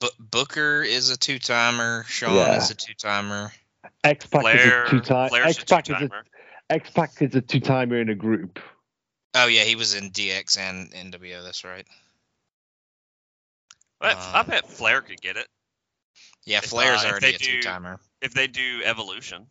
But 0.00 0.12
Booker 0.18 0.82
is 0.82 1.10
a 1.10 1.16
two 1.16 1.38
timer. 1.38 2.04
Shawn 2.08 2.34
Yeah. 2.34 2.56
is 2.58 2.70
a 2.70 2.74
two 2.74 2.94
timer. 2.94 3.52
X 4.04 4.26
Pac 4.26 4.44
is 4.54 4.66
a 4.66 4.90
two 4.90 5.00
time. 5.00 5.28
Flair's 5.30 5.46
X 5.58 5.62
a 5.62 5.66
Pac 5.66 5.88
is 5.88 5.96
a 5.96 5.98
two-timer. 5.98 6.24
X 6.70 6.90
Pac 6.90 7.22
is 7.22 7.34
a 7.34 7.40
two 7.40 7.60
timer 7.60 8.00
in 8.00 8.08
a 8.10 8.14
group. 8.14 8.60
Oh 9.34 9.46
yeah, 9.46 9.64
he 9.64 9.74
was 9.76 9.94
in 9.94 10.10
DX 10.10 10.58
and 10.58 10.92
NWO. 10.92 11.42
That's 11.42 11.64
right. 11.64 11.86
But 14.00 14.16
I 14.16 14.42
bet 14.42 14.68
Flair 14.68 15.00
could 15.00 15.20
get 15.20 15.36
it 15.36 15.48
Yeah, 16.44 16.58
If, 16.58 16.66
Flair's 16.66 17.04
uh, 17.04 17.08
already 17.08 17.34
a 17.34 17.38
two 17.38 17.60
timer. 17.62 18.00
if 18.20 18.32
they 18.34 18.46
do 18.46 18.82
Evolution. 18.84 19.46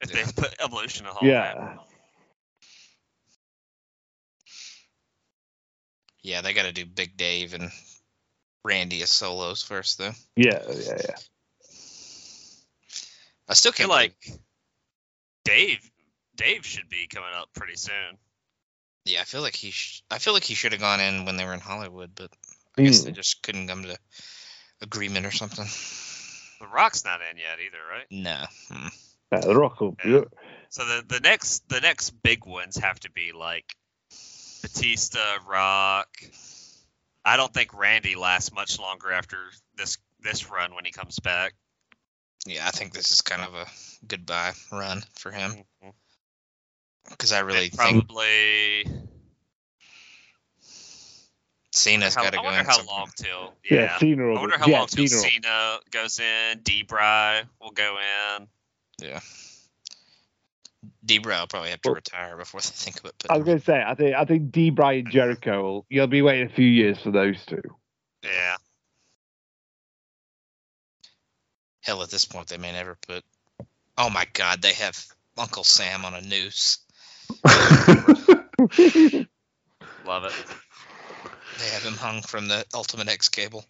If 0.00 0.10
Yeah. 0.10 0.24
they 0.24 0.32
put 0.32 0.54
Evolution 0.60 1.06
in 1.06 1.10
the 1.10 1.14
Hall 1.14 1.28
of 1.28 1.78
Fame. 1.78 1.86
Yeah, 6.26 6.36
Yeah, 6.36 6.40
they 6.42 6.52
got 6.52 6.64
to 6.64 6.72
do 6.72 6.84
Big 6.86 7.16
Dave 7.16 7.54
and 7.54 7.70
Randy 8.64 9.02
as 9.02 9.10
solos 9.10 9.62
first 9.62 9.98
though. 9.98 10.12
yeah, 10.36 10.60
yeah, 10.68 10.98
yeah. 11.08 11.14
I 13.48 13.54
still 13.54 13.70
I 13.70 13.72
feel 13.78 13.86
can't 13.88 13.90
like 13.90 14.20
believe- 14.24 14.40
Dave 15.44 15.90
Dave 16.34 16.66
should 16.66 16.88
be 16.88 17.06
coming 17.06 17.30
up 17.34 17.48
pretty 17.54 17.76
soon. 17.76 18.18
Yeah, 19.04 19.20
I 19.20 19.24
feel 19.24 19.40
like 19.40 19.54
he. 19.54 19.70
Sh- 19.70 20.02
I 20.10 20.18
feel 20.18 20.32
like 20.34 20.42
he 20.44 20.54
should 20.54 20.72
have 20.72 20.80
gone 20.80 21.00
in 21.00 21.24
when 21.24 21.36
they 21.36 21.44
were 21.44 21.54
in 21.54 21.60
Hollywood, 21.60 22.10
but 22.14 22.30
I 22.76 22.82
guess 22.82 23.00
Hmm. 23.00 23.06
they 23.06 23.12
just 23.12 23.40
couldn't 23.42 23.68
come 23.68 23.84
to 23.84 23.96
agreement 24.82 25.24
or 25.26 25.30
something. 25.30 25.64
The 26.60 26.66
Rock's 26.66 27.04
not 27.04 27.20
in 27.22 27.36
yet 27.38 27.58
either, 27.60 27.78
right? 27.88 28.06
No. 28.10 28.46
Hmm. 28.68 28.88
Yeah, 29.32 29.40
the 29.40 29.54
Rock 29.56 29.80
will. 29.80 29.96
Yeah. 30.04 30.24
So 30.70 30.84
the 30.84 31.04
the 31.06 31.20
next 31.20 31.68
the 31.68 31.80
next 31.80 32.10
big 32.22 32.44
ones 32.44 32.76
have 32.78 32.98
to 33.00 33.10
be 33.10 33.30
like 33.32 33.76
Batista, 34.66 35.38
Rock. 35.48 36.08
I 37.24 37.36
don't 37.36 37.52
think 37.52 37.72
Randy 37.78 38.16
lasts 38.16 38.52
much 38.52 38.78
longer 38.80 39.12
after 39.12 39.36
this 39.76 39.98
this 40.20 40.50
run 40.50 40.74
when 40.74 40.84
he 40.84 40.90
comes 40.90 41.18
back. 41.20 41.54
Yeah, 42.46 42.66
I 42.66 42.70
think 42.70 42.92
this 42.92 43.12
is 43.12 43.22
kind 43.22 43.42
of 43.42 43.54
a 43.54 43.66
goodbye 44.06 44.52
run 44.72 45.02
for 45.14 45.30
him 45.30 45.52
mm-hmm. 45.52 45.90
because 47.10 47.32
I 47.32 47.40
really 47.40 47.66
And 47.66 47.72
think 47.72 48.08
probably. 48.08 48.86
Cena's 51.72 52.14
how, 52.14 52.22
got 52.22 52.32
to 52.32 52.38
go. 52.38 52.42
I 52.42 52.42
go 52.42 52.56
wonder 52.56 52.60
in. 52.60 52.66
how 52.66 52.86
long 52.86 53.10
till. 53.16 53.52
Yeah, 53.70 53.80
Yeah. 53.82 53.98
Cena 53.98 54.22
I 54.22 54.26
will. 54.28 54.34
wonder 54.40 54.58
how 54.58 54.66
yeah, 54.66 54.78
long 54.78 54.86
till 54.86 55.06
Cena 55.06 55.20
will- 55.20 55.30
Cena 55.30 55.78
goes 55.90 56.20
in. 56.20 56.60
D-Bry 56.62 57.42
will 57.60 57.70
go 57.72 57.98
in. 58.38 58.48
Yeah. 59.02 59.20
Debra 61.06 61.40
will 61.40 61.46
probably 61.46 61.70
have 61.70 61.80
to 61.82 61.88
Well- 61.90 61.94
retire 61.96 62.36
before 62.36 62.60
they 62.60 62.68
think 62.68 63.00
about 63.00 63.14
but 63.18 63.30
I 63.30 63.36
was 63.36 63.44
going 63.46 63.58
to 63.58 63.64
say, 63.64 63.82
I 63.86 63.94
think 63.94 64.14
I 64.14 64.24
think 64.24 64.50
D. 64.52 64.70
Brian 64.70 65.10
Jericho 65.10 65.62
will. 65.62 65.86
You'll 65.88 66.06
be 66.06 66.22
waiting 66.22 66.46
a 66.46 66.52
few 66.52 66.66
years 66.66 66.98
for 67.00 67.10
those 67.10 67.44
two. 67.46 67.62
Yeah. 68.22 68.56
Hell, 71.82 72.02
at 72.02 72.10
this 72.10 72.24
point, 72.24 72.48
they 72.48 72.58
may 72.58 72.72
never 72.72 72.96
put. 73.06 73.24
Oh 73.96 74.10
my 74.10 74.26
God, 74.32 74.60
they 74.60 74.72
have 74.74 75.06
Uncle 75.38 75.64
Sam 75.64 76.04
on 76.04 76.14
a 76.14 76.20
noose. 76.20 76.78
Love 80.04 80.24
it. 80.24 80.34
They 81.58 81.68
have 81.70 81.82
him 81.82 81.94
hung 81.94 82.22
from 82.22 82.48
the 82.48 82.64
Ultimate 82.74 83.08
X 83.08 83.28
cable. 83.28 83.64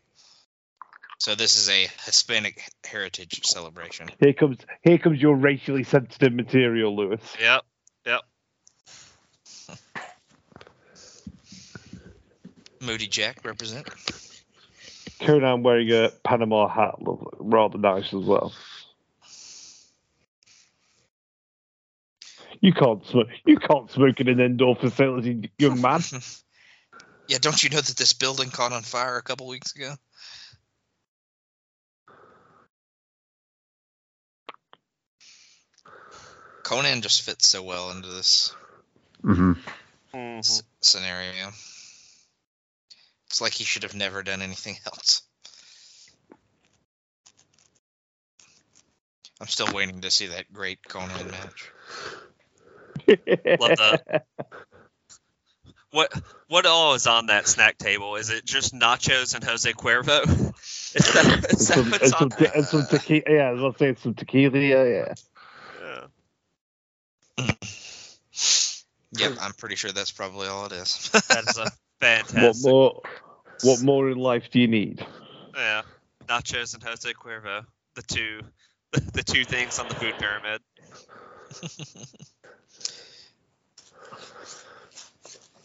So 1.19 1.35
this 1.35 1.57
is 1.57 1.69
a 1.69 1.89
Hispanic 2.05 2.63
heritage 2.85 3.41
celebration. 3.45 4.09
Here 4.21 4.33
comes 4.33 4.59
here 4.83 4.99
comes 4.99 5.21
your 5.21 5.35
racially 5.35 5.83
sensitive 5.83 6.33
material, 6.33 6.95
Lewis. 6.95 7.21
Yep. 7.41 7.63
Yep. 8.07 8.21
Moody 12.81 13.07
Jack 13.07 13.45
represent. 13.45 13.89
Konnan 15.21 15.63
wearing 15.63 15.91
a 15.91 16.11
Panama 16.23 16.69
hat, 16.69 16.97
rather 17.39 17.79
nice 17.79 18.13
as 18.13 18.25
well. 18.25 18.53
You 22.61 22.73
can't 22.73 23.05
smoke. 23.07 23.29
You 23.45 23.57
can't 23.59 23.91
smoke 23.91 24.21
in 24.21 24.29
an 24.29 24.41
indoor 24.41 24.77
facility, 24.77 25.51
young 25.59 25.81
man. 25.81 26.03
yeah, 27.29 27.39
don't 27.41 27.63
you 27.63 27.71
know 27.71 27.81
that 27.81 27.97
this 27.97 28.13
building 28.13 28.51
caught 28.51 28.73
on 28.73 28.83
fire 28.83 29.17
a 29.17 29.23
couple 29.23 29.47
weeks 29.47 29.75
ago? 29.75 29.95
Konnan 36.67 37.01
just 37.01 37.23
fits 37.23 37.47
so 37.47 37.63
well 37.63 37.93
into 37.93 38.09
this 38.09 38.53
hmm 39.23 39.53
Mhm. 40.13 40.39
s- 40.39 40.65
scenario. 40.81 41.53
It's 43.29 43.41
like 43.41 43.53
he 43.53 43.63
should 43.63 43.85
have 43.85 43.95
never 43.95 44.25
done 44.25 44.43
anything 44.43 44.77
else. 44.87 45.23
I'm 49.41 49.47
still 49.47 49.73
waiting 49.73 50.01
to 50.01 50.11
see 50.11 50.27
that 50.27 50.53
great 50.53 50.83
Konnan 50.83 51.31
match. 51.31 51.71
Love 53.61 53.77
that. 53.77 54.27
What 55.93 56.13
what 56.49 56.67
all 56.67 56.95
is 56.95 57.07
on 57.07 57.27
that 57.27 57.47
snack 57.47 57.79
table? 57.79 58.17
Is 58.17 58.31
it 58.31 58.45
just 58.45 58.75
nachos 58.75 59.37
and 59.37 59.45
Jose 59.45 59.73
Cuervo? 59.73 60.25
Is 60.97 61.13
that, 61.13 61.51
is 61.51 61.69
that 61.69 61.77
some, 61.77 61.91
what's 61.91 62.05
and 62.05 62.15
on 62.15 62.19
some, 62.21 62.31
te- 62.31 62.45
there? 62.45 62.53
and 62.57 62.67
some 62.67 62.87
tequila. 62.87 63.23
Yeah, 63.29 63.49
I 63.49 63.53
was 63.53 63.61
gonna 63.61 63.95
say 63.95 64.01
some 64.03 64.15
tequila. 64.15 64.59
Yeah, 64.59 64.85
yeah. 64.85 65.05
Yeah. 65.07 65.15
Yep, 69.19 69.33
I'm 69.41 69.53
pretty 69.53 69.77
sure 69.77 69.93
that's 69.93 70.11
probably 70.11 70.49
all 70.49 70.67
it 70.67 70.73
is. 70.73 71.11
That 71.29 71.45
is 71.45 71.59
a 71.59 71.71
fantastic. 72.01 72.65
What 72.65 72.73
more? 72.73 73.03
What 73.63 73.81
more 73.81 74.11
in 74.11 74.19
life 74.19 74.51
do 74.51 74.61
you 74.61 74.69
need? 74.69 75.05
Yeah, 75.55 75.83
nachos 76.27 76.75
and 76.75 76.83
Jose 76.83 77.11
Cuervo, 77.15 77.65
the 77.95 78.03
two, 78.03 78.41
the 79.13 79.23
two 79.23 79.45
things 79.45 79.79
on 79.79 79.89
the 79.89 79.95
food 79.95 80.15
pyramid. 80.19 80.61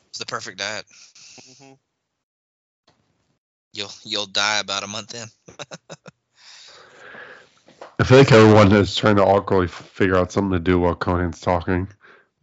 it's 0.08 0.20
the 0.20 0.26
perfect 0.26 0.58
diet. 0.60 0.86
hmm 1.60 1.74
You'll 3.74 3.92
you'll 4.04 4.26
die 4.26 4.60
about 4.60 4.84
a 4.84 4.88
month 4.88 5.16
in. 5.16 5.28
I 8.02 8.04
feel 8.04 8.18
like 8.18 8.32
everyone 8.32 8.72
is 8.72 8.96
trying 8.96 9.18
to 9.18 9.24
awkwardly 9.24 9.68
figure 9.68 10.16
out 10.16 10.32
something 10.32 10.54
to 10.54 10.60
do 10.60 10.80
while 10.80 10.96
Konnan's 10.96 11.40
talking. 11.40 11.88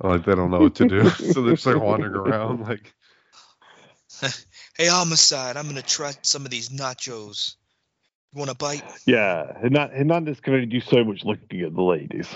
Like 0.00 0.24
they 0.24 0.36
don't 0.36 0.52
know 0.52 0.60
what 0.60 0.76
to 0.76 0.86
do, 0.86 1.08
so 1.10 1.42
they're 1.42 1.56
just 1.56 1.66
like 1.66 1.82
wandering 1.82 2.14
around. 2.14 2.60
Like, 2.60 2.94
Hey, 4.78 4.86
homicide! 4.86 5.56
I'm 5.56 5.66
gonna 5.66 5.82
try 5.82 6.12
some 6.22 6.44
of 6.44 6.52
these 6.52 6.68
nachos. 6.68 7.56
You 8.32 8.38
want 8.38 8.52
a 8.52 8.54
bite? 8.54 8.84
Yeah, 9.04 9.58
Hernan- 9.60 9.90
Hernandez 9.90 10.38
can 10.38 10.54
only 10.54 10.66
do 10.66 10.80
so 10.80 11.02
much 11.02 11.24
looking 11.24 11.62
at 11.62 11.74
the 11.74 11.82
ladies. 11.82 12.28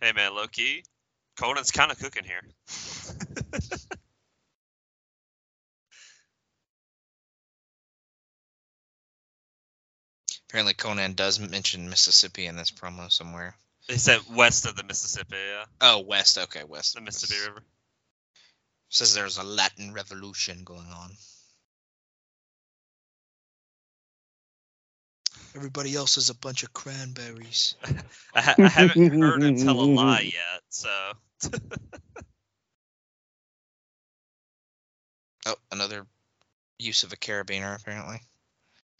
Hey 0.00 0.12
man, 0.16 0.34
low 0.34 0.46
key, 0.46 0.82
Konnan's 1.36 1.72
kind 1.72 1.92
of 1.92 1.98
cooking 1.98 2.24
here. 2.24 2.40
Apparently, 10.54 10.74
Konnan 10.74 11.16
does 11.16 11.40
mention 11.40 11.90
Mississippi 11.90 12.46
in 12.46 12.54
this 12.54 12.70
promo 12.70 13.10
somewhere. 13.10 13.56
They 13.88 13.96
said 13.96 14.20
west 14.30 14.66
of 14.66 14.76
the 14.76 14.84
Mississippi, 14.84 15.34
yeah, 15.34 15.64
Oh, 15.80 15.98
west. 16.02 16.38
Okay, 16.38 16.62
west. 16.62 16.94
the 16.94 17.00
Mississippi 17.00 17.40
River. 17.48 17.64
Says 18.88 19.14
there's 19.14 19.36
a 19.38 19.42
Latin 19.42 19.92
Revolution 19.92 20.62
going 20.62 20.86
on. 20.86 21.10
Everybody 25.56 25.96
else 25.96 26.18
is 26.18 26.30
a 26.30 26.36
bunch 26.36 26.62
of 26.62 26.72
cranberries. 26.72 27.74
I, 28.32 28.40
ha- 28.40 28.54
I 28.56 28.68
haven't 28.68 29.20
heard 29.20 29.42
him 29.42 29.56
tell 29.56 29.80
a 29.80 29.82
lie 29.82 30.20
yet, 30.32 30.62
so 30.68 31.12
Oh, 35.46 35.56
another 35.72 36.06
use 36.78 37.02
of 37.02 37.12
a 37.12 37.16
carabiner 37.16 37.76
apparently. 37.76 38.20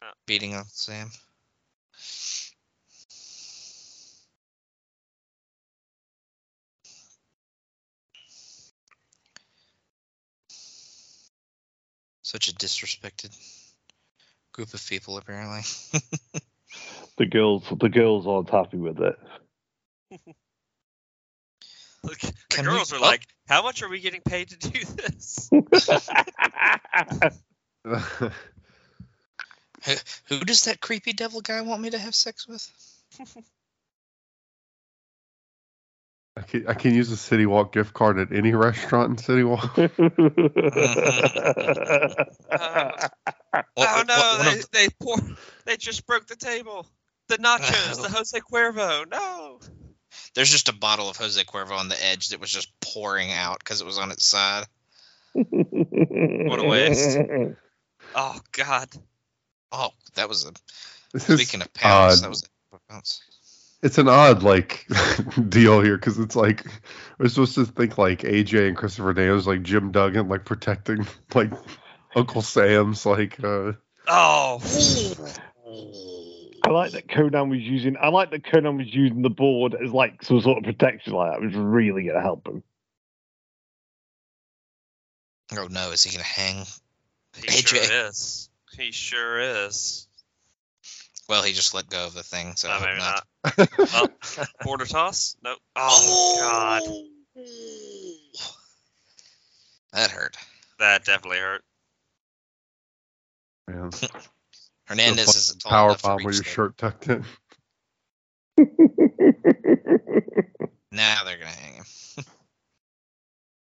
Oh. 0.03 0.11
Beating 0.25 0.53
up 0.53 0.65
Sam. 0.67 1.09
Such 12.21 12.49
a 12.49 12.53
disrespected 12.53 13.35
group 14.51 14.73
of 14.73 14.85
people 14.87 15.17
apparently. 15.17 15.61
The 17.17 17.25
girls, 17.25 17.63
the 17.79 17.87
girls 17.87 18.27
aren't 18.27 18.49
happy 18.49 18.75
with 18.75 18.99
it. 18.99 19.17
Look, 22.03 22.19
the 22.19 22.33
Can 22.49 22.65
we- 22.65 22.71
girls 22.71 22.91
are 22.91 22.97
oh. 22.97 23.01
like, 23.01 23.25
"How 23.47 23.63
much 23.63 23.81
are 23.83 23.87
we 23.87 24.01
getting 24.01 24.19
paid 24.19 24.49
to 24.49 24.57
do 24.57 24.83
this?" 24.83 25.49
Who, 29.85 29.93
who 30.29 30.39
does 30.41 30.65
that 30.65 30.79
creepy 30.81 31.13
devil 31.13 31.41
guy 31.41 31.61
want 31.61 31.81
me 31.81 31.91
to 31.91 31.97
have 31.97 32.15
sex 32.15 32.47
with? 32.47 32.69
I 36.37 36.41
can, 36.41 36.67
I 36.67 36.73
can 36.73 36.93
use 36.93 37.09
a 37.11 37.17
City 37.17 37.45
Walk 37.45 37.71
gift 37.71 37.93
card 37.93 38.19
at 38.19 38.33
any 38.33 38.53
restaurant 38.53 39.11
in 39.11 39.17
City 39.17 39.43
Walk. 39.43 39.77
oh 43.77 44.03
no, 44.07 44.37
they 44.43 44.59
of 44.59 44.71
they 44.71 44.89
pour, 45.01 45.17
they 45.65 45.77
just 45.77 46.05
broke 46.05 46.27
the 46.27 46.35
table. 46.35 46.85
The 47.27 47.37
nachos, 47.37 48.01
the 48.01 48.09
oh. 48.09 48.17
Jose 48.17 48.39
Cuervo. 48.39 49.09
No. 49.09 49.59
There's 50.33 50.51
just 50.51 50.67
a 50.69 50.73
bottle 50.73 51.09
of 51.09 51.17
Jose 51.17 51.41
Cuervo 51.43 51.77
on 51.77 51.87
the 51.87 52.05
edge 52.05 52.29
that 52.29 52.41
was 52.41 52.51
just 52.51 52.69
pouring 52.81 53.31
out 53.31 53.59
because 53.59 53.79
it 53.81 53.85
was 53.85 53.97
on 53.97 54.11
its 54.11 54.25
side. 54.25 54.65
What 55.35 56.59
a 56.59 56.63
waste. 56.63 57.17
Oh 58.13 58.39
God. 58.51 58.89
Oh, 59.77 59.89
that 60.15 60.29
was 60.29 60.45
a. 60.45 60.53
This 61.11 61.29
is 61.29 61.41
Speaking 61.41 61.61
of 61.61 61.73
pounds, 61.73 62.19
odd. 62.19 62.23
that 62.23 62.29
was 62.29 62.43
a 62.71 62.77
pounds. 62.91 63.21
It's 63.83 63.97
an 63.97 64.07
odd 64.07 64.41
like 64.41 64.87
deal 65.49 65.81
here 65.81 65.97
because 65.97 66.17
it's 66.17 66.35
like 66.35 66.65
we're 67.19 67.27
supposed 67.27 67.55
to 67.55 67.65
think 67.65 67.97
like 67.97 68.21
AJ 68.21 68.69
and 68.69 68.77
Christopher 68.77 69.13
Daniels 69.13 69.45
like 69.47 69.63
Jim 69.63 69.91
Duggan 69.91 70.29
like 70.29 70.45
protecting 70.45 71.05
like 71.35 71.51
Uncle 72.15 72.41
Sam's 72.41 73.05
like 73.05 73.43
uh 73.43 73.73
Oh. 74.07 74.61
I 76.63 76.69
like 76.69 76.91
that 76.91 77.07
Konnan 77.07 77.49
was 77.49 77.59
using. 77.59 77.95
I 77.97 78.09
like 78.09 78.31
that 78.31 78.43
Konnan 78.43 78.77
was 78.77 78.93
using 78.93 79.21
the 79.21 79.29
board 79.29 79.75
as 79.75 79.91
like 79.91 80.23
some 80.23 80.41
sort 80.41 80.57
of 80.57 80.63
protection. 80.63 81.13
Like 81.13 81.33
that 81.33 81.41
was 81.41 81.53
really 81.53 82.03
going 82.03 82.15
to 82.15 82.21
help 82.21 82.47
him. 82.47 82.63
Oh 85.57 85.67
no, 85.69 85.91
is 85.91 86.03
he 86.03 86.11
gonna 86.11 86.23
hang? 86.23 86.65
He 87.35 87.47
AJ. 87.47 87.67
sure 87.67 88.07
is. 88.07 88.49
He 88.73 88.91
sure 88.91 89.39
is. 89.39 90.07
Well, 91.29 91.41
he 91.43 91.53
just 91.53 91.73
let 91.73 91.89
go 91.89 92.05
of 92.05 92.13
the 92.13 92.23
thing, 92.23 92.55
so 92.55 92.67
No, 92.67 92.79
maybe 92.81 92.99
not. 92.99 93.23
not. 93.57 93.69
Oh, 93.93 94.07
border 94.63 94.85
toss? 94.85 95.35
Nope. 95.43 95.57
Oh, 95.75 96.35
God. 96.39 96.81
Oh! 96.85 98.51
That 99.93 100.11
hurt. 100.11 100.37
That 100.79 101.05
definitely 101.05 101.39
hurt. 101.39 101.63
man, 103.67 103.89
Hernandez 104.85 105.25
fucking 105.25 105.37
is 105.39 105.49
a 105.55 105.57
tall 105.59 105.71
power 105.71 105.87
enough 105.89 106.01
to 106.01 106.07
bomb 106.07 106.17
with 106.17 106.25
reach 106.25 106.35
your 106.35 106.43
there. 106.43 106.53
shirt 106.53 106.77
tucked 106.77 107.07
in. 107.09 107.25
Now 110.91 111.23
they're 111.25 111.37
gonna 111.37 111.49
hang 111.51 111.73
him, 111.73 111.85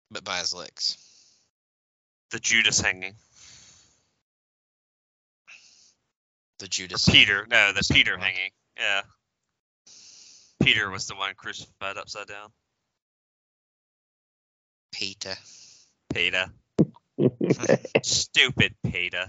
but 0.09 0.23
by 0.23 0.39
his 0.39 0.55
legs. 0.55 0.97
The 2.31 2.39
Judas 2.39 2.79
hanging. 2.81 3.13
The 6.61 6.67
Judas. 6.67 7.09
Peter. 7.09 7.47
No, 7.49 7.71
the 7.73 7.81
Peter 7.91 8.13
like- 8.13 8.21
hanging. 8.21 8.51
Yeah. 8.77 9.01
Peter 10.61 10.91
was 10.91 11.07
the 11.07 11.15
one 11.15 11.33
crucified 11.35 11.97
upside 11.97 12.27
down. 12.27 12.51
Peter. 14.91 15.33
Peter. 16.13 16.51
Stupid 18.03 18.75
Peter. 18.85 19.27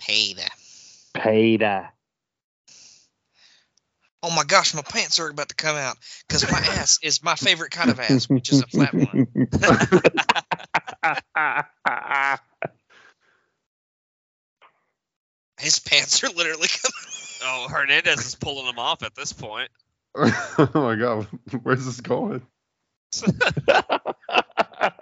Peter. 0.00 0.48
Peter. 1.14 1.88
Oh 4.24 4.34
my 4.34 4.42
gosh, 4.42 4.74
my 4.74 4.82
pants 4.82 5.20
are 5.20 5.30
about 5.30 5.50
to 5.50 5.54
come 5.54 5.76
out 5.76 5.98
because 6.26 6.50
my 6.50 6.58
ass 6.58 6.98
is 7.00 7.22
my 7.22 7.36
favorite 7.36 7.70
kind 7.70 7.90
of 7.90 8.00
ass, 8.00 8.28
which 8.28 8.50
is 8.50 8.60
a 8.60 8.66
flat 8.66 8.92
one. 8.92 9.28
His 15.60 15.78
pants 15.78 16.24
are 16.24 16.30
literally 16.30 16.68
coming. 16.68 16.92
Oh, 17.42 17.68
Hernandez 17.70 18.26
is 18.26 18.34
pulling 18.34 18.66
them 18.66 18.78
off 18.78 19.02
at 19.02 19.14
this 19.14 19.32
point. 19.32 19.70
oh 20.14 20.70
my 20.74 20.94
god, 20.94 21.26
where's 21.62 21.86
this 21.86 22.02
going? 22.02 22.42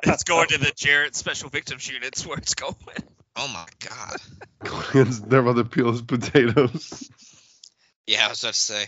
It's 0.03 0.25
going 0.25 0.49
to 0.49 0.59
the 0.59 0.73
Jarrett 0.75 1.15
Special 1.15 1.49
Victims 1.51 1.89
Units 1.89 2.27
where 2.27 2.39
it's 2.39 2.55
going. 2.55 2.75
Oh 3.37 3.49
my 3.49 3.67
god. 3.81 4.17
Konnan's 4.65 5.21
never 5.21 5.51
about 5.51 5.63
to 5.63 5.65
peel 5.65 5.93
his 5.93 6.03
potatoes. 6.03 7.09
Yeah, 8.07 8.27
I 8.27 8.29
was 8.31 8.43
about 8.43 8.55
to 8.55 8.61
say. 8.61 8.87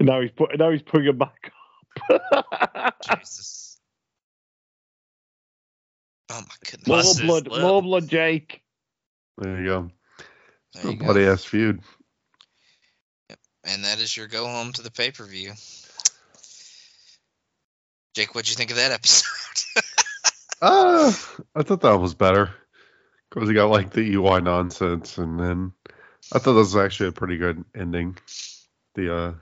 now 0.00 0.20
he's 0.20 0.32
put. 0.32 0.58
Now 0.58 0.70
he's 0.70 0.82
putting 0.82 1.08
it 1.08 1.18
back 1.18 1.52
up. 2.10 2.94
Jesus. 3.18 3.78
Oh 6.30 6.40
my 6.40 6.70
goodness. 6.70 7.22
more 7.22 7.40
blood. 7.40 7.62
More 7.62 7.82
blood, 7.82 8.08
Jake. 8.08 8.62
There 9.38 9.60
you 9.60 9.66
go. 9.66 9.90
There 10.74 10.92
a 10.92 10.96
bloody 10.96 11.24
go. 11.24 11.32
ass 11.32 11.44
feud. 11.44 11.80
And 13.64 13.84
that 13.84 14.00
is 14.00 14.16
your 14.16 14.28
go 14.28 14.46
home 14.46 14.72
to 14.74 14.82
the 14.82 14.90
pay 14.90 15.10
per 15.10 15.24
view. 15.24 15.52
Jake, 18.14 18.34
what'd 18.34 18.48
you 18.48 18.56
think 18.56 18.70
of 18.70 18.76
that 18.76 18.92
episode? 18.92 19.82
Ah, 20.62 21.08
I 21.54 21.62
thought 21.62 21.82
that 21.82 22.00
was 22.00 22.14
better 22.14 22.50
because 23.28 23.48
he 23.48 23.54
got 23.54 23.70
like 23.70 23.90
the 23.90 24.00
EY 24.00 24.40
nonsense, 24.40 25.18
and 25.18 25.38
then 25.38 25.72
I 26.32 26.38
thought 26.38 26.54
this 26.54 26.74
was 26.74 26.76
actually 26.76 27.10
a 27.10 27.12
pretty 27.12 27.36
good 27.36 27.64
ending. 27.74 28.16
The 28.94 29.14
uh, 29.14 29.32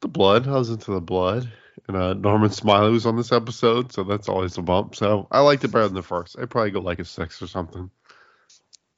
the 0.00 0.08
blood. 0.08 0.46
I 0.46 0.52
was 0.52 0.70
into 0.70 0.92
the 0.92 1.00
blood, 1.00 1.50
and 1.88 1.96
uh, 1.96 2.14
Norman 2.14 2.50
Smiley 2.50 2.92
was 2.92 3.06
on 3.06 3.16
this 3.16 3.32
episode, 3.32 3.92
so 3.92 4.04
that's 4.04 4.28
always 4.28 4.56
a 4.56 4.62
bump. 4.62 4.94
So 4.94 5.26
I 5.30 5.40
liked 5.40 5.64
it 5.64 5.72
better 5.72 5.88
than 5.88 5.94
the 5.94 6.02
first. 6.02 6.36
I'd 6.38 6.50
probably 6.50 6.70
go 6.70 6.80
like 6.80 7.00
a 7.00 7.04
six 7.04 7.42
or 7.42 7.48
something. 7.48 7.90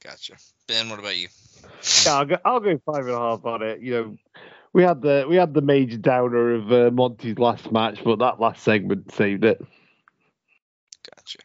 Gotcha. 0.07 0.37
Ben, 0.67 0.89
what 0.89 0.99
about 0.99 1.17
you? 1.17 1.27
Yeah, 2.05 2.15
I'll 2.15 2.25
go, 2.25 2.37
I'll 2.45 2.59
go 2.61 2.79
five 2.85 3.05
and 3.05 3.09
a 3.09 3.19
half 3.19 3.45
on 3.45 3.61
it. 3.61 3.81
You 3.81 3.91
know, 3.91 4.17
we 4.71 4.83
had 4.83 5.01
the 5.01 5.25
we 5.27 5.35
had 5.35 5.53
the 5.53 5.61
major 5.61 5.97
downer 5.97 6.53
of 6.55 6.71
uh, 6.71 6.91
Monty's 6.91 7.37
last 7.37 7.69
match, 7.73 7.99
but 8.05 8.19
that 8.19 8.39
last 8.39 8.63
segment 8.63 9.13
saved 9.13 9.43
it. 9.43 9.59
Gotcha. 11.13 11.39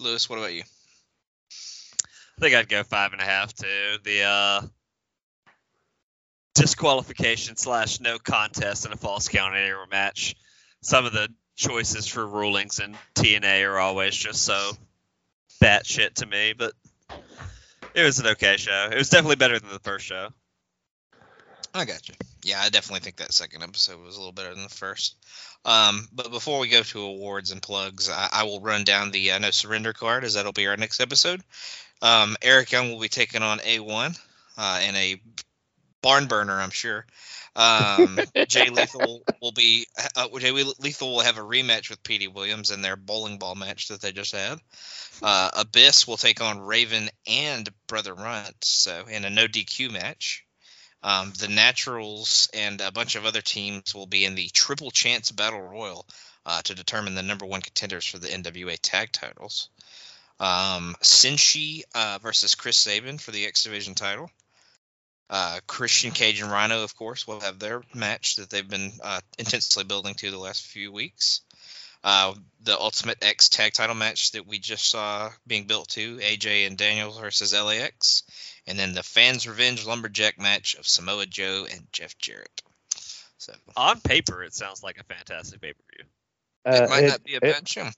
Lewis, 0.00 0.28
what 0.28 0.38
about 0.38 0.52
you? 0.52 0.64
I 2.36 2.40
think 2.40 2.54
I'd 2.54 2.68
go 2.68 2.82
five 2.82 3.12
and 3.12 3.22
a 3.22 3.24
half 3.24 3.54
too. 3.54 3.96
The 4.04 4.22
uh, 4.24 4.62
disqualification 6.54 7.56
slash 7.56 8.00
no 8.00 8.18
contest 8.18 8.84
in 8.84 8.92
a 8.92 8.96
false 8.96 9.28
count 9.28 9.54
anywhere 9.54 9.86
match. 9.90 10.36
Some 10.82 11.06
of 11.06 11.14
the 11.14 11.28
choices 11.56 12.06
for 12.06 12.26
rulings 12.26 12.80
in 12.80 12.94
TNA 13.14 13.66
are 13.66 13.78
always 13.78 14.14
just 14.14 14.42
so 14.42 14.72
batshit 15.62 16.14
to 16.14 16.26
me, 16.26 16.52
but 16.52 16.72
it 17.94 18.04
was 18.04 18.18
an 18.18 18.26
okay 18.28 18.56
show. 18.56 18.88
It 18.90 18.96
was 18.96 19.10
definitely 19.10 19.36
better 19.36 19.58
than 19.58 19.70
the 19.70 19.78
first 19.78 20.06
show. 20.06 20.28
I 21.74 21.84
got 21.84 22.08
you. 22.08 22.14
Yeah, 22.44 22.60
I 22.60 22.68
definitely 22.68 23.00
think 23.00 23.16
that 23.16 23.32
second 23.32 23.62
episode 23.62 24.02
was 24.04 24.16
a 24.16 24.18
little 24.18 24.32
better 24.32 24.54
than 24.54 24.64
the 24.64 24.68
first. 24.68 25.16
Um, 25.64 26.06
but 26.12 26.30
before 26.30 26.58
we 26.58 26.68
go 26.68 26.82
to 26.82 27.00
awards 27.00 27.50
and 27.50 27.62
plugs, 27.62 28.10
I, 28.10 28.28
I 28.32 28.42
will 28.44 28.60
run 28.60 28.84
down 28.84 29.10
the 29.10 29.32
uh, 29.32 29.38
No 29.38 29.50
Surrender 29.50 29.92
card 29.92 30.24
as 30.24 30.34
that'll 30.34 30.52
be 30.52 30.66
our 30.66 30.76
next 30.76 31.00
episode. 31.00 31.40
Um, 32.02 32.36
Eric 32.42 32.72
Young 32.72 32.90
will 32.90 33.00
be 33.00 33.08
taking 33.08 33.42
on 33.42 33.58
A1 33.60 34.18
uh, 34.58 34.80
in 34.86 34.94
a 34.96 35.20
barn 36.02 36.26
burner, 36.26 36.60
I'm 36.60 36.70
sure. 36.70 37.06
Um, 37.54 38.18
Jay 38.48 38.70
Lethal 38.70 39.22
will 39.42 39.52
be 39.52 39.86
uh, 40.16 40.28
Jay 40.38 40.50
Lethal 40.52 41.12
will 41.12 41.20
have 41.20 41.38
a 41.38 41.42
rematch 41.42 41.90
with 41.90 42.02
Petey 42.02 42.28
Williams 42.28 42.70
in 42.70 42.82
their 42.82 42.96
bowling 42.96 43.38
ball 43.38 43.54
match 43.54 43.88
that 43.88 44.00
they 44.00 44.12
just 44.12 44.32
had. 44.32 44.58
Uh, 45.22 45.50
Abyss 45.54 46.06
will 46.06 46.16
take 46.16 46.40
on 46.40 46.60
Raven 46.60 47.10
and 47.26 47.68
Brother 47.86 48.14
Runt, 48.14 48.64
so 48.64 49.04
in 49.06 49.24
a 49.24 49.30
no 49.30 49.46
DQ 49.46 49.92
match. 49.92 50.44
Um, 51.02 51.32
the 51.38 51.48
Naturals 51.48 52.48
and 52.54 52.80
a 52.80 52.92
bunch 52.92 53.16
of 53.16 53.26
other 53.26 53.40
teams 53.40 53.94
will 53.94 54.06
be 54.06 54.24
in 54.24 54.34
the 54.34 54.48
Triple 54.48 54.90
Chance 54.90 55.32
Battle 55.32 55.60
Royal 55.60 56.06
uh, 56.46 56.62
to 56.62 56.74
determine 56.74 57.14
the 57.14 57.22
number 57.22 57.44
one 57.44 57.60
contenders 57.60 58.06
for 58.06 58.18
the 58.18 58.28
NWA 58.28 58.78
Tag 58.80 59.10
Titles. 59.12 59.68
Um, 60.38 60.96
Senshi 61.02 61.82
uh, 61.94 62.18
versus 62.22 62.54
Chris 62.54 62.76
Sabin 62.76 63.18
for 63.18 63.32
the 63.32 63.46
X 63.46 63.64
Division 63.64 63.94
title. 63.94 64.30
Uh, 65.32 65.60
Christian 65.66 66.10
Cage 66.10 66.42
and 66.42 66.50
Rhino, 66.52 66.84
of 66.84 66.94
course, 66.94 67.26
will 67.26 67.40
have 67.40 67.58
their 67.58 67.80
match 67.94 68.36
that 68.36 68.50
they've 68.50 68.68
been 68.68 68.92
uh, 69.02 69.20
intensely 69.38 69.82
building 69.82 70.12
to 70.16 70.30
the 70.30 70.36
last 70.36 70.66
few 70.66 70.92
weeks. 70.92 71.40
Uh, 72.04 72.34
the 72.64 72.78
Ultimate 72.78 73.16
X 73.24 73.48
tag 73.48 73.72
title 73.72 73.94
match 73.94 74.32
that 74.32 74.46
we 74.46 74.58
just 74.58 74.90
saw 74.90 75.30
being 75.46 75.64
built 75.64 75.88
to 75.88 76.18
AJ 76.18 76.66
and 76.66 76.76
Daniels 76.76 77.18
versus 77.18 77.54
LAX, 77.54 78.24
and 78.66 78.78
then 78.78 78.92
the 78.92 79.02
Fans 79.02 79.48
Revenge 79.48 79.86
Lumberjack 79.86 80.38
match 80.38 80.74
of 80.74 80.86
Samoa 80.86 81.24
Joe 81.24 81.66
and 81.72 81.86
Jeff 81.92 82.18
Jarrett. 82.18 82.60
So 83.38 83.54
On 83.74 84.00
paper, 84.00 84.42
it 84.42 84.52
sounds 84.52 84.82
like 84.82 84.98
a 84.98 85.04
fantastic 85.04 85.62
pay 85.62 85.72
per 85.72 85.82
view. 85.96 86.04
it 86.66 86.82
Uh, 86.82 86.88
might 86.90 87.04
it, 87.04 87.08
not 87.08 87.24
be 87.24 87.34
a 87.36 87.38
it, 87.38 87.40
bad 87.40 87.66
show. 87.66 87.88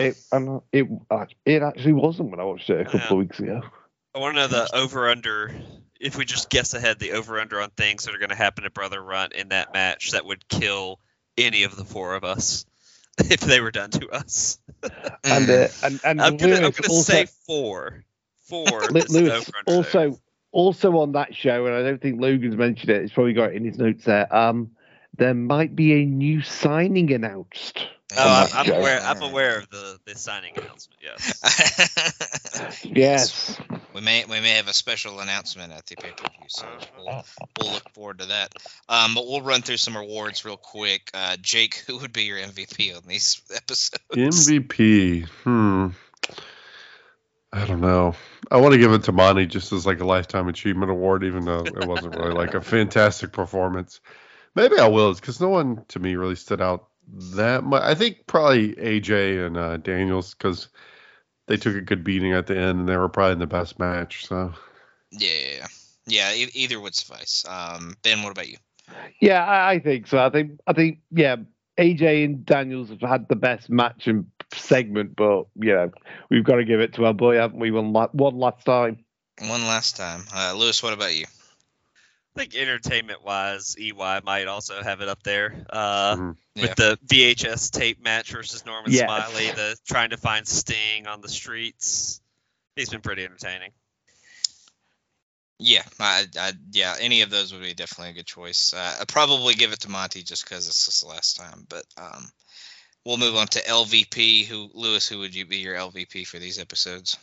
it, 0.00 0.16
um, 0.32 0.60
it, 0.72 0.88
uh, 1.08 1.26
it 1.44 1.62
actually 1.62 1.92
wasn't 1.92 2.30
when 2.30 2.40
I 2.40 2.44
watched 2.44 2.68
it 2.68 2.80
a 2.80 2.84
couple 2.84 2.98
Yeah. 3.00 3.12
of 3.12 3.18
weeks 3.18 3.38
ago. 3.38 3.60
I 4.14 4.18
want 4.18 4.34
to 4.34 4.40
know 4.40 4.48
the 4.48 4.74
over 4.74 5.08
under. 5.08 5.54
If 6.00 6.16
we 6.16 6.24
just 6.24 6.50
guess 6.50 6.74
ahead, 6.74 6.98
the 6.98 7.12
over 7.12 7.38
under 7.40 7.60
on 7.60 7.70
things 7.70 8.04
that 8.04 8.14
are 8.14 8.18
going 8.18 8.30
to 8.30 8.34
happen 8.34 8.64
to 8.64 8.70
Brother 8.70 9.02
Runt 9.02 9.32
in 9.32 9.48
that 9.48 9.72
match 9.72 10.12
that 10.12 10.24
would 10.24 10.48
kill 10.48 11.00
any 11.38 11.62
of 11.62 11.76
the 11.76 11.84
four 11.84 12.14
of 12.14 12.24
us 12.24 12.66
if 13.18 13.40
they 13.40 13.60
were 13.60 13.70
done 13.70 13.90
to 13.90 14.10
us. 14.10 14.58
And 15.26 15.48
uh, 15.48 15.68
and 15.82 16.00
and 16.04 16.20
I'm 16.20 16.36
gonna, 16.36 16.56
I'm 16.56 16.62
Lewis 16.62 16.80
gonna 16.80 16.92
also, 16.92 17.12
say 17.12 17.26
four. 17.46 18.04
Four. 18.44 18.82
Li- 18.90 19.00
is 19.08 19.14
an 19.14 19.24
Lewis 19.24 19.50
also 19.66 20.20
also 20.52 20.98
on 20.98 21.12
that 21.12 21.34
show, 21.34 21.64
and 21.64 21.74
I 21.74 21.82
don't 21.82 22.00
think 22.00 22.20
Logan's 22.20 22.56
mentioned 22.56 22.90
it. 22.90 23.00
He's 23.00 23.12
probably 23.12 23.32
got 23.32 23.50
it 23.50 23.56
in 23.56 23.64
his 23.64 23.78
notes 23.78 24.04
there. 24.04 24.34
Um, 24.34 24.72
there 25.16 25.34
might 25.34 25.74
be 25.74 26.02
a 26.02 26.04
new 26.04 26.42
signing 26.42 27.12
announced. 27.12 27.86
Oh, 28.16 28.48
I'm, 28.54 28.66
I'm 28.70 28.72
aware. 28.72 29.00
I'm 29.00 29.22
aware 29.22 29.58
of 29.58 29.70
the, 29.70 29.98
the 30.04 30.14
signing 30.14 30.52
announcement. 30.56 31.00
Yes. 31.02 31.90
Yes. 32.84 33.58
we 33.94 34.00
may 34.00 34.24
we 34.24 34.40
may 34.40 34.50
have 34.50 34.68
a 34.68 34.72
special 34.72 35.20
announcement 35.20 35.72
at 35.72 35.86
the 35.86 35.96
pay 35.96 36.10
per 36.10 36.28
view, 36.28 36.46
so 36.48 36.66
we'll, 36.96 37.24
we'll 37.60 37.72
look 37.72 37.90
forward 37.90 38.18
to 38.20 38.26
that. 38.26 38.54
Um, 38.88 39.14
but 39.14 39.26
we'll 39.26 39.42
run 39.42 39.62
through 39.62 39.78
some 39.78 39.96
awards 39.96 40.44
real 40.44 40.56
quick. 40.56 41.10
Uh, 41.12 41.36
Jake, 41.40 41.82
who 41.86 41.98
would 41.98 42.12
be 42.12 42.24
your 42.24 42.38
MVP 42.38 42.96
on 42.96 43.02
these 43.06 43.42
episodes? 43.54 44.48
MVP. 44.48 45.26
Hmm. 45.42 45.88
I 47.52 47.66
don't 47.66 47.80
know. 47.80 48.14
I 48.50 48.56
want 48.58 48.74
to 48.74 48.78
give 48.78 48.92
it 48.92 49.04
to 49.04 49.12
Monty 49.12 49.46
just 49.46 49.72
as 49.72 49.86
like 49.86 50.00
a 50.00 50.04
lifetime 50.04 50.48
achievement 50.48 50.90
award, 50.90 51.24
even 51.24 51.44
though 51.44 51.64
it 51.64 51.86
wasn't 51.86 52.16
really 52.16 52.32
like 52.32 52.54
a 52.54 52.60
fantastic 52.62 53.32
performance. 53.32 54.00
Maybe 54.54 54.78
I 54.78 54.88
will, 54.88 55.14
because 55.14 55.40
no 55.40 55.48
one 55.48 55.84
to 55.88 55.98
me 55.98 56.14
really 56.16 56.36
stood 56.36 56.60
out 56.60 56.88
that 57.34 57.64
much. 57.64 57.82
I 57.82 57.94
think 57.94 58.26
probably 58.26 58.74
AJ 58.74 59.46
and 59.46 59.56
uh, 59.56 59.76
Daniels 59.78 60.34
because 60.34 60.68
they 61.46 61.56
took 61.56 61.76
a 61.76 61.80
good 61.80 62.04
beating 62.04 62.32
at 62.32 62.46
the 62.46 62.56
end 62.56 62.80
and 62.80 62.88
they 62.88 62.96
were 62.96 63.08
probably 63.08 63.32
in 63.32 63.38
the 63.38 63.46
best 63.46 63.78
match. 63.78 64.26
So 64.26 64.52
Yeah, 65.10 65.66
yeah, 66.06 66.32
e- 66.32 66.50
either 66.54 66.80
would 66.80 66.94
suffice. 66.94 67.44
Um, 67.48 67.96
ben, 68.02 68.22
what 68.22 68.30
about 68.30 68.48
you? 68.48 68.56
Yeah, 69.20 69.44
I, 69.44 69.72
I 69.72 69.78
think 69.78 70.06
so. 70.06 70.18
I 70.18 70.30
think 70.30 70.60
I 70.66 70.72
think 70.72 70.98
yeah, 71.10 71.36
AJ 71.78 72.24
and 72.24 72.46
Daniels 72.46 72.90
have 72.90 73.00
had 73.00 73.28
the 73.28 73.36
best 73.36 73.70
match 73.70 74.06
and 74.06 74.26
segment, 74.52 75.16
but 75.16 75.46
yeah, 75.56 75.88
we've 76.30 76.44
got 76.44 76.56
to 76.56 76.64
give 76.64 76.80
it 76.80 76.94
to 76.94 77.06
our 77.06 77.14
boy, 77.14 77.36
haven't 77.36 77.58
we? 77.58 77.70
One 77.70 77.92
la- 77.92 78.08
one 78.12 78.38
last 78.38 78.64
time. 78.64 79.04
One 79.40 79.64
last 79.64 79.96
time, 79.96 80.24
uh, 80.34 80.54
Lewis. 80.56 80.82
What 80.82 80.92
about 80.92 81.14
you? 81.14 81.26
I 82.36 82.40
think 82.40 82.56
entertainment 82.56 83.24
wise, 83.24 83.76
EY 83.78 84.20
might 84.24 84.48
also 84.48 84.82
have 84.82 85.00
it 85.00 85.08
up 85.08 85.22
there. 85.22 85.64
Uh, 85.70 86.16
Mhm. 86.16 86.36
Yeah. 86.56 86.62
With 86.62 86.76
the 86.76 86.98
VHS 87.06 87.70
tape 87.70 88.00
match 88.00 88.30
versus 88.30 88.64
Norman 88.64 88.92
Yes. 88.92 89.04
Smiley, 89.04 89.50
the 89.52 89.76
trying 89.86 90.10
to 90.10 90.16
find 90.16 90.46
Sting 90.46 91.06
on 91.06 91.20
the 91.20 91.28
streets. 91.28 92.20
He's 92.76 92.88
been 92.90 93.00
pretty 93.02 93.24
entertaining. 93.24 93.72
Yeah, 95.58 95.84
I, 96.00 96.26
I, 96.36 96.52
yeah, 96.72 96.96
any 96.98 97.22
of 97.22 97.30
those 97.30 97.52
would 97.52 97.62
be 97.62 97.74
definitely 97.74 98.10
a 98.10 98.14
good 98.14 98.26
choice. 98.26 98.72
Uh, 98.74 98.98
I'd 99.00 99.08
probably 99.08 99.54
give 99.54 99.72
it 99.72 99.80
to 99.80 99.88
Monty 99.90 100.22
just 100.22 100.44
because 100.44 100.66
it's 100.66 100.84
just 100.84 101.02
the 101.02 101.08
last 101.08 101.36
time. 101.36 101.66
But 101.68 101.84
um, 101.96 102.28
we'll 103.04 103.16
move 103.16 103.36
on 103.36 103.46
to 103.48 103.60
LVP. 103.60 104.46
Who, 104.46 104.70
Lewis? 104.74 105.08
Who 105.08 105.20
would 105.20 105.34
you 105.34 105.46
be 105.46 105.58
your 105.58 105.76
LVP 105.76 106.26
for 106.26 106.40
these 106.40 106.58
episodes? 106.58 107.16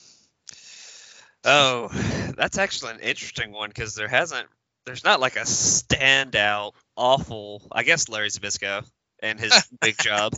Oh, 1.43 1.89
that's 2.37 2.57
actually 2.57 2.91
an 2.93 2.99
interesting 3.01 3.51
one 3.51 3.69
because 3.69 3.95
there 3.95 4.07
hasn't, 4.07 4.47
there's 4.85 5.03
not 5.03 5.19
like 5.19 5.35
a 5.35 5.41
standout 5.41 6.73
awful. 6.95 7.67
I 7.71 7.83
guess 7.83 8.09
Larry 8.09 8.29
Zbyszko 8.29 8.85
and 9.21 9.39
his 9.39 9.53
big 9.81 9.97
job 9.97 10.33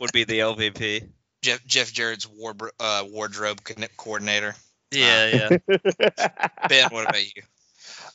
would 0.00 0.12
be 0.12 0.24
the 0.24 0.40
LVP. 0.40 1.08
Jeff 1.42 1.64
Jeff 1.66 1.92
Jarrett's 1.92 2.26
wardro- 2.26 2.70
uh, 2.80 3.04
wardrobe 3.08 3.60
coordinator. 3.96 4.54
Yeah, 4.90 5.48
yeah. 5.68 5.78
Ben, 6.68 6.88
what 6.90 7.08
about 7.08 7.24
you? 7.24 7.42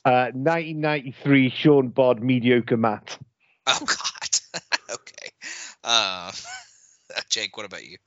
Uh, 0.06 0.32
1993 0.34 1.50
Sean 1.50 1.90
Bod 1.90 2.24
mediocre 2.24 2.78
Matt. 2.78 3.18
Oh 3.68 3.80
God. 3.86 4.62
okay. 4.92 5.32
Uh, 5.84 6.32
Jake, 7.30 7.56
what 7.58 7.66
about 7.66 7.86
you? 7.86 7.98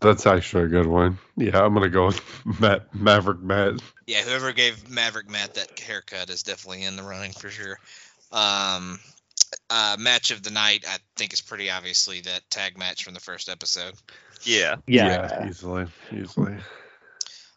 That's 0.00 0.26
actually 0.26 0.64
a 0.64 0.68
good 0.68 0.86
one. 0.86 1.18
Yeah, 1.36 1.62
I'm 1.62 1.74
gonna 1.74 1.88
go 1.88 2.06
with 2.06 2.22
Matt 2.60 2.94
Maverick 2.94 3.40
Matt. 3.40 3.80
Yeah, 4.06 4.22
whoever 4.22 4.52
gave 4.52 4.90
Maverick 4.90 5.30
Matt 5.30 5.54
that 5.54 5.78
haircut 5.78 6.30
is 6.30 6.42
definitely 6.42 6.84
in 6.84 6.96
the 6.96 7.02
running 7.02 7.32
for 7.32 7.50
sure. 7.50 7.78
Um, 8.30 8.98
uh, 9.70 9.96
match 9.98 10.30
of 10.30 10.42
the 10.42 10.50
night, 10.50 10.84
I 10.88 10.96
think, 11.16 11.32
is 11.32 11.40
pretty 11.40 11.70
obviously 11.70 12.20
that 12.22 12.42
tag 12.50 12.78
match 12.78 13.04
from 13.04 13.14
the 13.14 13.20
first 13.20 13.48
episode. 13.48 13.94
yeah. 14.42 14.76
Yeah. 14.86 15.46
easily, 15.48 15.86
easily. 16.12 16.56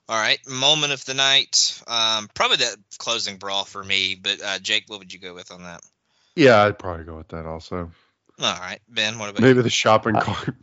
All 0.07 0.19
right, 0.19 0.39
moment 0.47 0.93
of 0.93 1.03
the 1.05 1.15
night. 1.15 1.81
Um, 1.87 2.29
probably 2.35 2.57
that 2.57 2.75
closing 2.99 3.37
brawl 3.37 3.65
for 3.65 3.83
me. 3.83 4.15
But 4.15 4.41
uh, 4.41 4.59
Jake, 4.59 4.83
what 4.87 4.99
would 4.99 5.11
you 5.11 5.19
go 5.19 5.33
with 5.33 5.51
on 5.51 5.63
that? 5.63 5.81
Yeah, 6.35 6.61
I'd 6.63 6.77
probably 6.77 7.05
go 7.05 7.17
with 7.17 7.29
that 7.29 7.45
also. 7.45 7.91
All 8.41 8.59
right, 8.59 8.79
Ben, 8.89 9.17
what 9.17 9.29
about 9.29 9.41
Maybe 9.41 9.57
you? 9.57 9.63
the 9.63 9.69
shopping 9.69 10.15
cart. 10.15 10.55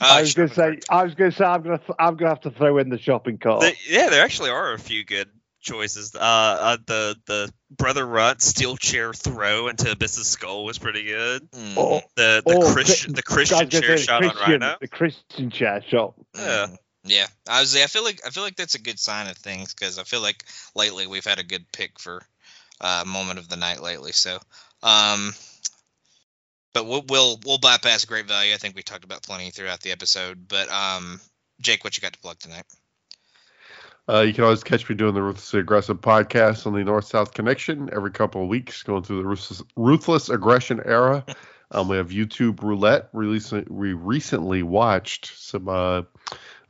I 0.00 0.18
Uh, 0.18 0.20
was 0.22 0.34
gonna 0.34 0.48
say, 0.54 0.78
I 0.88 1.04
was 1.04 1.14
gonna 1.14 1.32
say, 1.32 1.44
I'm 1.44 1.62
gonna, 1.62 1.80
I'm 1.98 2.16
gonna 2.16 2.30
have 2.30 2.40
to 2.42 2.50
throw 2.50 2.78
in 2.78 2.88
the 2.88 2.98
shopping 2.98 3.36
cart. 3.38 3.60
The- 3.60 3.74
yeah, 3.88 4.08
there 4.08 4.24
actually 4.24 4.50
are 4.50 4.72
a 4.72 4.78
few 4.78 5.04
good 5.04 5.28
choices. 5.60 6.14
Uh, 6.14 6.18
uh 6.20 6.76
the 6.86 7.16
the 7.26 7.52
brother 7.70 8.06
Runt 8.06 8.40
steel 8.40 8.76
chair 8.76 9.12
throw 9.12 9.68
into 9.68 9.90
Abyss's 9.90 10.26
skull 10.28 10.64
was 10.64 10.78
pretty 10.78 11.04
good. 11.04 11.50
Mm, 11.50 11.74
Oh, 11.76 12.00
The 12.16 12.42
the 12.46 12.54
Oh, 12.56 12.72
Christian 12.72 13.12
the 13.12 13.22
Christian 13.22 13.68
chair 13.68 13.96
say 13.98 14.04
shot 14.04 14.24
on 14.24 14.30
Christian- 14.30 14.60
Rhino. 14.62 14.76
The 14.80 14.88
Christian 14.88 15.50
chair 15.50 15.82
shot. 15.86 16.14
Yeah. 16.34 16.68
mm, 16.68 16.76
Yeah, 17.04 17.26
I 17.48 17.60
was. 17.60 17.76
I 17.76 17.86
feel 17.88 18.04
like 18.04 18.20
I 18.26 18.30
feel 18.30 18.42
like 18.42 18.56
that's 18.56 18.74
a 18.74 18.80
good 18.82 18.98
sign 18.98 19.28
of 19.28 19.36
things 19.36 19.74
because 19.74 19.98
I 19.98 20.04
feel 20.04 20.22
like 20.22 20.44
lately 20.74 21.06
we've 21.06 21.26
had 21.26 21.38
a 21.40 21.44
good 21.44 21.70
pick 21.72 21.98
for 21.98 22.22
uh, 22.80 23.04
moment 23.06 23.38
of 23.38 23.48
the 23.50 23.56
night 23.56 23.82
lately. 23.82 24.12
So, 24.12 24.38
um, 24.82 25.34
but 26.72 26.86
we'll 26.86 27.04
we'll, 27.08 27.40
we'll 27.44 27.58
bypass 27.58 28.04
great 28.04 28.26
value. 28.26 28.54
I 28.54 28.56
think 28.56 28.76
we 28.76 28.82
talked 28.82 29.04
about 29.04 29.22
plenty 29.22 29.50
throughout 29.50 29.80
the 29.80 29.92
episode. 29.92 30.46
But 30.48 30.70
um, 30.70 31.20
Jake, 31.60 31.84
what 31.84 31.96
you 31.96 32.00
got 32.00 32.12
to 32.12 32.18
plug 32.18 32.38
tonight? 32.38 32.64
Uh, 34.08 34.22
you 34.22 34.32
can 34.32 34.44
always 34.44 34.64
catch 34.64 34.88
me 34.88 34.94
doing 34.94 35.14
the 35.14 35.20
Ruthless 35.20 35.52
Aggressive 35.52 36.00
podcast 36.00 36.66
on 36.66 36.72
the 36.72 36.82
North 36.82 37.04
South 37.04 37.34
Connection 37.34 37.90
every 37.92 38.10
couple 38.10 38.42
of 38.42 38.48
weeks, 38.48 38.82
going 38.82 39.02
through 39.02 39.18
the 39.18 39.28
ruthless, 39.28 39.62
ruthless 39.76 40.30
aggression 40.30 40.80
era. 40.84 41.24
Um, 41.70 41.88
we 41.88 41.96
have 41.96 42.08
YouTube 42.08 42.62
Roulette. 42.62 43.08
Recently, 43.12 43.66
we 43.68 43.92
recently 43.92 44.62
watched 44.62 45.38
some. 45.38 45.68
Uh, 45.68 46.02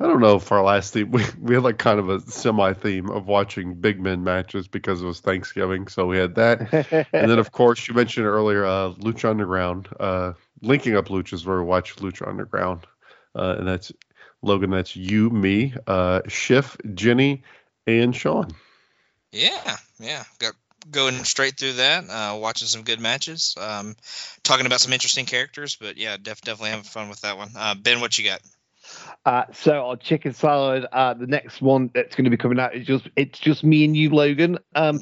I 0.00 0.06
don't 0.06 0.20
know 0.20 0.36
if 0.36 0.50
our 0.52 0.62
last 0.62 0.92
theme 0.92 1.10
we, 1.12 1.24
we 1.40 1.54
had 1.54 1.64
like 1.64 1.78
kind 1.78 1.98
of 1.98 2.08
a 2.08 2.20
semi 2.20 2.72
theme 2.72 3.10
of 3.10 3.26
watching 3.26 3.74
big 3.74 4.00
men 4.00 4.24
matches 4.24 4.68
because 4.68 5.02
it 5.02 5.06
was 5.06 5.20
Thanksgiving, 5.20 5.86
so 5.88 6.06
we 6.06 6.18
had 6.18 6.34
that. 6.36 7.06
and 7.12 7.30
then 7.30 7.38
of 7.38 7.52
course 7.52 7.86
you 7.86 7.94
mentioned 7.94 8.26
earlier 8.26 8.64
uh, 8.64 8.92
Lucha 8.94 9.30
Underground, 9.30 9.88
uh, 10.00 10.32
linking 10.62 10.96
up 10.96 11.08
luchas 11.08 11.46
where 11.46 11.58
we 11.58 11.64
watch 11.64 11.96
Lucha 11.96 12.26
Underground, 12.26 12.86
uh, 13.34 13.56
and 13.58 13.68
that's 13.68 13.92
Logan. 14.42 14.70
That's 14.70 14.96
you, 14.96 15.30
me, 15.30 15.74
uh, 15.86 16.22
Schiff, 16.28 16.76
Jenny, 16.94 17.42
and 17.86 18.14
Sean. 18.14 18.48
Yeah, 19.30 19.76
yeah, 20.00 20.24
got 20.38 20.54
going 20.90 21.24
straight 21.24 21.58
through 21.58 21.74
that, 21.74 22.04
uh, 22.08 22.36
watching 22.36 22.68
some 22.68 22.82
good 22.82 23.00
matches, 23.00 23.54
um, 23.60 23.96
talking 24.42 24.66
about 24.66 24.80
some 24.80 24.92
interesting 24.92 25.26
characters. 25.26 25.76
But 25.76 25.96
yeah, 25.96 26.16
def- 26.16 26.40
definitely 26.42 26.70
having 26.70 26.84
fun 26.84 27.08
with 27.08 27.20
that 27.22 27.36
one. 27.36 27.50
Uh, 27.56 27.74
ben, 27.74 28.00
what 28.00 28.18
you 28.18 28.24
got? 28.24 28.40
Uh, 29.26 29.44
so 29.52 29.86
our 29.86 29.96
chicken 29.96 30.32
salad, 30.32 30.86
uh, 30.92 31.12
the 31.12 31.26
next 31.26 31.60
one 31.60 31.90
that's 31.92 32.14
going 32.14 32.24
to 32.24 32.30
be 32.30 32.38
coming 32.38 32.58
out 32.58 32.74
is 32.74 32.86
just 32.86 33.06
it's 33.16 33.38
just 33.38 33.62
me 33.62 33.84
and 33.84 33.94
you, 33.94 34.08
Logan. 34.08 34.58
Um, 34.74 35.00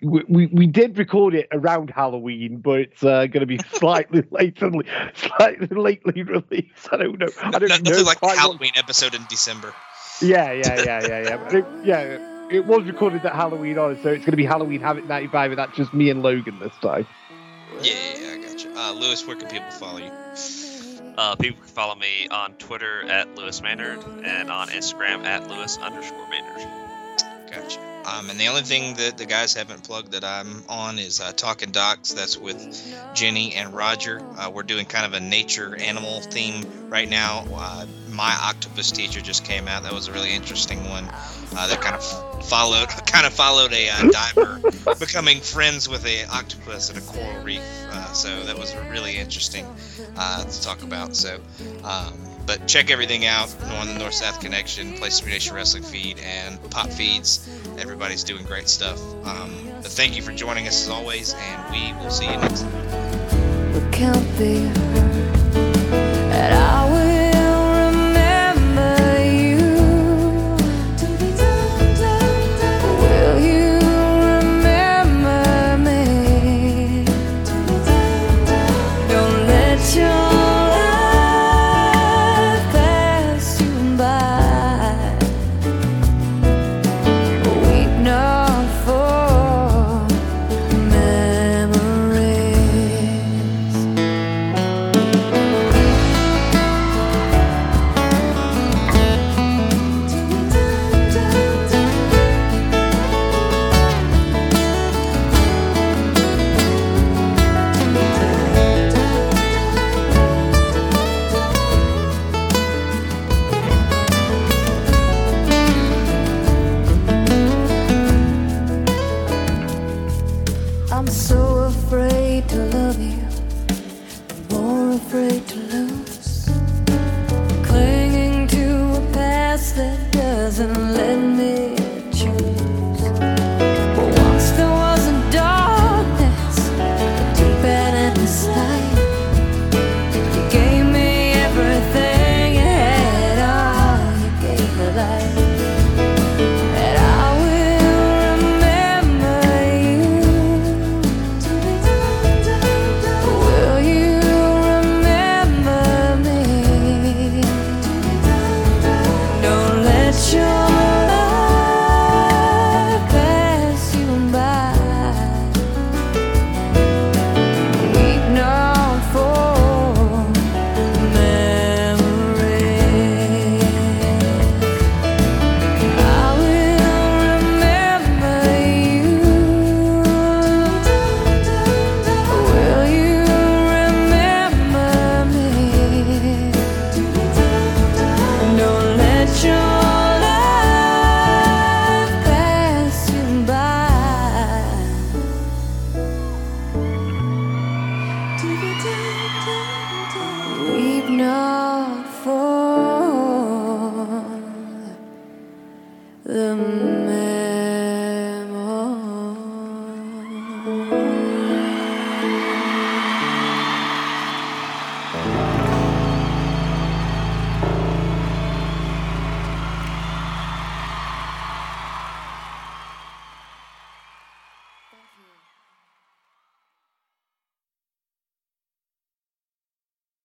we, 0.00 0.24
we, 0.26 0.46
we 0.46 0.66
did 0.66 0.96
record 0.96 1.34
it 1.34 1.46
around 1.52 1.90
Halloween, 1.90 2.58
but 2.58 2.80
it's 2.80 3.02
uh, 3.04 3.26
going 3.26 3.40
to 3.40 3.46
be 3.46 3.58
slightly 3.74 4.22
lately, 4.30 4.86
slightly 5.14 5.66
lately 5.66 6.22
released. 6.22 6.88
I 6.90 6.96
don't 6.96 7.18
know. 7.18 7.28
I 7.42 7.50
don't 7.58 7.68
Nothing 7.68 7.84
know 7.84 8.02
like 8.02 8.16
the 8.16 8.20
quite 8.20 8.28
what- 8.28 8.38
Halloween 8.38 8.72
episode 8.76 9.14
in 9.14 9.22
December. 9.28 9.74
Yeah, 10.22 10.52
yeah, 10.52 10.82
yeah, 10.82 11.06
yeah, 11.06 11.22
yeah. 11.52 11.82
Yeah, 11.84 12.35
it 12.50 12.64
was 12.64 12.84
recorded 12.84 13.24
at 13.24 13.34
Halloween 13.34 13.78
on, 13.78 13.96
so 14.02 14.10
it's 14.10 14.24
going 14.24 14.32
to 14.32 14.36
be 14.36 14.44
Halloween 14.44 14.80
Havoc 14.80 15.06
95, 15.06 15.52
and 15.52 15.58
that's 15.58 15.76
just 15.76 15.92
me 15.92 16.10
and 16.10 16.22
Logan 16.22 16.58
this 16.58 16.72
time. 16.80 17.06
Yeah, 17.82 17.92
yeah, 17.92 18.20
yeah, 18.20 18.34
I 18.34 18.38
got 18.38 18.64
you. 18.64 18.70
Uh, 18.74 18.92
Lewis, 18.92 19.26
where 19.26 19.36
can 19.36 19.48
people 19.48 19.70
follow 19.70 19.98
you? 19.98 20.10
Uh, 21.18 21.34
people 21.36 21.58
can 21.60 21.68
follow 21.68 21.94
me 21.94 22.28
on 22.30 22.52
Twitter 22.54 23.08
at 23.08 23.34
Lewis 23.36 23.62
Maynard 23.62 24.04
and 24.24 24.50
on 24.50 24.68
Instagram 24.68 25.24
at 25.24 25.48
Lewis 25.48 25.78
underscore 25.78 26.28
Maynard. 26.28 26.68
Gotcha. 27.50 27.95
Um, 28.06 28.30
and 28.30 28.38
the 28.38 28.46
only 28.46 28.62
thing 28.62 28.94
that 28.94 29.18
the 29.18 29.26
guys 29.26 29.54
haven't 29.54 29.82
plugged 29.82 30.12
that 30.12 30.22
I'm 30.22 30.62
on 30.68 30.98
is 30.98 31.20
uh, 31.20 31.32
Talking 31.32 31.72
Docs. 31.72 32.12
That's 32.12 32.38
with 32.38 32.94
Jenny 33.14 33.54
and 33.54 33.74
Roger. 33.74 34.22
Uh, 34.38 34.50
we're 34.50 34.62
doing 34.62 34.86
kind 34.86 35.04
of 35.04 35.12
a 35.12 35.20
nature 35.20 35.76
animal 35.76 36.20
theme 36.20 36.64
right 36.88 37.08
now. 37.08 37.44
Uh, 37.52 37.86
My 38.10 38.36
Octopus 38.42 38.92
Teacher 38.92 39.20
just 39.20 39.44
came 39.44 39.66
out. 39.66 39.82
That 39.82 39.92
was 39.92 40.06
a 40.06 40.12
really 40.12 40.32
interesting 40.32 40.88
one. 40.88 41.04
Uh, 41.56 41.66
that 41.66 41.80
kind 41.80 41.96
of 41.96 42.46
followed 42.46 42.88
kind 43.06 43.26
of 43.26 43.32
followed 43.32 43.72
a 43.72 43.88
uh, 43.88 44.10
diver 44.10 44.60
becoming 45.00 45.40
friends 45.40 45.88
with 45.88 46.06
a 46.06 46.24
octopus 46.26 46.90
at 46.90 46.96
a 46.96 47.00
coral 47.00 47.42
reef. 47.42 47.62
Uh, 47.90 48.12
so 48.12 48.44
that 48.44 48.56
was 48.56 48.74
really 48.90 49.16
interesting 49.16 49.66
to 49.98 50.62
talk 50.62 50.82
about. 50.82 51.16
So. 51.16 51.40
Um, 51.82 52.35
but 52.46 52.66
check 52.66 52.90
everything 52.90 53.26
out 53.26 53.54
on 53.64 53.88
the 53.88 53.98
North 53.98 54.14
South 54.14 54.40
Connection, 54.40 54.94
Place 54.94 55.18
To 55.18 55.24
Be 55.24 55.32
Nation 55.32 55.54
Wrestling 55.54 55.82
feed, 55.82 56.18
and 56.20 56.70
Pop 56.70 56.88
feeds. 56.88 57.48
Everybody's 57.78 58.24
doing 58.24 58.44
great 58.44 58.68
stuff. 58.68 58.98
Um, 59.26 59.68
but 59.82 59.90
thank 59.90 60.16
you 60.16 60.22
for 60.22 60.32
joining 60.32 60.68
us 60.68 60.84
as 60.84 60.88
always, 60.88 61.34
and 61.34 61.72
we 61.72 61.92
will 62.02 62.10
see 62.10 62.24
you 62.24 62.36
next 62.36 62.62
time. 62.62 63.90